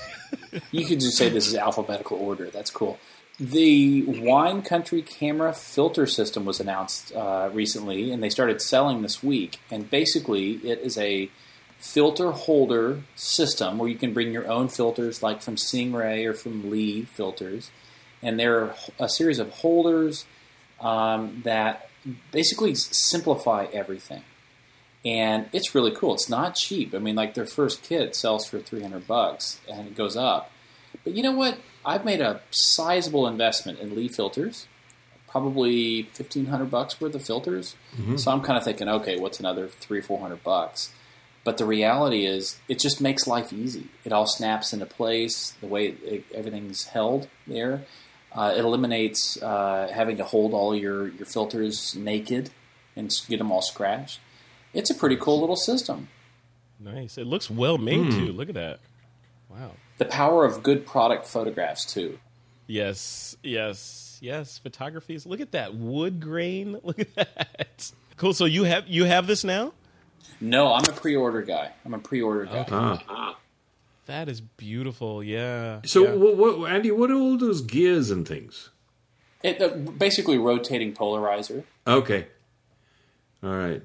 You 0.70 0.84
could 0.84 1.00
just 1.00 1.16
say 1.16 1.28
this 1.28 1.48
is 1.48 1.54
alphabetical 1.54 2.18
order. 2.18 2.50
That's 2.50 2.70
cool. 2.70 2.98
The 3.40 4.02
Wine 4.02 4.60
Country 4.60 5.00
camera 5.00 5.54
filter 5.54 6.06
system 6.06 6.44
was 6.44 6.60
announced 6.60 7.10
uh, 7.14 7.48
recently, 7.54 8.10
and 8.10 8.22
they 8.22 8.28
started 8.28 8.60
selling 8.60 9.00
this 9.00 9.22
week. 9.22 9.58
And 9.70 9.88
basically, 9.88 10.52
it 10.56 10.80
is 10.80 10.98
a 10.98 11.30
filter 11.78 12.32
holder 12.32 13.00
system 13.16 13.78
where 13.78 13.88
you 13.88 13.94
can 13.96 14.12
bring 14.12 14.30
your 14.30 14.46
own 14.46 14.68
filters, 14.68 15.22
like 15.22 15.40
from 15.40 15.56
Singh-Ray 15.56 16.26
or 16.26 16.34
from 16.34 16.70
Lee 16.70 17.02
filters. 17.02 17.70
And 18.22 18.38
they're 18.38 18.74
a 18.98 19.08
series 19.08 19.38
of 19.38 19.48
holders 19.50 20.26
um, 20.78 21.40
that 21.44 21.88
basically 22.32 22.74
simplify 22.74 23.68
everything. 23.72 24.22
And 25.02 25.48
it's 25.54 25.74
really 25.74 25.92
cool. 25.92 26.12
It's 26.12 26.28
not 26.28 26.56
cheap. 26.56 26.94
I 26.94 26.98
mean, 26.98 27.16
like 27.16 27.32
their 27.32 27.46
first 27.46 27.82
kit 27.82 28.14
sells 28.14 28.46
for 28.46 28.58
300 28.58 29.06
bucks 29.06 29.60
and 29.66 29.86
it 29.86 29.94
goes 29.94 30.14
up. 30.14 30.50
But 31.04 31.14
you 31.14 31.22
know 31.22 31.32
what? 31.32 31.58
I've 31.84 32.04
made 32.04 32.20
a 32.20 32.40
sizable 32.50 33.26
investment 33.26 33.78
in 33.78 33.94
Lee 33.94 34.08
filters, 34.08 34.66
probably 35.28 36.02
1500 36.02 36.70
bucks 36.70 37.00
worth 37.00 37.14
of 37.14 37.24
filters. 37.24 37.74
So 38.18 38.30
I'm 38.30 38.42
kind 38.42 38.58
of 38.58 38.64
thinking, 38.64 38.88
okay, 38.88 39.18
what's 39.18 39.40
another 39.40 39.68
three 39.68 40.00
or 40.00 40.02
400 40.02 40.42
bucks? 40.42 40.92
But 41.42 41.56
the 41.56 41.64
reality 41.64 42.26
is, 42.26 42.58
it 42.68 42.78
just 42.78 43.00
makes 43.00 43.26
life 43.26 43.50
easy. 43.52 43.88
It 44.04 44.12
all 44.12 44.26
snaps 44.26 44.74
into 44.74 44.84
place, 44.84 45.52
the 45.62 45.66
way 45.68 45.86
it, 46.04 46.24
everything's 46.34 46.84
held 46.84 47.28
there. 47.46 47.84
Uh, 48.32 48.52
it 48.54 48.60
eliminates 48.60 49.40
uh, 49.42 49.90
having 49.92 50.18
to 50.18 50.24
hold 50.24 50.52
all 50.52 50.76
your, 50.76 51.08
your 51.08 51.24
filters 51.26 51.96
naked 51.96 52.50
and 52.94 53.10
get 53.28 53.38
them 53.38 53.50
all 53.50 53.62
scratched. 53.62 54.20
It's 54.74 54.90
a 54.90 54.94
pretty 54.94 55.16
cool 55.16 55.40
little 55.40 55.56
system. 55.56 56.08
Nice. 56.78 57.16
It 57.16 57.26
looks 57.26 57.50
well 57.50 57.78
made, 57.78 58.10
too. 58.12 58.32
Look 58.32 58.48
at 58.50 58.54
that. 58.54 58.80
Wow. 59.48 59.72
The 60.00 60.06
power 60.06 60.46
of 60.46 60.62
good 60.62 60.86
product 60.86 61.26
photographs, 61.26 61.84
too. 61.84 62.18
Yes, 62.66 63.36
yes, 63.42 64.18
yes. 64.22 64.56
Photography 64.56 65.14
is. 65.14 65.26
Look 65.26 65.40
at 65.40 65.52
that 65.52 65.74
wood 65.74 66.20
grain. 66.20 66.80
Look 66.82 67.00
at 67.00 67.14
that. 67.16 67.92
Cool. 68.16 68.32
So 68.32 68.46
you 68.46 68.64
have 68.64 68.88
you 68.88 69.04
have 69.04 69.26
this 69.26 69.44
now. 69.44 69.74
No, 70.40 70.72
I'm 70.72 70.84
a 70.88 70.92
pre-order 70.92 71.42
guy. 71.42 71.72
I'm 71.84 71.92
a 71.92 71.98
pre-order 71.98 72.46
guy. 72.46 72.64
Ah. 72.70 73.36
That 74.06 74.30
is 74.30 74.40
beautiful. 74.40 75.22
Yeah. 75.22 75.80
So, 75.84 76.04
yeah. 76.04 76.14
what, 76.14 76.36
what, 76.38 76.70
Andy, 76.70 76.90
what 76.90 77.10
are 77.10 77.14
all 77.14 77.36
those 77.36 77.60
gears 77.60 78.10
and 78.10 78.26
things? 78.26 78.70
It, 79.42 79.60
uh, 79.60 79.68
basically, 79.68 80.38
rotating 80.38 80.94
polarizer. 80.94 81.64
Okay. 81.86 82.26
All 83.42 83.54
right. 83.54 83.82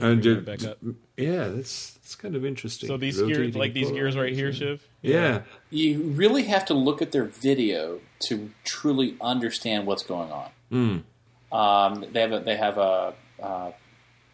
Bring 0.00 0.12
And, 0.12 0.22
that 0.22 0.44
back 0.44 0.64
up. 0.64 0.78
Yeah, 1.16 1.48
that's 1.48 1.92
that's 1.92 2.14
kind 2.14 2.34
of 2.34 2.44
interesting. 2.44 2.88
so 2.88 2.96
these 2.96 3.20
gears, 3.20 3.54
like 3.54 3.72
these 3.74 3.90
gears 3.90 4.16
right 4.16 4.32
here. 4.32 4.52
Shiv. 4.52 4.86
Yeah. 5.02 5.42
You 5.70 6.02
really 6.02 6.44
have 6.44 6.64
to 6.66 6.74
look 6.74 7.02
at 7.02 7.12
their 7.12 7.24
video 7.24 8.00
to 8.28 8.50
truly 8.64 9.16
understand 9.20 9.86
what's 9.86 10.02
going 10.02 10.30
on. 10.30 11.04
Um, 11.52 12.04
they 12.12 12.20
have 12.20 12.32
a, 12.32 12.40
they 12.40 12.56
have 12.56 12.78
a 12.78 13.14
uh, 13.42 13.72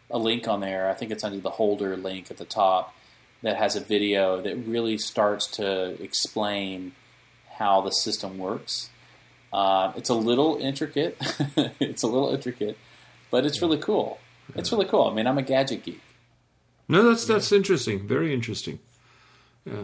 a 0.09 0.17
link 0.17 0.47
on 0.47 0.61
there. 0.61 0.89
I 0.89 0.93
think 0.93 1.11
it's 1.11 1.23
under 1.23 1.39
the 1.39 1.49
holder 1.49 1.95
link 1.97 2.31
at 2.31 2.37
the 2.37 2.45
top, 2.45 2.93
that 3.41 3.57
has 3.57 3.75
a 3.75 3.79
video 3.81 4.41
that 4.41 4.55
really 4.55 4.97
starts 4.97 5.47
to 5.47 6.01
explain 6.01 6.93
how 7.57 7.81
the 7.81 7.91
system 7.91 8.37
works. 8.37 8.89
Uh, 9.51 9.91
it's 9.95 10.09
a 10.09 10.13
little 10.13 10.57
intricate. 10.57 11.17
it's 11.79 12.03
a 12.03 12.07
little 12.07 12.29
intricate, 12.33 12.77
but 13.31 13.45
it's 13.45 13.61
really 13.61 13.77
cool. 13.77 14.19
It's 14.55 14.71
really 14.71 14.85
cool. 14.85 15.07
I 15.07 15.13
mean, 15.13 15.27
I'm 15.27 15.37
a 15.37 15.43
gadget 15.43 15.83
geek. 15.83 16.01
No, 16.87 17.07
that's 17.07 17.25
that's 17.25 17.51
interesting. 17.51 18.07
Very 18.07 18.33
interesting. 18.33 18.79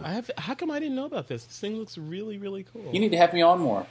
I 0.04 0.14
have. 0.14 0.32
How 0.38 0.56
come 0.56 0.72
I 0.72 0.80
didn't 0.80 0.96
know 0.96 1.06
about 1.06 1.28
this? 1.28 1.46
This 1.46 1.60
thing 1.60 1.78
looks 1.78 1.98
really, 1.98 2.38
really 2.38 2.64
cool. 2.64 2.90
You 2.92 3.00
need 3.00 3.12
to 3.12 3.18
have 3.18 3.34
me 3.34 3.42
on 3.42 3.60
more. 3.60 3.86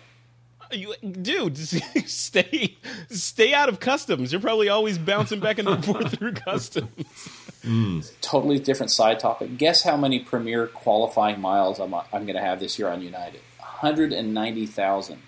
You, 0.72 0.94
dude, 1.02 1.56
stay, 2.06 2.76
stay 3.10 3.54
out 3.54 3.68
of 3.68 3.80
customs. 3.80 4.32
You're 4.32 4.40
probably 4.40 4.68
always 4.70 4.98
bouncing 4.98 5.38
back 5.38 5.58
and 5.58 5.84
forth 5.84 6.12
through 6.18 6.32
customs. 6.32 7.28
Hmm. 7.62 8.00
Totally 8.22 8.58
different 8.58 8.90
side 8.90 9.20
topic. 9.20 9.58
Guess 9.58 9.82
how 9.82 9.96
many 9.96 10.20
premier 10.20 10.66
qualifying 10.66 11.40
miles 11.40 11.78
I'm, 11.78 11.94
I'm 11.94 12.24
going 12.24 12.34
to 12.34 12.40
have 12.40 12.60
this 12.60 12.78
year 12.78 12.88
on 12.88 13.02
United? 13.02 13.40
190,000. 13.58 15.22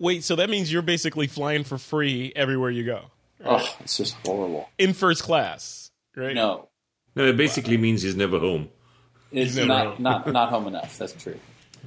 Wait, 0.00 0.24
so 0.24 0.36
that 0.36 0.50
means 0.50 0.72
you're 0.72 0.82
basically 0.82 1.28
flying 1.28 1.62
for 1.62 1.78
free 1.78 2.32
everywhere 2.34 2.70
you 2.70 2.84
go 2.84 3.04
Oh, 3.44 3.76
it's 3.80 3.96
just 3.96 4.14
horrible. 4.26 4.68
in 4.78 4.92
first 4.92 5.22
class, 5.22 5.90
right? 6.16 6.34
No, 6.34 6.68
No, 7.14 7.24
it 7.26 7.36
basically 7.36 7.76
means 7.76 8.02
he's 8.02 8.16
never 8.16 8.38
home. 8.38 8.68
it's 9.32 9.54
never 9.54 9.68
not, 9.68 9.86
home. 9.86 10.02
not 10.02 10.32
not 10.32 10.48
home 10.50 10.66
enough. 10.66 10.98
That's 10.98 11.12
true. 11.12 11.38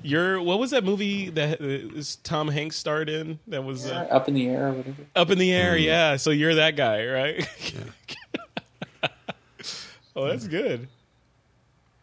You're 0.04 0.42
what 0.42 0.58
was 0.60 0.72
that 0.72 0.84
movie 0.86 1.30
that 1.32 1.62
uh, 1.62 2.02
Tom 2.24 2.48
Hanks 2.48 2.78
starred 2.78 3.10
in? 3.10 3.40
That 3.48 3.64
was 3.66 3.86
uh, 3.92 4.08
Up 4.10 4.28
in 4.30 4.34
the 4.34 4.48
air 4.48 4.70
or 4.70 4.72
whatever. 4.74 5.04
up 5.16 5.30
in 5.30 5.38
the 5.38 5.52
air. 5.54 5.76
Yeah, 5.78 6.16
so 6.16 6.32
you're 6.32 6.56
that 6.56 6.76
guy, 6.78 7.06
right? 7.08 7.48
oh, 10.16 10.28
that's 10.30 10.48
good. 10.48 10.88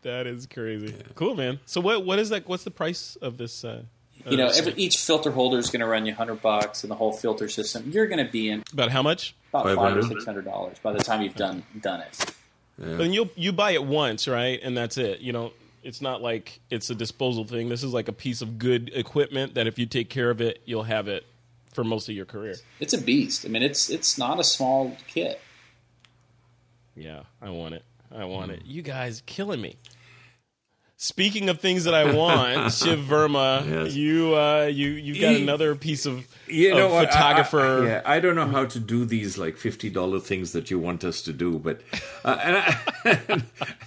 That 0.02 0.26
is 0.26 0.46
crazy. 0.46 0.94
Cool, 1.14 1.34
man. 1.34 1.58
So 1.66 1.80
what 1.80 2.04
what 2.04 2.18
is 2.18 2.28
that? 2.28 2.46
What's 2.46 2.64
the 2.64 2.70
price 2.70 3.16
of 3.20 3.36
this? 3.38 3.64
Uh, 3.64 3.82
You 4.27 4.36
know, 4.36 4.49
every, 4.49 4.73
each 4.74 4.99
filter 4.99 5.31
holder 5.31 5.59
is 5.59 5.70
going 5.70 5.81
to 5.81 5.86
run 5.86 6.07
you 6.07 6.15
hundred 6.15 6.43
bucks, 6.43 6.82
and 6.82 6.90
the 6.90 6.97
whole 6.97 7.12
filter 7.12 7.49
system 7.49 7.90
you're 7.93 8.07
going 8.07 8.24
to 8.24 8.31
be 8.31 8.49
in 8.51 8.62
about 8.73 8.90
how 8.90 9.03
much? 9.03 9.35
about 9.51 9.74
five 9.74 9.97
or 9.97 10.03
six 10.03 10.24
hundred 10.24 10.45
dollars 10.45 10.78
by 10.82 10.93
the 10.93 10.99
time 10.99 11.23
you've 11.23 11.36
done 11.36 11.62
done 11.81 12.01
it. 12.01 12.35
Then 12.78 13.12
you 13.12 13.31
you 13.35 13.53
buy 13.53 13.73
it 13.73 13.85
once, 13.85 14.28
right? 14.28 14.61
And 14.62 14.77
that's 14.77 14.99
it. 14.99 15.20
You 15.20 15.32
know, 15.32 15.53
it's 15.82 16.01
not 16.01 16.23
like 16.23 16.61
it's 16.70 16.90
a 16.90 16.95
disposal 16.95 17.45
thing. 17.45 17.69
This 17.69 17.82
is 17.82 17.93
like 17.93 18.09
a 18.09 18.12
piece 18.12 18.43
of 18.43 18.59
good 18.59 18.90
equipment 18.95 19.55
that 19.55 19.66
if 19.66 19.78
you 19.78 19.86
take 19.86 20.09
care 20.11 20.31
of 20.31 20.40
it, 20.40 20.61
you'll 20.65 20.85
have 20.85 21.09
it 21.09 21.24
for 21.73 21.85
most 21.85 22.09
of 22.09 22.15
your 22.15 22.27
career. 22.27 22.57
It's 22.81 22.93
a 22.93 23.01
beast. 23.01 23.45
I 23.47 23.49
mean, 23.49 23.62
it's 23.62 23.89
it's 23.90 24.19
not 24.19 24.39
a 24.39 24.45
small 24.45 24.97
kit. 25.07 25.40
Yeah, 26.95 27.23
I 27.40 27.51
want 27.51 27.74
it. 27.74 27.85
I 28.15 28.24
want 28.24 28.51
it. 28.51 28.62
You 28.65 28.82
guys 28.82 29.23
killing 29.27 29.61
me. 29.61 29.77
Speaking 31.00 31.48
of 31.48 31.60
things 31.60 31.84
that 31.84 31.94
I 31.94 32.12
want, 32.12 32.72
Shiv 32.74 32.98
Verma, 32.98 33.64
Yes. 33.64 33.94
you 33.94 34.34
uh, 34.34 34.64
you 34.64 34.88
you 34.88 35.20
got 35.20 35.36
another 35.36 35.76
piece 35.76 36.06
of, 36.06 36.26
You 36.48 36.72
of 36.72 36.76
know 36.76 36.88
what? 36.88 37.06
I- 37.06 37.10
photographer. 37.12 37.60
I, 37.84 37.86
yeah, 37.86 38.02
I 38.04 38.18
don't 38.18 38.34
know 38.34 38.48
how 38.48 38.64
to 38.64 38.80
do 38.80 39.04
these 39.04 39.38
like 39.38 39.56
fifty 39.56 39.90
dollar 39.90 40.18
things 40.18 40.50
that 40.54 40.72
you 40.72 40.78
want 40.80 41.04
us 41.04 41.22
to 41.22 41.32
do, 41.32 41.60
but 41.60 41.82
uh, 42.24 42.36
and 42.42 42.56
I, 42.56 43.42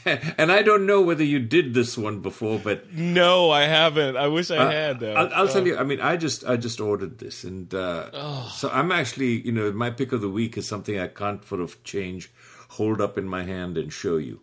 and 0.37 0.51
I 0.53 0.61
don't 0.61 0.85
know 0.85 1.01
whether 1.01 1.23
you 1.25 1.39
did 1.39 1.73
this 1.73 1.97
one 1.97 2.21
before, 2.21 2.59
but 2.59 2.93
No, 2.93 3.51
I 3.51 3.63
haven't. 3.63 4.15
I 4.15 4.27
wish 4.29 4.49
I 4.49 4.71
had 4.71 5.01
though. 5.01 5.11
Uh, 5.13 5.15
I'll, 5.17 5.33
I'll 5.33 5.47
tell 5.49 5.67
you. 5.67 5.75
I 5.75 5.83
mean, 5.83 5.99
I 5.99 6.15
just 6.15 6.45
I 6.45 6.55
just 6.55 6.79
ordered 6.79 7.19
this, 7.19 7.43
and 7.43 7.73
uh, 7.75 8.47
so 8.51 8.69
I'm 8.69 8.89
actually 8.93 9.41
you 9.45 9.51
know 9.51 9.69
my 9.73 9.89
pick 9.89 10.13
of 10.13 10.21
the 10.21 10.29
week 10.29 10.57
is 10.57 10.65
something 10.65 10.97
I 10.97 11.07
can't 11.07 11.43
sort 11.43 11.59
of 11.59 11.83
change, 11.83 12.31
hold 12.69 13.01
up 13.01 13.17
in 13.17 13.27
my 13.27 13.43
hand 13.43 13.77
and 13.77 13.91
show 13.91 14.15
you. 14.15 14.39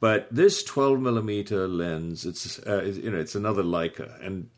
But 0.00 0.28
this 0.34 0.64
12 0.64 0.98
millimeter 1.00 1.68
lens, 1.68 2.24
it's 2.24 2.58
uh, 2.66 2.82
is- 2.82 2.98
you 2.98 3.10
know 3.10 3.18
it's 3.20 3.34
another 3.34 3.62
Leica, 3.62 4.24
and 4.24 4.48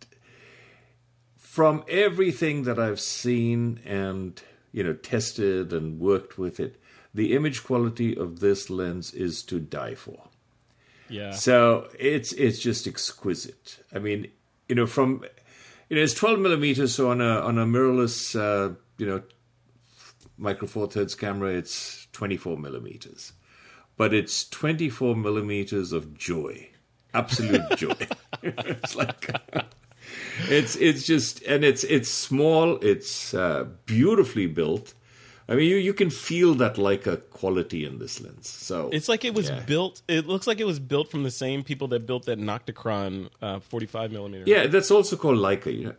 from 1.36 1.85
everything 1.89 2.62
that 2.64 2.78
I've 2.78 3.01
seen 3.01 3.81
and 3.85 4.40
you 4.73 4.82
know 4.82 4.94
tested 4.94 5.73
and 5.73 5.98
worked 6.01 6.39
with 6.39 6.59
it, 6.60 6.81
the 7.14 7.35
image 7.35 7.64
quality 7.64 8.16
of 8.16 8.40
this 8.40 8.70
lens 8.70 9.12
is 9.12 9.43
to 9.44 9.59
die 9.60 9.94
for. 9.94 10.28
yeah. 11.09 11.32
So 11.32 11.89
it's 11.98 12.32
it's 12.32 12.59
just 12.60 12.86
exquisite. 12.86 13.78
I 13.94 13.98
mean, 13.98 14.28
you 14.69 14.74
know, 14.77 14.86
from 14.86 15.24
you 15.90 15.97
know, 15.97 16.02
it's 16.02 16.14
twelve 16.14 16.39
millimeters. 16.39 16.94
So 16.94 17.10
on 17.10 17.20
a 17.20 17.40
on 17.40 17.59
a 17.59 17.66
mirrorless, 17.66 18.35
uh, 18.39 18.74
you 18.97 19.06
know, 19.06 19.23
micro 20.39 20.66
four 20.69 20.86
thirds 20.86 21.14
camera, 21.14 21.51
it's 21.51 22.06
twenty 22.12 22.36
four 22.39 22.56
millimeters, 22.56 23.32
but 24.02 24.12
it's 24.20 24.48
twenty 24.60 24.88
four 24.90 25.14
millimeters 25.26 25.92
of 25.92 26.02
joy, 26.30 26.68
absolute 27.14 27.68
joy. 27.76 27.94
it's 28.42 28.94
like. 28.96 29.22
It's 30.48 30.74
it's 30.76 31.02
just 31.06 31.42
and 31.52 31.62
it's 31.64 31.84
it's 31.84 32.08
small. 32.10 32.78
It's 32.92 33.32
uh, 33.34 33.64
beautifully 33.86 34.46
built. 34.48 34.94
I 35.48 35.54
mean, 35.56 35.68
you, 35.70 35.76
you 35.76 35.94
can 35.94 36.10
feel 36.10 36.54
that 36.54 36.74
Leica 36.76 37.14
quality 37.30 37.84
in 37.84 37.98
this 37.98 38.20
lens. 38.20 38.48
So 38.48 38.88
It's 38.92 39.08
like 39.08 39.24
it 39.24 39.34
was 39.34 39.48
Yeah. 39.48 39.60
built. 39.66 40.02
It 40.08 40.26
looks 40.26 40.46
like 40.46 40.60
it 40.60 40.66
was 40.66 40.78
built 40.80 41.10
from 41.10 41.22
the 41.24 41.30
same 41.30 41.62
people 41.62 41.88
that 41.88 42.06
built 42.06 42.24
that 42.26 42.38
Nocticron 42.38 43.28
uh, 43.42 43.60
45 43.60 44.10
millimeter. 44.12 44.44
Yeah, 44.46 44.66
that's 44.68 44.90
also 44.90 45.16
called 45.16 45.38
Leica. 45.38 45.70
You 45.78 45.84
know, 45.86 45.94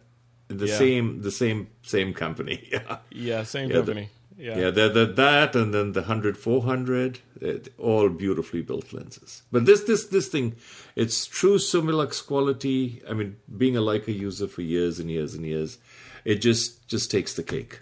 the 0.47 0.67
Yeah. 0.67 0.77
same, 0.77 1.21
the 1.21 1.31
same, 1.31 1.67
same 1.84 2.13
company. 2.13 2.57
Yeah, 2.71 2.97
yeah, 3.11 3.43
same 3.43 3.69
Yeah, 3.69 3.81
the- 3.81 3.84
company. 3.85 4.09
Yeah, 4.38 4.57
yeah. 4.57 4.69
The, 4.72 4.89
the, 4.89 5.05
that 5.05 5.55
and 5.55 5.73
then 5.73 5.91
the 5.93 6.03
hundred, 6.03 6.38
four 6.38 6.64
hundred, 6.64 7.19
eh, 7.41 7.60
all 7.77 8.10
beautifully 8.10 8.61
built 8.61 8.91
lenses. 8.93 9.43
But 9.51 9.65
this, 9.65 9.84
this, 9.84 10.05
this 10.07 10.27
thing, 10.27 10.55
it's 10.95 11.26
true 11.26 11.57
Summilux 11.57 12.26
quality. 12.26 13.01
I 13.10 13.14
mean, 13.14 13.35
being 13.57 13.77
a 13.77 13.81
Leica 13.81 14.07
user 14.18 14.47
for 14.47 14.61
years 14.61 14.99
and 14.99 15.10
years 15.11 15.34
and 15.35 15.45
years, 15.45 15.77
it 16.26 16.35
just 16.35 16.88
just 16.88 17.11
takes 17.11 17.34
the 17.35 17.43
cake. 17.43 17.81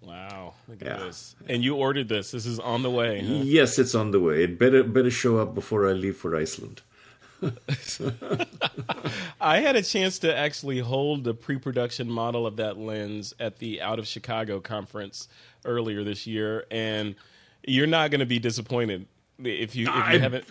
Wow, 0.00 0.54
look 0.68 0.82
at 0.82 0.86
Yeah. 0.86 1.04
this. 1.04 1.34
And 1.48 1.64
you 1.64 1.74
ordered 1.74 2.08
this. 2.08 2.30
This 2.30 2.46
is 2.46 2.60
on 2.60 2.82
the 2.82 2.90
way. 2.90 3.20
huh? 3.26 3.42
Yes, 3.42 3.78
it's 3.78 3.94
on 3.94 4.12
the 4.12 4.20
way. 4.20 4.44
It 4.44 4.58
better 4.58 4.84
better 4.84 5.10
show 5.10 5.38
up 5.38 5.54
before 5.54 5.88
I 5.88 5.92
leave 5.92 6.16
for 6.16 6.36
Iceland. 6.36 6.82
I 9.40 9.60
had 9.60 9.76
a 9.76 9.82
chance 9.82 10.18
to 10.20 10.34
actually 10.34 10.78
hold 10.78 11.24
the 11.24 11.34
pre-production 11.34 12.10
model 12.10 12.46
of 12.46 12.56
that 12.56 12.78
lens 12.78 13.34
at 13.38 13.58
the 13.58 13.82
Out 13.82 13.98
of 13.98 14.06
Chicago 14.06 14.60
conference 14.60 15.28
earlier 15.66 16.04
this 16.04 16.26
year, 16.26 16.64
and 16.70 17.14
you're 17.66 17.86
not 17.86 18.10
going 18.10 18.20
to 18.20 18.26
be 18.26 18.38
disappointed 18.38 19.06
if 19.38 19.76
you 19.76 19.86
if 19.88 19.94
you 19.94 20.02
I, 20.02 20.18
haven't. 20.18 20.46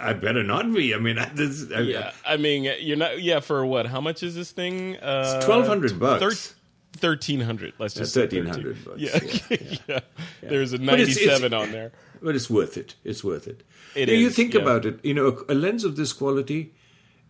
I, 0.00 0.10
I 0.10 0.12
better 0.12 0.42
not 0.44 0.72
be. 0.72 0.94
I 0.94 0.98
mean, 0.98 1.18
I, 1.24 1.28
this, 1.30 1.66
I, 1.74 1.80
Yeah, 1.80 2.12
I 2.26 2.36
mean, 2.36 2.70
you're 2.80 2.96
not. 2.96 3.20
Yeah, 3.22 3.40
for 3.40 3.64
what? 3.66 3.86
How 3.86 4.00
much 4.00 4.22
is 4.22 4.34
this 4.34 4.52
thing? 4.52 4.96
Uh, 4.98 5.40
twelve 5.42 5.66
hundred 5.66 5.98
bucks. 5.98 6.54
Thirteen 6.96 7.40
hundred. 7.40 7.72
Let's 7.80 7.94
just 7.94 8.12
say 8.14 8.20
1300 8.20 8.84
bucks, 8.84 9.00
Yeah, 9.50 9.78
yeah. 9.88 10.00
There's 10.42 10.72
a 10.74 10.78
But 10.78 11.00
it's- 11.00 11.16
it's- 11.16 11.26
ninety-seven 11.26 11.52
on 11.52 11.72
there. 11.72 11.90
But 12.22 12.36
it's 12.36 12.48
worth 12.48 12.76
it. 12.76 12.94
It's 13.02 13.24
worth 13.24 13.48
it. 13.48 13.64
It 13.96 14.08
You- 14.08 14.14
You 14.16 14.30
think 14.30 14.54
yeah. 14.54 14.60
about 14.62 14.86
it. 14.86 15.04
You 15.04 15.12
know, 15.12 15.26
a, 15.48 15.52
a 15.52 15.56
lens 15.56 15.82
of 15.82 15.96
this 15.96 16.12
quality, 16.12 16.72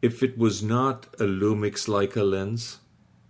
if 0.02 0.22
it 0.22 0.36
was 0.36 0.62
not 0.62 1.06
a 1.18 1.24
Lumix 1.24 1.88
Leica 1.88 2.22
lens, 2.30 2.78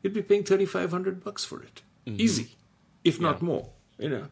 you'd 0.03 0.13
be 0.13 0.23
paying 0.23 0.43
thirty 0.43 0.67
five 0.67 0.91
hundred 0.91 1.23
bucks 1.23 1.45
for 1.45 1.63
it, 1.63 1.83
Mm-hmm. 2.05 2.21
easy, 2.21 2.57
if 3.05 3.21
not 3.21 3.41
more. 3.41 3.71
You 3.99 4.09
know, 4.09 4.27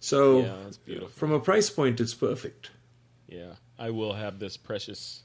so 0.00 0.40
Yeah, 0.40 0.54
that's 0.64 0.76
beautiful. 0.78 1.08
from 1.08 1.32
a 1.32 1.40
price 1.40 1.68
point, 1.70 2.00
it's 2.00 2.14
perfect. 2.14 2.70
Yeah, 3.28 3.54
I 3.78 3.90
will 3.90 4.12
have 4.14 4.38
this 4.38 4.56
precious. 4.56 5.22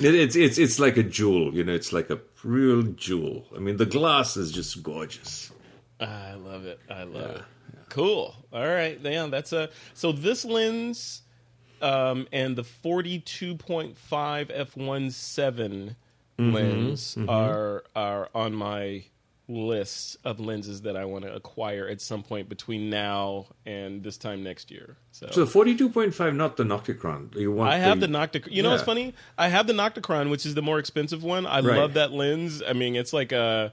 It, 0.00 0.14
it's 0.14 0.34
it's 0.36 0.58
it's 0.58 0.78
like 0.78 0.96
a 0.96 1.02
jewel. 1.02 1.54
You 1.54 1.64
know, 1.64 1.74
it's 1.74 1.92
like 1.92 2.08
a 2.10 2.18
real 2.42 2.82
jewel. 2.82 3.44
I 3.54 3.58
mean, 3.58 3.76
the 3.76 3.86
glass 3.86 4.36
is 4.36 4.50
just 4.50 4.82
gorgeous. 4.82 5.52
I 6.00 6.34
love 6.34 6.64
it. 6.64 6.80
I 6.90 7.04
love 7.04 7.30
it. 7.36 7.42
Cool. 7.90 8.34
All 8.52 8.66
right. 8.66 8.98
Yeah, 9.02 9.26
that's 9.26 9.52
a 9.52 9.68
so 9.94 10.10
this 10.12 10.44
lens 10.46 11.22
um, 11.82 12.26
and 12.32 12.56
the 12.56 12.62
42.5 12.64 13.94
f1.7 14.08 15.94
lens 16.38 17.18
are 17.28 17.84
are 17.94 18.28
on 18.34 18.54
my 18.54 19.04
list 19.52 20.16
of 20.24 20.40
lenses 20.40 20.82
that 20.82 20.96
I 20.96 21.04
want 21.04 21.24
to 21.24 21.34
acquire 21.34 21.86
at 21.88 22.00
some 22.00 22.22
point 22.22 22.48
between 22.48 22.90
now 22.90 23.46
and 23.66 24.02
this 24.02 24.16
time 24.16 24.42
next 24.42 24.70
year. 24.70 24.96
So, 25.12 25.28
So 25.30 25.46
forty 25.46 25.76
two 25.76 25.88
point 25.88 26.14
five, 26.14 26.34
not 26.34 26.56
the 26.56 26.64
Nocticron. 26.64 27.34
You 27.36 27.52
want 27.52 27.70
I 27.70 27.78
have 27.78 28.00
the 28.00 28.06
Nocticron. 28.06 28.52
You 28.52 28.62
know 28.62 28.70
what's 28.70 28.82
funny? 28.82 29.14
I 29.38 29.48
have 29.48 29.66
the 29.66 29.72
Nocticron, 29.72 30.30
which 30.30 30.46
is 30.46 30.54
the 30.54 30.62
more 30.62 30.78
expensive 30.78 31.22
one. 31.22 31.46
I 31.46 31.60
Right. 31.60 31.78
love 31.78 31.94
that 31.94 32.12
lens. 32.12 32.62
I 32.66 32.72
mean, 32.72 32.96
it's 32.96 33.12
like 33.12 33.32
a 33.32 33.72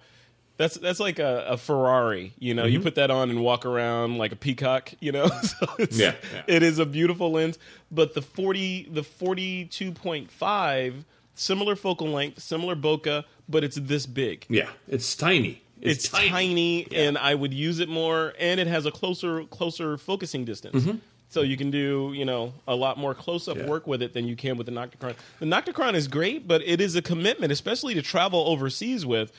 that's 0.57 0.75
that's 0.75 0.99
like 0.99 1.19
a, 1.19 1.45
a 1.49 1.57
Ferrari. 1.57 2.33
You 2.37 2.53
know, 2.53 2.63
Mm-hmm. 2.63 2.73
you 2.73 2.79
put 2.81 2.95
that 2.95 3.09
on 3.11 3.29
and 3.29 3.41
walk 3.41 3.65
around 3.65 4.17
like 4.17 4.31
a 4.33 4.35
peacock. 4.35 4.91
You 4.99 5.11
know, 5.13 5.27
so 5.43 5.67
it's, 5.79 5.97
Yeah, 5.97 6.15
yeah. 6.33 6.41
it 6.47 6.63
is 6.63 6.79
a 6.79 6.85
beautiful 6.85 7.31
lens. 7.31 7.57
But 7.91 8.13
the 8.13 8.21
forty 8.21 8.89
the 8.91 9.03
forty 9.03 9.65
two 9.65 9.91
point 9.93 10.29
five, 10.29 11.05
similar 11.35 11.75
focal 11.77 12.07
length, 12.09 12.41
similar 12.41 12.75
bokeh, 12.75 13.23
but 13.47 13.63
it's 13.63 13.77
this 13.77 14.05
big. 14.05 14.45
Yeah, 14.49 14.67
it's 14.87 15.15
tiny. 15.15 15.61
It's, 15.81 16.05
It's 16.05 16.09
tiny, 16.09 16.83
tiny. 16.83 16.87
and 16.95 17.17
I 17.17 17.35
would 17.35 17.53
use 17.53 17.79
it 17.79 17.89
more. 17.89 18.33
And 18.39 18.59
it 18.59 18.67
has 18.67 18.85
a 18.85 18.91
closer 18.91 19.43
closer 19.45 19.97
focusing 19.97 20.45
distance. 20.45 20.83
Mm-hmm. 20.83 20.97
So 21.29 21.41
you 21.41 21.57
can 21.57 21.69
do, 21.69 22.11
you 22.15 22.25
know, 22.25 22.53
a 22.67 22.75
lot 22.75 22.97
more 22.97 23.13
close-up 23.13 23.55
Yeah. 23.57 23.67
work 23.67 23.85
with 23.85 24.01
it 24.01 24.13
than 24.13 24.27
you 24.27 24.35
can 24.35 24.57
with 24.57 24.65
the 24.65 24.71
Nocticron. 24.73 25.13
The 25.39 25.45
Nocticron 25.45 25.93
is 25.93 26.07
great, 26.07 26.47
but 26.47 26.63
it 26.65 26.81
is 26.81 26.95
a 26.95 27.03
commitment, 27.03 27.51
especially 27.51 27.93
to 27.93 28.01
travel 28.01 28.39
overseas 28.47 29.05
with. 29.05 29.31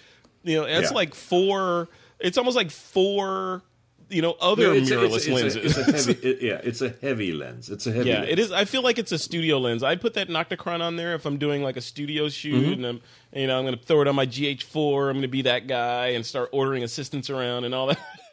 You 0.44 0.56
know, 0.58 0.64
it's 0.64 0.90
Yeah. 0.90 0.94
like 0.96 1.14
four. 1.16 1.88
It's 2.20 2.38
almost 2.38 2.56
like 2.56 2.70
four. 2.70 3.62
You 4.10 4.22
know, 4.22 4.36
other 4.40 4.74
It's 4.74 4.90
mirrorless 4.90 5.16
it's 5.16 5.26
a- 5.26 5.32
it's 5.32 5.54
a- 5.56 5.60
lenses. 5.60 5.78
it's 5.78 5.78
a 5.78 5.92
heavy, 6.12 6.28
it- 6.28 6.42
yeah, 6.42 6.60
it's 6.64 6.82
a 6.82 6.94
heavy 7.00 7.32
lens. 7.32 7.70
It's 7.70 7.86
a 7.86 7.92
heavy. 7.92 8.08
Yeah, 8.10 8.18
lens. 8.20 8.28
it 8.32 8.38
is. 8.40 8.52
I 8.52 8.64
feel 8.64 8.82
like 8.82 8.98
it's 8.98 9.12
a 9.12 9.18
studio 9.18 9.58
lens. 9.58 9.82
I 9.82 9.96
put 9.96 10.14
that 10.14 10.28
Nocticron 10.28 10.80
on 10.80 10.96
there 10.96 11.14
if 11.14 11.24
I'm 11.26 11.38
doing 11.38 11.62
like 11.62 11.76
a 11.76 11.80
studio 11.80 12.28
shoot, 12.28 12.54
Mm-hmm. 12.62 12.72
and 12.72 12.86
I'm, 12.86 13.00
you 13.32 13.46
know, 13.46 13.56
I'm 13.58 13.64
going 13.64 13.78
to 13.78 13.84
throw 13.84 14.02
it 14.02 14.08
on 14.08 14.16
my 14.16 14.26
GH4. 14.26 15.06
I'm 15.08 15.12
going 15.14 15.22
to 15.22 15.28
be 15.28 15.42
that 15.42 15.66
guy 15.68 16.08
and 16.08 16.26
start 16.26 16.48
ordering 16.52 16.82
assistants 16.82 17.30
around 17.30 17.64
and 17.64 17.74
all 17.74 17.86
that. 17.86 17.98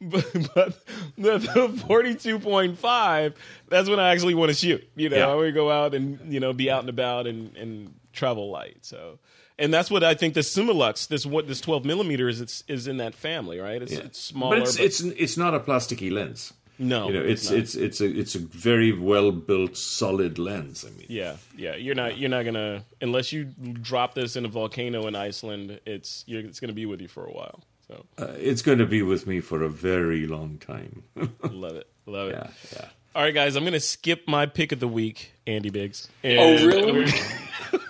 but 0.00 0.24
but 0.54 0.78
the, 1.18 1.38
the 1.38 1.68
42.5, 1.86 3.34
that's 3.68 3.88
when 3.88 4.00
I 4.00 4.12
actually 4.12 4.34
want 4.34 4.50
to 4.50 4.54
shoot. 4.56 4.88
You 4.96 5.08
know, 5.10 5.16
Yeah. 5.16 5.28
I 5.28 5.34
want 5.34 5.46
to 5.48 5.52
go 5.52 5.70
out 5.70 5.94
and 5.94 6.32
you 6.32 6.40
know 6.40 6.52
be 6.52 6.70
out 6.70 6.80
and 6.80 6.88
about 6.88 7.26
and 7.26 7.56
and 7.56 7.94
travel 8.12 8.50
light. 8.50 8.78
So. 8.82 9.18
And 9.60 9.72
that's 9.72 9.90
what 9.90 10.02
I 10.02 10.14
think 10.14 10.34
the 10.34 10.40
Summilux, 10.40 11.06
this 11.06 11.24
what 11.26 11.46
this 11.46 11.60
12 11.60 11.84
millimeters, 11.84 12.40
it's 12.40 12.64
is 12.66 12.86
in 12.86 12.96
that 12.96 13.14
family, 13.14 13.58
right? 13.60 13.80
It's, 13.82 13.92
Yeah. 13.92 14.00
it's 14.06 14.18
smaller, 14.18 14.58
but 14.60 14.68
it's 14.68 14.78
it's 14.78 15.00
it's 15.00 15.36
not 15.36 15.54
a 15.54 15.60
plasticky 15.60 16.10
lens. 16.10 16.52
no, 16.78 17.08
You 17.08 17.14
know, 17.14 17.22
it's 17.32 17.50
not. 17.50 17.58
it's 17.60 17.74
it's 17.74 18.00
a 18.00 18.06
it's 18.06 18.34
a 18.34 18.38
very 18.38 18.90
well 18.92 19.30
built, 19.32 19.76
solid 19.76 20.38
lens. 20.38 20.84
I 20.84 20.90
mean, 20.96 21.06
Yeah, 21.08 21.36
yeah. 21.56 21.76
You're 21.76 21.94
not 21.94 22.16
you're 22.18 22.30
not 22.30 22.44
gonna 22.46 22.84
unless 23.02 23.32
you 23.32 23.44
drop 23.82 24.14
this 24.14 24.34
in 24.36 24.44
a 24.46 24.48
volcano 24.48 25.06
in 25.06 25.14
Iceland. 25.14 25.78
It's 25.84 26.24
you're, 26.26 26.40
it's 26.40 26.58
gonna 26.60 26.72
be 26.72 26.86
with 26.86 27.00
you 27.02 27.08
for 27.08 27.26
a 27.26 27.32
while. 27.32 27.60
So 27.86 28.06
uh, 28.18 28.34
it's 28.38 28.62
going 28.62 28.78
to 28.78 28.86
be 28.86 29.02
with 29.02 29.26
me 29.26 29.40
for 29.40 29.64
a 29.64 29.68
very 29.68 30.24
long 30.28 30.58
time. 30.58 31.02
love 31.42 31.74
it, 31.74 31.88
love 32.06 32.28
it. 32.28 32.36
yeah, 32.38 32.50
yeah. 32.72 32.88
All 33.16 33.22
right, 33.24 33.34
guys. 33.34 33.56
I'm 33.56 33.64
gonna 33.64 33.80
skip 33.80 34.28
my 34.28 34.46
pick 34.46 34.70
of 34.72 34.78
the 34.78 34.86
week, 34.86 35.32
Andy 35.44 35.70
Biggs. 35.70 36.08
Oh, 36.24 36.66
really? 36.66 37.10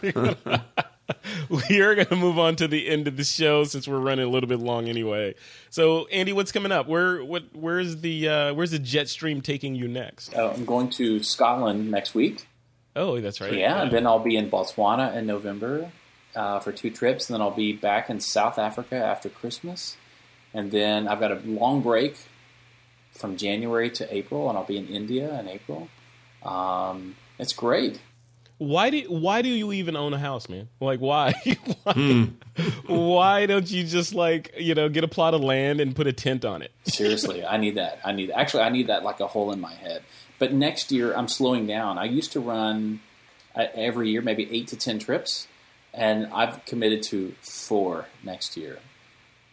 We 1.69 1.81
are 1.81 1.95
gonna 1.95 2.21
move 2.21 2.39
on 2.39 2.57
to 2.57 2.69
the 2.69 2.89
end 2.89 3.09
of 3.09 3.17
the 3.17 3.25
show 3.25 3.65
since 3.65 3.89
we're 3.89 3.99
running 3.99 4.25
a 4.25 4.29
little 4.29 4.49
bit 4.49 4.61
long 4.61 4.89
anyway. 4.89 5.35
So, 5.69 6.07
Andy, 6.07 6.33
what's 6.33 6.53
coming 6.53 6.71
up? 6.71 6.87
Where 6.87 7.25
what 7.25 7.45
where's 7.53 8.01
the 8.03 8.29
uh, 8.29 8.55
where's 8.55 8.71
the 8.71 8.79
jet 8.79 9.09
stream 9.09 9.41
taking 9.41 9.75
you 9.75 9.89
next? 9.89 10.35
Uh, 10.37 10.53
I'm 10.55 10.65
going 10.65 10.91
to 10.91 11.23
Scotland 11.23 11.91
next 11.91 12.15
week. 12.15 12.47
Oh, 12.95 13.21
that's 13.21 13.41
right. 13.41 13.53
Yeah, 13.53 13.83
and 13.83 13.91
then 13.91 14.07
I'll 14.07 14.19
be 14.19 14.37
in 14.37 14.51
Botswana 14.51 15.15
in 15.17 15.27
November 15.27 15.91
uh, 16.35 16.61
for 16.61 16.73
two 16.73 16.91
trips, 16.91 17.29
and 17.29 17.35
then 17.35 17.41
I'll 17.41 17.51
be 17.51 17.73
back 17.73 18.11
in 18.11 18.21
South 18.21 18.59
Africa 18.59 18.97
after 18.97 19.29
Christmas, 19.29 19.97
and 20.55 20.71
then 20.71 21.09
I've 21.09 21.21
got 21.21 21.33
a 21.33 21.41
long 21.45 21.83
break 21.83 22.17
from 23.13 23.37
January 23.37 23.91
to 23.91 24.15
April, 24.15 24.49
and 24.49 24.57
I'll 24.57 24.65
be 24.65 24.77
in 24.77 24.87
India 24.87 25.39
in 25.41 25.49
April. 25.49 25.89
Um, 26.43 27.17
it's 27.39 27.53
great. 27.53 28.01
Why 28.61 28.91
do 28.91 29.01
why 29.09 29.41
do 29.41 29.49
you 29.49 29.73
even 29.73 29.97
own 29.97 30.13
a 30.13 30.19
house, 30.19 30.47
man? 30.47 30.69
Like 30.81 31.01
why? 31.01 31.33
why, 31.85 32.29
why 32.87 33.47
don't 33.47 33.71
you 33.71 33.85
just 33.85 34.15
like 34.15 34.53
you 34.59 34.75
know 34.75 34.91
get 34.91 35.03
a 35.03 35.09
plot 35.09 35.33
of 35.33 35.41
land 35.41 35.81
and 35.81 35.97
put 35.97 36.07
a 36.07 36.13
tent 36.13 36.45
on 36.45 36.61
it? 36.61 36.71
Seriously, 36.85 37.43
I 37.43 37.57
need 37.57 37.77
that. 37.77 38.01
I 38.05 38.13
need 38.13 38.31
actually 38.31 38.65
I 38.65 38.69
need 38.69 38.89
that 38.89 39.03
like 39.03 39.21
a 39.21 39.27
hole 39.27 39.51
in 39.51 39.61
my 39.61 39.73
head. 39.73 40.03
But 40.39 40.53
next 40.53 40.93
year 40.93 41.17
I'm 41.17 41.27
slowing 41.27 41.67
down. 41.67 41.97
I 41.97 42.05
used 42.05 42.33
to 42.33 42.41
run 42.41 43.01
uh, 43.57 43.65
every 43.75 44.11
year 44.11 44.21
maybe 44.21 44.47
eight 44.55 44.69
to 44.69 44.77
ten 44.77 44.99
trips, 44.99 45.49
and 45.95 46.27
I've 46.27 46.63
committed 46.67 47.03
to 47.05 47.35
four 47.41 48.09
next 48.23 48.59
year 48.59 48.79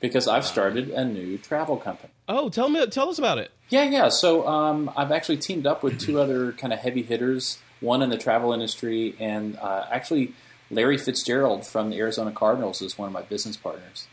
because 0.01 0.27
I've 0.27 0.45
started 0.45 0.89
a 0.89 1.05
new 1.05 1.37
travel 1.37 1.77
company. 1.77 2.11
Oh, 2.27 2.49
tell 2.49 2.67
me, 2.67 2.85
tell 2.87 3.07
us 3.07 3.17
about 3.17 3.37
it. 3.37 3.51
Yeah, 3.69 3.83
yeah. 3.83 4.09
So 4.09 4.45
um, 4.45 4.91
I've 4.97 5.13
actually 5.13 5.37
teamed 5.37 5.65
up 5.65 5.81
with 5.81 5.97
two 5.97 6.19
other 6.19 6.51
kind 6.51 6.73
of 6.73 6.79
heavy 6.79 7.03
hitters, 7.03 7.59
one 7.79 8.01
in 8.01 8.09
the 8.09 8.17
travel 8.17 8.53
industry, 8.53 9.15
and 9.19 9.57
uh, 9.57 9.85
actually 9.91 10.33
Larry 10.69 10.97
Fitzgerald 10.97 11.65
from 11.65 11.89
the 11.89 11.97
Arizona 11.97 12.31
Cardinals 12.31 12.81
is 12.81 12.97
one 12.97 13.07
of 13.07 13.13
my 13.13 13.21
business 13.21 13.57
partners. 13.57 14.07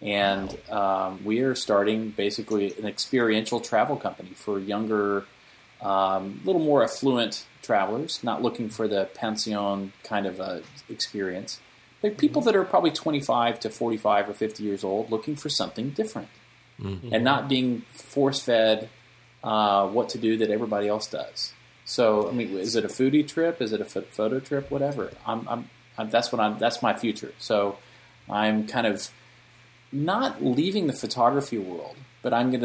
And 0.00 0.56
um, 0.70 1.22
we 1.24 1.40
are 1.40 1.54
starting 1.54 2.10
basically 2.10 2.72
an 2.78 2.86
experiential 2.86 3.60
travel 3.60 3.96
company 3.96 4.30
for 4.34 4.58
younger, 4.58 5.26
um, 5.82 6.40
a 6.42 6.46
little 6.46 6.62
more 6.62 6.82
affluent 6.82 7.44
travelers, 7.62 8.20
not 8.22 8.42
looking 8.42 8.70
for 8.70 8.88
the 8.88 9.04
pension 9.14 9.92
kind 10.02 10.26
of 10.26 10.40
uh, 10.40 10.60
experience. 10.88 11.60
They're 12.00 12.10
people 12.10 12.40
that 12.42 12.56
are 12.56 12.64
probably 12.64 12.90
25 12.90 13.60
to 13.60 13.70
45 13.70 14.30
or 14.30 14.34
50 14.34 14.62
years 14.62 14.84
old 14.84 15.10
looking 15.10 15.36
for 15.36 15.48
something 15.48 15.90
different 15.90 16.28
and 17.12 17.24
not 17.24 17.48
being 17.48 17.82
force 17.92 18.40
fed 18.40 18.88
uh, 19.42 19.86
what 19.88 20.10
to 20.10 20.18
do 20.18 20.36
that 20.38 20.50
everybody 20.50 20.88
else 20.88 21.06
does. 21.06 21.52
So, 21.86 22.28
I 22.28 22.32
mean, 22.32 22.50
is 22.58 22.74
it 22.76 22.84
a 22.84 22.88
foodie 22.88 23.26
trip? 23.26 23.62
Is 23.62 23.72
it 23.72 23.80
a 23.80 23.84
photo 23.86 24.40
trip? 24.40 24.70
Whatever. 24.70 25.12
I'm, 25.24 25.48
I'm, 25.48 25.70
I'm, 25.96 26.10
that's 26.10 26.30
what 26.32 26.40
I'm. 26.40 26.58
That's 26.58 26.82
my 26.82 26.94
future. 26.94 27.32
So, 27.38 27.78
I'm 28.28 28.66
kind 28.66 28.86
of 28.86 29.08
not 29.92 30.42
leaving 30.42 30.88
the 30.88 30.92
photography 30.92 31.58
world, 31.58 31.96
but 32.22 32.34
I'm 32.34 32.50
going 32.50 32.60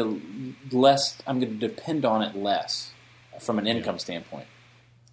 to 0.70 0.76
less. 0.76 1.16
I'm 1.26 1.38
going 1.40 1.58
to 1.58 1.68
depend 1.68 2.04
on 2.04 2.20
it 2.22 2.34
less 2.36 2.90
from 3.40 3.58
an 3.58 3.66
income 3.66 3.98
standpoint. 3.98 4.46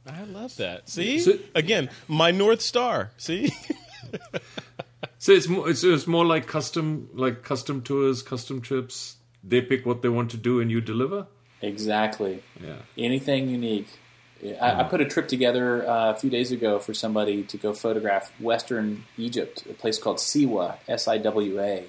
I 0.08 0.24
love 0.24 0.56
that. 0.58 0.90
See, 0.90 1.20
So- 1.20 1.38
again, 1.54 1.90
my 2.08 2.32
north 2.32 2.62
star. 2.62 3.12
See, 3.18 3.52
So 5.20 5.34
it's 5.34 5.48
more 5.48 5.70
it's, 5.70 5.84
it's 5.84 6.08
more 6.08 6.26
like 6.26 6.48
custom 6.48 7.10
like 7.14 7.44
custom 7.44 7.82
tours, 7.82 8.24
custom 8.24 8.62
trips. 8.62 9.18
They 9.44 9.62
pick 9.62 9.86
what 9.86 10.02
they 10.02 10.10
want 10.10 10.32
to 10.32 10.38
do, 10.38 10.62
and 10.62 10.72
you 10.72 10.82
deliver. 10.82 11.28
Exactly. 11.62 12.44
Yeah. 12.64 12.78
anything 12.98 13.50
unique. 13.50 13.88
I, 14.62 14.82
I 14.82 14.84
put 14.86 15.02
a 15.02 15.06
trip 15.06 15.28
together 15.28 15.86
uh, 15.88 16.12
a 16.12 16.16
few 16.16 16.30
days 16.30 16.54
ago 16.54 16.80
for 16.80 16.94
somebody 16.94 17.44
to 17.44 17.58
go 17.58 17.74
photograph 17.74 18.32
Western 18.40 19.04
Egypt, 19.18 19.66
a 19.70 19.74
place 19.74 19.98
called 20.00 20.18
Siwa, 20.18 20.78
S-I-W-A. 20.88 21.88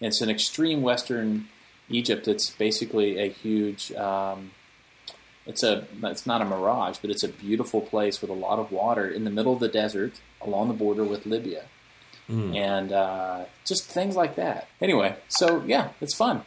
It's 0.00 0.20
an 0.20 0.28
extreme 0.28 0.82
Western 0.82 1.46
Egypt. 1.88 2.26
It's 2.26 2.50
basically 2.50 3.18
a 3.20 3.28
huge. 3.30 3.92
Um, 3.92 4.50
it's 5.46 5.62
a. 5.62 5.86
It's 6.02 6.26
not 6.26 6.42
a 6.42 6.44
mirage, 6.44 6.98
but 7.00 7.10
it's 7.10 7.22
a 7.22 7.28
beautiful 7.28 7.80
place 7.80 8.20
with 8.20 8.30
a 8.30 8.34
lot 8.34 8.58
of 8.58 8.72
water 8.72 9.08
in 9.08 9.22
the 9.24 9.30
middle 9.30 9.52
of 9.52 9.60
the 9.60 9.68
desert, 9.68 10.14
along 10.40 10.68
the 10.68 10.74
border 10.74 11.04
with 11.04 11.26
Libya, 11.26 11.64
and 12.56 12.90
uh, 12.92 13.44
just 13.64 13.84
things 13.84 14.16
like 14.16 14.34
that. 14.36 14.66
Anyway, 14.80 15.14
so 15.28 15.62
yeah, 15.66 15.90
it's 16.00 16.14
fun. 16.14 16.42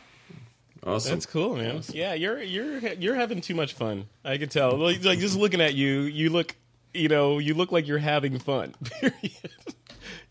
Awesome. 0.87 1.11
that's 1.11 1.25
cool, 1.25 1.55
man. 1.57 1.81
Yeah, 1.91 2.13
you're 2.13 2.41
you're 2.41 2.79
you're 2.93 3.15
having 3.15 3.41
too 3.41 3.55
much 3.55 3.73
fun. 3.73 4.05
I 4.23 4.37
can 4.37 4.49
tell. 4.49 4.77
Like, 4.77 5.03
like 5.03 5.19
just 5.19 5.35
looking 5.37 5.59
at 5.61 5.73
you, 5.75 6.01
you 6.01 6.29
look, 6.29 6.55
you 6.93 7.09
know, 7.09 7.39
you 7.39 7.53
look 7.53 7.71
like 7.71 7.87
you're 7.87 7.97
having 7.97 8.39
fun. 8.39 8.73
Period. 8.83 9.15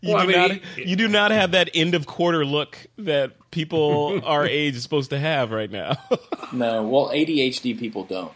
You, 0.01 0.13
Well, 0.13 0.17
do 0.17 0.23
I 0.23 0.25
mean, 0.27 0.37
not, 0.37 0.51
it- 0.79 0.87
you 0.87 0.95
do 0.95 1.07
not 1.07 1.31
have 1.31 1.51
that 1.51 1.69
end 1.73 1.93
of 1.95 2.05
quarter 2.07 2.45
look 2.45 2.77
that 2.97 3.33
people 3.51 4.19
our 4.25 4.45
age 4.45 4.75
is 4.75 4.83
supposed 4.83 5.09
to 5.11 5.19
have 5.19 5.51
right 5.51 5.69
now. 5.71 5.97
No, 6.53 6.83
well, 6.87 7.09
ADHD 7.09 7.77
people 7.77 8.05
don't. 8.05 8.31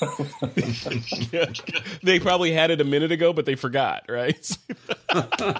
they 2.02 2.20
probably 2.20 2.52
had 2.52 2.70
it 2.70 2.80
a 2.80 2.84
minute 2.84 3.12
ago, 3.12 3.32
but 3.32 3.46
they 3.46 3.54
forgot, 3.54 4.04
right? 4.08 4.56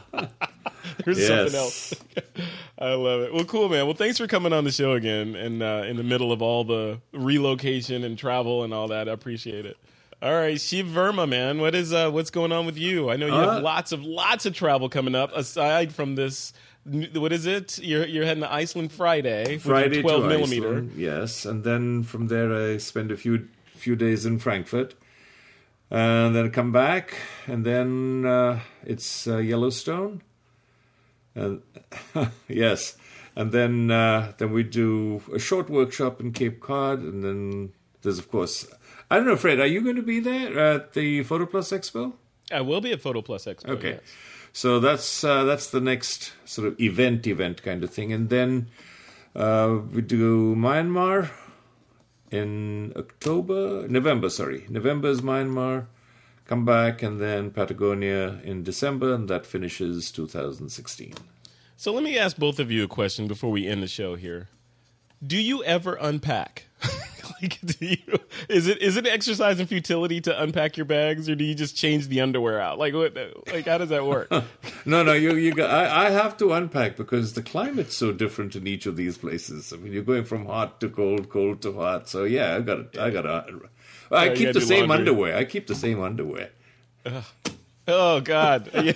There's 1.05 1.19
Yes. 1.19 1.29
something 1.29 1.55
else. 1.55 1.95
I 2.79 2.95
love 2.95 3.23
it. 3.23 3.33
Well, 3.35 3.45
cool, 3.45 3.69
man. 3.69 3.87
Well, 3.87 3.95
thanks 3.95 4.19
for 4.19 4.27
coming 4.27 4.53
on 4.53 4.65
the 4.65 4.73
show 4.73 4.93
again, 4.93 5.35
and 5.35 5.63
uh, 5.63 5.85
in 5.87 5.97
the 5.97 6.03
middle 6.03 6.33
of 6.33 6.43
all 6.43 6.65
the 6.65 7.01
relocation 7.13 8.05
and 8.05 8.19
travel 8.19 8.65
and 8.65 8.75
all 8.75 8.89
that, 8.89 9.09
I 9.09 9.13
appreciate 9.13 9.67
it. 9.67 9.77
All 10.23 10.33
right, 10.33 10.59
Shiv 10.61 10.87
Verma, 10.87 11.29
man, 11.29 11.61
what 11.61 11.75
is 11.75 11.93
uh, 11.93 12.11
what's 12.11 12.31
going 12.31 12.51
on 12.51 12.65
with 12.65 12.79
you? 12.79 13.11
I 13.11 13.17
know 13.17 13.27
you 13.27 13.33
have 13.35 13.59
Uh, 13.59 13.61
lots 13.61 13.93
of 13.93 14.03
lots 14.03 14.47
of 14.47 14.55
travel 14.55 14.89
coming 14.89 15.15
up. 15.15 15.31
Aside 15.37 15.93
from 15.95 16.15
this, 16.15 16.55
what 16.85 17.33
is 17.35 17.45
it? 17.45 17.79
You're 17.83 18.07
you're 18.07 18.25
heading 18.25 18.43
to 18.43 18.51
Iceland 18.53 18.93
Friday. 18.93 19.59
Friday 19.59 20.01
twelve 20.01 20.23
to 20.23 20.29
millimeter. 20.29 20.69
Iceland, 20.69 20.93
yes, 20.97 21.45
and 21.45 21.63
then 21.65 22.03
from 22.03 22.29
there 22.29 22.51
I 22.55 22.79
spend 22.79 23.13
a 23.13 23.17
few 23.19 23.47
few 23.87 23.95
days 23.95 24.27
in 24.27 24.37
Frankfurt, 24.37 24.97
and 25.93 26.35
then 26.35 26.51
come 26.51 26.73
back, 26.73 27.17
and 27.47 27.65
then 27.65 28.27
uh, 28.27 28.59
it's 28.85 29.29
uh, 29.29 29.37
Yellowstone, 29.37 30.23
and 31.37 31.63
yes, 32.49 32.97
and 33.37 33.53
then 33.53 33.93
uh, 33.93 34.33
then 34.39 34.53
we 34.53 34.65
do 34.65 35.23
a 35.33 35.39
short 35.39 35.71
workshop 35.71 36.21
in 36.21 36.33
Cape 36.33 36.59
Cod, 36.59 36.99
and 36.99 37.23
then 37.23 37.73
there's 38.03 38.19
of 38.19 38.29
course 38.29 38.67
I 39.09 39.19
don't 39.19 39.27
know, 39.27 39.37
Fred, 39.37 39.61
are 39.61 39.67
you 39.67 39.83
going 39.83 39.95
to 39.95 40.03
be 40.03 40.19
there 40.19 40.59
at 40.59 40.95
the 40.95 41.23
Photo 41.23 41.47
Plus 41.47 41.71
Expo? 41.71 42.13
I 42.51 42.63
will 42.63 42.81
be 42.81 42.91
at 42.91 43.01
Photo 43.01 43.23
Plus 43.23 43.45
Expo. 43.45 43.69
Okay. 43.69 43.91
yes. 43.91 44.01
So 44.53 44.81
that's 44.81 45.23
uh, 45.23 45.45
that's 45.45 45.71
the 45.71 45.81
next 45.81 46.33
sort 46.45 46.67
of 46.67 46.81
event 46.81 47.25
event 47.29 47.63
kind 47.63 47.85
of 47.85 47.91
thing, 47.91 48.13
and 48.13 48.31
then 48.31 48.67
uh, 49.37 49.79
we 49.93 50.03
do 50.03 50.57
Myanmar 50.57 51.31
in 52.31 52.93
October, 52.97 53.87
November. 53.89 54.31
Sorry, 54.31 54.65
November 54.69 55.09
is 55.09 55.21
Myanmar. 55.21 55.87
Come 56.47 56.65
back, 56.65 57.03
and 57.03 57.21
then 57.21 57.51
Patagonia 57.51 58.41
in 58.45 58.63
December, 58.63 59.15
and 59.15 59.29
that 59.29 59.45
finishes 59.45 60.13
2016. 60.13 61.15
So 61.77 61.93
let 61.93 62.05
me 62.05 62.17
ask 62.17 62.37
both 62.37 62.61
of 62.61 62.71
you 62.71 62.85
a 62.85 62.89
question 62.89 63.27
before 63.27 63.51
we 63.51 63.67
end 63.67 63.83
the 63.83 63.89
show 63.89 64.15
here. 64.15 64.49
Do 65.25 65.37
you 65.37 65.65
ever 65.65 65.95
unpack? 65.95 66.66
like, 67.43 67.61
do 67.61 67.87
you, 67.87 68.19
is 68.49 68.67
it 68.67 68.83
is 68.83 68.97
it 68.97 69.07
exercise 69.07 69.61
in 69.61 69.67
futility 69.67 70.21
to 70.23 70.43
unpack 70.43 70.77
your 70.77 70.87
bags, 70.87 71.29
or 71.29 71.35
do 71.35 71.45
you 71.45 71.55
just 71.55 71.77
change 71.77 72.09
the 72.09 72.21
underwear 72.21 72.61
out? 72.61 72.79
Like, 72.79 72.95
what? 72.95 73.17
Like, 73.47 73.67
how 73.67 73.79
does 73.79 73.91
that 73.91 74.05
work? 74.05 74.31
no, 74.87 75.03
no, 75.03 75.13
you 75.13 75.35
you 75.37 75.55
got, 75.55 75.71
I, 75.71 76.07
I 76.07 76.11
have 76.11 76.37
to 76.39 76.53
unpack 76.53 76.97
because 76.97 77.33
the 77.35 77.43
climate's 77.43 77.97
so 77.97 78.13
different 78.13 78.57
in 78.57 78.67
each 78.67 78.87
of 78.87 78.97
these 78.97 79.19
places. 79.19 79.73
I 79.73 79.77
mean, 79.77 79.93
you're 79.93 80.03
going 80.03 80.25
from 80.25 80.47
hot 80.47 80.81
to 80.81 80.89
cold, 80.89 81.29
cold 81.29 81.63
to 81.63 81.73
hot. 81.73 82.09
So 82.09 82.25
yeah, 82.25 82.57
I 82.57 82.61
got 82.61 82.99
I 82.99 83.11
got. 83.11 83.27
I 84.11 84.35
keep 84.35 84.53
the 84.53 84.61
same 84.61 84.89
laundry. 84.89 84.99
underwear. 84.99 85.37
I 85.37 85.45
keep 85.45 85.67
the 85.67 85.75
same 85.75 86.01
underwear. 86.03 86.51
Oh 87.89 88.21
God! 88.21 88.71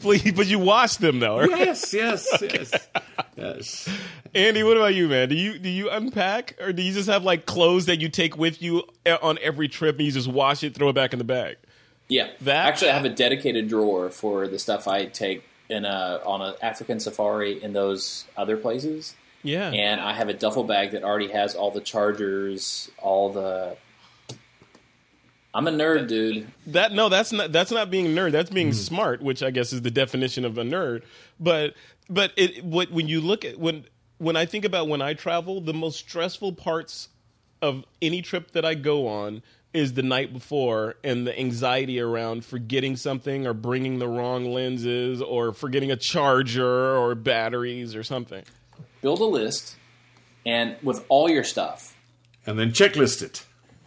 Please, 0.00 0.32
but 0.32 0.46
you 0.46 0.58
wash 0.58 0.96
them 0.96 1.20
though. 1.20 1.38
Right? 1.38 1.50
Yes, 1.50 1.94
yes, 1.94 2.28
okay. 2.34 2.50
yes, 2.52 2.88
yes. 3.36 3.88
Andy, 4.34 4.62
what 4.62 4.76
about 4.76 4.94
you, 4.94 5.08
man? 5.08 5.28
Do 5.28 5.34
you 5.34 5.58
do 5.58 5.68
you 5.68 5.90
unpack, 5.90 6.56
or 6.60 6.72
do 6.72 6.82
you 6.82 6.92
just 6.92 7.08
have 7.08 7.24
like 7.24 7.46
clothes 7.46 7.86
that 7.86 8.00
you 8.00 8.08
take 8.08 8.36
with 8.36 8.62
you 8.62 8.82
on 9.06 9.38
every 9.42 9.68
trip, 9.68 9.96
and 9.96 10.06
you 10.06 10.12
just 10.12 10.28
wash 10.28 10.62
it, 10.62 10.74
throw 10.74 10.88
it 10.88 10.94
back 10.94 11.12
in 11.12 11.18
the 11.18 11.24
bag? 11.24 11.56
Yeah, 12.08 12.28
that 12.42 12.66
actually, 12.66 12.90
I 12.90 12.94
have 12.94 13.04
a 13.04 13.10
dedicated 13.10 13.68
drawer 13.68 14.10
for 14.10 14.46
the 14.48 14.58
stuff 14.58 14.86
I 14.86 15.06
take 15.06 15.44
in 15.68 15.84
a 15.84 16.20
on 16.24 16.42
an 16.42 16.54
African 16.60 17.00
safari 17.00 17.62
in 17.62 17.72
those 17.72 18.26
other 18.36 18.56
places. 18.56 19.14
Yeah, 19.42 19.70
and 19.70 20.00
I 20.00 20.12
have 20.12 20.28
a 20.28 20.34
duffel 20.34 20.64
bag 20.64 20.92
that 20.92 21.02
already 21.02 21.28
has 21.28 21.54
all 21.54 21.70
the 21.70 21.80
chargers, 21.80 22.90
all 22.98 23.32
the 23.32 23.76
I'm 25.54 25.66
a 25.66 25.70
nerd, 25.70 26.08
dude. 26.08 26.46
That 26.68 26.92
no, 26.92 27.08
that's 27.08 27.30
not 27.30 27.52
that's 27.52 27.70
not 27.70 27.90
being 27.90 28.08
nerd. 28.08 28.32
That's 28.32 28.50
being 28.50 28.70
mm. 28.70 28.74
smart, 28.74 29.20
which 29.20 29.42
I 29.42 29.50
guess 29.50 29.72
is 29.72 29.82
the 29.82 29.90
definition 29.90 30.44
of 30.44 30.56
a 30.56 30.62
nerd. 30.62 31.02
But 31.38 31.74
but 32.08 32.32
it 32.36 32.64
what 32.64 32.90
when 32.90 33.08
you 33.08 33.20
look 33.20 33.44
at 33.44 33.58
when 33.58 33.84
when 34.18 34.36
I 34.36 34.46
think 34.46 34.64
about 34.64 34.88
when 34.88 35.02
I 35.02 35.14
travel, 35.14 35.60
the 35.60 35.74
most 35.74 35.98
stressful 35.98 36.52
parts 36.52 37.08
of 37.60 37.84
any 38.00 38.22
trip 38.22 38.52
that 38.52 38.64
I 38.64 38.74
go 38.74 39.08
on 39.08 39.42
is 39.72 39.94
the 39.94 40.02
night 40.02 40.32
before 40.32 40.96
and 41.02 41.26
the 41.26 41.36
anxiety 41.38 41.98
around 41.98 42.44
forgetting 42.44 42.96
something 42.96 43.46
or 43.46 43.54
bringing 43.54 43.98
the 43.98 44.06
wrong 44.06 44.44
lenses 44.44 45.22
or 45.22 45.52
forgetting 45.52 45.90
a 45.90 45.96
charger 45.96 46.96
or 46.96 47.14
batteries 47.14 47.96
or 47.96 48.02
something. 48.02 48.44
Build 49.00 49.20
a 49.20 49.24
list 49.24 49.76
and 50.44 50.76
with 50.82 51.04
all 51.08 51.28
your 51.28 51.44
stuff. 51.44 51.96
And 52.46 52.58
then 52.58 52.70
checklist 52.72 53.22
it. 53.22 53.44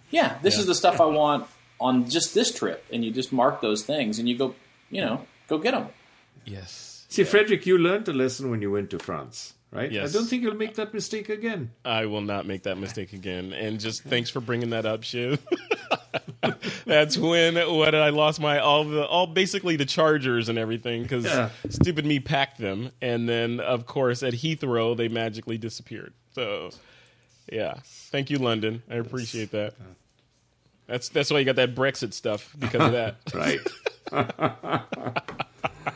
Yeah, 0.10 0.38
this 0.42 0.56
yeah. 0.56 0.62
is 0.62 0.66
the 0.66 0.76
stuff 0.76 1.02
I 1.02 1.06
want 1.06 1.48
on 1.80 2.10
just 2.10 2.34
this 2.34 2.54
trip, 2.54 2.86
and 2.92 3.04
you 3.04 3.12
just 3.12 3.34
mark 3.34 3.60
those 3.60 3.84
things, 3.84 4.18
and 4.18 4.30
you 4.30 4.38
go, 4.38 4.56
you 4.90 5.02
know, 5.02 5.26
go 5.50 5.58
get 5.58 5.72
them. 5.72 5.90
Yes. 6.46 6.95
See, 7.08 7.22
yeah. 7.22 7.28
Frederick, 7.28 7.66
you 7.66 7.78
learned 7.78 8.08
a 8.08 8.14
lesson 8.14 8.50
when 8.50 8.62
you 8.62 8.72
went 8.72 8.90
to 8.92 9.00
France, 9.00 9.54
right? 9.72 9.92
Yes. 9.92 10.10
I 10.10 10.18
don't 10.18 10.28
think 10.28 10.44
you'll 10.44 10.56
make 10.56 10.76
that 10.76 10.94
mistake 10.94 11.30
again. 11.30 11.72
I 11.84 12.06
will 12.06 12.22
not 12.22 12.46
make 12.46 12.64
that 12.64 12.78
mistake 12.78 13.14
again. 13.14 13.54
And 13.54 13.80
just 13.80 14.04
thanks 14.04 14.30
for 14.30 14.40
bringing 14.42 14.72
that 14.72 14.86
up, 14.86 15.04
Shiv. 15.04 15.46
That's 16.86 17.18
when 17.18 17.56
what 17.56 17.96
I 17.96 18.10
lost 18.10 18.40
my 18.40 18.60
all 18.60 18.84
the 18.84 19.06
all 19.06 19.28
basically 19.28 19.76
the 19.76 19.86
chargers 19.86 20.50
and 20.50 20.58
everything 20.58 21.04
because 21.04 21.26
yeah. 21.26 21.50
stupid 21.70 22.06
me 22.06 22.20
packed 22.20 22.60
them, 22.60 22.92
and 23.02 23.28
then 23.28 23.60
of 23.60 23.86
course 23.86 24.24
at 24.24 24.34
Heathrow 24.34 24.96
they 24.96 25.08
magically 25.08 25.58
disappeared. 25.58 26.14
So, 26.34 26.70
yeah, 27.52 27.76
thank 27.84 28.30
you, 28.30 28.38
London. 28.38 28.84
I 28.90 28.96
appreciate 28.96 29.52
that. 29.52 29.74
That's 30.88 31.10
uh, 31.10 31.14
that's 31.14 31.32
why 31.32 31.40
you 31.40 31.46
got 31.46 31.56
that 31.56 31.76
Brexit 31.76 32.14
stuff 32.14 32.56
because 32.60 32.82
of 32.82 32.92
that. 32.94 33.16
right. 33.34 33.60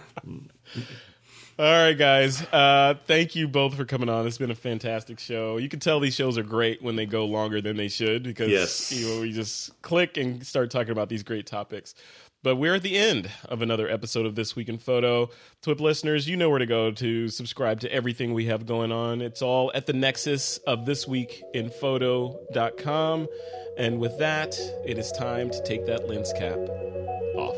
All 1.60 1.66
right, 1.66 1.98
guys. 1.98 2.42
Uh, 2.54 2.94
thank 3.06 3.36
you 3.36 3.50
both 3.50 3.76
for 3.76 3.84
coming 3.84 4.08
on. 4.08 4.26
It's 4.26 4.38
been 4.38 4.50
a 4.50 4.56
fantastic 4.56 5.20
show. 5.20 5.58
You 5.58 5.68
can 5.68 5.82
tell 5.82 6.00
these 6.00 6.16
shows 6.16 6.38
are 6.38 6.44
great 6.44 6.82
when 6.82 6.96
they 6.96 7.06
go 7.06 7.26
longer 7.26 7.60
than 7.60 7.76
they 7.76 7.90
should 7.90 8.24
because 8.24 8.48
yes. 8.48 8.94
you 8.94 9.10
know, 9.10 9.20
we 9.20 9.34
just 9.34 9.82
click 9.82 10.16
and 10.16 10.48
start 10.48 10.72
talking 10.72 10.92
about 10.92 11.10
these 11.10 11.22
great 11.22 11.46
topics. 11.46 11.96
But 12.44 12.56
we're 12.56 12.76
at 12.76 12.84
the 12.84 12.98
end 12.98 13.30
of 13.50 13.62
another 13.62 13.90
episode 13.90 14.26
of 14.26 14.36
This 14.36 14.56
Week 14.56 14.70
in 14.70 14.78
Photo. 14.78 15.32
TWIP 15.62 15.82
listeners, 15.82 16.30
you 16.30 16.38
know 16.38 16.50
where 16.50 16.60
to 16.60 16.66
go 16.66 16.92
to 16.92 17.28
subscribe 17.28 17.82
to 17.82 17.92
everything 17.92 18.34
we 18.34 18.46
have 18.46 18.66
going 18.66 18.94
on. 18.94 19.22
It's 19.22 19.42
all 19.42 19.70
at 19.76 19.86
the 19.86 19.92
nexus 19.92 20.60
of 20.60 20.86
thisweekinphoto.com. 20.86 23.28
And 23.78 24.00
with 24.00 24.18
that, 24.20 24.58
it 24.86 24.98
is 24.98 25.12
time 25.12 25.50
to 25.50 25.62
take 25.64 25.86
that 25.88 26.08
lens 26.08 26.32
cap 26.32 26.58
off. 27.36 27.58